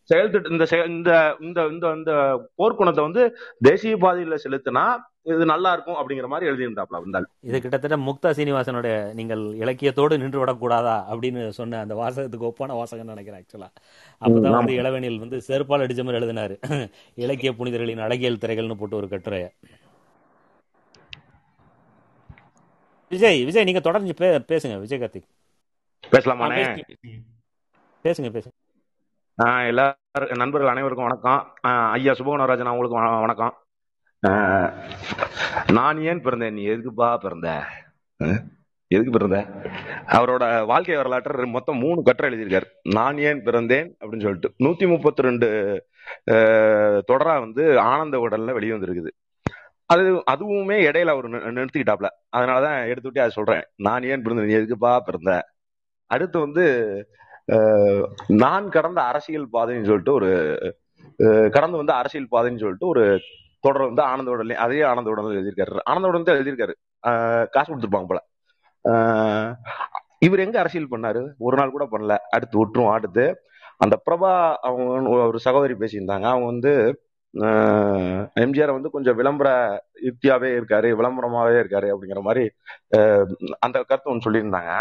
[0.10, 1.12] செயல் இந்த இந்த
[1.46, 2.12] இந்த இந்த இந்த
[2.60, 3.22] போர்க்குணத்தை வந்து
[3.62, 4.84] தேசிய பாதையில செலுத்தினா
[5.30, 8.90] இது நல்லா இருக்கும் அப்படிங்கிற மாதிரி எழுதியிருந்தாப்ல வந்தால் இது கிட்டத்தட்ட முக்தா சீனிவாசனோட
[9.20, 13.70] நீங்கள் இலக்கியத்தோடு நின்று விடக்கூடாதா அப்படின்னு சொன்ன அந்த வாசகத்துக்கு ஒப்பான வாசகம் நினைக்கிறேன் ஆக்சுவலா
[14.22, 16.58] அப்பதான் வந்து இளவேனில் வந்து செருப்பால் அடிச்ச மாதிரி எழுதினாரு.
[17.18, 19.48] இலக்கிய புனிதர்களின் அழகியல் திரைகள்னு போட்டு ஒரு கட்டுரைய.
[23.12, 24.14] விஜய் விஜய் நீங்க தொடர்ந்து
[24.52, 25.28] பேசுங்க விஜய் கார்த்திக்.
[26.12, 26.82] பேசலாமாண்ணே?
[28.04, 28.42] பேசுங்க
[29.44, 29.66] பேசுங்க.
[29.68, 31.54] எல்லாரும் நண்பர்கள் அனைவருக்கும் வணக்கம்.
[31.92, 33.54] ஐயா சுபகுணராஜன் அவங்களுக்கு வண- வணக்கம்.
[35.72, 36.52] நான் ஏன் பிறந்தேன்?
[36.52, 37.66] நீ எதுக்குப்பா பிறந்த?
[38.88, 39.46] எதுக்கு பிறந்த?
[40.08, 42.66] அவரோட வாழ்க்கை வரலாற்று மொத்தம் மூணு கட்டுரை எழுதியிருக்காரு.
[42.84, 43.90] நான் ஏன் பிறந்தேன்?
[44.00, 44.54] அப்படின்னு சொல்லிட்டு.
[44.60, 45.88] நூத்தி முப்பத்தி ரெண்டு
[47.12, 49.08] தொடரா வந்து ஆனந்த உடல்ல வெளியே வந்திருக்குது
[49.86, 52.08] அது அதுவுமே இடையில அவர் நிறுத்திக்கிட்டாப்ல.
[52.38, 53.64] அதனாலதான் எடுத்துக்கிட்டே அதை சொல்றேன்.
[53.76, 54.46] நான் ஏன் பிறந்தேன்?
[54.46, 55.54] நீ எதுக்குப்பா பிறந்த?
[56.12, 56.66] அடுத்து வந்து
[58.44, 60.30] நான் கடந்த அரசியல் பாதைன்னு சொல்லிட்டு ஒரு
[61.56, 63.04] கடந்து வந்து அரசியல் பாதைன்னு சொல்லிட்டு ஒரு
[63.64, 65.84] தொடர் வந்து ஆனந்த உடனே அதே ஆனந்த உடனே எழுதியிருக்காரு.
[65.92, 66.74] ஆனந்த உடனே தான் எழுதியிருக்காரு.
[67.54, 68.22] காசு கொடுத்துருப்பாங்க போல.
[70.26, 71.22] இவர் எங்க அரசியல் பண்ணாரு?
[71.46, 72.16] ஒரு நாள் கூட பண்ணல.
[72.36, 73.26] அடுத்து விட்டுரும் அடுத்து
[73.84, 74.32] அந்த பிரபா
[74.68, 76.28] அவங்க ஒரு சகோதரி பேசியிருந்தாங்க.
[76.34, 76.74] அவங்க வந்து
[78.44, 79.50] எம்ஜிஆர் வந்து கொஞ்சம் விளம்பர
[80.08, 82.44] யுக்தியாவே இருக்காரு விளம்பரமாவே இருக்காரு அப்படிங்கிற மாதிரி
[83.66, 84.74] அந்த கருத்து ஒன்று சொல்லியிருந்தாங்க.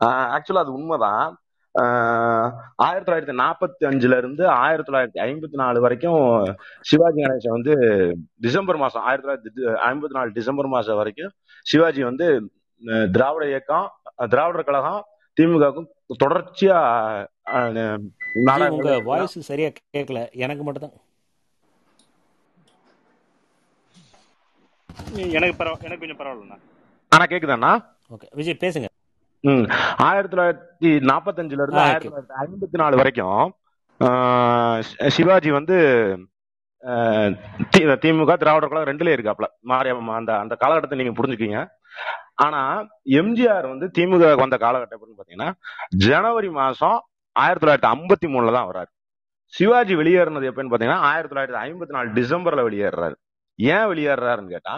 [0.00, 1.30] ஆக்சுவலா அது உண்மைதான்.
[2.84, 6.22] ஆயிரத்தி தொள்ளாயிரத்தி நாற்பத்தி அஞ்சுல இருந்து ஆயிரத்தி தொள்ளாயிரத்தி ஐம்பத்தி நாலு வரைக்கும்
[6.80, 7.74] சிவாஜி கணேசன் வந்து
[8.36, 11.32] டிசம்பர் மாசம் ஆயிரத்தி தொள்ளாயிரத்தி ஐம்பத்தி நாலு டிசம்பர் மாசம் வரைக்கும்
[11.66, 12.28] சிவாஜி வந்து
[13.12, 13.86] திராவிட இயக்கம்
[14.34, 15.00] திராவிடர் கழகம்
[15.36, 15.88] திமுகவுக்கும்
[16.24, 16.78] தொடர்ச்சியா
[18.74, 20.96] உங்க வாய்ஸ் சரியா கேட்கல எனக்கு மட்டும் தான்
[25.36, 26.58] எனக்கு பரவ எனக்கு கொஞ்சம் பரவாயில்லண்ணா.
[27.12, 27.70] ஆனா கேக்குதாண்ணா?
[28.14, 28.26] ஓகே.
[28.38, 28.88] விஜய் பேசுங்க.
[30.06, 33.48] ஆயிரத்தி தொள்ளாயிரத்தி நாற்பத்தஞ்சுல இருந்து ஆயிரத்தி தொள்ளாயிரத்தி ஐம்பத்தி நாலு வரைக்கும்
[35.16, 35.76] சிவாஜி வந்து
[38.02, 39.46] திமுக திராவிடர் கழகம் ரெண்டுலயே இருக்காப்ல.
[39.70, 41.58] மாறி அந்த அந்த காலகட்டத்தை நீங்க புரிஞ்சுக்கீங்க
[42.44, 42.60] ஆனா
[43.20, 45.50] எம்ஜிஆர் வந்து திமுக வந்த காலகட்டம் எப்படின்னு பாத்தீங்கன்னா
[46.06, 46.98] ஜனவரி மாசம்
[47.36, 48.90] ஆயிரத்தி தொள்ளாயிரத்தி ஐம்பத்தி மூணுல தான் வர்றாரு
[49.54, 53.16] சிவாஜி வெளியேறினது எப்பன்னு பாத்தீங்கன்னா ஆயிரத்தி தொள்ளாயிரத்தி ஐம்பத்தி நாலு டிசம்பர்ல வெளியேறாரு
[53.58, 54.74] ஏன் வெளியேறாருன்னு கேட்டா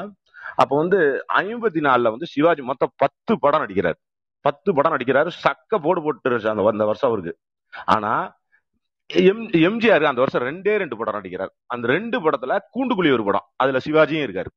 [0.56, 0.98] அப்ப வந்து
[1.42, 3.98] ஐம்பத்தி நாலுல வந்து சிவாஜி மொத்தம் பத்து படம் நடிக்கிறார்.
[4.46, 7.34] பத்து படம் நடிக்கிறாரு சக்க போடு போட்டு அந்த அந்த வருஷம் அவருக்கு.
[7.94, 8.12] ஆனா
[9.10, 13.80] எம் எம்ஜிஆர் அந்த வருஷம் ரெண்டே ரெண்டு படம் நடிக்கிறார் அந்த ரெண்டு படத்துல கூண்டுக்குழி ஒரு படம் அதுல
[13.86, 14.50] சிவாஜியும் இருக்காரு.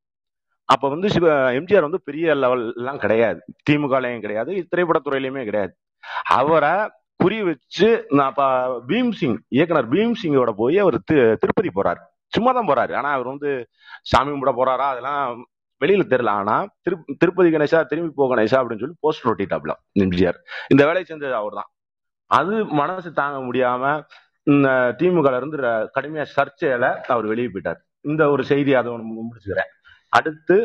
[0.70, 1.26] அப்ப வந்து சிவ
[1.58, 3.40] எம்ஜிஆர் வந்து பெரிய லெவல் எல்லாம் கிடையாது.
[3.70, 5.74] திமுகலையும் கிடையாது திரைப்படத்துறையிலயுமே கிடையாது.
[6.40, 6.76] அவரை
[7.24, 8.46] குறி வச்சு நான் அப்ப
[8.90, 10.98] பீம் சிங் இயக்குனர் பீம் சிங்கோட போய் அவர்
[11.42, 12.02] திருப்பதி போறாரு.
[12.36, 12.94] சும்மா தான் போறாரு.
[13.00, 13.52] ஆனா அவர் வந்து
[14.12, 15.44] சாமி கும்பிட போறாரா அதெல்லாம்
[15.82, 16.34] வெளியில தெரியல.
[16.42, 19.74] ஆனா திரு திருப்பதி கணேசா திரும்பி போ கணேசா அப்படின்னு சொல்லி போஸ்டர் ஒட்டிட்டாப்ல
[20.04, 20.38] எம்ஜிஆர்.
[20.74, 21.70] இந்த வேலையை செஞ்சது அவர் தான்
[22.32, 23.94] அது மனசு தாங்க முடியாம
[24.54, 24.70] இந்த
[25.00, 25.58] திமுக இருந்து
[25.96, 27.80] கடுமையா சர்ச்சையில அவர் வெளியே போயிட்டார்.
[28.10, 29.72] இந்த ஒரு செய்தி அதை ஒண்ணு முடிச்சுக்கிறேன்.
[30.18, 30.58] அடுத்து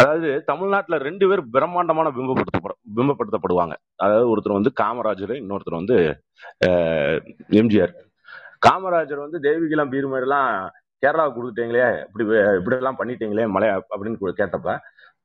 [0.00, 3.74] அதாவது தமிழ்நாட்டுல ரெண்டு பேர் பிரம்மாண்டமான பிம்பப்படுத்தப்படும் பிம்பப்படுத்தப்படுவாங்க
[4.04, 5.96] அதாவது ஒருத்தர் வந்து காமராஜர் இன்னொருத்தர் வந்து
[7.60, 7.94] எம்ஜிஆர்.
[8.66, 9.94] காமராஜர் வந்து தேவிகிலாம்
[10.24, 10.50] எல்லாம்
[11.04, 14.76] கேரளாவுக்கு கொடுத்துட்டீங்களே இப்படி இப்படிலாம் இப்படி எல்லாம் பண்ணிட்டீங்களே மலை அப்படின்னு கேட்டப்ப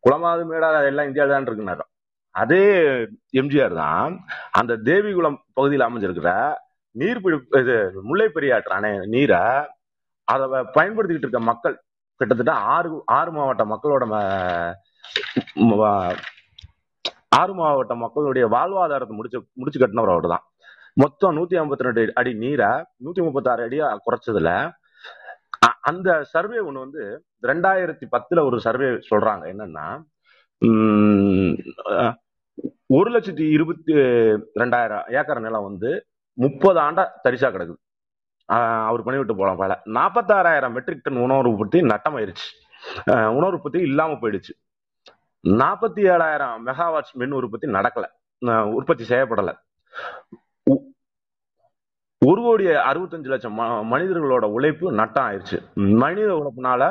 [0.04, 1.86] குளமாவது மேடா எல்லாம் இந்தியாவில் தான் இருக்குனாரு
[2.36, 2.64] அதே
[3.40, 4.14] எம்ஜிஆர் தான்
[4.60, 6.32] அந்த தேவிகுளம் பகுதியில் அமைஞ்சிருக்கிற
[6.96, 9.42] நீர்பிடி இது முல்லை பெரியாற்று அணை நீரை
[10.28, 11.76] அதை பயன்படுத்திக்கிட்டு இருக்க மக்கள்
[12.22, 14.04] கிட்டத்தட்ட ஆறு ஆறு மாவட்ட மக்களோட
[17.32, 20.46] ஆறு மாவட்ட மக்களுடைய வாழ்வாதாரத்தை முடிச்சு முடிச்சு கட்டினவர் அவர் தான்
[20.98, 22.70] மொத்தம் நூத்தி ஐம்பத்தி ரெண்டு அடி நீரை
[23.04, 24.52] நூத்தி முப்பத்தாறு அடியா குறைச்சதுல
[25.60, 29.46] அந்த சர்வே ஒண்ணு வந்து ரெண்டாயிரத்தி பத்துல ஒரு சர்வே சொல்றாங்க.
[29.52, 30.04] என்னன்னா
[30.58, 31.58] உம்,
[32.86, 33.94] ஒரு லட்சத்தி இருபத்தி
[34.60, 37.76] ரெண்டாயிரம் ஏக்கர் நிலம் வந்து முப்பது ஆண்டா தரிசா கிடக்குது.
[38.54, 39.82] ஆஹ் அவர் பண்ணிவிட்டு போலாம் போல.
[39.86, 42.50] நாற்பத்தாறாயிரம் மெட்ரிக் டன் உணவு உற்பத்தி நட்டமாயிருச்சு.
[43.12, 44.54] ஆஹ் உணவு உற்பத்தி இல்லாம போயிடுச்சு.
[45.48, 48.06] நாற்பத்தி ஏழாயிரம் மெகாவாட்ஸ் மின் உற்பத்தி நடக்கல.
[48.72, 49.56] உற்பத்தி செய்யப்படல.
[52.22, 53.60] ஒரு கோடி அறுபத்தஞ்சு லட்சம்
[53.92, 55.58] மனிதர்களோட உழைப்பு நட்டம் ஆயிருச்சு
[55.96, 56.82] மனித உழைப்புனால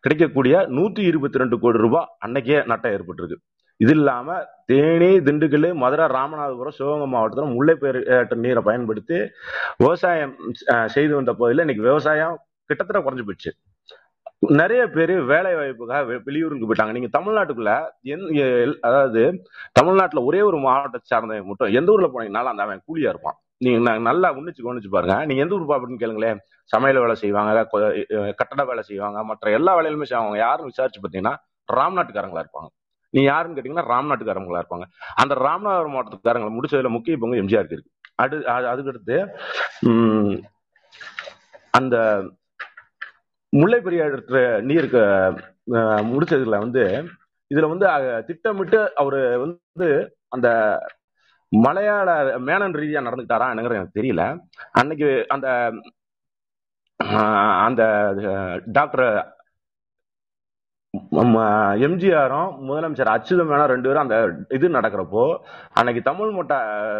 [0.00, 3.36] கிடைக்கக்கூடிய நூத்தி இருபத்தி ரெண்டு கோடி ரூபாய் அன்னைக்கே நட்டம் ஏற்பட்டிருக்கு.
[3.80, 4.28] இது இல்லாம
[4.66, 7.98] தேனி திண்டுக்கல் மதுரை ராமநாதபுரம் சிவகங்கை மாவட்டத்தில் முல்லை பெயர்
[8.36, 9.18] நீரை பயன்படுத்தி
[9.76, 10.34] விவசாயம்
[10.86, 12.36] செய்து வந்த பகுதியில் இன்னைக்கு விவசாயம்
[12.70, 13.52] கிட்டத்தட்ட குறைஞ்சு போயிடுச்சு
[14.60, 16.92] நிறைய பேர் வேலை வாய்ப்புக்காக வெ- வெளியூருக்கு போயிட்டாங்க.
[16.92, 17.72] நீங்க தமிழ்நாட்டுக்குள்ள
[18.12, 19.22] எந்- அதாவது
[19.72, 23.38] தமிழ்நாட்டுல ஒரே ஒரு மாவட்டத்தை சார்ந்தவங்க மட்டும் எந்த ஊர்ல போனீங்கனாலும் அந்த அவன் கூலியா இருப்பான்.
[23.60, 25.24] நீங்க நான் நல்லா உன்னிச்சு கவனிச்சு பாருங்க.
[25.24, 26.38] நீங்க எந்த ஊர் அப்படின்னு கேளுங்களேன்
[26.70, 27.62] சமையல் வேலை செய்வாங்க
[28.34, 30.38] கட்டட வேலை செய்வாங்க மற்ற எல்லா வேலையிலுமே செய்வாங்க.
[30.38, 31.34] யாரும் விசாரிச்சு பார்த்தீங்கன்னா
[31.68, 32.68] ராம்நாட்டுக்காரங்களா இருப்பாங்க.
[33.14, 34.86] நீ யாருன்னு கேட்டீங்கன்னா ராம்நாட்டுக்காரங்களா இருப்பாங்க.
[35.14, 37.92] அந்த ராமநாதபுரம் மாவட்டத்துக்காரங்களை முடிச்சதுல முக்கிய பங்கு எம்ஜிஆருக்கு இருக்கு.
[38.14, 39.16] அடு அது- அதுக்கடுத்து
[39.86, 40.36] உம்,
[41.70, 41.96] அந்த
[43.52, 44.22] முல்லை பெரியாறு
[44.62, 45.00] நீருக்கு
[45.70, 46.82] அஹ், முடிச்சதுல வந்து
[47.50, 47.86] இதுல வந்து
[48.26, 49.88] திட்டமிட்டு அவரு வந்து
[50.28, 50.48] அந்த
[51.52, 52.08] மலையாள
[52.46, 54.22] மேனன் ரீதியா நடந்துக்கிட்டாரா என்னங்கிறது எனக்கு தெரியல.
[54.72, 55.46] அன்னைக்கு அந்த
[57.66, 57.82] அந்த
[58.72, 59.06] டாக்டர்
[61.86, 64.16] எம்ஜிஆரும் முதலமைச்சர் அச்சுதம் வேணா ரெண்டு பேரும் அந்த
[64.48, 65.24] இது நடக்கிறப்போ
[65.72, 66.54] அன்னைக்கு தமிழ் மட்ட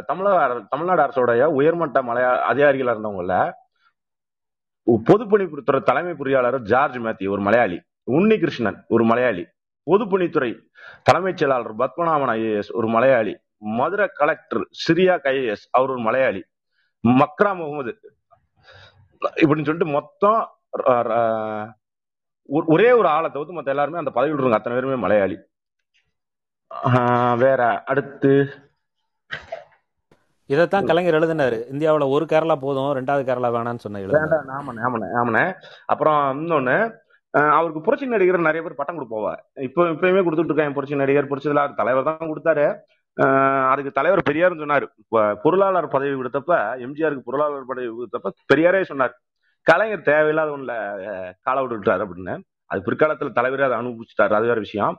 [0.06, 0.40] தமிழக
[0.72, 3.36] தமிழ்நாடு அரசோடைய உயர்மட்ட மலையா அதிகாரிகளா இருந்தவங்கள
[5.08, 7.78] பொதுப்பணித்துறை தலைமை பொறியாளர் ஜார்ஜ் மேத்யூ ஒரு மலையாளி
[8.08, 9.44] உன்னி கிருஷ்ணன் ஒரு மலையாளி
[9.86, 10.50] பொதுப்பணித்துறை
[11.06, 16.42] தலைமைச் செயலாளர் பத்மநாபன் ஐஏஎஸ் ஒரு மலையாளி மதுரை கலெக்டர் சிரியாக் ஐஏஎஸ் அவர் ஒரு மலையாளி.
[17.04, 17.92] மக்ரா முகமது.
[19.42, 20.40] இப்படின்னு சொல்லிட்டு மொத்தம்
[22.74, 25.36] ஒரே ஒரு ஆளை தவிர்த்து மத்த எல்லாருமே அந்த பதவியில் இருக்க அத்தனை பேருமே மலையாளி.
[27.44, 27.62] வேற
[27.92, 28.32] அடுத்து.
[30.52, 31.58] இதைத்தான் கலைஞர் எழுதினாரு.
[31.72, 35.44] இந்தியாவுல ஒரு கேரளா போதும் ரெண்டாவது கேரளா வேணாம்னு சொன்ன வேண்டாம் ஆமாண்ணே ஆமாண்ணே ஆமாண்ணே
[35.92, 36.76] அப்புறம் இன்னொன்னு
[37.56, 39.32] அவருக்கு புரட்சி நடிகர் நிறைய பேர் பட்டம் கொடுப்போவா?
[39.66, 41.50] இப்போ இப்பயுமே கொடுத்துட்டு இருக்காங்க புரட்சி நடிகர் புரட்சி
[41.80, 42.66] தலைவர் தான் கொடுத்தாரு.
[43.68, 44.86] அதுக்கு தலைவர் பெரியார்னு சொன்னாரு.
[45.42, 46.52] பொருளாளர் பதவி கொடுத்தப்ப
[46.84, 49.14] எம்ஜிஆருக்கு பொருளாளர் பதவி கொடுத்தப்ப பெரியாரே சொன்னார்.
[49.66, 50.74] கலைஞர் தேவையில்லாத ஒண்ணுல
[51.06, 52.34] அஹ், காலை விட்டுட்டாரு அப்படின்னு.
[52.66, 54.34] அது பிற்காலத்துல தலைவரே அதை அனுபவிச்சுட்டாரு.
[54.38, 54.96] அது வேற விஷயம்.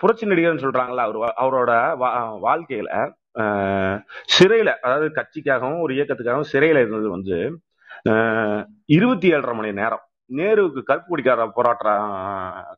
[0.00, 1.70] புரட்சி நடிகர்னு சொல்றாங்களா அவர் அவரோட
[2.02, 2.90] வா- வாழ்க்கையில
[4.34, 7.36] சிறையில அதாவது கட்சிக்காகவும் ஒரு இயக்கத்துக்காகவும் சிறையில இருந்தது வந்து
[8.86, 10.04] இருபத்தி ஏழரை மணி நேரம்.
[10.32, 12.06] நேருவுக்கு கருப்பு குடிக்கார போராட்டம்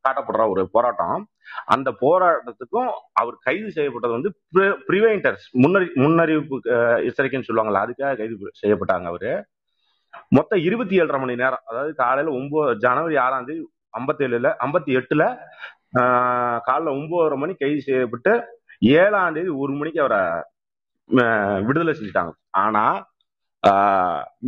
[0.05, 1.27] காட்டப்படுற ஒரு போராட்டம்.
[1.75, 2.91] அந்த போராட்டத்துக்கும்
[3.21, 4.31] அவர் கைது செய்யப்பட்டது வந்து
[4.89, 6.57] ப்ரிவென்டர்ஸ் முன்னறி முன்னறிவிப்பு
[7.09, 9.33] எச்சரிக்கைன்னு சொல்லுவாங்கல்ல அதுக்காக கைது செய்யப்பட்டாங்க அவரு.
[10.37, 13.63] மொத்தம் இருபத்தி ஏழரை மணி நேரம் அதாவது காலையில ஒன்பது ஜனவரி ஆறாம் தேதி
[13.99, 15.23] ஐம்பத்தி ஏழுல ஐம்பத்தி எட்டுல
[16.69, 18.33] காலைல ஒன்பதரை மணி கைது செய்யப்பட்டு
[19.01, 20.21] ஏழாம் தேதி ஒரு மணிக்கு அவரை
[21.67, 22.33] விடுதலை செஞ்சுட்டாங்க.
[22.63, 22.85] ஆனா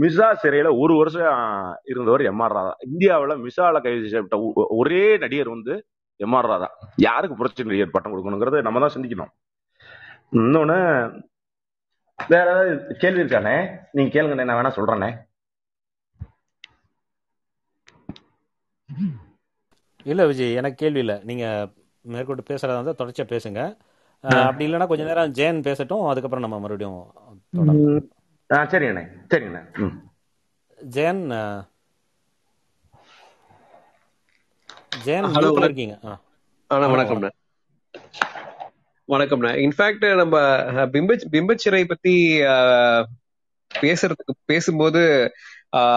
[0.03, 1.43] மிசா சிறையில ஒரு வருஷம்
[1.91, 2.73] இருந்தவர் எம் ஆர் ராதா.
[2.89, 4.39] இந்தியாவில் மிசால கைது செய்யப்பட்ட
[4.79, 5.75] ஒரே நடிகர் வந்து
[6.21, 6.69] எம் ஆர் ராதா
[7.05, 9.33] யாருக்கு புரட்சி நடிகர் பட்டம் கொடுக்கணுங்கிறது நம்ம தான் சிந்திக்கணும்.
[10.37, 10.77] இன்னொன்னு
[12.19, 12.71] வேற ஏதாவது
[13.03, 13.55] கேள்வி இருக்கானே?
[13.95, 15.11] நீங்க கேளுங்கண்ணே நான் வேணா சொல்றேனே.
[20.07, 21.15] இல்ல விஜய் எனக்கு கேள்வி இல்ல.
[21.29, 21.45] நீங்க
[22.05, 23.61] மேற்கொண்டு பேசுறதா இருந்தா தொடர்ச்சியா பேசுங்க.
[24.45, 27.01] அப்படி இல்லைன்னா கொஞ்ச நேரம் ஜெயன் பேசட்டும் அதுக்கப்புறம் நம்ம மறுபடியும்
[28.71, 29.63] சரிங்கண்ணே சரிங்கண்ணே
[30.79, 31.63] ஜெயன் அஹ்,
[35.03, 35.95] ஜெயன் ஹலோ இருக்கீங்க.
[36.71, 37.31] வணக்கம்ண்ணா.
[39.09, 40.37] வணக்கம்ண்ணா இன்ஃபேக்ட் நம்ம
[40.95, 42.15] பிம்ப பிம்பச்சிறை பத்தி
[43.71, 45.03] பேசுறதுக்கு பேசும்போது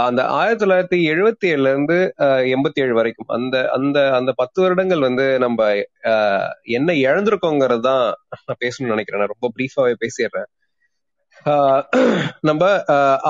[0.07, 1.97] அந்த ஆயிரத்தி தொள்ளாயிரத்தி எழுபத்தி ஏழுல இருந்து
[2.53, 5.67] எண்பத்தி ஏழு வரைக்கும் அந்த அந்த அந்த பத்து வருடங்கள் வந்து நம்ம
[6.77, 8.05] என்ன இழந்திருக்கோங்கிறது தான்
[8.45, 9.21] நான் பேசணும்னு நினைக்கிறேன்.
[9.21, 10.49] நான் ரொம்ப பிரீஃபாவே பேசிடுறேன்.
[12.49, 12.71] நம்ம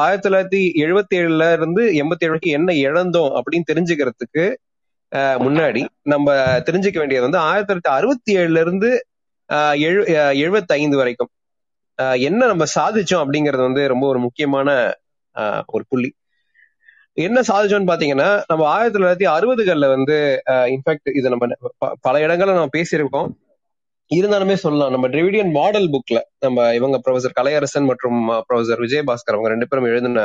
[0.03, 4.45] ஆயிரத்தி தொள்ளாயிரத்தி எழுபத்தி ஏழுல இருந்து எண்பத்தி ஏழு வரைக்கும் என்ன இழந்தோம் அப்படின்னு தெரிஞ்சுக்கிறதுக்கு
[5.15, 6.33] முன்னாடி நம்ம
[6.67, 8.89] தெரிஞ்சுக்க வேண்டியது வந்து ஆயிரத்தி தொள்ளாயிரத்தி அறுபத்தி ஏழுல இருந்து
[9.49, 10.01] ஆஹ் எழு
[10.43, 11.29] எழுபத்தி ஐந்து வரைக்கும்.
[11.99, 14.69] ஆஹ் என்ன நம்ம சாதிச்சோம் அப்படிங்கிறது வந்து ரொம்ப ஒரு முக்கியமான
[15.35, 16.09] ஆஹ் ஒரு புள்ளி.
[17.17, 21.47] என்ன சாதிச்சோம்னு பாத்தீங்கன்னா நம்ம ஆயிரத்தி தொள்ளாயிரத்தி அறுபதுகள்ல வந்து இன்ஃபேக்ட் இது நம்ம
[22.01, 23.29] பல இடங்கள்ல நம்ம பேசியிருக்கோம்.
[24.11, 28.19] இருந்தாலுமே சொல்லலாம் நம்ம டிரிவிடியன் மாடல் புக்ல நம்ம இவங்க ப்ரொஃபசர் கலையரசன் மற்றும்
[28.49, 30.21] ப்ரொஃபசர் விஜயபாஸ்கர் அவங்க ரெண்டு பேரும் எழுதின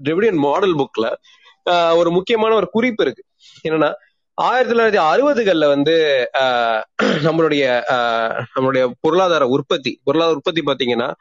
[0.00, 1.06] டிரிவிடியன் மாடல் புக்ல
[1.72, 3.24] ஒரு முக்கியமான ஒரு குறிப்பு இருக்கு.
[3.68, 3.92] என்னன்னா
[4.34, 6.28] ஆயிரத்தி தொள்ளாயிரத்தி அறுபதுகள்ல வந்து
[7.02, 7.80] நம்மளுடைய
[8.54, 11.12] நம்மளுடைய பொருளாதார உற்பத்தி பொருளாதார உற்பத்தி பாத்தீங்கன்னா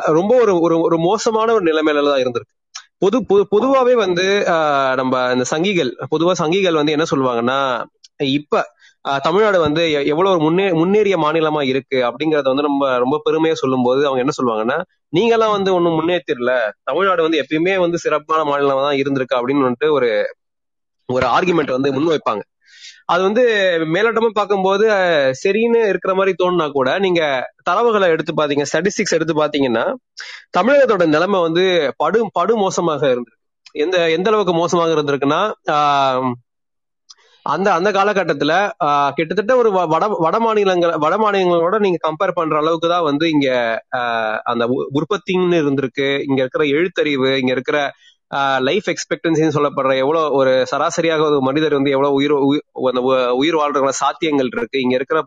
[0.00, 2.60] ரொம்ப ஒரு ஒரு ஒரு மோசமான ஒரு நிலைமையில தான் இருந்திருக்கு.
[2.98, 4.42] பொது பொது- பொதுவாவே வந்து
[4.96, 7.84] நம்ம இந்த சங்கிகள் பொதுவா சங்கிகள் வந்து என்ன சொல்லுவாங்கன்னா
[8.16, 8.71] இப்ப
[9.22, 13.86] தமிழ்நாடு வந்து எ- எவ்வளவு ஒரு முன்னே முன்னேறிய மாநிலமா இருக்கு அப்படிங்கறத வந்து நம்ம ரொம்ப பெருமையா சொல்லும்
[13.86, 14.78] போது அவங்க என்ன சொல்லுவாங்கன்னா
[15.12, 16.52] நீங்க எல்லாம் வந்து ஒண்ணும் முன்னேற்றிடல
[16.84, 20.10] தமிழ்நாடு வந்து எப்பயுமே வந்து சிறப்பான மாநிலமா தான் இருந்திருக்கு அப்படின்னு வந்துட்டு ஒரு
[21.08, 22.42] ஒரு ஆர்குமெண்ட் வந்து முன்வைப்பாங்க
[23.08, 23.42] அது வந்து
[23.92, 24.84] மேலோட்டமா பார்க்கும்போது
[25.40, 27.22] சரின்னு இருக்கிற மாதிரி தோணுனா கூட நீங்க
[27.68, 29.84] தரவுகளை எடுத்து பாத்தீங்க ஸ்டாட்டிஸ்டிக்ஸ் எடுத்து பாத்தீங்கன்னா
[30.56, 31.64] தமிழகத்தோட நிலைமை வந்து
[31.98, 33.40] படு படு மோசமாக இருந்திருக்கு.
[33.76, 35.40] எந்த எந்த அளவுக்கு மோசமாக இருந்திருக்குன்னா
[35.74, 36.30] ஆஹ்,
[37.46, 38.52] அந்த அந்த காலகட்டத்துல
[39.16, 43.48] கிட்டத்தட்ட ஒரு வ- வட வட மாநிலங்கள் வட மாநிலங்களோட நீங்க கம்பேர் பண்ற அளவுக்கு தான் வந்து இங்க
[43.98, 46.08] ஆஹ், அந்த உ- உற்பத்தின்னு இருந்திருக்கு.
[46.26, 47.78] இங்க இருக்கிற எழுத்தறிவு இங்க இருக்கிற
[48.60, 52.34] லைஃப் எக்ஸ்பெக்டன்சின்னு சொல்லப்படுற எவ்வளவு ஒரு சராசரியாக ஒரு மனிதர் வந்து எவ்வளவு உயிர்
[52.90, 54.78] அந்த உ- உயிர் வாழ்றதுக்கான சாத்தியங்கள் இருக்கு.
[54.80, 55.18] இங்க இருக்கிற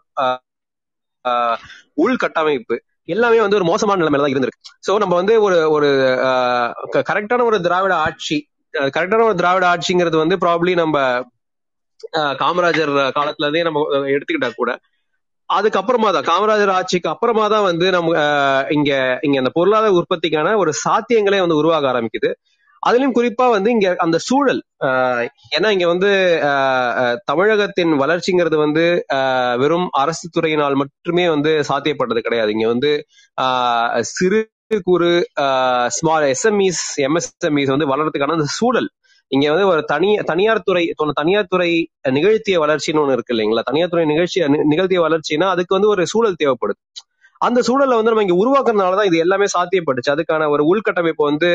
[1.26, 1.60] ஆஹ்,
[1.98, 2.76] உள்கட்டமைப்பு
[3.10, 4.62] எல்லாமே வந்து ஒரு மோசமான நிலைமையில தான் இருந்திருக்கு.
[4.86, 5.90] சோ நம்ம வந்து ஒரு ஒரு
[7.10, 8.38] கரெக்டான ஒரு திராவிட ஆட்சி
[8.94, 10.98] கரெக்டான ஒரு திராவிட ஆட்சிங்கிறது வந்து ப்ராப்ளி நம்ம
[12.42, 13.84] காமராஜர் காலத்துல இருந்தே நம்ம
[14.16, 14.72] எடுத்துக்கிட்டா கூட
[15.50, 18.92] அதுக்கப்புறமா தான் காமராஜர் ஆட்சிக்கு அப்புறமா தான் வந்து நம்ம அஹ், இங்க
[19.22, 22.30] இங்க அந்த பொருளாதார உற்பத்திக்கான ஒரு சாத்தியங்களே வந்து உருவாக ஆரம்பிக்குது.
[22.84, 24.62] அதுலயும் குறிப்பா வந்து இங்க அந்த சூழல்
[25.56, 26.10] ஏன்னா இங்க வந்து
[27.30, 28.84] தமிழகத்தின் வளர்ச்சிங்கிறது வந்து
[29.62, 32.52] வெறும் அரசு துறையினால் மட்டுமே வந்து சாத்தியப்பட்டது கிடையாது.
[32.56, 32.92] இங்க வந்து
[34.12, 34.42] சிறு
[34.88, 35.12] குறு
[35.98, 38.90] ஸ்மால் எஸ்எம்இஸ் எம்எஸ்எம்இஸ் வந்து வளர்றதுக்கான அந்த சூழல்
[39.32, 40.84] இங்க வந்து ஒரு தனி தனியார் துறை
[41.20, 41.70] தனியார் துறை
[42.18, 43.64] நிகழ்த்திய வளர்ச்சின்னு ஒண்ணு இருக்கு இல்லைங்களா?
[43.70, 44.40] தனியார் துறை நிகழ்ச்சி
[44.72, 46.80] நிகழ்த்திய வளர்ச்சின்னா அதுக்கு வந்து ஒரு சூழல் தேவைப்படுது.
[47.42, 51.50] அந்த சூழலை வந்து நம்ம இங்க உருவாக்குறதுனால தான் இது எல்லாமே சாத்தியப்பட்டுச்சு அதுக்கான ஒரு உள்கட்டமைப்பு வந்து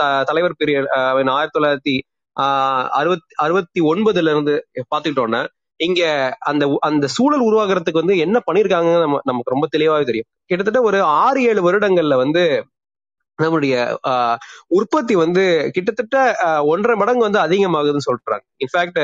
[0.00, 0.76] த- தலைவர் பெரிய
[1.34, 1.94] ஆயிரத்தி தொள்ளாயிரத்தி
[2.36, 4.54] ஆஹ், அறுபத்தி அறுபத்தி ஒன்பதுல இருந்து
[4.90, 5.40] பாத்துக்கிட்டோன்னா
[5.80, 6.02] இங்க
[6.46, 10.28] அந்த அந்த சூழல் உருவாக்குறதுக்கு வந்து என்ன பண்ணிருக்காங்கன்னு நம்ம நமக்கு ரொம்ப தெளிவாவே தெரியும்.
[10.50, 12.42] கிட்டத்தட்ட ஒரு ஆறு ஏழு வருடங்கள்ல வந்து
[13.42, 13.74] நம்மளுடைய
[14.08, 14.36] ஆஹ்,
[14.70, 16.16] உற்பத்தி வந்து கிட்டத்தட்ட
[16.66, 18.44] ஒன்றரை மடங்கு வந்து அதிகமாகுதுன்னு சொல்றாங்க.
[18.64, 19.00] இன்ஃபேக்ட்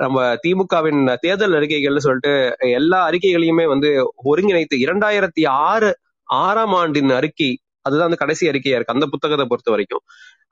[0.00, 2.32] நம்ம திமுகவின் தேர்தல் அறிக்கைகள்னு சொல்லிட்டு
[2.72, 3.90] எல்லா அறிக்கைகளையுமே வந்து
[4.24, 5.90] ஒருங்கிணைத்து இரண்டாயிரத்தி ஆறு
[6.28, 7.50] ஆறாம் ஆண்டின் அறிக்கை
[7.86, 10.02] அதுதான் அந்த கடைசி அறிக்கையா இருக்கு அந்த புத்தகத்தை பொறுத்த வரைக்கும்.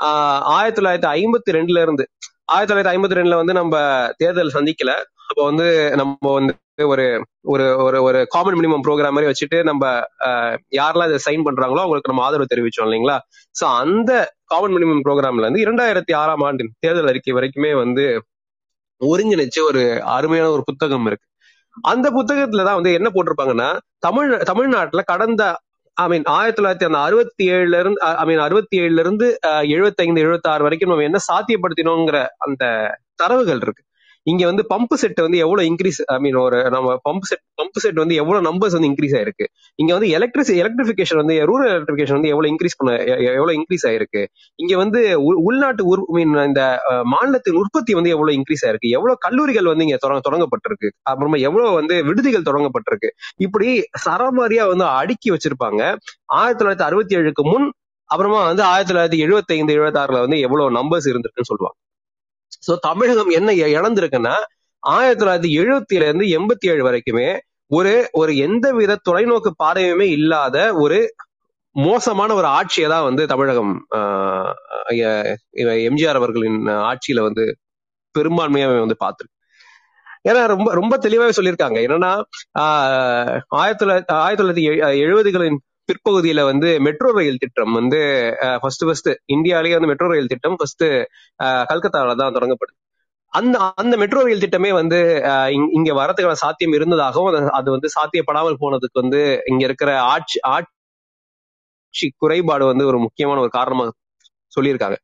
[0.04, 2.04] ஆஹ் ஆயிரத்தி தொள்ளாயிரத்தி ஐம்பத்தி ரெண்டுல இருந்து
[2.46, 3.74] ஆயிரத்தி தொள்ளாயிரத்தி ஐம்பத்தி ரெண்டுல வந்து நம்ம
[4.16, 4.92] தேர்தல் சந்திக்கல.
[5.32, 6.52] நம்ம வந்து நம்ம வந்து
[6.86, 7.04] ஒரு
[7.52, 9.84] ஒரு ஒரு ஒரு காமன் மினிமம் ப்ரோக்ராம் மாதிரி வச்சுட்டு நம்ம
[10.78, 13.16] யாரெல்லாம் இதை சைன் பண்றாங்களோ அவங்களுக்கு நம்ம ஆதரவு தெரிவிச்சோம் இல்லைங்களா?
[13.54, 14.12] சோ அந்த
[14.44, 18.04] காமன் மினிமம் ப்ரோக்ராம்ல இருந்து இரண்டாயிரத்தி ஆறாம் ஆண்டின் தேர்தல் அறிக்கை வரைக்குமே வந்து
[19.00, 19.82] ஒருங்கிணைச்சு ஒரு
[20.16, 21.26] அருமையான ஒரு புத்தகம் இருக்கு.
[21.84, 23.68] அந்த புத்தகத்துலதான் வந்து என்ன போட்டிருப்பாங்கன்னா
[24.06, 25.42] தமிழ் தமிழ்நாட்டுல கடந்த
[25.96, 29.26] ஐ மீன் ஆயிரத்தி தொள்ளாயிரத்தி அந்த அறுபத்தி ஏழுல இருந்து ஐ மீன் அறுபத்தி ஏழுல இருந்து
[29.74, 32.64] எழுபத்தைந்து எழுபத்தி ஆறு வரைக்கும் நம்ம என்ன சாத்தியப்படுத்தினோங்கிற அந்த
[33.16, 33.82] தரவுகள் இருக்கு.
[34.30, 37.98] இங்க வந்து பம்ப் செட் வந்து எவ்வளவு இன்க்ரீஸ் ஐ மீன் ஒரு நம்ம பம்ப் செட் பம்ப் செட்
[38.02, 39.46] வந்து எவ்வளவு நம்பர்ஸ் வந்து இன்க்ரீஸ் ஆயிருக்கு.
[39.74, 42.92] இங்க வந்து எலக்ட்ரிசி எலக்ட்ரிபிகேஷன் வந்து ரூரல் எலக்ட்ரிபிகேஷன் வந்து எவ்வளவு இன்க்ரீஸ் பண்ண
[43.36, 44.22] எவ்வளவு இன்க்ரீஸ் ஆயிருக்கு.
[44.62, 45.00] இங்க வந்து
[45.48, 46.62] உள்நாட்டு உற் மீன் இந்த
[47.14, 48.94] மாநிலத்தின் உற்பத்தி வந்து எவ்வளவு இன்க்ரீஸ் ஆயிருக்கு.
[48.98, 50.90] எவ்வளவு கல்லூரிகள் வந்து இங்க தொடங்க தொடங்கப்பட்டிருக்கு.
[51.10, 53.10] அப்புறமா எவ்வளவு வந்து விடுதிகள் தொடங்கப்பட்டிருக்கு.
[53.46, 53.68] இப்படி
[54.06, 55.82] சரமாரியா வந்து அடுக்கி வச்சிருப்பாங்க.
[56.40, 57.68] ஆயிரத்தி தொள்ளாயிரத்தி அறுபத்தி ஏழுக்கு முன்
[58.10, 61.76] அப்புறமா வந்து ஆயிரத்தி தொள்ளாயிரத்தி எழுபத்தி ஐந்து எழுபத்தி ஆறுல வந்து எவ்வளவு நம்பர்ஸ் இருந்திருக்குன்னு சொல்லுவாங்க.
[62.62, 64.34] சோ தமிழகம் என்ன இழந்திருக்குன்னா
[64.82, 67.28] ஆயிரத்தி தொள்ளாயிரத்தி எழுபத்தில இருந்து எண்பத்தி ஏழு வரைக்குமே
[67.70, 70.98] ஒரு ஒரு எந்தவித தொலைநோக்கு பார்வையுமே இல்லாத ஒரு
[71.76, 74.50] மோசமான ஒரு ஆட்சியை தான் வந்து தமிழகம் ஆஹ்,
[75.86, 76.58] எம்ஜிஆர் அவர்களின்
[76.88, 77.44] ஆட்சியில வந்து
[78.14, 79.36] பெரும்பான்மையாவே வந்து பார்த்துருக்கு.
[80.24, 81.78] ஏன்னா ரொம்ப ரொம்ப தெளிவாவே சொல்லியிருக்காங்க.
[81.86, 82.10] என்னன்னா
[82.62, 83.30] ஆஹ்,
[83.60, 84.66] ஆயிரத்தி தொள்ளாயிரத்தி ஆயிரத்தி தொள்ளாயிரத்தி
[85.04, 88.00] எழுபதுகளின் பிற்பகுதியில வந்து மெட்ரோ ரயில் திட்டம் வந்து
[88.62, 90.84] ஃபர்ஸ்ட் ஃபர்ஸ்ட் இந்தியாலேயே வந்து மெட்ரோ ரயில் திட்டம் ஃபர்ஸ்ட்
[91.70, 92.78] கல்கத்தாவில தான் தொடங்கப்படுது
[93.32, 94.98] அந்த அந்த மெட்ரோ ரயில் திட்டமே வந்து
[95.76, 100.72] இங்க வரதுக்கான சாத்தியம் இருந்ததாகவும் அது- வந்து சாத்தியப்படாமல் போனதுக்கு வந்து இங்க இருக்கிற ஆட்சி ஆட்சி
[102.20, 103.92] குறைபாடு வந்து ஒரு முக்கியமான ஒரு காரணமாக
[104.52, 104.96] சொல்லியிருக்காங்க.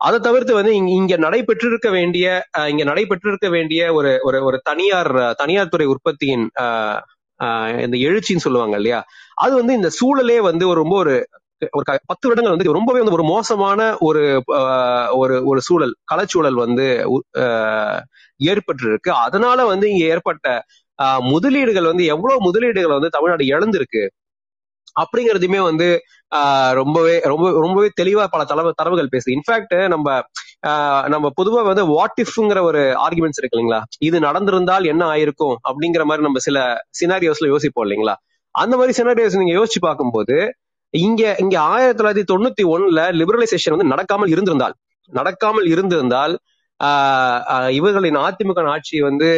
[0.00, 2.26] அதை தவிர்த்து வந்து இங்க இங்க நடைபெற்றிருக்க வேண்டிய
[2.58, 5.10] அஹ், இங்க நடைபெற்றிருக்க வேண்டிய ஒரு ஒரு ஒரு தனியார்
[5.40, 6.44] தனியார் துறை உற்பத்தியின்
[7.84, 9.00] இந்த எழுச்சின்னு சொல்லுவாங்க இல்லையா?
[9.36, 11.14] அது வந்து இந்த சூழலே வந்து ஒரு ரொம்ப ஒரு
[11.72, 14.22] ஒரு க- பத்து வருடங்கள் வந்து ரொம்பவே வந்து ஒரு மோசமான ஒரு
[15.14, 16.86] ஒரு ஒரு சூழல் கலச்சூழல் வந்து
[18.48, 20.46] ஏற்பட்டு இருக்கு அதனால வந்து இங்க ஏற்பட்ட
[21.28, 24.04] முதலீடுகள் வந்து எவ்வளவு முதலீடுகள் வந்து தமிழ்நாடு இழந்திருக்கு
[24.96, 25.88] அப்படிங்கிறதுமே வந்து
[26.32, 29.34] ஆஹ் ரொம்பவே ரொம்ப ரொம்பவே தெளிவா பல தரவு தரவுகள் பேசுது.
[29.36, 30.06] இன்ஃபேக்ட் நம்ம
[31.08, 33.78] நம்ம பொதுவா வந்து வாட் இஃப்ங்கிற ஒரு ஆர்குமெண்ட்ஸ் இருக்கு இல்லைங்களா?
[34.00, 35.56] இது நடந்திருந்தால் என்ன ஆயிருக்கும்?
[35.68, 36.58] அப்படிங்கிற மாதிரி நம்ம சில
[36.92, 38.14] சினாரியோஸ்ல யோசிப்போம் இல்லைங்களா?
[38.54, 40.36] அந்த மாதிரி சினாரியோஸ் நீங்க யோசிச்சு பார்க்கும்போது
[40.94, 44.74] இங்க இங்க ஆயிரத்தி தொள்ளாயிரத்தி தொண்ணூத்தி ஒண்ணுல லிபரலைசேஷன் வந்து நடக்காமல் இருந்திருந்தால்
[45.10, 46.34] நடக்காமல் இருந்திருந்தால்
[46.80, 49.28] ஆஹ் இவர்களின் அதிமுக ஆட்சி வந்து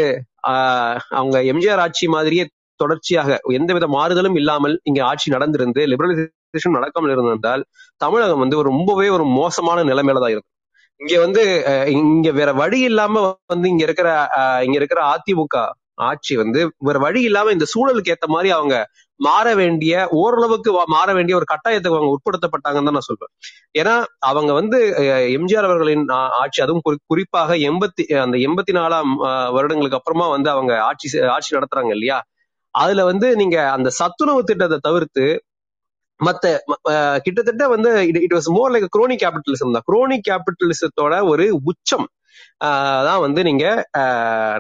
[0.51, 2.45] ஆஹ் அவங்க எம்ஜிஆர் ஆட்சி மாதிரியே
[2.81, 7.63] தொடர்ச்சியாக எந்தவித மாறுதலும் இல்லாமல் இங்க ஆட்சி நடந்திருந்து லிபரலைசேஷன் நடக்காமல் இருந்திருந்தால்
[8.01, 10.57] தமிழகம் வந்து ஒரு ரொம்பவே ஒரு மோசமான நிலைமையில தான் இருக்கும்
[11.01, 11.43] இங்க வந்து
[11.95, 13.21] இங்க வேற வழி இல்லாம
[13.53, 14.09] வந்து இங்க இருக்கிற
[14.39, 15.57] அஹ், இங்க இருக்கிற அதிமுக
[16.09, 18.75] ஆட்சி வந்து வேற வழி இல்லாம இந்த சூழலுக்கு ஏத்த மாதிரி அவங்க
[19.21, 23.33] மாற வேண்டிய ஓரளவுக்கு வா- மாற வேண்டிய ஒரு கட்டாயத்துக்கு அவங்க உட்படுத்தப்பட்டாங்கன்னு தான் நான் சொல்வேன்.
[23.75, 23.95] ஏன்னா
[24.29, 24.79] அவங்க வந்து
[25.37, 26.05] எம்ஜிஆர் அவர்களின்
[26.41, 29.11] ஆட்சி அதுவும் குறி- குறிப்பாக எண்பத்தி அந்த எண்பத்தி நாலாம்
[29.57, 32.19] வருடங்களுக்கு அப்புறமா வந்து அவங்க ஆட்சி செ- ஆட்சி நடத்துறாங்க இல்லையா?
[32.75, 35.27] அதுல வந்து நீங்க அந்த சத்துணவு திட்டத்தை தவிர்த்து
[36.25, 36.57] மத்த
[37.19, 39.83] கிட்டத்தட்ட வந்து it was more like crony capitalism தான்.
[39.85, 42.07] குரோனி கேபிட்டலிசத்தோட ஒரு உச்சம்
[42.57, 43.89] தான் வந்து நீங்க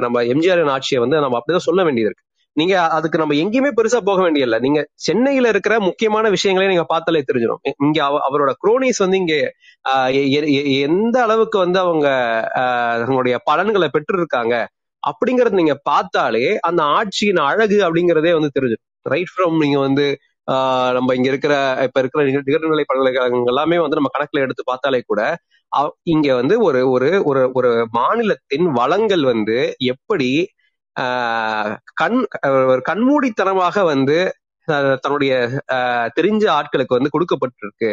[0.00, 4.18] நம்ம எம்ஜிஆர் ஆட்சியை வந்து நம்ம அப்படிதான் சொல்ல வேண்டியது இருக்கு நீங்க அதுக்கு நம்ம எங்கேயுமே பெருசா போக
[4.22, 4.60] வேண்டியதில்ல.
[4.60, 7.72] நீங்க சென்னையில இருக்கிற முக்கியமான விஷயங்களே நீங்க பார்த்தாலே தெரிஞ்சிடும்.
[7.78, 9.52] இங்க அவ- அவரோட குரோனிஸ் வந்து இங்க
[10.06, 12.08] எ- எ- எந்த அளவுக்கு வந்து அவங்க
[12.98, 14.66] தங்களுடைய பலன்களை பெற்றிருக்காங்க
[15.02, 18.86] அப்படிங்கறது நீங்க பார்த்தாலே அந்த ஆட்சியின் அழகு அப்படிங்கறதே வந்து தெரிஞ்சிடும்.
[19.02, 20.18] ரைட் ஃப்ரம் நீங்க வந்து
[20.96, 25.20] நம்ம இங்க இருக்கிற இப்ப இருக்கிற நிகழ்நிலை பல்கலைக்கழகங்கள் எல்லாமே வந்து நம்ம கணக்குல எடுத்து பார்த்தாலே கூட
[26.04, 30.30] இங்க வந்து ஒரு ஒரு ஒரு ஒரு மாநிலத்தின் வளங்கள் வந்து எப்படி
[30.96, 32.18] ஆஹ் கண்
[32.68, 34.16] ஒரு கண்மூடித்தனமாக வந்து
[35.02, 35.32] தன்னுடைய
[36.18, 37.90] தெரிஞ்ச ஆட்களுக்கு வந்து கொடுக்கப்பட்டிருக்கு.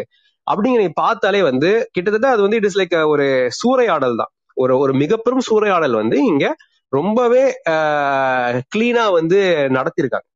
[0.48, 3.28] அப்படிங்கிற பார்த்தாலே வந்து கிட்டத்தட்ட அது வந்து இட் இஸ் லைக் ஒரு
[3.60, 4.32] சூறையாடல் தான்.
[4.58, 6.46] ஒரு ஒரு மிகப்பெரும் சூறையாடல் வந்து இங்க
[6.94, 7.44] ரொம்பவே
[8.76, 9.40] கிளீனா வந்து
[9.78, 10.28] நடத்திருக்காங்க.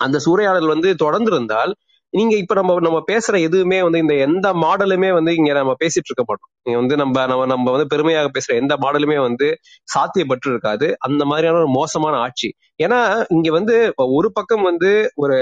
[0.00, 1.72] அந்த சூறையாடல் வந்து தொடர்ந்து இருந்தால்
[2.12, 6.24] நீங்க இப்ப நம்ம நம்ம பேசுற எதுவுமே வந்து இந்த எந்த மாடலுமே வந்து இங்க நம்ம பேசிட்டு இருக்க
[6.28, 6.50] மாட்டோம்.
[6.66, 9.48] இங்க வந்து நம்ம நம்ம நம்ம வந்து பெருமையாக பேசுற எந்த மாடலுமே வந்து
[9.88, 12.50] சாத்தியப்பட்டு இருக்காது அந்த மாதிரியான ஒரு மோசமான ஆட்சி.
[12.80, 13.76] ஏன்னா இங்க வந்து
[14.18, 15.36] ஒரு பக்கம் வந்து ஒரு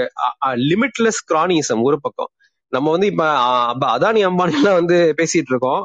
[0.69, 2.31] லிமிட்லெஸ் கிரானிசம் ஒரு பக்கம்.
[2.73, 5.81] நம்ம வந்து இப்ப அ- அதானி அம்பானி எல்லாம் வந்து பேசிட்டு இருக்கோம்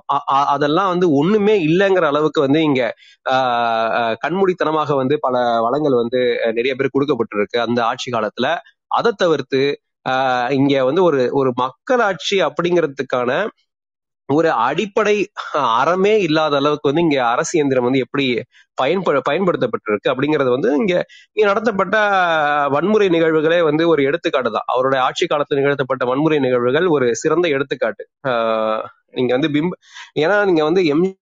[0.53, 2.83] அதெல்லாம் வந்து ஒண்ணுமே இல்லைங்கிற அளவுக்கு வந்து இங்க
[4.25, 6.21] கண்மூடித்தனமாக வந்து பல வளங்கள் வந்து
[6.53, 8.49] நிறைய பேர் கொடுக்கப்பட்டிருக்கு அந்த ஆட்சி காலத்துல.
[8.91, 9.63] அதை தவிர்த்து
[10.57, 13.31] இங்க வந்து ஒரு ஒரு மக்களாட்சி அப்படிங்கிறதுக்கான
[14.33, 15.15] ஒரு அடிப்படை
[15.77, 18.25] அறமே இல்லாத அளவுக்கு வந்து இங்க அரசு இயந்திரம் வந்து எப்படி
[18.79, 20.95] பயன்பட பயன்படுத்தப்பட்டிருக்கு அப்படிங்கறது வந்து இங்க
[21.33, 21.97] இங்க நடத்தப்பட்ட
[22.75, 24.67] வன்முறை நிகழ்வுகளே வந்து ஒரு எடுத்துக்காட்டு தான்.
[24.73, 28.05] அவருடைய ஆட்சி காலத்தில் நிகழ்த்தப்பட்ட வன்முறை நிகழ்வுகள் ஒரு சிறந்த எடுத்துக்காட்டு.
[28.31, 28.83] ஆஹ்
[29.13, 29.73] நீங்க வந்து பிம்ப
[30.23, 31.19] ஏன்னா நீங்க வந்து எம்ஜிஆர்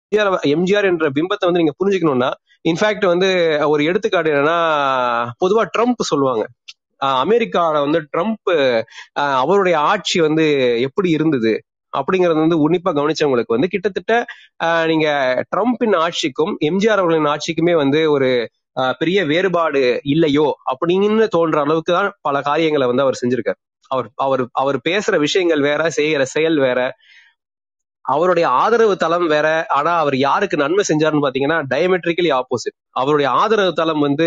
[0.55, 2.31] எம்ஜிஆர் என்ற பிம்பத்தை வந்து நீங்க புரிஞ்சுக்கணும்னா
[2.65, 3.29] இன்ஃபேக்ட் வந்து
[3.73, 4.59] ஒரு எடுத்துக்காட்டு என்னன்னா
[5.43, 6.45] பொதுவா ட்ரம்ப் சொல்லுவாங்க.
[7.01, 8.51] ஆஹ் அமெரிக்கால வந்து ட்ரம்ப்
[9.41, 10.47] அவருடைய ஆட்சி வந்து
[10.87, 11.53] எப்படி இருந்தது?
[11.97, 14.15] அப்படிங்கறது வந்து உன்னிப்பா கவனிச்சவங்களுக்கு வந்து கிட்டத்தட்ட
[14.65, 15.09] ஆஹ் நீங்க
[15.51, 18.31] ட்ரம்பின் ஆட்சிக்கும் எம்ஜிஆர் அவர்களின் ஆட்சிக்குமே வந்து ஒரு
[19.01, 23.59] பெரிய வேறுபாடு இல்லையோ அப்படின்னு தோன்ற அளவுக்கு தான் பல காரியங்களை வந்து அவர் செஞ்சிருக்காரு.
[23.91, 26.81] அவர் அவர் அவர் பேசுற விஷயங்கள் வேற செய்யற செயல் வேற
[28.05, 29.47] அவருடைய ஆதரவு தளம் வேற
[29.77, 34.27] ஆனா அவர் யாருக்கு நன்மை செஞ்சாருன்னு பாத்தீங்கன்னா டயமெட்ரிக்கலி ஆப்போசிட் அவருடைய ஆதரவு தளம் வந்து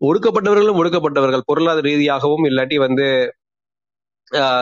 [0.00, 3.06] ஒடுக்கப்பட்டவர்களும் ஒடுக்கப்பட்டவர்கள் பொருளாதார ரீதியாகவும் இல்லாட்டி வந்து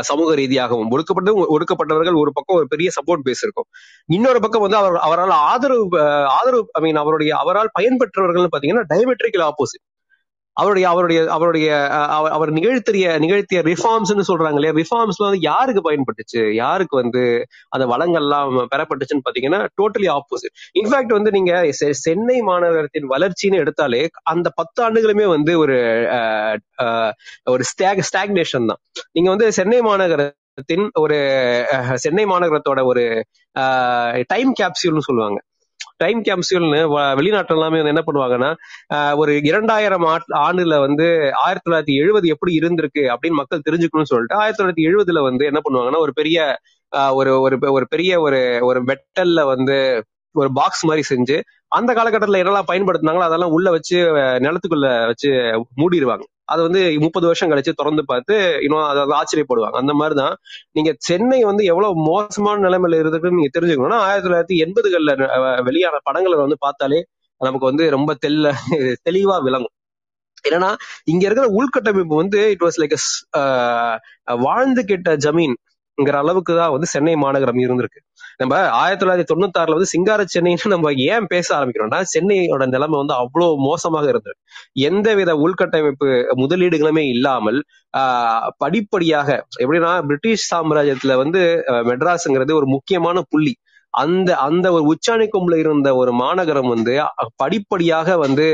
[0.01, 0.91] சமூக ரீதியாகவும்.
[0.91, 3.69] ஒடுக்கப்பட்ட ஒடுக்கப்பட்டவர்கள் ஒரு பக்கம் ஒரு பெரிய சப்போர்ட் பேஸ் இருக்கும்.
[4.07, 5.87] இன்னொரு பக்கம் வந்து அவர் அவரால் ஆதரவு
[6.39, 9.85] ஆதரவு ஐ மீன் அவருடைய அவரால் பயன்பெற்றவர்கள் பாத்தீங்கன்னா டயமெட்ரிக்கல் ஆப்போசிட்
[10.57, 11.69] அவருடைய அவருடைய அவருடைய
[12.37, 14.75] அவர் நிகழ்த்திய நிகழ்த்திய ரிஃபார்ம்ஸ்னு சொல்றாங்க இல்லையா?
[14.75, 16.43] ரிஃபார்ம்ஸ் வந்து யாருக்கு பயன்பட்டுச்சு?
[16.55, 17.23] யாருக்கு வந்து
[17.69, 24.03] அந்த வளங்கள்லாம் பெறப்பட்டுச்சுன்னு பாத்தீங்கன்னா டோட்டலி ஆப்போசிட் இன்ஃபேக்ட் வந்து நீங்க செ- சென்னை மாநகரத்தின் வளர்ச்சின்னு எடுத்தாலே
[24.33, 25.79] அந்த பத்து ஆண்டுகளுமே வந்து ஒரு
[27.45, 28.83] ஒரு ஸ்டாக் ஸ்டாக்னேஷன் தான்.
[29.13, 31.19] நீங்க வந்து சென்னை மாநகரத்தின் ஒரு
[32.05, 33.05] சென்னை மாநகரத்தோட ஒரு
[34.29, 35.39] டைம் கேப்சியூல்னு சொல்லுவாங்க.
[36.01, 36.81] டைம் கேப்சியூல்னு
[37.15, 38.51] வெளிநாட்டுல எல்லாமே வந்து என்ன பண்ணுவாங்கன்னா
[39.17, 41.07] ஒரு இரண்டாயிரம் ஆட்- ஆண்டுல வந்து
[41.45, 45.99] ஆயிரத்தி தொள்ளாயிரத்தி எழுபது எப்படி இருந்திருக்கு அப்படின்னு மக்கள் தெரிஞ்சுக்கணும்னு சொல்லிட்டு ஆயிரத்தி தொள்ளாயிரத்தி எழுபதுல வந்து என்ன பண்ணுவாங்கன்னா
[45.99, 46.39] ஒரு பெரிய
[47.15, 49.79] ஒரு ஒரு ஒரு பெரிய ஒரு ஒரு மெட்டல்ல வந்து
[50.35, 51.37] ஒரு பாக்ஸ் மாதிரி செஞ்சு
[51.73, 53.99] அந்த காலகட்டத்துல என்னெல்லாம் பயன்படுத்தினாங்களோ அதெல்லாம் உள்ள வச்சு
[54.45, 55.31] நிலத்துக்குள்ள வச்சு
[55.81, 59.79] மூடிடுவாங்க அது வந்து முப்பது வருஷம் கழிச்சு திறந்து பார்த்து இன்னும் அதை ஆச்சரியப்படுவாங்க.
[59.83, 60.35] அந்த மாதிரிதான்.
[60.77, 65.13] நீங்க சென்னை வந்து எவ்வளவு மோசமான நிலைமையில இருக்குன்னு நீங்க தெரிஞ்சுக்கணும்னா ஆயிரத்தி தொள்ளாயிரத்தி எண்பதுகள்ல
[65.69, 67.01] வெளியான படங்களை வந்து பார்த்தாலே
[67.41, 68.53] நமக்கு வந்து ரொம்ப தெல்ல
[69.09, 69.75] தெளிவா விளங்கும்.
[70.49, 70.71] என்னன்னா
[71.13, 72.97] இங்க இருக்கிற உள்கட்டமைப்பு வந்து இட் வாஸ் லைக்
[74.47, 78.01] வாழ்ந்து கெட்ட ஜமீன்ங்கிற அளவுக்கு தான் வந்து சென்னை மாநகரம் இருந்திருக்கு.
[78.39, 83.15] நம்ம ஆயிரத்தி தொள்ளாயிரத்தி தொண்ணூத்தி ஆறுல வந்து சிங்கார சென்னைன்னு நம்ம ஏன் பேச ஆரம்பிக்கிறோம்னா சென்னையோட நிலைமை வந்து
[83.15, 84.37] அவ்வளவு மோசமாக இருந்தது.
[84.89, 87.59] எந்தவித உள்கட்டமைப்பு முதலீடுகளுமே இல்லாமல்
[87.95, 91.43] ஆஹ் படிப்படியாக எப்படின்னா பிரிட்டிஷ் சாம்ராஜ்யத்துல வந்து
[91.91, 93.55] மெட்ராஸ்ங்கிறது ஒரு முக்கியமான புள்ளி.
[93.97, 95.27] அந்த அந்த ஒரு உச்சாணி
[95.63, 96.95] இருந்த ஒரு மாநகரம் வந்து
[97.43, 98.47] படிப்படியாக வந்து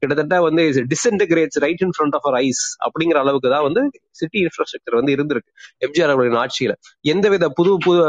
[0.00, 0.62] கிட்டத்தட்ட வந்து
[0.92, 3.80] disintegrates right in front of our eyes அப்படிங்கிற அளவுக்கு தான் வந்து
[4.12, 5.50] சிட்டி இன்ஃப்ராஸ்ட்ரக்சர் வந்து இருந்திருக்கு.
[5.86, 6.72] எம்ஜிஆர் அவர்களின் ஆட்சியில.
[7.12, 8.02] எந்தவித புது புது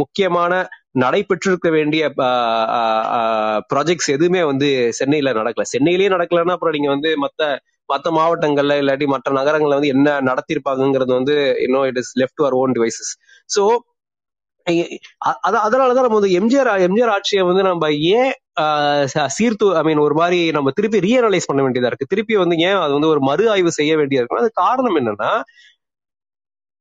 [0.00, 0.52] முக்கியமான
[1.04, 2.02] நடைபெற்றிருக்க வேண்டிய
[3.72, 4.68] ப்ராஜெக்ட்ஸ் எதுவுமே வந்து
[5.00, 5.66] சென்னையில நடக்கல.
[5.74, 7.42] சென்னையிலேயே நடக்கலன்னா அப்புறம் நீங்க வந்து மத்த
[7.88, 11.34] மற்ற மாவட்டங்கள்ல இல்லாட்டி மற்ற நகரங்கள்ல வந்து என்ன நடத்திருப்பாங்கிறது வந்து
[11.66, 13.12] இன்னும் it is left our own devices
[13.50, 13.62] so
[15.60, 19.04] அதனாலதான் நம்ம வந்து எம்ஜிஆர் எம்ஜிஆர் ஆட்சியை வந்து நம்ம ஏன் ஆஹ்
[19.36, 22.10] சீர்து ஐ மீன் ஒரு மாதிரி நம்ம திருப்பி ரீஅனலைஸ் பண்ண வேண்டியதா இருக்கு.
[22.12, 25.30] திருப்பி வந்து ஏன் அது வந்து ஒரு மறு ஆய்வு செய்ய வேண்டியதா இருக்கு அது காரணம் என்னன்னா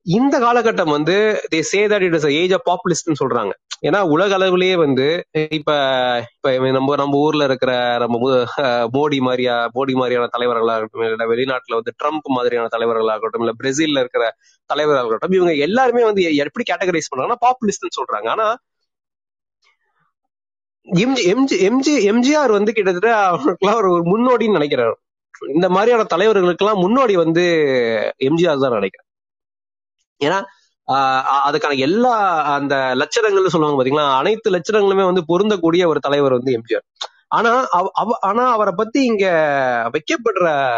[0.06, 1.14] இந்த காலகட்டம் வந்து
[1.52, 3.54] they say that it is age of பாப்புலிஸ்ட்னு சொல்றாங்க.
[3.88, 5.06] ஏன்னா உலக அளவுலயே வந்து
[5.58, 5.72] இப்ப
[6.36, 7.72] இப்ப நம்ம நம்ம ஊர்ல இருக்கிற
[8.04, 8.18] நம்ம
[8.96, 14.04] மோடி மாதிரியா மோடி மாதிரியான தலைவர்களாகட்டும் இருக்கட்டும் இல்ல வெளிநாட்டுல வந்து ட்ரம்ப் மாதிரியான தலைவர்களாகட்டும் இருக்கட்டும் இல்ல பிரேசில்ல
[14.06, 14.26] இருக்கிற
[14.70, 18.30] தலைவர்களாகட்டும் இருக்கட்டும் இவங்க எல்லாருமே வந்து எப்படி கேட்டகரைஸ் பண்றாங்கன்னா பாப்புலிஸ்ட்னு சொல்றாங்க.
[18.36, 18.48] ஆனா
[20.88, 24.96] எம்ஜி எம்ஜி எம்ஜி எம்ஜிஆர் வந்து கிட்டத்தட்ட அவருக்குலாம் ஒரு ஒரு முன்னோடின்னு நினைக்கிறாரு.
[25.56, 27.44] இந்த மாதிரியான தலைவர்களுக்கெல்லாம் முன்னோடி வந்து
[28.30, 29.05] எம்ஜிஆர் தான் நினைக்கிறேன்.
[30.24, 30.44] ஏன்னா
[30.92, 37.00] ஆஹ் அதுக்கான எல்லா அந்த லட்சணங்கள்னு சொல்லுவாங்க பாத்தீங்களா அனைத்து லட்சணங்களுமே வந்து பொருந்தக்கூடிய ஒரு தலைவர் வந்து எம்ஜிஆர்.
[37.28, 39.28] ஆனா அவ- அவ- ஆனா அவரை பத்தி இங்க
[39.92, 40.78] வைக்கப்படுற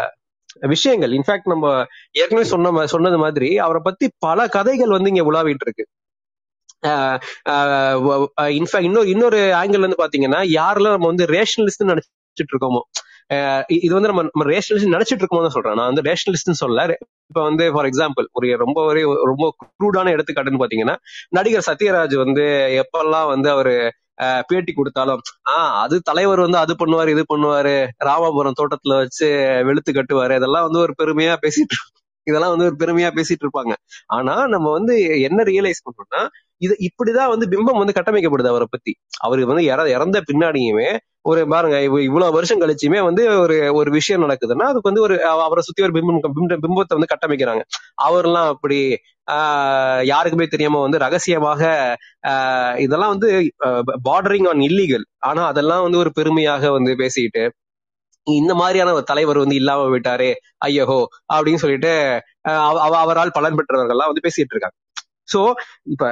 [0.60, 5.86] விஷயங்கள் இன்ஃபேக்ட் நம்ம ஏற்கனவே சொன்ன சொன்னது மாதிரி அவரை பத்தி பல கதைகள் வந்து இங்க உலாவிட்டு இருக்கு.
[8.40, 12.80] இன்ஃபேக்ட் இன்னொரு இன்னொரு ஆங்கிள் வந்து பாத்தீங்கன்னா யாரெல்லாம் நம்ம வந்து ரேஷனலிஸ்ட் நினைச்சிட்டு இருக்கோமோ
[13.34, 15.74] அஹ் இது வந்து நம்ம நம்ம ரேஷனலிஸ்ட் நினைச்சிட்டு இருக்கோமோ தான் சொல்றேன்.
[15.74, 16.96] நான் வந்து ரேஷனலிஸ்ட்னு சொல்ல
[17.30, 20.94] இப்ப வந்து ஃபார் எக்ஸாம்பிள் ஒரு ரொம்ப ஒரே ரொம்ப க்ரூடான எடுத்துக்காட்டுன்னு பாத்தீங்கன்னா
[21.28, 22.44] நடிகர் சத்யராஜ் வந்து
[22.82, 23.74] எப்பெல்லாம் வந்து அவரு
[24.46, 27.74] பேட்டி கொடுத்தாலும் ஆஹ் அது தலைவர் வந்து அது பண்ணுவாரு இது பண்ணுவாரு
[28.04, 29.28] ராமாபுரம் தோட்டத்துல வச்சு
[29.64, 31.76] வெளுத்து கட்டுவாரு இதெல்லாம் வந்து ஒரு பெருமையா பேசிட்டு
[32.26, 33.74] இதெல்லாம் வந்து ஒரு பெருமையா பேசிட்டு இருப்பாங்க.
[34.06, 36.22] ஆனா நம்ம வந்து என்ன ரியலைஸ் பண்றோம்னா
[36.60, 38.92] இது இப்படிதான் வந்து பிம்பம் வந்து கட்டமைக்கப்படுது அவரை பத்தி.
[39.20, 40.90] அவருக்கு வந்து இற- இறந்த பின்னாடியுமே
[41.24, 45.82] ஒரு பாருங்க இவ்வளவு வருஷம் கழிச்சுமே வந்து ஒரு ஒரு விஷயம் நடக்குதுன்னா அதுக்கு வந்து ஒரு அவரை சுத்தி
[45.82, 46.22] ஒரு பிம்பம்
[46.64, 47.62] பிம்பத்தை வந்து கட்டமைக்கிறாங்க.
[48.04, 48.78] அவர்லாம் அப்படி
[49.28, 51.62] ஆஹ் யாருக்குமே தெரியாம வந்து ரகசியமாக
[52.28, 53.30] ஆஹ் இதெல்லாம் வந்து
[54.08, 57.44] பார்டரிங் ஆன் இல்லீகல் ஆனா அதெல்லாம் வந்து ஒரு பெருமையாக வந்து பேசிட்டு
[58.26, 60.86] இந்த மாதிரியான ஒரு தலைவர் வந்து இல்லாம விட்டாரே ஐயோ
[61.34, 61.92] அப்படின்னு சொல்லிட்டு
[62.68, 64.76] அவ- அவரால் பலன் பெற்றவர்கள்லாம் வந்து பேசிட்டு இருக்காங்க.
[65.28, 65.40] சோ
[65.94, 66.04] இப்ப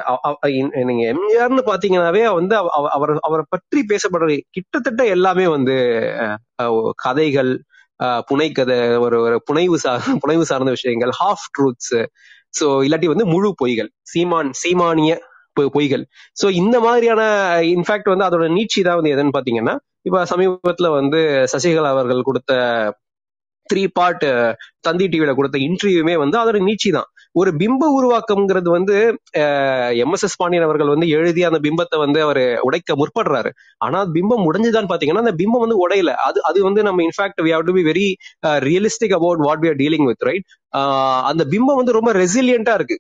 [0.91, 4.29] நீங்க எம்ஜிஆர்னு பாத்தீங்கன்னாவே வந்து அவ- அவ- அவர் அவரை பற்றி பேசப்படுற
[4.59, 5.77] கிட்டத்தட்ட எல்லாமே வந்து
[7.07, 7.53] கதைகள்
[8.31, 8.77] புனைக்கதை
[9.07, 11.95] ஒரு ஒரு புனைவு சார் புனைவு சார்ந்த விஷயங்கள் ஹாஃப் ட்ரூத்ஸ்
[12.55, 15.13] சோ இல்லாட்டி வந்து முழு பொய்கள் சீமான் சீமானிய
[15.57, 16.05] பொ- பொய்கள்.
[16.41, 17.23] சோ இந்த மாதிரியான
[17.75, 19.75] இன்ஃபேக்ட் வந்து அதோட நீட்சி தான் வந்து எதுன்னு பாத்தீங்கன்னா
[20.09, 21.21] இப்ப சமீபத்துல வந்து
[21.55, 22.53] சசிகலா அவர்கள் கொடுத்த
[23.71, 24.27] த்ரீ பார்ட்
[24.89, 27.09] தந்தி டிவில கொடுத்த இன்டர்வியூமே வந்து அதோட நீட்சி தான்.
[27.37, 28.97] ஒரு பிம்ப உருவாக்கம்ங்கிறது வந்து
[30.03, 33.51] எம் எஸ் எஸ் பாண்டியன் அவர்கள் வந்து எழுதி அந்த பிம்பத்தை வந்து அவர் உடைக்க முற்படுறாரு.
[33.79, 36.13] ஆனா பிம்பம் உடைஞ்சுதான் பாத்தீங்கன்னா அந்த பிம்பம் வந்து உடையல.
[36.29, 38.07] அது அது வந்து நம்ம in fact we have to be very
[38.69, 40.47] realistic about what we are dealing with right
[41.31, 42.97] அந்த பிம்பம் வந்து ரொம்ப ரெசிலியண்டா இருக்கு.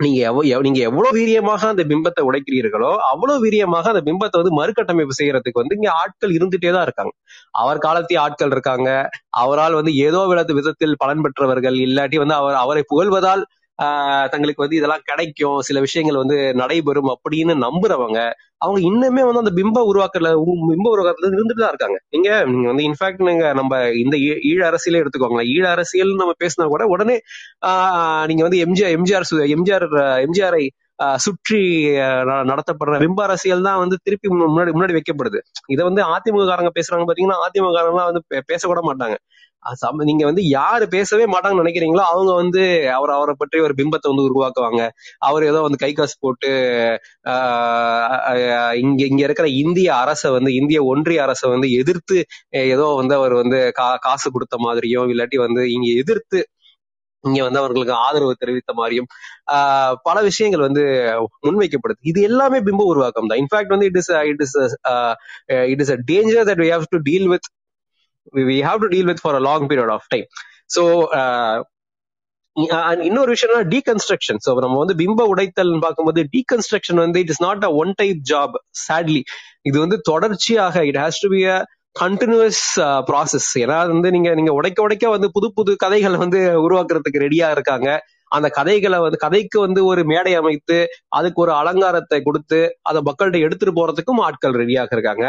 [0.00, 5.62] நீங்க எவ்வளவு நீங்க எவ்வளவு வீரியமாக அந்த பிம்பத்தை உடைக்கிறீர்களோ அவ்வளவு வீரியமாக அந்த பிம்பத்தை வந்து மறுகட்டமைப்பு செய்யறதுக்கு
[5.62, 7.12] வந்து இங்க ஆட்கள் இருந்துட்டே தான் இருக்காங்க.
[7.62, 8.88] அவர் காலத்திய ஆட்கள் இருக்காங்க.
[9.42, 13.44] அவரால் வந்து ஏதோ வித விதத்தில் பலன் பெற்றவர்கள் இல்லாட்டி வந்து அவர் அவரை புகழ்வதால்
[14.30, 15.60] தங்களுக்கு வந்து இதெல்லாம் கிடைக்கும்.
[15.60, 18.18] சில விஷயங்கள் வந்து நடைபெறும் அப்படின்னு நம்புறவங்க
[18.58, 20.28] அவங்க இன்னுமே வந்து அந்த பிம்ப உருவாக்கல
[20.66, 21.98] பிம்ப உருவாக்கத்துல இருந்துட்டு தான் இருக்காங்க.
[22.10, 25.50] நீங்க நீங்க வந்து இன்ஃபேக்ட் நீங்க நம்ம இந்த ஈழ அரசியலே எடுத்துக்கோங்களேன்.
[25.54, 27.16] ஈழ அரசியல் நம்ம பேசினா கூட உடனே
[27.66, 29.86] ஆஹ் நீங்க வந்து எம்ஜிஆர் எம்ஜிஆர் சு- எம்ஜிஆர்
[30.26, 30.64] எம்ஜிஆரை
[31.26, 31.60] சுற்றி
[32.30, 35.40] ந- நடத்தப்படுற பிம்ப அரசியல் தான் வந்து திருப்பி முன்னாடி முன்னாடி வைக்கப்படுது.
[35.74, 37.78] இதை வந்து அதிமுக காரங்க பேசுறாங்க பாத்தீங்கன்னா அதிமுக
[38.10, 38.22] வந்து
[38.52, 39.16] பேசக்கூட மாட்டாங்க.
[40.10, 42.62] நீங்க வந்து யாரு பேசவே மாட்டாங்கன்னு நினைக்கிறீங்களோ அவங்க வந்து
[42.98, 44.82] அவர் அவரை பற்றி ஒரு பிம்பத்தை வந்து உருவாக்குவாங்க.
[45.28, 46.50] அவர் ஏதோ வந்து கை காசு போட்டு
[47.32, 48.42] ஆஹ்
[48.84, 52.18] இங்க இங்க இருக்கிற இந்திய அரசை வந்து இந்திய ஒன்றிய அரசை வந்து எதிர்த்து
[52.74, 56.40] ஏதோ வந்து அவர் வந்து கா- காசு கொடுத்த மாதிரியும் இல்லாட்டி வந்து இங்க எதிர்த்து
[57.24, 59.08] இங்க வந்து அவர்களுக்கு ஆதரவு தெரிவித்த மாதிரியும்
[59.54, 60.84] ஆஹ் பல விஷயங்கள் வந்து
[61.46, 62.00] முன்வைக்கப்படுது.
[62.02, 63.40] இது எல்லாமே பிம்ப உருவாக்கம் தான்.
[63.42, 64.56] இன்ஃபேக்ட் வந்து it is it is
[65.72, 67.48] it is a danger that we have to deal with
[68.46, 70.26] we have to deal with for a long period of time
[70.70, 70.82] so
[73.06, 77.72] இன்னொரு விஷயம்னா டீகன்ஸ்ட்ரக்ஷன் ஸோ நம்ம வந்து பிம்ப உடைத்தல் பார்க்கும்போது டீகன்ஸ்ட்ரக்ஷன் வந்து it is not a
[77.82, 79.22] one type job sadly
[79.62, 81.56] இது வந்து தொடர்ச்சியாக it has to be a
[81.96, 82.62] continuous
[83.08, 87.88] process ஏன்னா வந்து நீங்க நீங்க உடைக்க உடைக்க வந்து புது புது கதைகள் வந்து உருவாக்குறதுக்கு ரெடியா இருக்காங்க.
[88.30, 90.76] அந்த கதைகளை வந்து கதைக்கு வந்து ஒரு மேடை அமைத்து
[91.18, 95.26] அதுக்கு ஒரு அலங்காரத்தை கொடுத்து அதை மக்கள்கிட்ட எடுத்துட்டு போறதுக்கும் ஆட்கள் ரெடியாக இருக்காங்க.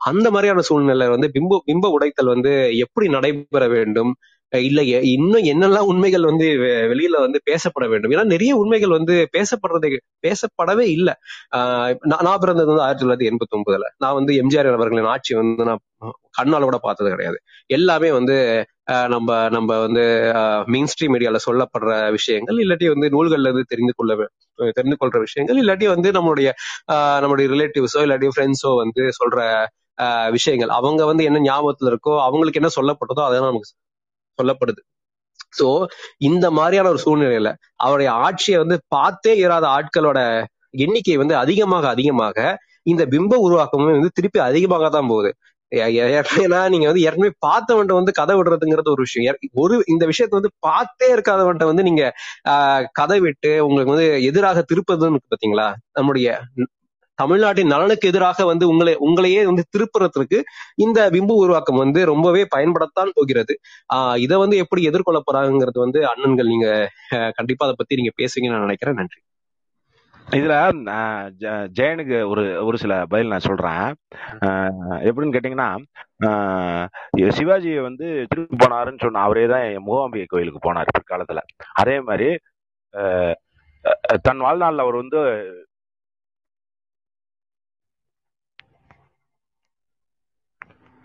[0.00, 2.52] அந்த மாதிரியான சூழ்நிலை வந்து பிம்ப பிம்ப உடைத்தல் வந்து
[2.84, 4.10] எப்படி நடைபெற வேண்டும்?
[4.52, 6.46] இல்ல இன்னும் என்னெல்லாம் உண்மைகள் வந்து
[6.90, 8.12] வெளியில வந்து பேசப்பட வேண்டும்?
[8.14, 9.88] ஏன்னா நிறைய உண்மைகள் வந்து பேசப்படுறது
[10.26, 11.14] பேசப்படவே இல்லை.
[11.56, 15.66] ஆஹ் நான் நான் பிறந்தது வந்து ஆயிரத்தி தொள்ளாயிரத்தி எண்பத்தி ஒன்பதுல நான் வந்து எம்ஜிஆர் அவர்களின் ஆட்சி வந்து
[15.70, 15.82] நான்
[16.38, 17.38] கண்ணால கூட பார்த்தது கிடையாது.
[17.70, 18.36] எல்லாமே வந்து
[18.92, 20.04] ஆஹ் நம்ம நம்ம வந்து
[20.72, 24.12] மெயின் ஸ்ட்ரீம் மீடியால சொல்லப்படுற விஷயங்கள் இல்லாட்டி வந்து நூல்கள்ல இருந்து தெரிந்து கொள்ள
[24.74, 26.50] தெரிந்து கொள்ற விஷயங்கள் இல்லாட்டி வந்து நம்மளுடைய
[27.22, 29.38] நம்மளுடைய ரிலேட்டிவ்ஸோ இல்லாட்டி ஃப்ரெண்ட்ஸோ வந்து சொல்ற
[29.98, 30.70] ஆஹ் விஷயங்கள்.
[30.78, 33.70] அவங்க வந்து என்ன ஞாபகத்துல இருக்கோ அவங்களுக்கு என்ன சொல்லப்பட்டதோ அதெல்லாம் நமக்கு
[34.38, 34.80] சொல்லப்படுது.
[35.58, 35.66] சோ
[36.28, 40.20] இந்த மாதிரியான ஒரு சூழ்நிலையில அவருடைய ஆட்சியை வந்து பார்த்தே இராத ஆட்களோட
[40.84, 42.38] எண்ணிக்கை வந்து அதிகமாக அதிகமாக
[42.86, 45.30] இந்த பிம்ப உருவாக்கமும் வந்து திருப்பி அதிகமாக தான் போகுது.
[45.72, 49.38] ஏன்னா நீங்க வந்து ஏற்கனவே பார்த்தவன்ட்ட வந்து கதை விடுறதுங்கிறது ஒரு விஷயம்.
[49.54, 52.02] ஒரு இந்த விஷயத்த வந்து பார்த்தே இருக்காதவன்ட்ட வந்து நீங்க
[52.52, 55.68] ஆஹ் கதை விட்டு உங்களுக்கு வந்து எதிராக திருப்பதுன்னு இருக்கு பாத்தீங்களா?
[55.92, 56.28] நம்முடைய
[57.18, 60.38] தமிழ்நாட்டின் நலனுக்கு எதிராக வந்து உங்களை உங்களையே வந்து திருப்புறத்திற்கு
[60.78, 63.54] இந்த விம்பு உருவாக்கம் வந்து ரொம்பவே பயன்படத்தான் போகிறது.
[63.94, 66.68] ஆஹ் இதை வந்து எப்படி எதிர்கொள்ள போறாங்கிறது வந்து அண்ணன்கள் நீங்க
[67.16, 68.94] அஹ், கண்டிப்பா அதை பத்தி நீங்க பேசுவீங்கன்னு நான் நினைக்கிறேன்.
[68.94, 69.20] நன்றி.
[70.26, 70.54] இதுல
[71.76, 73.84] ஜெயனுக்கு ஒரு ஒரு சில பதில் நான் சொல்றேன்.
[74.46, 74.72] ஆஹ்,
[75.08, 75.68] எப்படின்னு கேட்டீங்கன்னா
[76.26, 76.86] ஆஹ்,
[77.82, 81.42] வந்து திருப்பி போனாருன்னு சொன்ன அவரே தான் மூகாம்பிகை கோயிலுக்கு போனார் பிற்காலத்துல.
[81.74, 82.28] அதே மாதிரி
[82.94, 83.34] ஆஹ்,
[83.84, 85.20] அஹ், தன் வாழ்நாளில் அவர் வந்து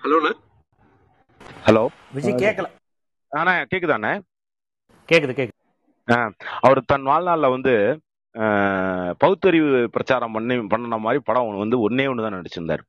[0.04, 0.32] ஹலோண்ணா.
[1.66, 1.82] ஹலோ.
[2.14, 2.68] விஜய் கேட்கல
[3.32, 4.14] ஆனா கேக்குதாண்ணே?
[5.10, 5.56] கேக்குது கேக்குது.
[6.62, 7.74] அவர் தன் வாழ்நாள்ல வந்து
[8.36, 12.84] ஆஹ் பகுத்தறிவு பிரச்சாரம் பண்ணி பண்ணின மாதிரி படம் ஒண்ணு வந்து ஒன்னே ஒன்று தான் நடிச்சிருந்தார்.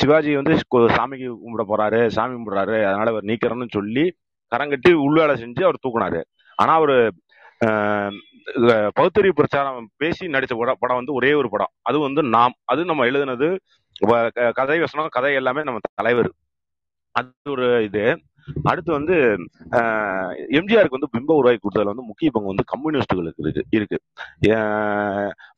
[0.00, 0.54] சிவாஜி வந்து
[0.96, 4.04] சாமிக்கு கும்பிட போறாரு சாமி கும்பிடுறாரு அதனால அவர் நீக்கிறேன்னு சொல்லி
[4.52, 6.22] கரங்கட்டி உள்ளால செஞ்சு அவர் தூக்குனாரு.
[6.58, 6.96] ஆனா அவரு
[8.94, 11.72] பகுத்தறிவு பிரச்சாரம் பேசி நடித்த படம் படம் வந்து ஒரே ஒரு படம்.
[11.82, 13.58] அது வந்து நாம் அது நம்ம எழுதுனது
[14.28, 16.32] க- கதை வசனம் கதை எல்லாமே நம்ம தலைவர்.
[17.10, 18.22] அது ஒரு இது.
[18.64, 19.14] அடுத்து வந்து
[20.58, 24.00] எம்ஜிஆருக்கு வந்து பிம்ப உருவாக்கி கொடுத்ததுல வந்து முக்கிய பங்கு வந்து கம்யூனிஸ்டுகளுக்கு இருக்கு இருக்கு.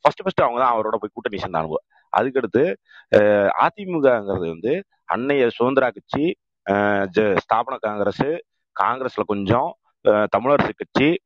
[0.01, 1.73] ஃபர்ஸ்ட் ஃபர்ஸ்ட் அவங்க தான் அவரோட போய் கூட்டணி சேர்ந்தாங்க
[2.17, 2.75] அதுக்கடுத்து
[3.65, 4.83] அதிமுகங்கிறது வந்து
[5.15, 6.35] அன்னைய சுதந்திரா கட்சி
[7.15, 8.23] ஜ- ஸ்தாபன காங்கிரஸ்
[8.83, 9.75] காங்கிரஸ்ல கொஞ்சம்
[10.37, 11.19] தமிழரசு கட்சி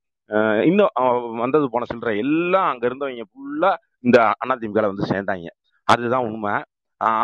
[0.65, 0.91] இன்னும்
[1.41, 3.71] வந்தது போன சில்லற எல்லாம் அங்க இருந்தவங்க ஃபுல்லா
[4.03, 5.47] இந்த அதிமுக வந்து சேர்ந்தாங்க.
[5.87, 6.53] அதுதான் உண்மை.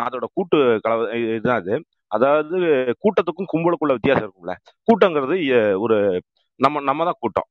[0.04, 1.74] அதோட கூட்டு கலவை இதுதான் அது.
[2.10, 2.56] அதாவது
[3.04, 4.54] கூட்டத்துக்கும் கும்பலுக்குள்ள வித்தியாசம் இருக்கும்ல.
[4.88, 5.36] கூட்டங்கிறது
[5.84, 5.96] ஒரு
[6.60, 7.48] நம்ம நம்ம தான் கூட்டம்.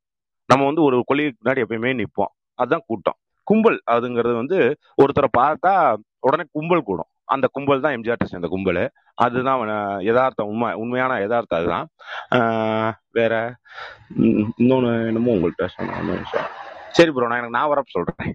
[0.49, 3.17] நம்ம வந்து ஒரு கொள்கைக்கு முன்னாடி எப்பயுமே நிற்போம் அதுதான் கூட்டம்.
[3.47, 4.57] கும்பல் அதுங்கிறது வந்து
[5.03, 5.73] ஒருத்தரை பார்த்தா
[6.19, 7.09] உடனே கும்பல் கூடும்.
[7.27, 8.81] அந்த கும்பல் தான் எம்ஜிஆர் சேர்ந்த கும்பல்
[9.17, 9.61] அதுதான்
[10.07, 11.87] யதார்த்தம் உண்மை உண்மையான யதார்த்தம் அதுதான்
[13.13, 13.33] வேற
[14.21, 16.49] ம், இன்னொன்னு என்னமோ உங்கள்கிட்ட சொன்ன இன்னொரு விஷயம்.
[16.95, 18.33] சரி ப்ரோ நான் எனக்கு நான் வரப்ப சொல்றேன்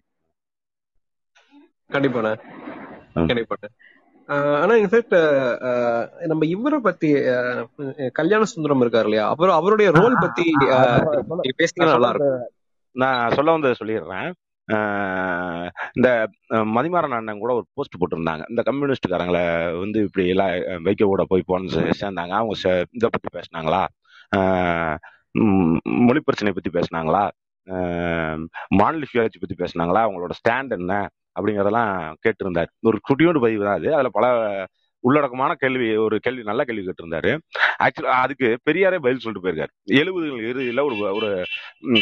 [1.90, 2.32] கண்டிப்பாண்ணே.
[3.24, 3.70] கண்டிப்பாண்ணே
[4.58, 5.14] ஆனா இன்ஃபேக்ட்
[6.26, 7.08] நம்ம இவரை பத்தி
[8.18, 10.44] கல்யாண சுந்தரம் இருக்காரு இல்லையா அப்புறம் அவருடைய ரோல் பத்தி
[11.70, 12.44] சொல்ல நல்லா இருக்கும்
[12.96, 14.28] நான் சொல்ல வந்ததை சொல்லிடுறேன்
[15.96, 16.08] இந்த
[16.76, 18.42] மதிமாறன் அண்ணன் கூட ஒரு போஸ்ட் போட்டிருந்தாங்க.
[18.52, 19.44] இந்த கம்யூனிஸ்ட்காரங்களை
[19.82, 20.52] வந்து இப்படி எல்லாம்
[20.86, 22.34] வைக்க கூட போய் போன்னு சேர்ந்தாங்க.
[22.40, 22.54] அவங்க
[22.98, 23.82] இதை பற்றி பேசினாங்களா?
[26.06, 27.24] மொழி பிரச்சனை பற்றி பேசினாங்களா?
[28.80, 30.02] மாநில சுயாட்சி பற்றி பேசினாங்களா?
[30.06, 30.94] அவங்களோட ஸ்டாண்ட் என்ன?
[31.38, 31.92] அப்படிங்கிறதெல்லாம்
[32.24, 32.70] கேட்டிருந்தார்.
[32.88, 33.90] ஒரு குட்டியோடு பதிவு தான் அது.
[33.96, 34.26] அதில் பல
[35.02, 37.38] உள்ளடக்கமான கேள்வி ஒரு கேள்வி நல்ல கேள்வி கேட்டிருந்தாரு.
[37.78, 39.72] ஆக்சுவலா அதுக்கு பெரியாரே பதில் சொல்லிட்டு போயிருக்காரு.
[39.90, 41.44] எழுபதுகள் இறுதியில ஒரு ஒரு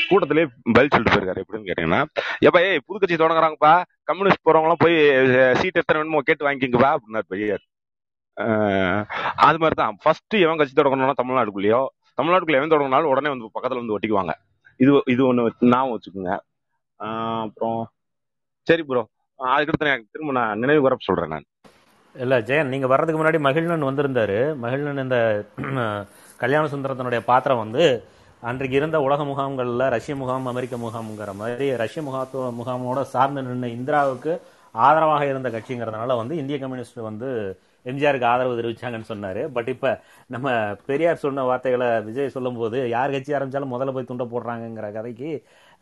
[0.09, 1.43] கூட்டத்திலே பதில் சொல்லிட்டு போயிருக்காரு.
[1.43, 2.05] எப்படின்னு கேட்டீங்கன்னா
[2.39, 3.83] எப்ப ஏய் புது கட்சி தொடங்குறாங்கப்பா.
[4.05, 7.65] கம்யூனிஸ்ட் போறவங்க எல்லாம் போய் சீட் எத்தனை வேணுமோ கேட்டு வாங்கிக்கிங்கப்பா அப்படின்னாரு பெரியார்.
[8.41, 9.05] ஆஹ்
[9.37, 11.87] அது மாதிரி தான் ஃபர்ஸ்ட் எவன் கட்சி தொடங்கணும்னா தமிழ்நாட்டுக்குள்ளேயோ
[12.23, 14.31] தமிழ்நாட்டுக்குள்ள எவன் தொடங்கினாலும் உடனே வந்து பக்கத்துல வந்து ஒட்டிக்குவாங்க.
[14.77, 16.39] இது இது ஒண்ணு ஞாபகம் வச்சுக்கோங்க.
[16.99, 17.91] ஆஹ் அப்புறம்
[18.63, 19.09] சரி ப்ரோ.
[19.39, 21.45] அதுக்கடுத்து நான் திரும்ப நான் நினைவு வரப்ப சொல்றேன் நான்.
[22.15, 24.39] இல்லை ஜெயன் நீங்கள் வர்றதுக்கு முன்னாடி மகிழ்நன் வந்திருந்தாரு.
[24.63, 25.19] மகிழ்நன் இந்த
[26.43, 27.85] கல்யாண சுந்தரத்தினுடைய பாத்திரம் வந்து
[28.49, 34.33] அன்றைக்கு இருந்த உலக முகாம்களில் ரஷ்ய முகாம் அமெரிக்க முகாம்ங்கிற மாதிரி ரஷ்ய முகாத்தோ முகாமோட சார்ந்து நின்று இந்திராவுக்கு
[34.75, 37.29] ஆதரவாக இருந்த கட்சிங்கிறதுனால வந்து இந்திய கம்யூனிஸ்ட் வந்து
[37.91, 39.41] எம்ஜிஆருக்கு ஆதரவு தெரிவிச்சாங்கன்னு சொன்னார்.
[39.57, 39.91] பட் இப்போ
[40.35, 40.49] நம்ம
[40.89, 45.31] பெரியார் சொன்ன வார்த்தைகளை விஜய் சொல்லும்போது யார் கட்சி ஆரம்பிச்சாலும் முதல்ல போய் துண்டை போடுறாங்கங்கிற கதைக்கு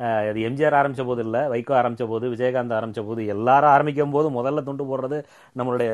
[0.00, 4.64] அது எம்ஜிஆர் ஆரம்பிச்ச போது இல்ல வைகோ ஆரம்பித்த போது விஜயகாந்த் ஆரம்பிச்ச போது எல்லாரும் ஆரம்பிக்கும் போது முதல்ல
[4.68, 5.18] துண்டு போடுறது
[5.58, 5.90] நம்மளுடைய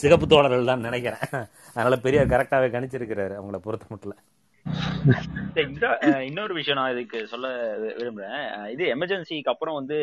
[0.00, 1.26] சிகப்பு தோழர்கள் தான் நினைக்கிறேன்.
[1.74, 4.24] அதனால பெரிய கரெக்டாவே கணிச்சிருக்கிறாரு அவங்கள பொறுத்த மட்டும்
[5.64, 5.86] இந்த
[6.28, 7.46] இன்னொரு விஷயம் நான் இதுக்கு சொல்ல
[7.98, 8.42] விரும்புறேன்.
[8.74, 9.96] இது எமர்ஜென்சிக்கு அப்புறம் வந்து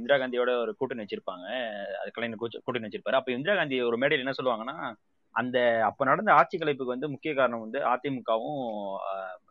[0.00, 1.46] இந்திரா காந்தியோட ஒரு கூட்டணி வச்சிருப்பாங்க.
[2.00, 3.18] அது கலைஞர் கூட்டணி வச்சிருப்பாரு.
[3.20, 4.76] அப்ப இந்திரா காந்தி ஒரு மேடையில் என்ன சொல்லுவாங்கன்னா
[5.40, 8.60] அந்த அப்ப நடந்த ஆட்சி கலைப்புக்கு வந்து முக்கிய காரணம் வந்து அதிமுகவும்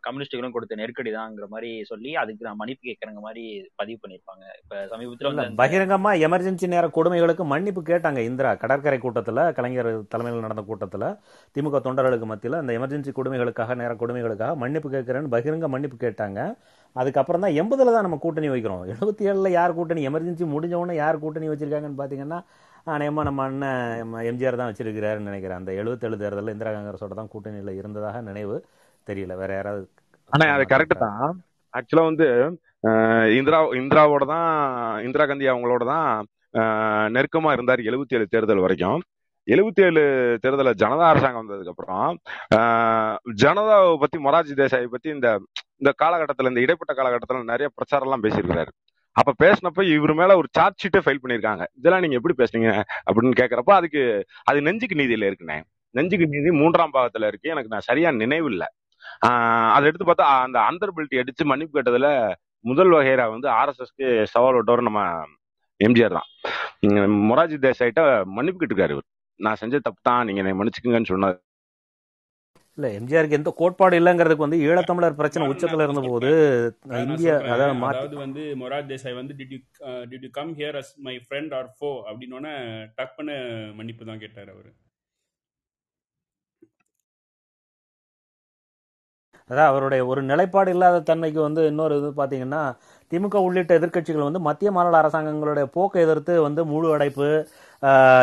[0.06, 3.44] கம்யூனிஸ்டுகளும் கொடுத்த நெருக்கடி தான்ங்கிற மாதிரி சொல்லி அதுக்கு நான் மன்னிப்பு கேட்கறங்க மாதிரி
[3.80, 8.52] பதிவு பண்ணிருப்பாங்க இப்ப சமீபத்துல பகிரங்கமா எமர்ஜென்சி நேர கொடுமைகளுக்கு மன்னிப்பு கேட்டாங்க இந்திரா.
[8.62, 11.04] கடற்கரை கூட்டத்துல கலைஞர் தலைமையில் நடந்த கூட்டத்துல
[11.56, 16.40] திமுக தொண்டர்களுக்கு மத்தியில அந்த எமர்ஜென்சி கொடுமைகளுக்காக நேர கொடுமைகளுக்காக மன்னிப்பு கேட்கிறேன்னு பகிரங்க மன்னிப்பு கேட்டாங்க.
[16.96, 18.82] அதுக்கப்புறம் தான் எண்பதுல தான் நம்ம கூட்டணி வைக்கிறோம்.
[18.92, 20.02] எழுபத்தி ஏழுல யார் கூட்டணி?
[20.10, 22.38] எமர்ஜென்சி முடிஞ்ச உடனே யார் கூட்டணி வச்சிருக்காங்கன்னு பாத்தீங்கன்னா
[22.92, 25.60] ஆணையமாக நம்ம அண்ணன் எம்ஜிஆர் தான் வச்சிருக்கிறாருன்னு நினைக்கிறேன்.
[25.60, 28.56] அந்த எழுபத்தேழு தேர்தலில் இந்திரா காங்கிரஸோட தான் கூட்டணியில இருந்ததாக நினைவு
[29.08, 29.34] தெரியல.
[29.42, 29.84] வேற யாராவது
[30.32, 31.32] ஆனா அது சொன்னாங்கன்னா கரெக்ட் தான்
[31.78, 32.28] ஆக்சுவலா வந்து
[33.38, 34.48] இந்திரா இந்திராவோட தான்
[35.06, 36.08] இந்திரா காந்தி அவங்களோட தான்
[37.16, 39.00] நெருக்கமா இருந்தார் எழுபத்தி ஏழு தேர்தல் வரைக்கும்.
[39.54, 40.02] எழுபத்தி ஏழு
[40.42, 42.12] தேர்தலில் ஜனதா அரசாங்கம் வந்ததுக்கு அப்புறம்
[43.42, 45.28] ஜனதாவை பத்தி மொராஜி தேசாயை பத்தி இந்த
[45.80, 48.72] இந்த காலகட்டத்துல இந்த இடைப்பட்ட காலகட்டத்துல நிறைய பிரச்சாரம் எல்லாம் பேசியிருக்கிறாரு.
[49.16, 51.64] அப்ப பேசினப்ப இவர் மேல ஒரு சார்ஜ் ஷீட்டே ஃபைல் பண்ணிருக்காங்க.
[51.78, 52.70] இதெல்லாம் நீங்க எப்படி பேசுனீங்க
[53.08, 54.00] அப்படின்னு கேக்குறப்ப அதுக்கு
[54.44, 55.58] அது நெஞ்சுக்கு நீதியில இருக்குண்ணே.
[55.94, 57.52] நெஞ்சுக்கு நீதி மூன்றாம் பாகத்துல இருக்கு.
[57.54, 58.68] எனக்கு நான் சரியா நினைவு இல்லை.
[59.26, 62.08] ஆஹ் அதை எடுத்து பார்த்தா அந்த அந்தர்பிலிட்டி அடிச்சு மன்னிப்பு கேட்டதுல
[62.64, 65.00] முதல் வகைரா வந்து ஆர்எஸ்எஸ்க்கு சவால் விட்டவர் நம்ம
[65.80, 66.28] எம்ஜிஆர் தான்.
[66.84, 68.02] மொராஜி மொரார்ஜி தேசாயிட்ட
[68.36, 69.06] மன்னிப்பு கேட்டிருக்காரு இவர்.
[69.40, 71.36] நான் செஞ்ச தப்பு தான் நீங்க என்னை மன்னிச்சுக்கங்கன்னு சொன்னார்
[72.78, 76.30] இல்ல எம்ஜிஆருக்கு எந்த கோட்பாடு இல்லைங்கிறதுக்கு வந்து ஈழத்தமிழர் பிரச்சனை உச்சத்துல இருந்த போது
[77.02, 79.60] இந்திய அதாவது வந்து மொரார் தேசாய் வந்து did you
[80.10, 82.54] did you come here as my friend or foe அப்படின்னோடனே
[82.98, 83.36] டக்குன்னு
[83.78, 84.70] மன்னிப்பு தான் கேட்டார் அவர்.
[89.50, 92.60] அதான் அவருடைய ஒரு நிலைப்பாடு இல்லாத தன்மைக்கு வந்து இன்னொரு இது பாத்தீங்கன்னா
[93.12, 97.28] திமுக உள்ளிட்ட எதிர்க்கட்சிகள் வந்து மத்திய மாநில அரசாங்கங்களுடைய போக்கை எதிர்த்து வந்து முழு அடைப்பு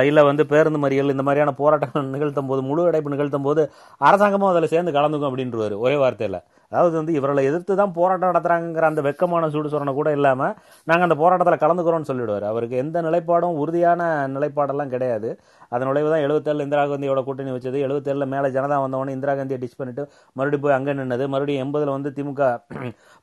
[0.10, 3.62] இல்லை வந்து பேருந்து மறியல் இந்த மாதிரியான போராட்டங்கள் நிகழ்த்தும் போது முழு அடைப்பு நிகழ்த்தும் போது
[4.02, 6.40] அரசாங்கமும் அதில் சேர்ந்து கலந்துக்கும் அப்படின்றவாரு ஒரே வார்த்தையில்.
[6.72, 10.54] அதாவது வந்து இவர்களை எதிர்த்து தான் போராட்டம் நடத்துகிறாங்கிற அந்த வெக்கமான சூடு சொரணை கூட இல்லாமல்
[10.88, 14.02] நாங்கள் அந்த போராட்டத்தில் கலந்துக்கிறோம்னு சொல்லிவிடுவார் அவருக்கு எந்த நிலைப்பாடும் உறுதியான
[14.36, 15.32] நிலைப்பாடெல்லாம் கிடையாது.
[15.72, 17.77] அதன் நுழைவு தான் எழுபத்தேழு இந்திரா காந்தியோட கூட்டணி வச்சது.
[17.88, 20.03] எழுபத்தேழில் மேலே ஜனதா வந்தவொடனே இந்திரா காந்தியை டிச் பண்ணிட்டு
[20.38, 21.26] மறுபடியும் போய் அங்கே நின்னது.
[21.34, 22.41] மறுபடியும் எண்பதில் வந்து திமுக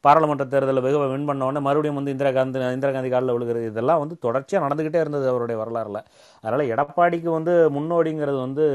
[0.05, 3.67] பாராளுமன்ற தேர்தலில் வெகு வின் பண்ணவொடனே மறுபடியும் வந்து இந்திரா காந்தி இந்திரா காந்தி காலில் விழுகிறது.
[3.73, 6.01] இதெல்லாம் வந்து தொடர்ச்சியாக நடந்துக்கிட்டே இருந்தது அவருடைய வரலாறுல.
[6.45, 8.67] அதனால் எடப்பாடிக்கு வந்து முன்னோடிங்கிறது வந்து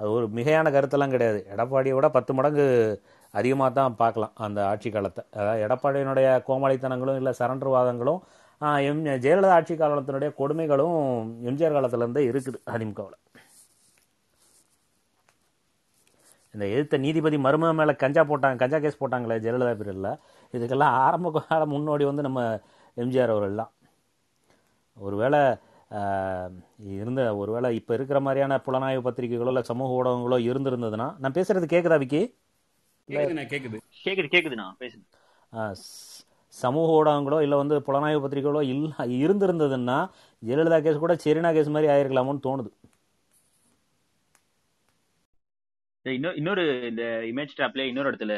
[0.00, 1.38] அது ஒரு மிகையான கருத்தெல்லாம் கிடையாது.
[1.54, 2.64] எடப்பாடியை விட பத்து மடங்கு
[3.34, 5.22] அதிகமாக தான் பார்க்கலாம் அந்த ஆட்சி காலத்தை.
[5.38, 8.20] அதாவது எடப்பாடியினுடைய கோமாளித்தனங்களும் இல்லை சரண்டர்வாதங்களும்
[8.84, 10.98] எம் ஜெயலலிதா ஆட்சி காலத்தினுடைய கொடுமைகளும்
[11.48, 13.18] எம்ஜிஆர் காலத்துலேருந்தே இருக்குது அதிமுகவில்.
[16.54, 20.12] இந்த எதிர்த்த நீதிபதி மருமக மேலே கஞ்சா போட்டாங்க கஞ்சா கேஸ் போட்டாங்களே ஜெயலலிதா பீரியடில்
[20.54, 22.42] இதுக்கெல்லாம் ஆரம்ப கால முன்னோடி வந்து நம்ம
[22.96, 23.72] எம்ஜிஆர் அவர்கள் தான்
[24.96, 25.40] ஒருவேளை
[25.90, 26.52] ஆஹ்,
[26.94, 32.22] இருந்த ஒருவேளை இப்போ இருக்கிற மாதிரியான புலனாய்வு பத்திரிகைகளோ இல்லை சமூக ஊடகங்களோ இருந்திருந்ததுன்னா நான் பேசுறது கேட்குதா விக்கி?
[33.50, 33.78] கேக்குது.
[34.04, 35.04] கேக்குது கேக்குதுண்ணா பேசுங்க.
[36.62, 39.98] சமூக ஊடகங்களோ இல்லை வந்து புலனாய்வு பத்திரிகைகளோ இல்லை இருந்திருந்ததுன்னா
[40.42, 42.70] ஜெயலலிதா கேஸ் கூட செரினா கேஸ் மாதிரி ஆயிருக்கலாமோன்னு தோணுது.
[46.06, 48.34] இன்னொரு இன்னொரு இந்த இமேஜ் ட்ராப்ல இன்னொரு இடத்துல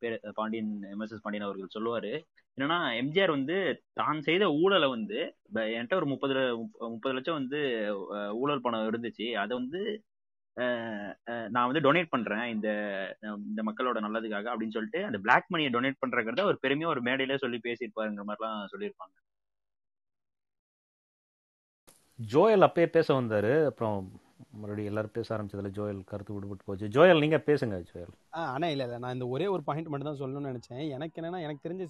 [0.00, 2.10] பேர் பாண்டியன் எம்எஸ்எஸ் பாண்டியன் அவர்கள் சொல்லுவாரு.
[2.58, 3.56] என்னன்னா எம்ஜிஆர் வந்து
[4.00, 5.18] தான் செய்த ஊழலை வந்து
[5.74, 6.34] என்கிட்ட ஒரு முப்பது
[6.94, 7.60] முப்பது லட்சம் வந்து
[8.40, 9.28] ஊழல் பணம் இருந்துச்சு.
[9.42, 9.82] அதை வந்து
[11.54, 12.68] நான் வந்து டொனேட் பண்றேன் இந்த
[13.48, 17.60] இந்த மக்களோட நல்லதுக்காக அப்படின்னு சொல்லிட்டு அந்த பிளாக் மணியை டொனேட் பண்றங்கிறத ஒரு பெருமையா ஒரு மேடையில சொல்லி
[17.66, 19.14] பேசியிருப்பாருங்கிற மாதிரிலாம் சொல்லியிருப்பாங்க.
[22.18, 23.52] ஜோயல் அப்பயே பேச வந்தாரு.
[23.70, 23.96] அப்புறம்
[24.60, 26.86] மறுபடியும் எல்லாரும் பேச ஆரம்பிச்சதுல ஜோயல் கருத்து விடுபட்டு போச்சு.
[26.96, 28.12] ஜோயல் நீங்க பேசுங்க ஜோயல்.
[28.36, 28.98] ஆ அண்ணா இல்லை இல்லை.
[29.04, 30.82] நான் இந்த ஒரே ஒரு பாயிண்ட் மட்டும் தான் சொல்லணும்னு நினச்சேன்.
[30.96, 31.86] எனக்கு என்னன்னா எனக்கு தெரிஞ்ச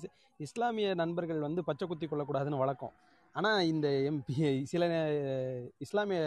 [0.47, 2.95] இஸ்லாமிய நண்பர்கள் வந்து பச்சை குத்தி கொள்ளக்கூடாதுன்னு வழக்கம்.
[3.35, 4.35] ஆனால் இந்த எம்பி
[4.73, 4.85] சில
[5.85, 6.23] இஸ்லாமிய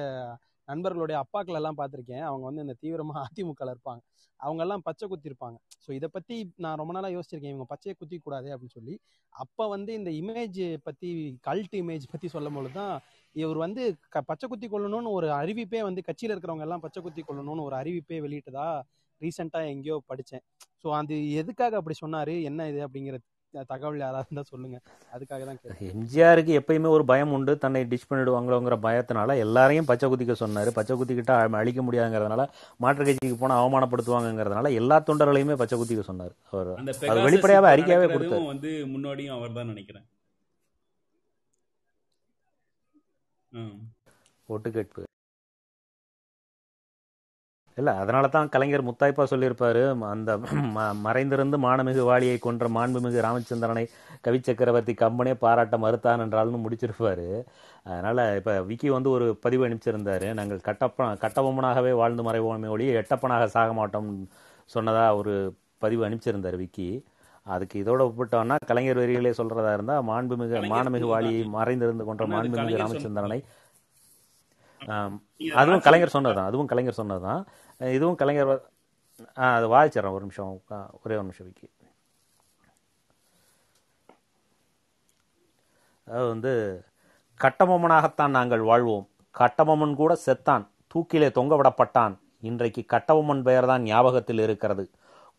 [0.67, 2.23] நண்பர்களுடைய அப்பாக்கள் எல்லாம் பார்த்துருக்கேன்.
[2.29, 4.01] அவங்க வந்து இந்த தீவிரமாக அதிமுகவில் இருப்பாங்க.
[4.39, 5.57] அவங்கெல்லாம் பச்சை குத்திருப்பாங்க.
[5.83, 7.53] ஸோ இதை பற்றி நான் ரொம்ப நாளாக யோசிச்சிருக்கேன்.
[7.55, 8.95] இவங்க பச்சையை குத்தி கூடாது அப்படின்னு சொல்லி.
[9.35, 11.09] அப்போ வந்து இந்த இமேஜ் பற்றி
[11.47, 12.93] கல்ட் இமேஜ் பற்றி சொல்லும் பொழுது தான்
[13.35, 13.83] இவர் வந்து
[14.13, 18.19] க பச்சை குத்தி கொள்ளணும்னு ஒரு அறிவிப்பே வந்து கட்சியில் இருக்கிறவங்க எல்லாம் பச்சை குத்தி கொள்ளணும்னு ஒரு அறிவிப்பே
[18.25, 18.67] வெளியிட்டதா
[19.21, 20.43] ரீசெண்டாக எங்கேயோ படித்தேன்
[20.83, 22.33] ஸோ அது எதுக்காக அப்படி சொன்னார்?
[22.49, 22.79] என்ன இது?
[22.87, 23.17] அப்படிங்கிற
[23.69, 24.83] தகவல் யாராவது இருந்தால் சொல்லுங்கள்
[25.13, 25.59] அதுக்காக தான்
[25.89, 27.53] எம்ஜிஆருக்கு எப்பயுமே ஒரு பயம் உண்டு.
[27.57, 30.71] தன்னை டிஷ் பண்ணிடுவாங்களோங்கிற பயத்தினால எல்லாரையும் பச்சை குத்திக்க சொன்னாரு.
[30.71, 32.45] பச்சை குத்திக்கிட்டா அழிக்க முடியாதுங்கிறதுனால
[32.79, 36.35] மாற்று கட்சிக்கு போனால் அவமானப்படுத்துவாங்கங்கிறதுனால எல்லா தொண்டர்களையுமே பச்சை குத்திக்க சொன்னார்.
[36.51, 38.45] அவர் அது இப்போ அறிக்கையாவே கொடுத்தாரு.
[38.45, 40.05] வந்து முன்னோடியும் அவர் தான் நினைக்கிறேன்.
[43.51, 43.75] ம்.
[44.49, 45.04] ஓட்டு கேட்பு.
[47.79, 49.81] இல்லை அதனால தான் கலைஞர் முத்தாய்ப்பா சொல்லியிருப்பாரு
[50.11, 50.31] அந்த
[51.05, 53.83] மறைந்திருந்து மானமிகு வாளியை கொன்ற மாண்புமிகு ராமச்சந்திரனை
[54.25, 57.27] கவி சக்கரவர்த்தி கம்பனே பாராட்ட மறுத்தான் என்றால்னு முடிச்சிருப்பாரு.
[57.89, 60.29] அதனால இப்போ விக்கி வந்து ஒரு பதிவு அனுப்பிச்சிருந்தாரு.
[60.39, 64.09] நாங்கள் கட்டப்ப கட்டபொம்மனாகவே வாழ்ந்து மறைவோமே ஒழிய எட்டப்பனாக சாக மாட்டோம்
[64.75, 65.35] சொன்னதா ஒரு
[65.85, 66.89] பதிவு அனுப்பிச்சிருந்தாரு விக்கி.
[67.55, 73.39] அதுக்கு இதோட ஒப்பிட்டோம்னா கலைஞர் வரிகளே சொல்றதா இருந்தா மாண்புமிகு மானமிகு வாளியை மறைந்திருந்து கொன்ற மாண்புமிகு ராமச்சந்திரனை.
[75.59, 77.43] அதுவும் கலைஞர் சொன்னதுதான் அதுவும் கலைஞர் சொன்னதுதான்.
[77.79, 78.51] இதுவும் கலைஞர்
[79.37, 80.61] ஆ அது வாய்ச்சிடறேன் ஒரு நிமிஷம்.
[81.03, 81.67] ஒரே ஒரு நிமிஷம் விக்கி.
[86.07, 86.53] அதாவது வந்து
[87.39, 89.07] கட்டபொம்மனாகத்தான் நாங்கள் வாழ்வோம்.
[89.35, 90.65] கட்டபொம்மன் கூட செத்தான்.
[90.93, 92.13] தூக்கிலே தொங்கவிடப்பட்டான்.
[92.39, 94.83] இன்றைக்கு கட்டபொம்மன் பெயர்தான் ஞாபகத்தில் இருக்கிறது.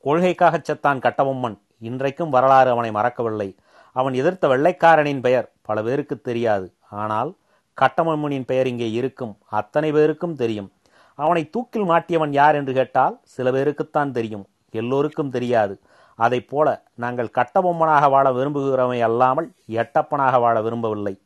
[0.05, 1.57] கொள்கைக்காகச் செத்தான் கட்டபொம்மன்.
[1.79, 3.57] இன்றைக்கும் வரலாறு அவனை மறக்கவில்லை.
[3.93, 6.67] அவன் எதிர்த்த வெள்ளைக்காரனின் பெயர் பல பேருக்கு தெரியாது.
[6.91, 7.31] ஆனால்
[7.79, 9.39] கட்டபொம்மனின் பெயர் இங்கே இருக்கும்.
[9.61, 10.71] அத்தனை பேருக்கும் தெரியும்.
[11.17, 14.47] அவனை தூக்கில் மாட்டியவன் யார் என்று கேட்டால் சில பேருக்குத்தான் தெரியும்.
[14.71, 15.81] எல்லோருக்கும் தெரியாது.
[16.17, 21.21] அதைப் போல நாங்கள் கட்டபொம்மனாக வாழ விரும்புகிறோமே அல்லாமல் எட்டப்பனாக வாழ விரும்பவில்லை.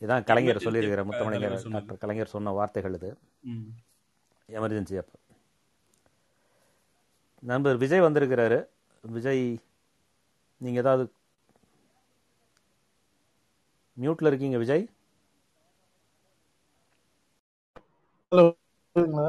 [0.00, 1.70] இதான் கலைஞர் சொல்லியிருக்கிற சொன்னது.
[1.70, 3.18] டாக்டர் கலைஞர் சொன்ன வார்த்தைகள் இது.
[4.48, 5.18] எமர்ஜென்சி அப்போ.
[7.40, 8.66] நண்பர் விஜய் வந்திருக்கிறாரு.
[9.00, 9.60] விஜய்
[10.56, 11.12] நீங்க ஏதாவது
[14.00, 14.90] மியூட்ல இருக்கீங்க விஜய்?
[18.32, 18.44] Hello
[18.96, 19.26] hello?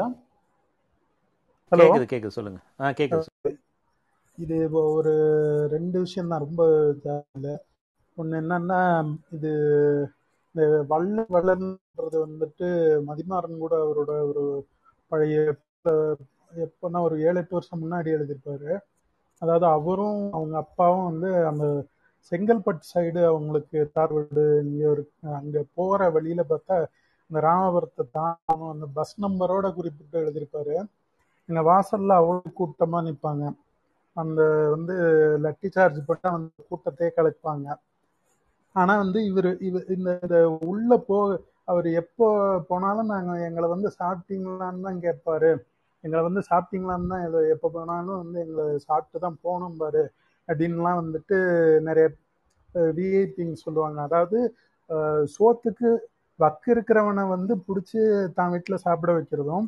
[1.72, 2.60] கேக்குது கேக்குது சொல்லுங்க.
[2.80, 3.52] ஆ கேக்குது.
[4.38, 5.14] இது இப்போ ஒரு
[5.74, 6.62] ரெண்டு விஷயம் தான் ரொம்ப
[7.36, 7.54] இல்லை
[8.18, 8.80] ஒன்று என்னன்னா
[9.38, 9.52] இது
[10.56, 12.68] இந்த வள்ள வள்ளன்றது வந்துட்டு
[13.10, 14.44] மதிமாறன் கூட அவரோட ஒரு
[15.12, 15.38] பழைய
[16.66, 18.72] எப்போன்னா ஒரு ஏழு எட்டு வருஷம் முன்னாடி எழுதியிருப்பாரு.
[19.42, 21.66] அதாவது அவரும் அவங்க அப்பாவும் வந்து அந்த
[22.32, 26.78] செங்கல்பட்டு சைடு அவங்களுக்கு தார் வீடு இங்கே இருக்கு அங்கே போகிற வழியில பார்த்தா
[27.30, 30.76] இந்த ராமபுரத்தை தானும் அந்த பஸ் நம்பரோட குறிப்பிட்டு எழுதியிருப்பாரு.
[31.50, 33.44] எங்க வாசல்ல அவ்வளவு கூட்டமா நிற்பாங்க
[34.16, 34.42] அந்த
[34.76, 34.94] வந்து
[35.46, 37.68] லட்டி சார்ஜ் பண்ணா அந்த கூட்டத்தையே கலைப்பாங்க.
[38.76, 40.38] ஆனா வந்து இவர் இவர் இந்த இந்த
[40.72, 41.18] உள்ள போ
[41.72, 42.28] அவர் எப்போ
[42.70, 45.52] போனாலும் நாங்கள் எங்களை வந்து சாப்பிட்டீங்களான்னு தான் கேட்பாரு.
[46.04, 50.04] எங்களை வந்து சாப்பிட்டீங்களான்னு தான் எப்போ போனாலும் வந்து எங்களை சாப்பிட்டு தான் போகணும் பாரு
[50.48, 51.38] அப்படின்லாம் வந்துட்டு
[51.88, 52.08] நிறைய
[52.98, 54.00] விஐபின்னு சொல்லுவாங்க.
[54.08, 54.40] அதாவது
[55.36, 55.90] சோத்துக்கு
[56.40, 58.00] வக்கு இருக்கிறவனை வந்து பிடிச்சி
[58.38, 59.68] தான் வீட்டில் சாப்பிட வைக்கிறதும்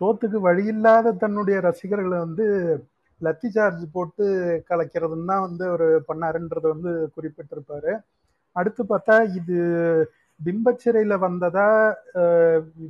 [0.00, 2.46] சோத்துக்கு வழியில்லாத தன்னுடைய ரசிகர்களை வந்து
[3.20, 4.24] லத்தி சார்ஜ் போட்டு
[4.70, 7.92] கலைக்கிறதுன்னு தான் வந்து அவர் பண்ணாருன்றதை வந்து குறிப்பிட்டிருப்பாரு.
[8.56, 9.58] அடுத்து பார்த்தா இது
[10.40, 11.68] பிம்பச்சிறையில் வந்ததா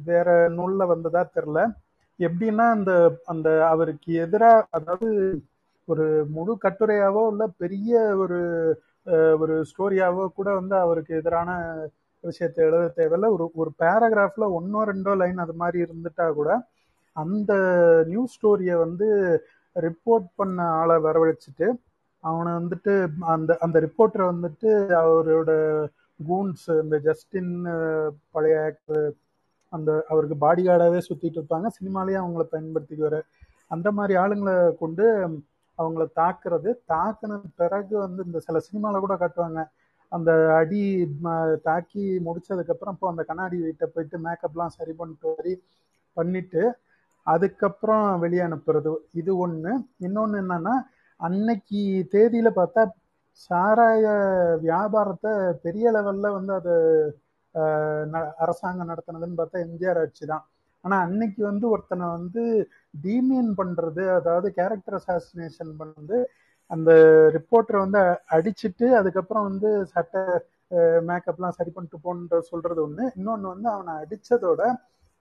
[0.08, 1.58] வேற நூலில் வந்ததா தெரில
[2.18, 2.92] எப்படின்னா அந்த
[3.32, 5.08] அந்த அவருக்கு எதிராக அதாவது
[5.88, 6.04] ஒரு
[6.36, 7.92] முழு கட்டுரையாவோ இல்லை பெரிய
[8.22, 8.38] ஒரு
[9.42, 11.50] ஒரு ஸ்டோரியாவோ கூட வந்து அவருக்கு எதிரான
[12.30, 13.28] விஷயத்தை எழுத தேவையில்ல.
[13.36, 16.50] ஒரு ஒரு பேராகிராஃபில் ஒன்றோ ரெண்டோ லைன் அது மாதிரி இருந்துட்டா கூட
[17.16, 17.52] அந்த
[18.12, 19.06] நியூஸ் ஸ்டோரியை வந்து
[19.76, 21.66] ரிப்போர்ட் பண்ண ஆளை வரவழைச்சிட்டு
[22.24, 22.92] அவனை வந்துட்டு
[23.34, 24.70] அந்த அந்த ரிப்போர்ட்டரை வந்துட்டு
[25.02, 25.50] அவரோட
[26.20, 27.52] கூன்ஸ் இந்த ஜஸ்டின்
[28.34, 29.06] பழைய ஆக்டர்
[29.72, 31.68] அந்த அவருக்கு பாடி கார்டாகவே சுற்றிட்டு இருப்பாங்க.
[31.78, 33.20] சினிமாலேயே அவங்கள பயன்படுத்திக்குவார்.
[33.74, 35.04] அந்த மாதிரி ஆளுங்களை கொண்டு
[35.78, 36.70] அவங்கள தாக்குறது.
[36.92, 39.62] தாக்குன பிறகு வந்து இந்த சில சினிமாவில் கூட காட்டுவாங்க.
[40.12, 40.82] அந்த அடி
[41.20, 45.54] ம- தாக்கி முடிச்சதுக்கப்புறம் இப்போ அந்த கண்ணாடி வீட்டை போயிட்டு மேக்கப்லாம் சரி பண்ணிட்டு வரி
[46.16, 46.62] பண்ணிட்டு
[47.26, 48.90] அதுக்கப்புறம் வெளியே அனுப்புறது.
[49.12, 50.74] இது ஒன்று இன்னொன்று என்னன்னா
[51.20, 51.80] அன்னைக்கு
[52.10, 52.82] தேதியில் பார்த்தா
[53.40, 54.04] சாராய
[54.62, 55.32] வியாபாரத்தை
[55.64, 56.74] பெரிய லெவலில் வந்து அது
[58.04, 60.44] ந- அரசாங்கம் நடத்தினதுன்னு பார்த்தா எம்ஜிஆர் ஆட்சி தான்.
[60.84, 62.42] ஆனால் அன்னைக்கு வந்து ஒருத்தனை வந்து
[63.04, 66.18] டீமீன் பண்ணுறது அதாவது கேரக்டர் அசாசினேஷன் பண்ணுறது
[66.70, 66.90] அந்த
[67.36, 70.22] ரிப்போர்ட்டரை வந்து அடிச்சுட்டு அடிச்சிட்டு அதுக்கப்புறம் வந்து சட்டை
[71.08, 74.62] மேக்கப்லாம் சரி பண்ணிட்டு போன்ற சொல்றது ஒன்று இன்னொன்று வந்து அவனை அடித்ததோட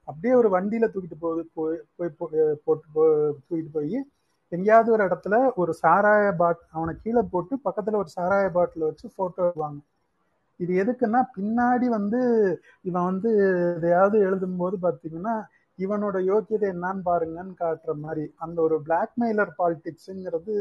[0.08, 2.12] அப்படியே ஒரு வண்டியில் தூக்கிட்டு போகுது போய் போய்
[2.66, 3.04] போட்டு போ
[3.40, 3.98] தூக்கிட்டு போய்
[4.52, 9.44] எங்கேயாவது ஒரு இடத்துல ஒரு சாராய பாட் அவனை கீழே போட்டு பக்கத்தில் ஒரு சாராய பாட்டில் வச்சு ஃபோட்டோ
[9.46, 9.80] எடுவாங்க
[10.60, 12.20] இது எதுக்குன்னா பின்னாடி வந்து
[12.82, 13.30] இவன் வந்து
[13.72, 15.36] எதையாவது எழுதும்போது பார்த்தீங்கன்னா
[15.80, 20.54] இவனோட யோக்கியதை என்னன்னு பாருங்கன்னு காட்டுற மாதிரி அந்த ஒரு பிளாக்மெயிலர் பாலிடிக்ஸுங்கிறது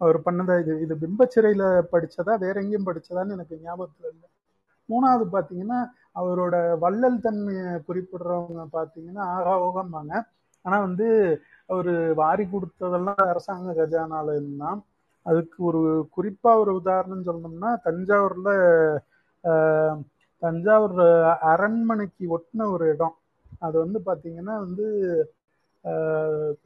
[0.00, 4.28] அவர் பண்ணதா இது இது பிம்பச்சிறையில் படிச்சதா வேற எங்கேயும் படிச்சதான்னு எனக்கு ஞாபகத்தில் இல்லை.
[4.88, 5.78] மூணாவது பார்த்தீங்கன்னா
[6.20, 10.12] அவரோட வள்ளல் தன்மையை குறிப்பிடுறவங்க பார்த்தீங்கன்னா ஆகா ஓகம்பாங்க
[10.64, 11.06] ஆனால் வந்து
[11.68, 11.90] அவர்
[12.22, 14.78] வாரி கொடுத்ததெல்லாம் அரசாங்க கஜானால இருந்தான்
[15.26, 15.80] அதுக்கு ஒரு
[16.16, 18.52] குறிப்பாக ஒரு உதாரணம் சொல்லணும்னா தஞ்சாவூரில்
[20.42, 20.98] தஞ்சாவூர்
[21.52, 23.14] அரண்மனைக்கு ஒட்டின ஒரு இடம்.
[23.66, 24.86] அது வந்து பார்த்தீங்கன்னா வந்து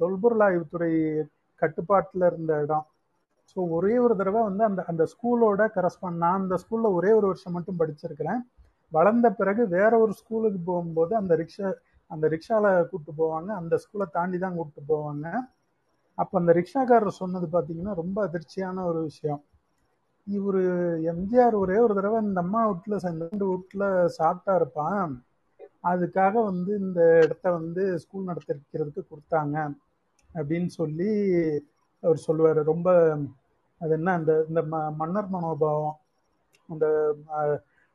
[0.00, 0.92] தொல்பொருள் ஆய்வுத்துறை
[1.62, 2.86] கட்டுப்பாட்டில் இருந்த இடம்.
[3.50, 7.54] ஸோ ஒரே ஒரு தடவை வந்து அந்த அந்த ஸ்கூலோட கரஸ்பாண்ட் நான் அந்த ஸ்கூலில் ஒரே ஒரு வருஷம்
[7.56, 8.40] மட்டும் படிச்சிருக்கிறேன்.
[8.92, 11.68] வளர்ந்த பிறகு வேற ஒரு ஸ்கூலுக்கு போகும்போது அந்த ரிக்ஷா
[12.10, 13.50] அந்த ரிக்ஷாவில் கூப்பிட்டு போவாங்க.
[13.60, 15.26] அந்த ஸ்கூலை தாண்டி தான் கூப்பிட்டு போவாங்க.
[16.18, 19.40] அப்போ அந்த ரிக்ஷாக்காரர் சொன்னது பார்த்தீங்கன்னா ரொம்ப அதிர்ச்சியான ஒரு விஷயம்.
[20.26, 20.62] இவர்
[21.12, 23.86] எம்ஜிஆர் ஒரே ஒரு தடவை இந்த அம்மா வீட்டில் இந்த வீட்டில்
[24.18, 25.12] சாப்பிட்டா இருப்பான்.
[25.90, 29.56] அதுக்காக வந்து இந்த இடத்த வந்து ஸ்கூல் நடத்திருக்கிறதுக்கு கொடுத்தாங்க.
[30.30, 31.10] அப்படின்னு சொல்லி
[32.02, 32.60] அவர் சொல்லுவார்.
[32.72, 32.88] ரொம்ப
[33.80, 34.12] அது என்ன?
[34.12, 35.96] அந்த இந்த ம- மன்னர் மனோபாவம்.
[36.68, 37.14] அந்த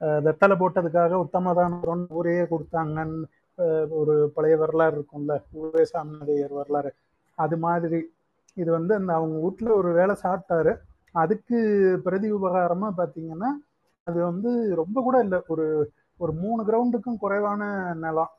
[0.02, 3.24] வெத்தலை போட்டதுக்காக உத்தமதான ஊரையே கொடுத்தாங்கன்னு
[3.90, 6.94] ஒரு பழைய வரலாறு இருக்கும்ல ஊரே சாமிநாதையர் வரலாறு.
[7.36, 8.14] அது மாதிரி.
[8.54, 10.78] இது வந்து அந்த அவங்க வீட்டில் ஒரு வேலை சாப்பிட்டாரு.
[11.12, 13.48] அதுக்கு பிரதி உபகாரமாக பார்த்தீங்கன்னா
[14.04, 15.42] அது வந்து ரொம்ப கூட இல்லை.
[15.48, 18.30] ஒரு ஒரு மூணு கிரவுண்டுக்கும் குறைவான நிலம்.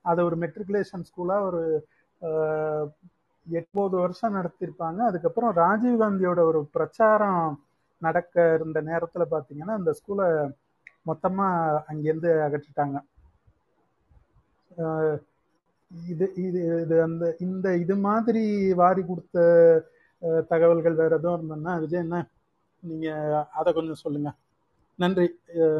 [0.00, 1.86] அதை ஒரு மெட்ரிகுலேஷன் ஸ்கூலாக ஒரு
[3.46, 7.42] எட்பது வருஷம் நடத்தியிருப்பாங்க அதுக்கப்புறம் ராஜீவ் காந்தியோட ஒரு பிரச்சாரம்
[8.02, 10.26] நடக்க இருந்த நேரத்தில் பார்த்தீங்கன்னா அந்த ஸ்கூலை
[11.10, 12.96] மொத்தமாக அங்கேருந்து அகற்றிட்டாங்க.
[16.12, 18.44] இது இது இது அந்த இந்த இது மாதிரி
[18.82, 19.36] வாரி கொடுத்த
[20.52, 22.18] தகவல்கள் வேற எதுவும் இருந்ததுன்னா விஜய் என்ன
[22.82, 23.08] நீங்க
[23.58, 24.30] அதை கொஞ்சம் சொல்லுங்க.
[24.98, 25.26] நன்றி.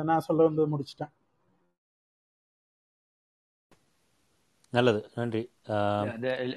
[0.09, 1.13] நான் சொல்ல வந்து முடிச்சிட்டேன்.
[4.73, 5.41] நல்லது நன்றி.
[5.73, 6.09] ஆஹ்,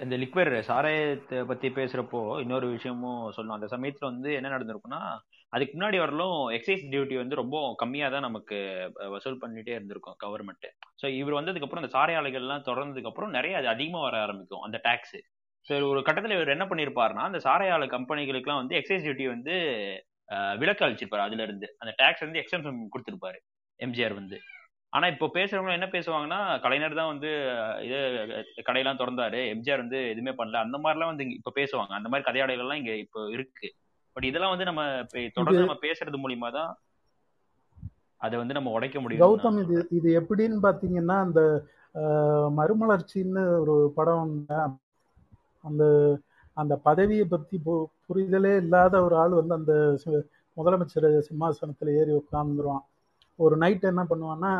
[0.03, 3.57] இந்த லிக்வர் சாராயத்தை பத்தி பேசுறப்போ இன்னொரு விஷயமும் சொல்லணும்.
[3.57, 5.01] அந்த சமயத்துல வந்து என்ன நடந்திருக்குன்னா
[5.53, 8.57] அதுக்கு முன்னாடி வரலும் எக்ஸைஸ் டியூட்டி வந்து ரொம்ப கம்மியா தான் நமக்கு
[9.13, 10.67] வசூல் பண்ணிட்டே இருந்திருக்கும் கவர்மெண்ட்
[11.01, 14.79] ஸோ இவர் வந்ததுக்கு அப்புறம் அந்த சாரை ஆலைகள்லாம் தொடர்ந்ததுக்கு அப்புறம் நிறைய அது அதிகமா வர ஆரம்பிக்கும் அந்த
[14.83, 15.17] டாக்ஸ்
[15.67, 19.55] ஸோ ஒரு கட்டத்தில் இவர் என்ன பண்ணியிருப்பாருன்னா அந்த சாரை ஆலை கம்பெனிகளுக்குலாம் வந்து எக்ஸைஸ் டியூட்டி வந்து
[20.57, 21.25] விலக்கு அளிச்சிருப்பாரு.
[21.27, 23.39] அதுல இருந்து அந்த டாக்ஸ் வந்து எக்ஸம்ஷன் கொடுத்துருப்பாரு
[23.79, 24.37] எம்ஜிஆர் வந்து.
[24.93, 27.29] ஆனா இப்போ பேசுறவங்க என்ன பேசுவாங்கன்னா கலைஞர் தான் வந்து
[27.87, 27.97] இது
[28.67, 30.61] கடையெல்லாம் திறந்தாரு எம்ஜிஆர் வந்து எதுவுமே பண்ணல.
[30.65, 31.93] அந்த மாதிரிலாம் வந்து இப்ப பேசுவாங்க.
[31.99, 33.67] அந்த மாதிரி கதையாடைகள்லாம் இங்க இப்போ இருக்கு.
[34.15, 34.83] பட் இதெல்லாம் வந்து நம்ம
[35.35, 36.71] தொடர்ந்து நம்ம பேசுறது மூலியமா தான்
[38.21, 41.41] அதை வந்து நம்ம உடைக்க முடியும் கௌதம் இது இது எப்படின்னு பாத்தீங்கன்னா அந்த
[42.57, 44.33] மறுமலர்ச்சின்னு ஒரு படம்
[45.63, 45.83] அந்த
[46.57, 47.57] அந்த பதவியை பத்தி
[48.07, 49.73] புரிதலே இல்லாத ஒரு ஆள் வந்து அந்த
[50.57, 52.83] முதலமைச்சர் சிம்மாசனத்துல ஏறி உட்கார்ந்துருவான்.
[53.39, 54.51] ஒரு நைட் என்ன பண்ணுவான்னா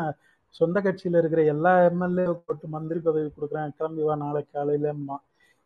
[0.49, 4.93] சொந்த கட்சியில இருக்கிற எல்லா எம்எல்ஏ போட்டு மந்திரி பதவி கொடுக்குறேன் கிளம்பி வா நாளை காலையில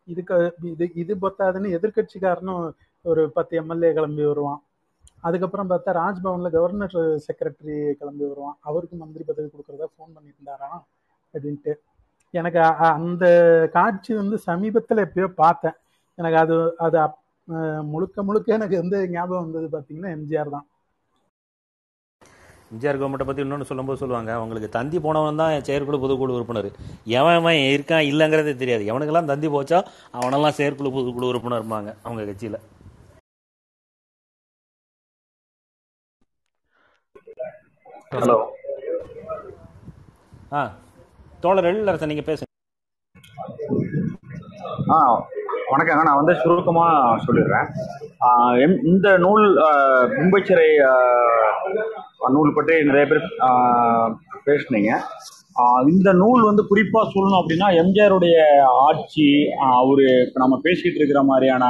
[0.04, 2.70] இதுக்கு இது இது பத்தாதுன்னு எதிர்கட்சிக்காரனும்
[3.02, 4.62] ஒரு பத்து எம்எல்ஏ கிளம்பி வருவான்.
[5.20, 6.96] அதுக்கப்புறம் பார்த்தா ராஜ்பவன்ல கவர்னர்
[7.28, 8.56] செக்ரட்டரி கிளம்பி வருவான்.
[8.60, 10.70] அவருக்கு மந்திரி பதவி கொடுக்கறதா ஃபோன் பண்ணியிருந்தாரா
[11.34, 11.74] அப்படின்ட்டு.
[12.30, 13.26] எனக்கு அந்த
[13.72, 15.76] காட்சி வந்து சமீபத்தில் எப்பயோ பார்த்தேன்.
[16.14, 20.66] எனக்கு அது அது அப்- முழுக்க முழுக்க எனக்கு வந்து ஞாபகம் வந்தது பார்த்தீங்கன்னா எம்ஜிஆர் தான்.
[22.70, 26.70] எம்ஜிஆர் கவர்மெண்ட்டை பற்றி இன்னொன்று சொல்லும்போது சொல்லுவாங்க அவங்களுக்கு தந்தி போனவன் தான் செயற்குழு பொதுக்குழு உறுப்பினர்.
[27.18, 27.42] எவன்
[27.74, 28.84] இருக்கான் இல்லைங்கிறதே தெரியாது.
[28.92, 29.78] எவனுக்கெல்லாம் தந்தி போச்சோ
[30.18, 32.60] அவனெல்லாம் செயற்குழு பொதுக்குழு உறுப்பினர் இருப்பாங்க அவங்க கட்சியில்.
[38.16, 38.36] ஹலோ.
[40.58, 40.60] ஆ
[41.44, 42.50] தோழர் எழிலரசன் நீங்கள் பேசுங்க.
[44.94, 44.98] ஆ
[45.72, 46.02] வணக்கங்க.
[46.08, 46.92] நான் வந்து சுருக்கமாக
[47.26, 47.68] சொல்லிடுறேன்.
[48.90, 49.70] இந்த நூல் ஆ,
[50.16, 50.92] பிம்பச்சிறை ஆ,
[52.34, 53.22] நூல் பற்றி நிறைய பேர்
[54.46, 54.92] பேசினீங்க.
[55.56, 58.36] பேசுனீங்க இந்த நூல் வந்து குறிப்பாக சொல்லணும் அப்படின்னா எம்ஜிஆருடைய
[58.86, 59.26] ஆட்சி
[59.80, 61.64] அவர் இப்போ நம்ம பேசிகிட்டு இருக்கிற மாதிரியான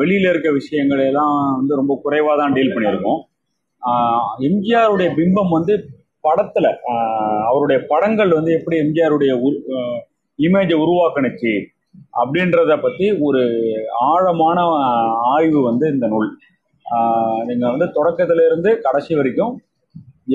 [0.00, 3.20] வெளியில் இருக்க விஷயங்களை எல்லாம் வந்து ரொம்ப குறைவாக தான் டீல் பண்ணியிருக்கோம்.
[4.48, 5.74] எம்ஜிஆருடைய பிம்பம் வந்து
[6.26, 6.70] படத்தில்
[7.48, 9.32] அவருடைய படங்கள் வந்து எப்படி எம்ஜிஆருடைய
[10.38, 11.54] இமேஜை உருவாக்கணுச்சு
[12.20, 13.42] அப்படின்றத பற்றி ஒரு
[14.10, 14.58] ஆழமான
[15.34, 16.30] ஆய்வு வந்து இந்த நூல்.
[16.86, 19.54] நீங்கள் நீங்க வந்து தொடக்கத்துல இருந்து கடைசி வரைக்கும்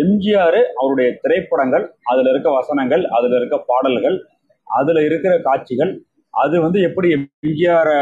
[0.04, 4.18] எம்ஜிஆர் அவருடைய திரைப்படங்கள் அதுல இருக்க வசனங்கள் அதுல இருக்க பாடல்கள்
[4.68, 5.92] அதுல இருக்கிற காட்சிகள்
[6.34, 7.98] அது வந்து எப்படி எம்ஜிஆரை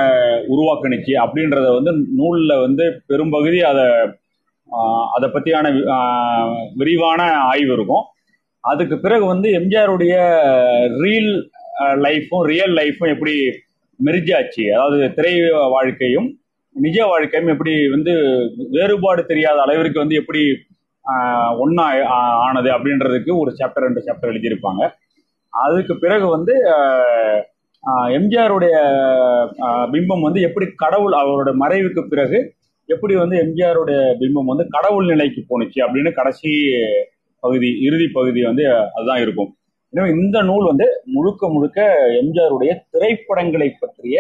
[0.48, 3.86] உருவாக்குனுச்சு அப்படின்றத வந்து நூல்ல வந்து பெரும்பகுதி அதை
[5.14, 5.68] அதை பத்தியான
[6.78, 7.22] விரிவான
[7.52, 8.04] ஆய்வு இருக்கும்.
[8.64, 10.16] அதுக்கு பிறகு வந்து எம்ஜிஆருடைய
[11.04, 11.32] ரீல்
[12.02, 13.34] லைஃப்பும் ரியல் லைஃப்பும் எப்படி
[14.00, 15.34] மெரிஜாச்சு அதாவது திரை
[15.76, 16.28] வாழ்க்கையும்
[16.76, 18.12] நிஜ வாழ்க்கையும் எப்படி வந்து
[18.76, 20.42] வேறுபாடு தெரியாத அளவிற்கு வந்து எப்படி
[21.64, 21.86] ஒன்னா
[22.48, 24.82] ஆனது அப்படின்றதுக்கு ஒரு சாப்டர் ரெண்டு சாப்டர் எழுதியிருப்பாங்க.
[25.54, 26.54] அதுக்கு பிறகு வந்து
[28.18, 28.76] எம்ஜிஆருடைய
[29.94, 32.40] பிம்பம் வந்து எப்படி கடவுள் அவரோட மறைவுக்கு பிறகு
[32.90, 36.52] எப்படி வந்து எம்ஜிஆருடைய பிம்பம் வந்து கடவுள் நிலைக்கு போணுச்சு அப்படின்னு கடைசி
[37.44, 38.64] பகுதி இறுதி பகுதி வந்து
[38.98, 39.52] அதுதான் இருக்கும்.
[39.94, 41.80] எனவே இந்த நூல் வந்து முழுக்க முழுக்க
[42.22, 44.18] எம்ஜிஆருடைய திரைப்படங்களை பற்றிய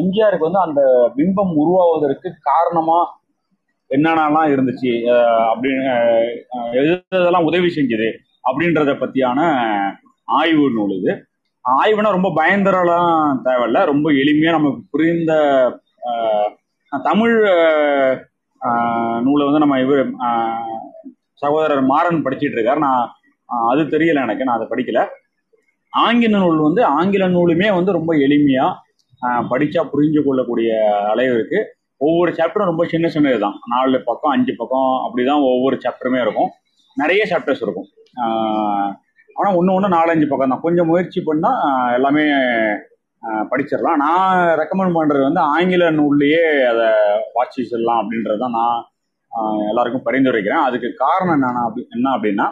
[0.00, 0.80] எம்ஜிஆருக்கு வந்து அந்த
[1.16, 3.00] பிம்பம் உருவாவதற்கு காரணமா
[3.90, 4.92] என்னென்னலாம் இருந்துச்சு?
[5.50, 5.86] அப்படின்னு
[7.16, 8.08] எதெல்லாம் உதவி செஞ்சது
[8.48, 9.40] அப்படின்றத பத்தியான
[10.38, 11.12] ஆய்வு நூல் இது.
[11.64, 13.80] ஆய்வுனா ரொம்ப பயந்தரலாம் தேவையில்ல.
[13.92, 15.32] ரொம்ப எளிமையா நமக்கு புரிந்த
[16.90, 17.34] தமிழ்
[19.26, 20.02] நூலை வந்து நம்ம இவர்
[21.42, 22.80] சகோதரர் மாறன் படிச்சிட்டு இருக்காரு.
[22.86, 23.04] நான்
[23.70, 24.46] அது தெரியல எனக்கு.
[24.48, 25.00] நான் அதை படிக்கல.
[25.92, 28.66] ஆங்கில நூல் வந்து ஆங்கில நூலுமே வந்து ரொம்ப எளிமையா
[29.22, 30.70] படித்தா படிச்சா புரிஞ்சு கொள்ளக்கூடிய
[31.12, 31.58] அளவிற்கு
[32.06, 36.50] ஒவ்வொரு சாப்டரும் ரொம்ப சின்ன சின்னது தான் நாலு பக்கம் அஞ்சு பக்கம் அப்படிதான் ஒவ்வொரு சாப்டருமே இருக்கும்.
[36.96, 37.88] நிறைய சாப்டர்ஸ் இருக்கும்.
[39.38, 41.60] ஆனால் ஒன்று ஒன்று நாலஞ்சு பக்கம் தான் கொஞ்சம் முயற்சி பண்ணால்
[41.98, 42.24] எல்லாமே
[43.50, 44.00] படிச்சிடலாம்.
[44.04, 46.88] நான் ரெக்கமெண்ட் பண்ணுறது வந்து ஆங்கில நூல்லையே அதை
[47.36, 50.64] வாட்சி செல்லலாம் அப்படின்றது தான் நான் எல்லாருக்கும் பரிந்துரைக்கிறேன்.
[50.68, 52.48] அதுக்கு காரணம் என்னன்னா அப்படி என்ன அப்படின்னா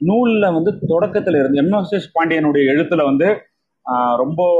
[0.00, 3.28] நூலில் வந்து தொடக்கத்தில் இருந்து எம்எஸ்எஸ் பாண்டியனுடைய எழுத்துல வந்து
[4.16, 4.52] ரொம்ப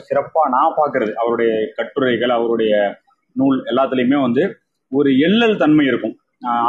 [0.00, 1.12] சிறப்பாக நான் பார்க்கறது.
[1.12, 2.98] அவருடைய கட்டுரைகள் அவருடைய
[3.32, 4.56] நூல் எல்லாத்துலேயுமே வந்து
[4.88, 6.16] ஒரு எள்ளல் தன்மை இருக்கும்.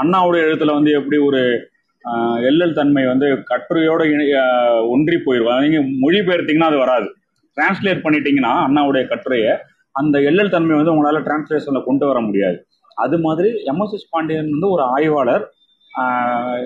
[0.04, 1.70] அண்ணாவுடைய எழுத்துல வந்து எப்படி ஒரு
[2.06, 5.68] ஆஹ், எள்ளல் தன்மை வந்து கட்டுரையோட இணை- ஒன்றி போயிருக்கும்.
[5.68, 7.16] நீங்க மொழிபெயர்த்தீங்கன்னா அது வராது.
[7.56, 9.58] டிரான்ஸ்லேட் பண்ணிட்டீங்கன்னா அண்ணாவுடைய கட்டுரையை
[9.92, 12.66] அந்த எள்ளல் தன்மை வந்து உங்களால் டிரான்ஸ்லேஷனில் கொண்டு வர முடியாது.
[12.96, 15.54] அது மாதிரி எம்எஸ்எஸ் பாண்டியன் வந்து ஒரு ஆய்வாளர்.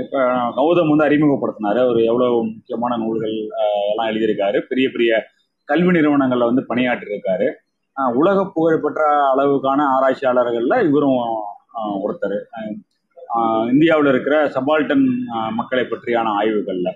[0.01, 0.19] இப்போ
[0.57, 1.79] கௌதம் வந்து அறிமுகப்படுத்தினாரு.
[1.85, 3.35] அவர் எவ்வளவு முக்கியமான நூல்கள்
[3.89, 4.57] எல்லாம் எழுதியிருக்காரு.
[4.71, 5.11] பெரிய பெரிய
[5.69, 7.47] கல்வி நிறுவனங்கள்ல வந்து பணியாற்றி இருக்காரு
[8.19, 9.01] உலக புகழ்பெற்ற
[9.33, 11.19] அளவுக்கான ஆராய்ச்சியாளர்கள்ல இவரும்
[11.77, 12.37] ஆஹ் ஒருத்தர்.
[13.71, 15.05] இந்தியாவில் இருக்கிற சபால்டன்
[15.59, 16.89] மக்களை பற்றியான ஆய்வுகள்ல.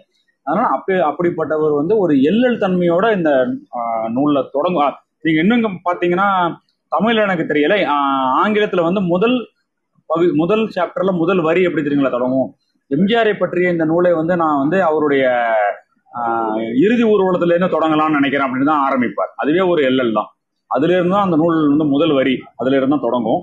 [0.48, 3.32] அதனால அப்படி அப்படிப்பட்டவர் வந்து ஒரு எல்லல் தன்மையோட இந்த
[3.80, 4.82] ஆஹ் நூல்ல தொடங்க
[5.26, 6.28] நீங்க இன்னும் இங்க பாத்தீங்கன்னா
[6.92, 7.76] தமிழ்ல எனக்கு தெரியல.
[8.44, 9.38] ஆங்கிலத்துல வந்து முதல்
[10.42, 12.50] முதல் சாப்டர்ல முதல் வரி எப்படி தெரியுங்களா தொடங்கும்?
[12.96, 15.24] எம்ஜிஆரை பற்றிய இந்த நூலை வந்து நான் வந்து அவருடைய
[16.86, 19.32] இறுதி ஊர்வலத்துல இருந்து தொடங்கலாம்னு நினைக்கிறேன் அப்படின்னு தான் ஆரம்பிப்பார்.
[19.42, 20.30] அதுவே ஒரு எல்எல் தான்.
[20.76, 23.42] அதுல இருந்து தான் அந்த நூல் வந்து முதல் வரி அதுல இருந்து தான் தொடங்கும்.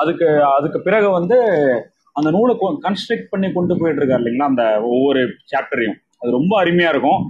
[0.00, 1.36] அதுக்கு அதுக்கு பிறகு வந்து
[2.16, 2.54] அந்த நூலை
[2.86, 5.20] கன்ஸ்ட்ரக்ட் பண்ணி கொண்டு போயிட்டு இருக்காரு இல்லைங்களா அந்த ஒவ்வொரு
[5.52, 7.20] சாப்டரையும் அது ரொம்ப அருமையா இருக்கும்.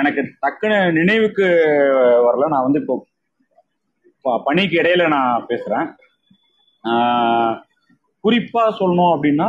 [0.00, 1.46] எனக்கு டக்குன்னு நினைவுக்கு
[2.26, 2.48] வரல.
[2.54, 5.86] நான் வந்து இப்போ பணிக்கு இடையில நான் பேசுறேன்.
[8.24, 9.48] குறிப்பாக சொல்லணும் அப்படின்னா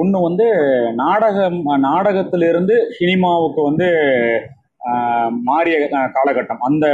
[0.00, 0.46] ஒன்று வந்து
[1.02, 3.88] நாடகம் நாடகத்திலிருந்து சினிமாவுக்கு வந்து
[5.48, 5.76] மாறிய
[6.16, 6.62] காலகட்டம்.
[6.68, 6.86] அந்த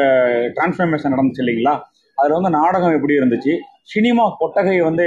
[0.57, 1.75] டிரான்ஸ்ஃபர்மேஷன் நடந்துச்சு இல்லைங்களா?
[2.19, 3.53] அதில் வந்து நாடகம் எப்படி இருந்துச்சு?
[3.95, 5.07] சினிமா கொட்டகை வந்து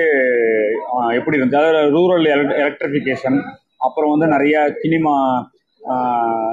[1.19, 1.61] எப்படி இருந்துச்சு?
[1.61, 2.27] அதாவது ரூரல்
[2.63, 3.39] எலக்ட்ரிஃபிகேஷன்
[3.85, 5.15] அப்புறம் வந்து நிறைய சினிமா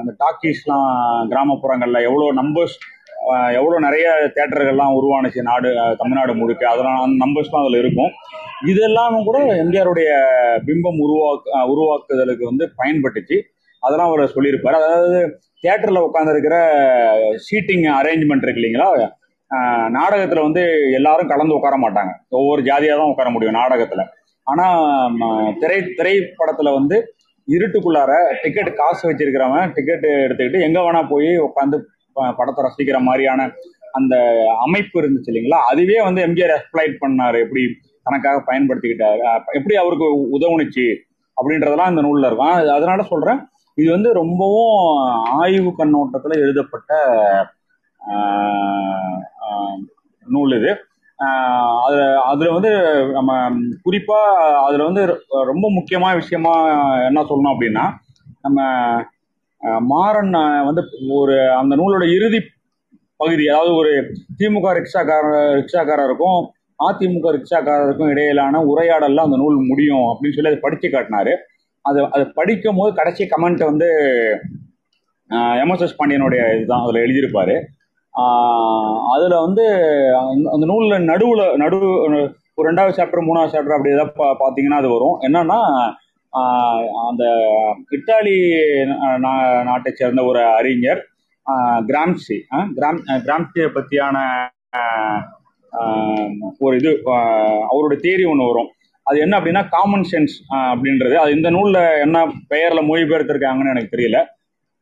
[0.01, 0.89] இந்த டாக்கீஸ்லாம்
[1.31, 2.75] கிராமப்புறங்களில் எவ்வளோ நம்பர்ஸ்
[3.59, 5.69] எவ்வளோ நிறைய தேட்டர்கள்லாம் உருவானுச்சு நாடு
[6.01, 6.63] தமிழ்நாடு முழுக்க.
[6.73, 8.11] அதெல்லாம் அந்த நம்பர்ஸ்லாம் அதில் இருக்கும்.
[8.71, 10.09] இதெல்லாம் கூட எம்ஜிஆருடைய
[10.67, 13.37] பிம்பம் உருவாக்கு உருவாக்குதலுக்கு வந்து பயன்பட்டுச்சு.
[13.83, 14.77] அதெல்லாம் அவர் சொல்லியிருப்பார்.
[14.81, 15.19] அதாவது
[15.63, 16.55] தேட்டரில் உட்காந்துருக்கிற
[17.47, 18.89] சீட்டிங் அரேஞ்ச்மெண்ட் இருக்கு இல்லைங்களா?
[19.97, 20.61] நாடகத்தில் வந்து
[20.99, 22.11] எல்லாரும் கலந்து உட்கார மாட்டாங்க.
[22.39, 24.05] ஒவ்வொரு ஜாதியாக தான் உட்கார முடியும் நாடகத்தில்.
[24.47, 24.79] ஆனால்
[25.19, 25.27] ம,
[25.61, 26.97] திரை திரைப்படத்தில் வந்து
[27.47, 28.11] இருட்டுக்குள்ளார
[28.43, 31.77] டிக்கெட் காசு வச்சிருக்கிறவன் டிக்கெட் எடுத்துக்கிட்டு எங்கே வேணா போய் உட்காந்து
[32.35, 33.51] படத்தை ரசிக்கிற மாதிரியான
[33.91, 34.35] அந்த
[34.65, 35.59] அமைப்பு இருந்துச்சு இல்லைங்களா?
[35.69, 37.39] அதுவே வந்து எம்ஜிஆர் எக்ஸ்பிளைட் பண்ணாரு.
[37.41, 39.41] எப்படி தனக்காக பயன்படுத்திக்கிட்டாரு.
[39.51, 40.95] எப்படி அவருக்கு உதவுனுச்சு
[41.41, 42.47] அப்படின்றதெல்லாம் இந்த நூல்ல இருக்கும்.
[42.47, 43.47] அது- அதனால சொல்றேன்.
[43.75, 46.93] இது வந்து ரொம்பவும் ஆய்வு கண்ணோட்டத்துல எழுதப்பட்ட
[50.25, 50.77] நூல் இது.
[51.19, 52.69] ஆஹ், அது அதுல வந்து
[53.05, 53.49] நம்ம
[53.85, 54.23] குறிப்பா
[54.65, 56.53] அதுல வந்து ரொம்ப முக்கியமான விஷயமா
[57.01, 57.93] என்ன சொல்லணும் அப்படின்னா
[58.41, 58.63] நம்ம
[59.79, 60.31] மாறன்
[60.65, 62.39] வந்து ஒரு அந்த நூலோட இறுதி
[63.15, 63.89] பகுதி அதாவது ஒரு
[64.39, 66.45] திமுக ரிக்ஷாக்கார ரிக்ஷாக்காரருக்கும்
[66.89, 71.35] அதிமுக ரிக்ஷாக்காரருக்கும் இடையிலான உரையாடல்லாம் அந்த நூல் முடியும் அப்படின்னு சொல்லி அதை படித்து காட்டினாரு.
[71.81, 73.85] அது அது படிக்கும் போது கடைசி கமெண்ட் வந்து
[75.29, 77.61] எம்எஸ்எஸ் பாண்டியனுடைய இதுதான் அதில் எழுதியிருப்பாரு.
[79.15, 79.67] அதில் வந்து
[80.17, 81.77] அந்த- அந்த நடுவில் நடு
[82.55, 85.21] ஒரு ரெண்டாவது சாப்டர் மூணாவது சாப்டர் அப்படி ஏதாவது பா- பார்த்தீங்கன்னா அது வரும்.
[85.21, 85.59] என்னன்னா
[87.07, 87.25] அந்த
[87.89, 88.37] இத்தாலி
[89.63, 91.05] நாட்டை சேர்ந்த ஒரு அறிஞர்
[91.87, 92.37] கிராம்சி
[92.75, 95.21] கிராம் கிராம்சியை ஆஹ்
[96.59, 98.69] ஒரு இது ஆஹ் அவரோட தேரி ஒன்று வரும்.
[99.03, 101.13] அது என்ன அப்படின்னா காமன் சென்ஸ் அப்படின்றது.
[101.13, 104.25] அது இந்த நூல்ல என்ன பெயர்ல மொழிபெயர்த்திருக்காங்கன்னு எனக்கு தெரியல.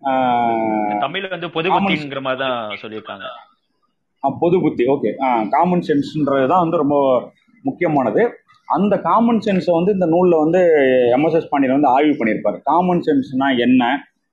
[0.04, 3.24] ஆஹ் தமிழ்ல வந்து பொது புத்திங்கிற மாதிரி தான் சொல்லியிருக்காங்க.
[4.40, 4.86] பொது புத்தி.
[4.86, 5.48] ஓகே.
[5.50, 8.43] காமன் சென்ஸ்ன்றது தான் வந்து ரொம்ப முக்கியமானது.
[8.76, 10.62] அந்த காமன் சென்ஸை வந்து இந்த நூலில் வந்து
[11.16, 12.58] எம்எஸ்எஸ் பாண்டியன் வந்து ஆய்வு பண்ணியிருப்பார்.
[12.70, 13.84] காமன் சென்ஸ்னா என்ன?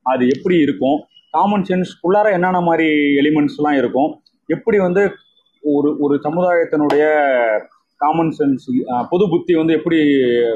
[0.07, 0.99] அது எப்படி இருக்கும்?
[1.36, 2.89] காமன் சென்ஸ்க்குள்ளார என்னென்ன மாதிரி
[3.20, 4.10] எலிமெண்ட்ஸ்லாம் இருக்கும்?
[4.57, 5.02] எப்படி வந்து
[5.62, 7.05] ஒரு ஒரு சமுதாயத்தினுடைய
[8.01, 8.67] காமன் சென்ஸ்
[9.10, 9.99] பொது புத்தி வந்து எப்படி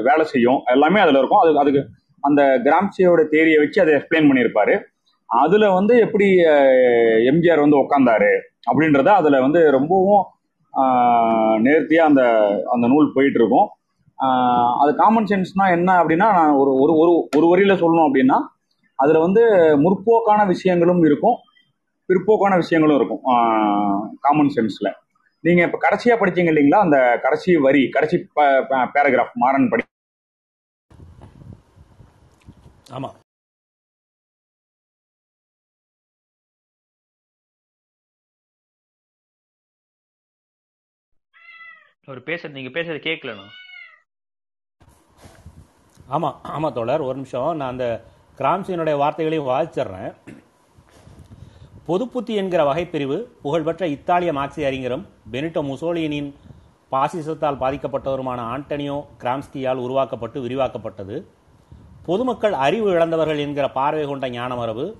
[0.07, 0.59] வேலை செய்யும்?
[0.73, 1.43] எல்லாமே அதில் இருக்கும்.
[1.43, 1.83] அது அதுக்கு
[2.27, 4.75] அந்த கிராம்சியோட தேரியை வச்சு அதை எக்ஸ்பிளைன் பண்ணியிருப்பாரு.
[5.43, 6.27] அதில் வந்து எப்படி
[7.31, 8.31] எம்ஜிஆர் வந்து உட்காந்தாரு
[8.69, 10.23] அப்படின்றத அதில் வந்து ரொம்பவும்
[11.59, 12.21] நேர்த்தியாக அந்த
[12.65, 13.67] அந்த நூல் போயிட்டு இருக்கும்
[14.81, 18.37] அது காமன் சென்ஸ்னா என்ன அப்படின்னா நான் ஒரு ஒரு ஒரு ஒரு வரியில சொல்லணும் அப்படின்னா
[18.99, 19.41] அதில் வந்து
[19.77, 21.37] முற்போக்கான விஷயங்களும் இருக்கும்
[22.09, 23.23] பிற்போக்கான விஷயங்களும் இருக்கும்
[24.19, 24.91] காமன் சென்ஸில்
[25.43, 28.17] நீங்கள் இப்போ கடைசியாக படிச்சீங்க இல்லைங்களா அந்த கடைசி வரி கடைசி
[28.93, 29.83] பேராகிராஃப் மாறன் படி.
[32.91, 33.15] ஆமாம்
[42.05, 43.45] அவர் பேசுறது நீங்க பேசுறது கேட்கலண்ணா
[46.11, 47.55] ஆமா ஆமா தோழர் ஒரு நிமிஷம்.
[47.55, 48.03] நான் அந்த
[48.37, 50.15] கிராம்சியினுடைய வார்த்தைகளையும் வாசிச்சிடுறேன்.
[51.87, 56.29] பொதுப்புத்தி என்கிற வகைப்பிரிவு புகழ்பெற்ற இத்தாலிய மார்க்சி அறிஞரும் பெனிட்டோ முசோலியனின்
[56.91, 61.25] பாசிசத்தால் பாதிக்கப்பட்டவருமான ஆண்டனியோ கிராம்ஸ்கியால் உருவாக்கப்பட்டு விரிவாக்கப்பட்டது.
[62.05, 64.93] பொதுமக்கள் அறிவு இழந்தவர்கள் என்கிற பார்வை கொண்ட ஞானமரபு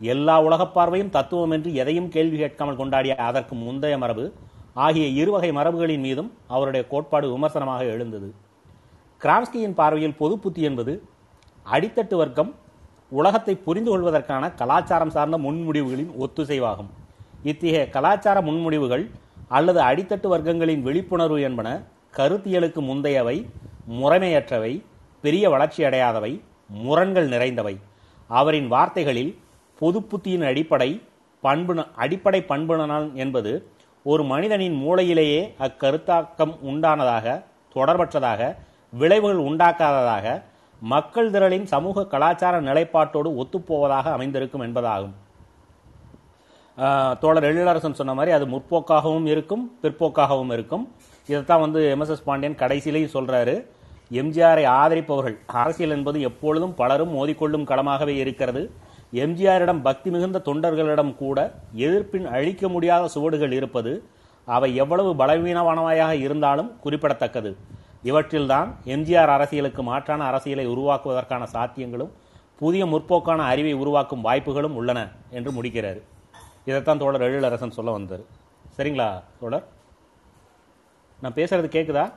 [0.00, 4.32] எல்லா உலகப் பார்வையும் தத்துவமின்றி எதையும் கேள்வி கேட்காமல் கொண்டாடிய அதற்கு முந்தைய மரபு
[4.84, 8.28] ஆகிய இருவகை மரபுகளின் மீதும் அவருடைய கோட்பாடு விமர்சனமாக எழுந்தது.
[9.20, 10.92] கிராம்ஸ்கியின் பார்வையில் பொதுப்புத்தி என்பது
[11.66, 12.50] அடித்தட்டு வர்க்கம்
[13.18, 16.90] உலகத்தை புரிந்து கொள்வதற்கான கலாச்சாரம் சார்ந்த முன்முடிவுகளின் ஒத்துசைவாகும்.
[17.42, 19.04] இத்தகைய கலாச்சார முன்முடிவுகள்
[19.56, 21.68] அல்லது அடித்தட்டு வர்க்கங்களின் விழிப்புணர்வு என்பன
[22.16, 23.36] கருத்தியலுக்கு முந்தையவை
[24.00, 24.72] முறைமையற்றவை
[25.24, 26.32] பெரிய வளர்ச்சி அடையாதவை
[26.84, 27.74] முரண்கள் நிறைந்தவை.
[28.30, 29.32] அவரின் வார்த்தைகளில்
[29.78, 30.90] பொதுப்புத்தியின் அடிப்படை
[31.42, 31.72] பண்பு
[32.04, 33.52] அடிப்படை பண்புணன் என்பது
[34.02, 37.42] ஒரு மனிதனின் மூளையிலேயே அக்கருத்தாக்கம் உண்டானதாக
[37.74, 38.56] தொடர்பற்றதாக
[38.90, 40.42] விளைவுகள் உண்டாக்காததாக
[40.80, 45.14] மக்கள் திரளின் சமூக கலாச்சார நிலைப்பாட்டோடு ஒத்துப்போவதாக அமைந்திருக்கும் என்பதாகும்.
[47.20, 50.84] தோழர் எழிலரசன் சொன்ன மாதிரி அது முற்போக்காகவும் இருக்கும் பிற்போக்காகவும் இருக்கும்.
[51.26, 53.54] இதைத்தான் வந்து எம்எஸ்எஸ் பாண்டியன் கடைசியிலையும் சொல்றாரு.
[54.10, 58.70] எம்ஜிஆரை ஆதரிப்பவர்கள் அரசியல் என்பது எப்பொழுதும் பலரும் மோதிக்கொள்ளும் களமாகவே இருக்கிறது.
[59.12, 64.04] எம்ஜிஆரிடம் பக்தி மிகுந்த தொண்டர்களிடம் கூட எதிர்ப்பின் அழிக்க முடியாத சுவடுகள் இருப்பது
[64.44, 67.56] அவை எவ்வளவு பலவீனமானவையாக இருந்தாலும் குறிப்பிடத்தக்கது.
[68.02, 72.10] இவற்றில்தான் எம்ஜிஆர் அரசியலுக்கு மாற்றான அரசியலை உருவாக்குவதற்கான சாத்தியங்களும்
[72.58, 75.96] புதிய முற்போக்கான அறிவை உருவாக்கும் வாய்ப்புகளும் உள்ளன என்று முடிக்கிறார்.
[76.64, 78.20] இதைத்தான் தோழர் எழிலரசன் சொல்ல வந்தார்.
[78.76, 79.64] சரிங்களா தோழர்?
[81.20, 82.12] நான் பேசுறது கேக்குதா?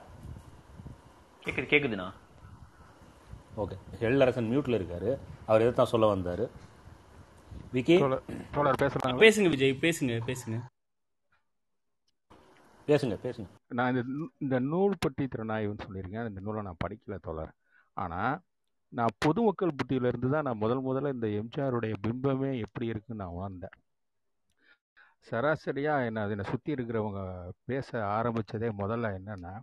[1.45, 2.13] கேக்குது கேக்குதுண்ணா.
[3.57, 5.17] ஓகே எழிலரசன் மியூட்ல இருக்காரு.
[5.45, 6.49] அவர் இதைத்தான் சொல்ல வந்தாரு.
[7.73, 7.95] விக்கி.
[8.55, 10.57] தோழர் பேசலாம் பேசுங்க விஜய் பேசுங்க பேசுங்க.
[12.87, 13.49] பேசுங்க பேசுங்க.
[13.77, 14.03] நான் இந்த
[14.37, 16.29] இந்த நூல் பற்றி திறனாய்வுன்னு சொல்லியிருக்கேன்.
[16.31, 17.53] இந்த நூலை நான் படிக்கல தோழர்.
[18.03, 18.35] ஆனால்
[18.93, 23.77] நான் பொதுமக்கள் புத்தியில இருந்து தான் நான் முதல் முதல்ல இந்த எம்ஜிஆருடைய பிம்பமே எப்படி இருக்குன்னு நான் உணர்ந்தேன்.
[25.29, 27.21] சராசரியா என்ன என்னை சுத்தி இருக்கிறவங்க
[27.65, 29.53] பேச ஆரம்பிச்சதே முதல்ல என்னன்னா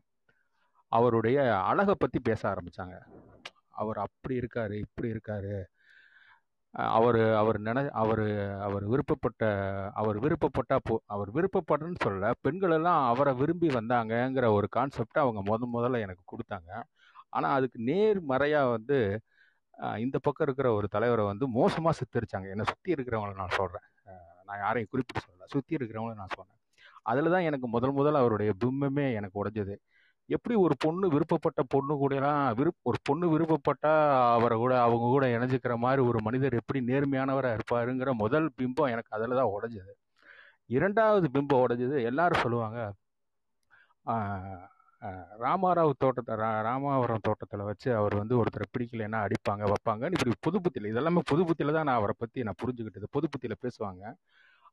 [0.93, 1.39] அவருடைய
[1.71, 2.97] அழகை பத்தி பேச ஆரம்பிச்சாங்க.
[3.81, 5.57] அவர் அப்படி இருக்காரு இப்படி இருக்காரு
[6.97, 8.23] அவர் அவர் நினை அவர்
[8.67, 9.43] அவர் விருப்பப்பட்ட
[10.01, 15.69] அவர் விருப்பப்பட்டா போ அவர் விருப்பப்படுறன்னு சொல்ல பெண்கள் எல்லாம் அவரை விரும்பி வந்தாங்கங்கிற ஒரு கான்செப்டை அவங்க முத
[15.77, 16.71] முதல்ல எனக்கு கொடுத்தாங்க.
[17.37, 18.99] ஆனால் அதுக்கு நேர்மறையாக வந்து
[20.05, 22.49] இந்த பக்கம் இருக்கிற ஒரு தலைவரை வந்து மோசமாக சித்தரிச்சாங்க.
[22.55, 23.87] என்னை சுற்றி இருக்கிறவங்கள நான் சொல்கிறேன்
[24.49, 25.49] நான் யாரையும் குறிப்பிட்டு சொல்லலை.
[25.55, 26.61] சுற்றி இருக்கிறவங்கள நான் சொன்னேன்.
[27.11, 29.75] அதில் தான் எனக்கு முதல் முதல் அவருடைய பிம்பமே எனக்கு உடைஞ்சது.
[30.29, 33.93] எப்படி ஒரு பொண்ணு விருப்பப்பட்ட பொண்ணு கூடலாம் விருப்ப ஒரு பொண்ணு விருப்பப்பட்டா
[34.33, 39.39] அவரை கூட அவங்க கூட இணைஞ்சிக்கிற மாதிரி ஒரு மனிதர் எப்படி நேர்மையானவராக இருப்பாருங்கிற முதல் பிம்பம் எனக்கு அதில்
[39.41, 39.93] தான் உடஞ்சது.
[40.71, 42.81] இரண்டாவது பிம்பம் உடஞ்சது எல்லாரும் சொல்லுவாங்க
[45.43, 50.91] ராமாராவ் தோட்டத்தை ரா- ராமாவரம் தோட்டத்தில் வச்சு அவர் வந்து ஒருத்தரை பிடிக்கலைன்னா அடிப்பாங்க வைப்பாங்கன்னு இப்படி புது புத்தியில்
[50.93, 53.07] இதெல்லாமே புது புத்தியில் தான் நான் அவரை பற்றி நான் புரிஞ்சுக்கிட்டது.
[53.11, 54.03] புது புத்தியில் பேசுவாங்க.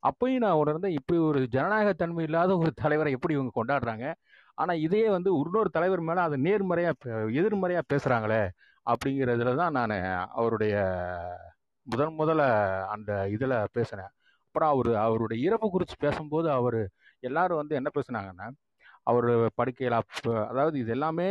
[0.03, 4.05] அப்பயும் நான் உணர்ந்தேன் இப்படி ஒரு ஜனநாயகத்தன்மை இல்லாத ஒரு தலைவரை எப்படி இவங்க கொண்டாடுறாங்க?
[4.57, 8.43] ஆனால் இதையே வந்து இன்னொரு தலைவர் மேலே அதை நேர்மறையாக எதிர்மறையாக பேசுகிறாங்களே
[8.85, 9.95] அப்படிங்கிறதுல தான் நான்
[10.39, 10.75] அவருடைய
[11.87, 12.43] முதன் முதல்ல
[12.93, 14.11] அந்த இதில் பேசினேன்.
[14.47, 16.79] அப்புறம் அவர் அவருடைய இறப்பு குறித்து பேசும்போது அவர்
[17.27, 18.47] எல்லாரும் வந்து என்ன பேசுனாங்கன்னா
[19.09, 19.27] அவர்
[19.59, 19.97] படுக்கையில்
[20.51, 21.29] அதாவது இது எல்லாமே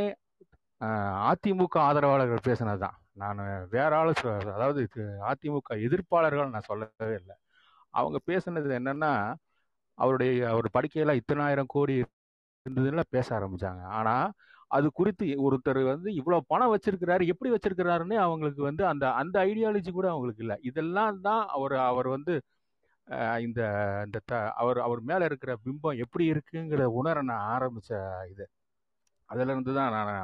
[1.31, 2.97] அதிமுக ஆதரவாளர்கள் பேசினது தான்.
[3.23, 3.41] நான்
[3.75, 4.13] வேற ஆள்
[4.57, 7.35] அதாவது இது அதிமுக எதிர்ப்பாளர்கள் நான் சொல்லவே இல்லை.
[7.95, 9.13] அவங்க பேசுனது என்னன்னா
[9.99, 11.97] அவருடைய அவர் படுக்கையில் இத்தனாயிரம் கோடி
[12.67, 13.83] இருந்ததுல பேச ஆரம்பிச்சாங்க.
[13.99, 14.15] ஆனா
[14.71, 20.07] அது குறித்து ஒருத்தர் வந்து இவ்வளோ பணம் வச்சிருக்கிறாரு எப்படி வச்சிருக்கிறாருன்னு அவங்களுக்கு வந்து அந்த அந்த ஐடியாலஜி கூட
[20.15, 20.57] அவங்களுக்கு இல்லை.
[20.71, 22.35] இதெல்லாம் தான் அவர் அவர் வந்து
[23.47, 23.61] இந்த
[24.07, 27.93] இந்த த அவர் அவர் மேலே இருக்கிற பிம்பம் எப்படி இருக்குங்கிற உணர நான் ஆரம்பித்த
[28.33, 28.45] இது.
[29.29, 30.15] அதிலிருந்து தான் நான்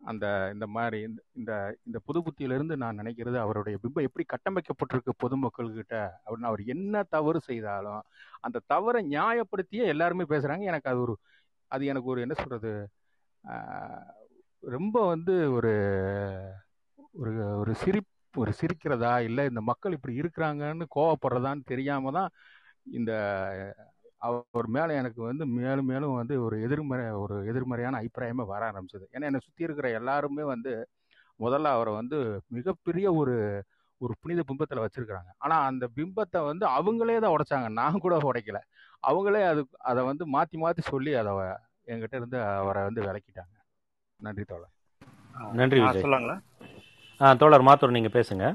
[0.00, 1.52] அந்த இந்த மாதிரி இந்த இந்த
[1.88, 8.02] இந்த புது புத்தியிலிருந்து நான் நினைக்கிறது அவருடைய பிம்பம் எப்படி கட்டமைக்கப்பட்டிருக்கு பொதுமக்கள்கிட்ட அப்படின்னு அவர் என்ன தவறு செய்தாலும்
[8.46, 11.16] அந்த தவறை நியாயப்படுத்தியே எல்லாருமே பேசுகிறாங்க எனக்கு அது ஒரு
[11.70, 12.72] அது எனக்கு ஒரு என்ன சொல்கிறது
[14.62, 15.72] ரொம்ப வந்து ஒரு
[17.14, 18.00] ஒரு ஒரு சிரி
[18.34, 19.12] ஒரு சிரிக்கிறதா?
[19.28, 22.30] இல்லை இந்த மக்கள் இப்படி இருக்கிறாங்கன்னு கோவப்படுறதான்னு தெரியாமல் தான்
[22.98, 23.12] இந்த
[24.28, 29.04] அவர் மேலே எனக்கு வந்து மேலும் மேலும் வந்து ஒரு எதிர்மறை ஒரு எதிர்மறையான அபிப்பிராயமே வர ஆரம்பிச்சது.
[29.14, 30.72] ஏன்னா என்னை சுற்றி இருக்கிற எல்லாருமே வந்து
[31.40, 32.18] முதல்ல அவரை வந்து
[32.58, 33.34] மிகப்பெரிய ஒரு
[34.00, 35.30] ஒரு புனித பிம்பத்தில் வச்சுருக்கிறாங்க.
[35.44, 37.68] ஆனால் அந்த பிம்பத்தை வந்து அவங்களே தான் உடைச்சாங்க.
[37.80, 38.58] நான் கூட உடைக்கல.
[39.04, 41.32] அவங்களே அது அதை வந்து மாற்றி மாற்றி சொல்லி அதை
[41.92, 43.54] என்கிட்ட இருந்து அவரை வந்து விலக்கிட்டாங்க
[44.20, 44.74] நன்றி தோழர்.
[45.58, 46.36] நன்றி சொல்லாங்களா
[47.20, 48.46] ஆ தோழர் மாத்தூர் நீங்க பேசுங்க.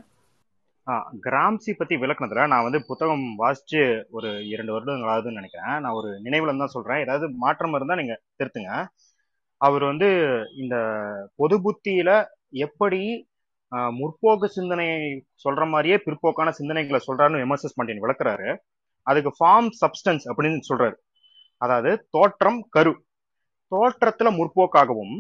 [1.26, 3.82] கிராம்சி பத்தி விளக்குனதுல நான் வந்து புத்தகம் வாசிச்சு
[4.18, 5.76] ஒரு இரண்டு வருடங்கள் ஆகுதுன்னு நினைக்கிறேன்.
[5.84, 7.04] நான் ஒரு நினைவுல தான் சொல்றேன்.
[7.06, 8.72] ஏதாவது மாற்றம் இருந்தா நீங்க திருத்துங்க.
[9.62, 10.10] அவர் வந்து
[10.62, 10.76] இந்த
[11.42, 12.12] பொது புத்தியில
[12.66, 13.02] எப்படி
[14.00, 14.98] முற்போக்கு சிந்தனையை
[15.44, 18.50] சொல்ற மாதிரியே பிற்போக்கான சிந்தனைகளை சொல்றாருன்னு எம்எஸ்எஸ் பாண்டியன் விளக்குறாரு.
[19.08, 20.96] அதுக்கு ஃபார்ம் சப்ஸ்டன்ஸ் அப்படின்னு சொல்றாரு.
[21.62, 22.94] அதாவது தோற்றம் கரு.
[23.72, 25.16] தோற்றத்துல முற்போக்காகவும்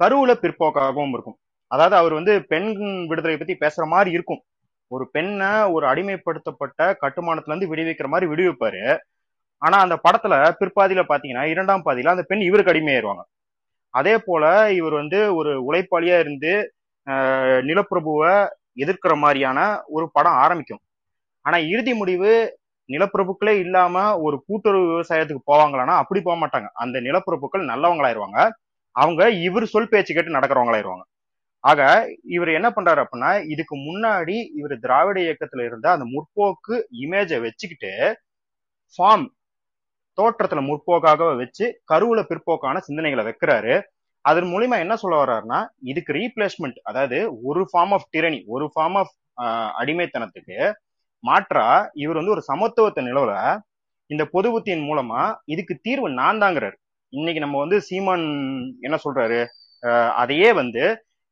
[0.00, 1.38] கருவுல பிற்போக்காகவும் இருக்கும்.
[1.70, 2.68] அதாவது அவர் வந்து பெண்
[3.06, 4.42] விடுதலை பத்தி பேசுற மாதிரி இருக்கும்.
[4.90, 8.82] ஒரு பெண்ணை ஒரு அடிமைப்படுத்தப்பட்ட கட்டுமானத்துல இருந்து விடுவிக்கிற மாதிரி விடுவிப்பாரு.
[9.62, 13.24] ஆனா அந்த படத்துல பிற்பாதியில பாத்தீங்கன்னா இரண்டாம் பாதியில அந்த பெண் இவருக்கு அடிமையாயிருவாங்க.
[13.94, 16.52] அதே போல இவர் வந்து ஒரு உழைப்பாளியா இருந்து
[17.06, 18.32] ஆஹ், நிலப்பிரபுவை
[18.76, 20.82] எதிர்க்கிற மாதிரியான ஒரு படம் ஆரம்பிக்கும்.
[21.44, 22.30] ஆனா இறுதி முடிவு
[22.92, 23.96] நிலப்பிரபுக்களே இல்லாம
[24.26, 26.68] ஒரு கூட்டுறவு விவசாயத்துக்கு போவாங்களான்னா அப்படி போக மாட்டாங்க.
[26.82, 28.38] அந்த நிலப்பிரபுக்கள் நல்லவங்களாயிருவாங்க.
[28.96, 31.04] அவங்க இவர் சொல் பேச்சு கேட்டு நடக்கிறவங்களாயிருவாங்க.
[31.64, 31.80] ஆக
[32.36, 37.92] இவர் என்ன பண்றாரு அப்படின்னா இதுக்கு முன்னாடி இவர் திராவிட இயக்கத்துல இருந்த அந்த முற்போக்கு இமேஜை வச்சுக்கிட்டு
[38.94, 39.26] ஃபார்ம்
[40.18, 43.74] தோற்றத்துல முற்போக்காக வச்சு கருவுல பிற்போக்கான சிந்தனைகளை வைக்கிறாரு.
[44.24, 49.14] அதன் மூலியமா என்ன சொல்ல வர்றாருன்னா இதுக்கு ரீப்ளேஸ்மெண்ட் அதாவது ஒரு ஃபார்ம் ஆஃப் டிரணி ஒரு ஃபார்ம் ஆஃப்
[49.80, 50.58] அடிமைத்தனத்துக்கு
[51.24, 51.64] மாற்றா
[52.02, 53.34] இவர் வந்து ஒரு சமத்துவத்தை நிலவுல
[54.10, 55.20] இந்த பொது புத்தியின் மூலமா
[55.52, 56.76] இதுக்கு தீர்வு நான் தாங்கிறாரு
[57.12, 58.24] இன்னைக்கு நம்ம வந்து சீமான்
[58.86, 59.40] என்ன சொல்றாரு?
[60.22, 60.84] அதையே வந்து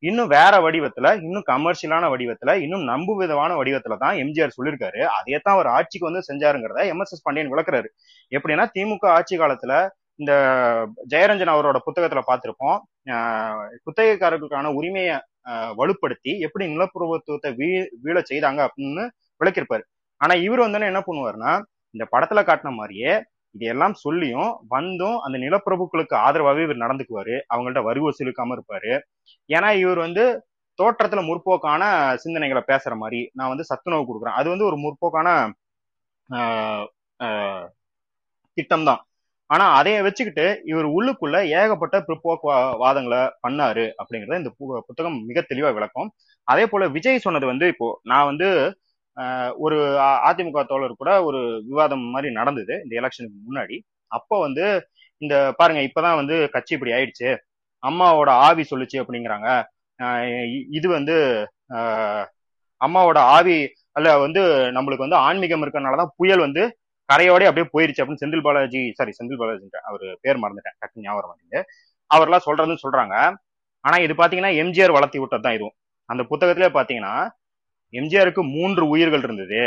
[0.03, 5.01] இன்னும் வேற வடிவத்துல இன்னும் கமர்ஷியலான வடிவத்துல இன்னும் நம்பு விதமான வடிவத்துல தான் எம்ஜிஆர் சொல்லியிருக்காரு.
[5.17, 7.89] அதே தான் அவர் ஆட்சிக்கு வந்து செஞ்சாருங்கிறத எம்எஸ்எஸ் பாண்டியன் விளக்குறாரு.
[8.33, 9.75] எப்படின்னா திமுக ஆட்சி காலத்துல
[10.21, 10.33] இந்த
[11.13, 12.79] ஜெயரஞ்சன் அவரோட புத்தகத்துல பார்த்திருப்போம்.
[13.87, 15.17] குத்தகைக்காரர்களுக்கான உரிமையை
[15.81, 17.69] வலுப்படுத்தி எப்படி நிலப்பிரபுத்துவத்தை வீ
[18.05, 19.05] வீழ செய்தாங்க அப்படின்னு
[19.41, 19.85] விளக்கியிருப்பாரு.
[20.21, 21.53] ஆனா இவர் வந்து என்ன பண்ணுவாருன்னா
[21.95, 23.13] இந்த படத்துல காட்டின மாதிரியே
[23.55, 27.37] இதையெல்லாம் சொல்லியும் வந்தும் அந்த நிலப்பிரபுக்களுக்கு ஆதரவாகவே இவர் நடந்துக்குவாரு.
[27.55, 28.93] அவங்கள்ட்ட வரி வசூலிக்காம இருப்பாரு.
[29.49, 30.25] ஏன்னா இவர் வந்து
[30.79, 31.83] தோற்றத்துல முற்போக்கான
[32.25, 34.39] சிந்தனைகளை பேசுற மாதிரி நான் வந்து சத்துணவு கொடுக்குறேன்.
[34.41, 35.29] அது வந்து ஒரு முற்போக்கான
[36.31, 36.87] ஆஹ்
[37.21, 37.67] ஆஹ்
[38.57, 39.01] திட்டம் தான்
[39.51, 44.51] ஆனா அதைய வச்சுக்கிட்டு இவர் உள்ளுக்குள்ள ஏகப்பட்ட பிற்போக்கு வா- வாதங்களை பண்ணாரு அப்படிங்கறத இந்த
[44.87, 46.11] புத்தகம் மிக தெளிவா விளக்கும்.
[46.49, 48.49] அதே போல விஜய் சொன்னது வந்து இப்போ நான் வந்து
[49.57, 53.77] ஒரு அ- அதிமுக தோழர் கூட ஒரு விவாதம் மாதிரி நடந்தது இந்த எலெக்ஷனுக்கு முன்னாடி.
[54.11, 54.67] அப்போ வந்து
[55.23, 57.31] இந்த பாருங்க இப்பதான் வந்து கட்சி இப்படி ஆயிடுச்சு.
[57.83, 59.49] அம்மாவோட ஆவி சொல்லுச்சு அப்படிங்கிறாங்க.
[60.71, 61.17] இது வந்து
[62.81, 63.57] அம்மாவோட ஆவி
[63.93, 64.41] அல்ல வந்து
[64.77, 66.63] நம்மளுக்கு வந்து ஆன்மீகம் இருக்கறனாலதான் புயல் வந்து
[67.09, 71.65] கரையோடய அப்படியே போயிருச்சு அப்படின்னு செந்தில் பாலாஜி சாரி செந்தில் பாலாஜி அவர் பேர் மறந்துட்டேன் டக்கு ஞாபகம் வர
[72.11, 73.15] அவர்லாம் சொல்றதுன்னு சொல்றாங்க.
[73.85, 75.77] ஆனா இது பாத்தீங்கன்னா எம்ஜிஆர் வளர்த்தி விட்டது தான் இதுவும்.
[76.09, 77.15] அந்த புத்தகத்திலே பாத்தீங்கன்னா
[77.95, 79.61] எம்ஜிஆருக்கு மூன்று உயிர்கள் இருந்தது.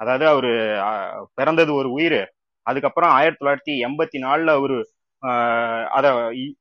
[0.00, 0.50] அதாவது அவரு
[1.34, 2.20] பிறந்தது ஒரு உயிர்.
[2.66, 4.76] அதுக்கப்புறம் ஆயிரத்தி தொள்ளாயிரத்தி எண்பத்தி நாலுல அவரு
[5.22, 6.06] ஆஹ், அத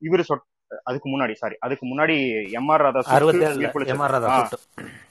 [0.01, 0.45] இவரு சொட்
[0.85, 2.15] அதுக்கு முன்னாடி சாரி அதுக்கு முன்னாடி
[2.53, 3.01] எம் ஆர் ராதா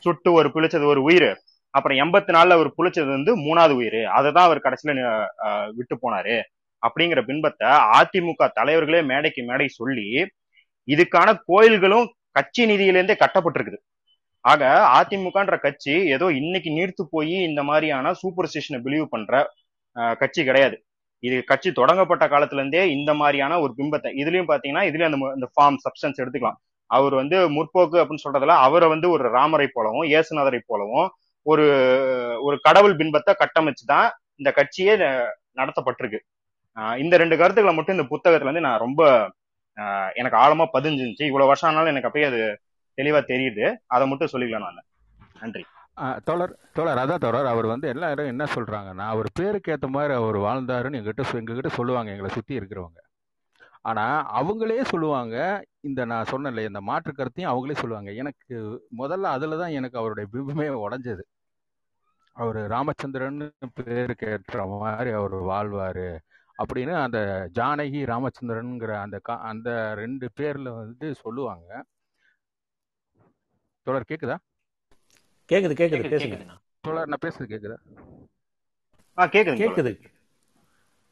[0.05, 1.28] சுட்டு ஒரு பிழைச்சது ஒரு உயிர்.
[1.75, 4.01] அப்புறம் எண்பத்தி நாலுல அவர் புளிச்சது வந்து மூணாவது உயிர்.
[4.17, 4.93] அதை தான் அவர் கடைசியில
[5.77, 6.36] விட்டு போனாரு.
[6.83, 10.07] அப்படிங்கிற பின்பத்தை அதிமுக தலைவர்களே மேடைக்கு மேடை சொல்லி
[10.89, 13.78] இதுக்கான கோயில்களும் கட்சி நிதியிலேருந்தே கட்டப்பட்டிருக்குது.
[14.51, 14.62] ஆக
[14.99, 19.33] அதிமுகன்ற கட்சி ஏதோ இன்னைக்கு நீர்த்து போய் இந்த மாதிரியான சூப்பர் ஸ்டேஷனை பிலீவ் பண்ற
[20.20, 20.77] கட்சி கிடையாது.
[21.23, 25.78] இது கட்சி தொடங்கப்பட்ட காலத்துல இருந்தே இந்த மாதிரியான ஒரு பிம்பத்தை இதுலயும் பாத்தீங்கன்னா இதுலயும் அந்த இந்த ஃபார்ம்
[25.86, 26.59] சப்ஸ்டன்ஸ் எடுத்துக்கலாம்.
[26.91, 31.09] அவர் வந்து முற்போக்கு அப்படின்னு சொல்றதுல அவரை வந்து ஒரு ராமரை போலவும் இயேசுநாதரை போலவும்
[31.47, 31.65] ஒரு
[32.47, 34.09] ஒரு கடவுள் பிம்பத்தை கட்டமைச்சு தான்
[34.41, 36.20] இந்த கட்சியே ந- நடத்தப்பட்டிருக்கு.
[37.02, 39.02] இந்த ரெண்டு கருத்துக்களை மட்டும் இந்த புத்தகத்துல வந்து நான் ரொம்ப
[40.15, 41.27] எனக்கு ஆழமா பதிஞ்சிருந்துச்சு.
[41.31, 42.41] இவ்வளவு வருஷம் ஆனாலும் எனக்கு அப்படியே அது
[42.99, 43.77] தெளிவா தெரியுது.
[43.86, 44.85] அதை மட்டும் சொல்லிக்கலாம் நான்.
[45.41, 45.65] நன்றி.
[46.25, 50.94] தோழர் தோழர் அதான் தோழர் அவர் வந்து எல்லாரும் என்ன சொல்றாங்கன்னா அவர் பேருக்கு ஏற்ற மாதிரி அவர் வாழ்ந்தாருன்னு
[50.94, 52.97] எங்கிட்ட எங்ககிட்ட சொல்லுவாங்க எங்களை சுத்தி இருக்கிறவங்க.
[53.81, 58.12] ஆனா அவங்களே சொல்லுவாங்க இந்த நான் சொன்னேன்ல இந்த மாற்று கருத்தையும் அவங்களே சொல்லுவாங்க.
[58.12, 61.20] எனக்கு முதல்ல அதுல தான் எனக்கு அவருடைய பிம்பமே உடைஞ்சது.
[62.33, 66.18] அவர் ராமச்சந்திரன் பேருக்கு ஏற்ற மாதிரி அவர் வாழ்வாரு
[66.65, 71.85] அப்படின்னு அந்த ஜானகி ராமச்சந்திரன்ங்கிற அந்த கா- அந்த ரெண்டு பேர்ல வந்து சொல்லுவாங்க.
[73.89, 74.36] தோழர் கேக்குதா?
[75.52, 76.57] கேக்குது கேக்குது கேக்குது பேசுங்க.
[76.81, 77.76] தோழர் நான் பேசுறது கேக்குதா?
[79.18, 79.57] ஆ தோழர்.
[79.58, 80.05] கேக்குது.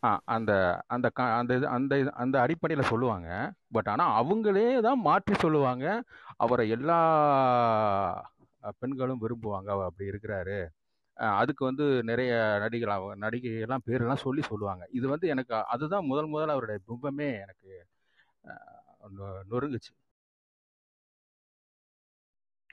[0.05, 3.53] ஆ அந்த அந்த க- அந்த இது அந்த இது அந்த அடிப்படையில் சொல்லுவாங்க.
[3.71, 6.05] பட் ஆனால் அவங்களே தான் மாற்றி சொல்லுவாங்க.
[6.37, 8.33] அவரை எல்லா
[8.79, 9.69] பெண்களும் விரும்புவாங்க.
[9.69, 10.69] அவர் அப்படி இருக்கிறாரு.
[11.13, 14.89] அதுக்கு வந்து நிறைய நடிகள் அவ- நடிகைகள்லாம் பேரெல்லாம் சொல்லி சொல்லுவாங்க.
[14.93, 17.87] இது வந்து எனக்கு அதுதான் முதல் முதல் அவருடைய பிம்பமே எனக்கு
[19.51, 20.06] நொறுங்குச்சு.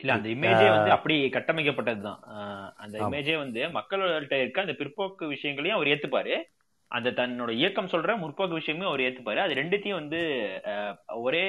[0.00, 2.20] இல்ல அந்த இமேஜே வந்து அப்படி கட்டமைக்கப்பட்டதுதான்.
[2.82, 6.34] அந்த இமேஜே வந்து மக்கள்கிட்ட இருக்க அந்த பிற்போக்கு விஷயங்களையும் அவர் ஏத்துப்பாரு.
[6.90, 9.40] அந்த தன்னோட இயக்கம் சொல்ற முற்போக்கு விஷயமே அவர் ஏத்துப்பாரு.
[9.44, 10.20] அது ரெண்டுத்தையும் வந்து
[11.26, 11.44] ஒரே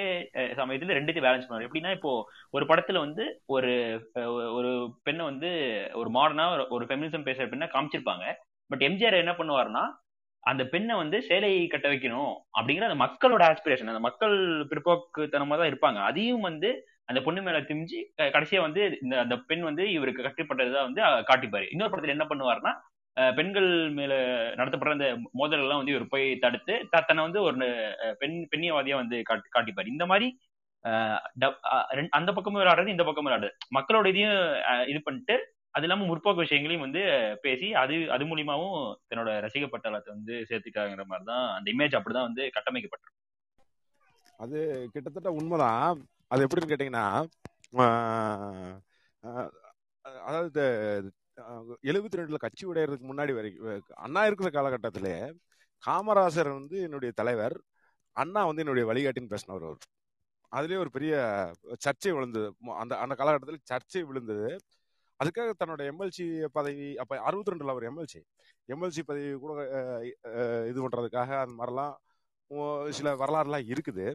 [0.60, 1.68] சமயத்துல ரெண்டுத்தையும் பேலன்ஸ் பண்ணுவார்.
[1.68, 2.12] எப்படின்னா இப்போ
[2.58, 3.26] ஒரு படத்துல வந்து
[3.56, 3.74] ஒரு
[4.58, 4.72] ஒரு
[5.08, 5.52] பெண்ணை வந்து
[6.02, 8.26] ஒரு மாடர்னா ஒரு ஃபெமினிசம் பேசுற பெண்ணை காமிச்சிருப்பாங்க.
[8.72, 9.86] பட் எம்ஜிஆர் என்ன பண்ணுவாருன்னா
[10.44, 14.36] அந்த பெண்ணை வந்து சேலை கட்ட வைக்கணும் அப்படிங்கிற அந்த மக்களோட ஆஸ்பிரேஷன் அந்த மக்கள்
[14.72, 16.00] பிற்போக்குத்தனமா தான் இருப்பாங்க.
[16.10, 16.70] அதையும் வந்து
[17.10, 18.00] அந்த பொண்ணு மேல திமிஞ்சு
[18.36, 21.66] கடைசியா வந்து இந்த அந்த பெண் வந்து இவருக்கு கட்டுப்பட்டதா வந்து காட்டிப்பாரு.
[21.74, 22.74] இன்னொரு படத்துல என்ன பண்ணுவாருன்னா
[23.38, 24.14] பெண்கள் மேல
[24.60, 25.10] நடத்தப்படுற அந்த
[25.40, 27.68] மோதல் எல்லாம் வந்து இவர் போய் தடுத்து தன்னை வந்து ஒரு
[28.22, 29.94] பெண் பெண்ணியவாதியா வந்து காட்டி காட்டிப்பாரு.
[29.96, 30.28] இந்த மாதிரி
[32.18, 34.40] அந்த பக்கமும் விளையாடுறது இந்த பக்கமும் விளையாடுறது மக்களோட இதையும்
[34.92, 35.36] இது பண்ணிட்டு
[35.76, 37.02] அது இல்லாம முற்போக்கு விஷயங்களையும் வந்து
[37.46, 38.76] பேசி அது அது மூலியமாவும்
[39.10, 43.22] தன்னோட ரசிக பட்டாளத்தை வந்து சேர்த்துக்காங்கிற மாதிரி தான் அந்த இமேஜ் அப்படிதான் வந்து கட்டமைக்கப்பட்டிருக்கு.
[44.44, 44.58] அது
[44.94, 46.00] கிட்டத்தட்ட உண்மைதான்.
[46.32, 47.06] அது எப்படின்னு கேட்டிங்கன்னா
[50.28, 50.64] அதாவது
[51.90, 55.16] எழுபத்தி ரெண்டுல கட்சி உடையறதுக்கு முன்னாடி வரைக்கும் அண்ணா இருக்கிற காலகட்டத்திலே
[55.84, 57.56] காமராசர் வந்து என்னுடைய தலைவர்
[58.16, 59.82] அண்ணா வந்து என்னுடைய வழிகாட்டின்னு பேசினவர் அவர்.
[60.52, 61.14] அதுலேயே ஒரு பெரிய
[61.86, 62.48] சர்ச்சை விழுந்தது.
[62.82, 64.48] அந்த அந்த காலகட்டத்தில் சர்ச்சை விழுந்தது.
[65.20, 66.26] அதுக்காக தன்னோட எம்எல்சி
[66.58, 68.22] பதவி அப்போ அறுபத்தி ரெண்டுல அவர் எம்எல்சி.
[68.74, 69.54] எம்எல்சி பதவி கூட
[70.70, 71.94] இது பண்ணுறதுக்காக அந்த மாதிரிலாம்
[72.98, 74.06] சில வரலாறுலாம் இருக்குது.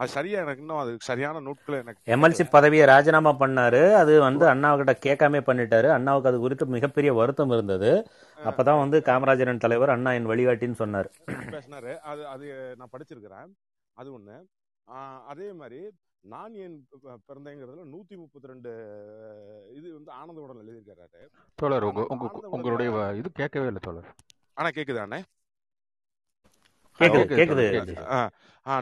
[0.00, 3.92] அது சரியா எனக்கு இன்னும் அது சரியான நூட்களை எனக்கு எம்எல்சி பதவியை ராஜினாமா பண்ணாரு.
[3.94, 5.88] அது வந்து அண்ணாவுக்கிட்ட கேட்காம பண்ணிட்டாரு.
[5.90, 7.90] அண்ணாவுக்கு அது குறித்து மிகப்பெரிய வருத்தம் இருந்தது.
[8.44, 11.10] அப்பதான் வந்து காமராஜரன் தலைவர் அண்ணா என் வழிகாட்டின்னு சொன்னார்.
[11.30, 11.98] பேசினாரு.
[11.98, 13.50] அது அது நான் படிச்சிருக்கிறேன்.
[13.92, 14.36] அது ஒண்ணு.
[15.26, 15.80] அதே மாதிரி
[16.20, 18.70] நான் ஏன் பி- பிறந்தேங்கிறதுல நூத்தி முப்பத்தி ரெண்டு
[19.76, 22.06] இது வந்து ஆனந்த உடல் எழுதியிருக்காரு தோழர் உங்க
[22.50, 24.14] உங்களுடைய இது கேட்கவே இல்லை தோழர்.
[24.54, 25.22] ஆனா கேக்குதாண்ணே
[27.00, 27.94] கேக்குது கேக்குது.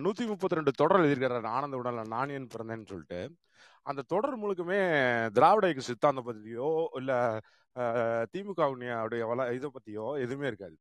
[0.04, 3.20] நூத்தி முப்பத்தி ரெண்டு தொடர் எழுதியிருக்காரு ஆனந்த உடல்ல நான் ஏன் பிறந்தேன்னு சொல்லிட்டு.
[3.90, 4.80] அந்த தொடர் முழுக்குமே
[5.36, 7.12] திராவிட இயக்க சித்தாந்தம் பத்தியோ இல்ல
[8.32, 10.76] திமுகவுடைய வள இதை பத்தியோ எதுவுமே இருக்காது.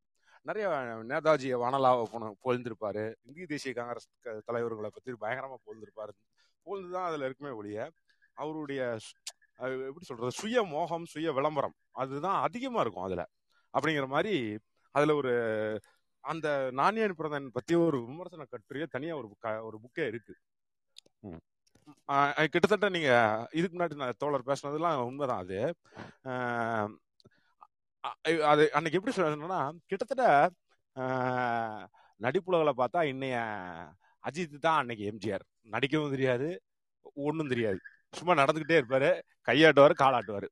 [0.47, 0.67] நிறைய
[1.11, 3.03] நேதாஜியை வானலாவை போன புகழ்ந்திருப்பாரு.
[3.27, 4.07] இந்திய தேசிய காங்கிரஸ்
[4.47, 6.13] தலைவர்களை பத்தி பயங்கரமா புகழ்ந்திருப்பாரு.
[6.65, 7.79] புகழ்ந்து தான் அதுல இருக்குமே ஒழிய
[8.37, 8.81] அவருடைய
[9.87, 10.31] எப்படி சொல்றது?
[10.39, 13.23] சுய மோகம் சுய விளம்பரம் அதுதான் அதிகமா இருக்கும் அதுல.
[13.73, 14.33] அப்படிங்கிற மாதிரி
[14.95, 15.33] அதுல ஒரு
[16.31, 16.47] அந்த
[16.79, 19.27] நானியன் பிரதன் பத்தி ஒரு விமர்சன கட்டுரையே தனியா ஒரு
[19.67, 20.33] ஒரு புக்கே இருக்கு.
[22.53, 23.11] கிட்டத்தட்ட நீங்க
[23.57, 25.59] இதுக்கு முன்னாடி நான் தோழர் பேசுனதெல்லாம் உண்மைதான் அது.
[28.51, 30.25] அது அன்னைக்கு எப்படி சொல்றதுன்னா கிட்டத்தட்ட
[32.19, 33.37] நடிப்புலகளை பார்த்தா இன்னைய
[34.23, 35.45] அஜித் தான் அன்னைக்கு எம்ஜிஆர்.
[35.73, 36.47] நடிக்கவும் தெரியாது
[37.27, 37.79] ஒன்றும் தெரியாது.
[38.17, 39.09] சும்மா நடந்துகிட்டே இருப்பாரு
[39.49, 40.47] கையாட்டுவாரு காலாட்டுவாரு.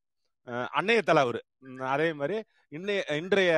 [0.77, 1.41] அன்னைய தலை அவரு.
[1.93, 2.37] அதே மாதிரி
[2.77, 3.53] இன்னைய இன்றைய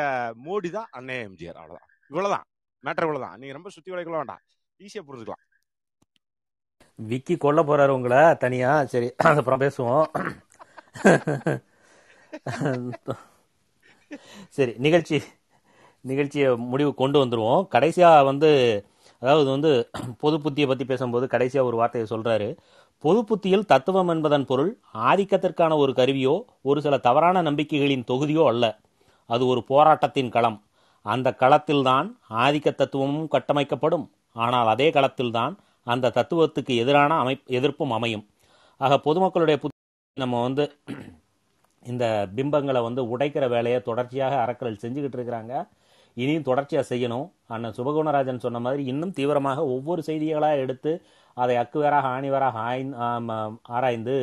[0.45, 1.93] மோடி தான் அன்னைய எம்ஜிஆர் அவ்வளவுதான்.
[2.11, 2.45] இவ்வளவுதான்.
[2.83, 3.37] மேட்டர் இவ்வளவுதான்.
[3.39, 4.41] நீங்க ரொம்ப சுத்தி வளைக்கல வேண்டாம்.
[4.79, 5.43] ஈஸியா புரிஞ்சுக்கலாம்.
[6.99, 8.85] விக்கி கொல்ல போறாரு உங்களை தனியா?
[8.85, 10.05] சரி அப்புறம் பேசுவோம்.
[14.49, 15.17] சரி நிகழ்ச்சி
[16.01, 17.67] நிகழ்ச்சியை முடிவு கொண்டு வந்துருவோம்.
[17.67, 18.49] கடைசியாக வந்து
[19.21, 19.71] அதாவது வந்து
[20.17, 22.49] பொது புத்தியை பற்றி பேசும்போது கடைசியாக ஒரு வார்த்தையை சொல்கிறாரு
[23.03, 24.71] பொது புத்தியில் தத்துவம் என்பதன் பொருள்
[25.09, 28.65] ஆதிக்கத்திற்கான ஒரு கருவியோ ஒரு சில தவறான நம்பிக்கைகளின் தொகுதியோ அல்ல.
[29.29, 30.57] அது ஒரு போராட்டத்தின் களம்.
[31.13, 32.07] அந்த களத்தில்தான்
[32.43, 34.05] ஆதிக்க தத்துவமும் கட்டமைக்கப்படும்.
[34.45, 35.53] ஆனால் அதே களத்தில்தான்
[35.93, 38.25] அந்த தத்துவத்துக்கு எதிரான அமை எதிர்ப்பும் அமையும்.
[38.81, 40.63] ஆக பொதுமக்களுடைய புத்தி நம்ம வந்து
[41.85, 42.05] இந்த
[42.37, 45.53] பிம்பங்களை வந்து உடைக்கிற வேலையை தொடர்ச்சியாக அறக்கல் செஞ்சுக்கிட்டு இருக்கிறாங்க.
[46.17, 47.27] இனியும் தொடர்ச்சியாக செய்யணும்.
[47.53, 50.91] அண்ணன் சுபகுணராஜன் சொன்ன மாதிரி இன்னும் தீவிரமாக ஒவ்வொரு செய்திகளாக எடுத்து
[51.37, 52.57] அதை அக்குவேராக ஆணிவராக
[53.77, 54.15] ஆராய்ந்து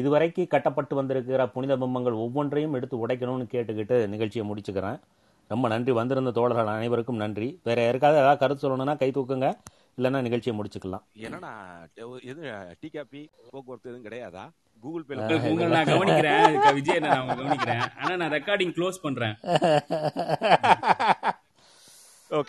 [0.00, 4.98] இதுவரைக்கு கட்டப்பட்டு வந்திருக்கிற புனித பிம்பங்கள் ஒவ்வொன்றையும் எடுத்து உடைக்கணும்னு கேட்டுக்கிட்டு நிகழ்ச்சியை முடிச்சுக்கிறேன்.
[5.50, 5.92] ரொம்ப நன்றி.
[5.92, 7.60] வந்திருந்த தோழர்கள் அனைவருக்கும் நன்றி.
[7.64, 9.46] வேற யாருக்காவது ஏதாவது கருத்து சொல்லணும்னா கை தூக்குங்க.
[9.98, 11.04] இல்லைன்னா நிகழ்ச்சியை முடிச்சுக்கலாம்.
[11.20, 11.52] என்னன்னா
[12.24, 12.42] எது
[12.80, 13.20] டீ காப்பி
[13.50, 14.44] போக்குவரத்து எதுவும் கிடையாதா?
[14.82, 16.44] கூகுள் பேல ஆஹ், உங்களை நான் கவனிக்கிறேன்.
[16.74, 17.82] விஜய் நான் கவனிக்கிறேன்.
[17.98, 19.34] ஆனா நான் ரெக்கார்டிங் க்ளோஸ் பண்றேன்.
[22.30, 22.48] ஓகே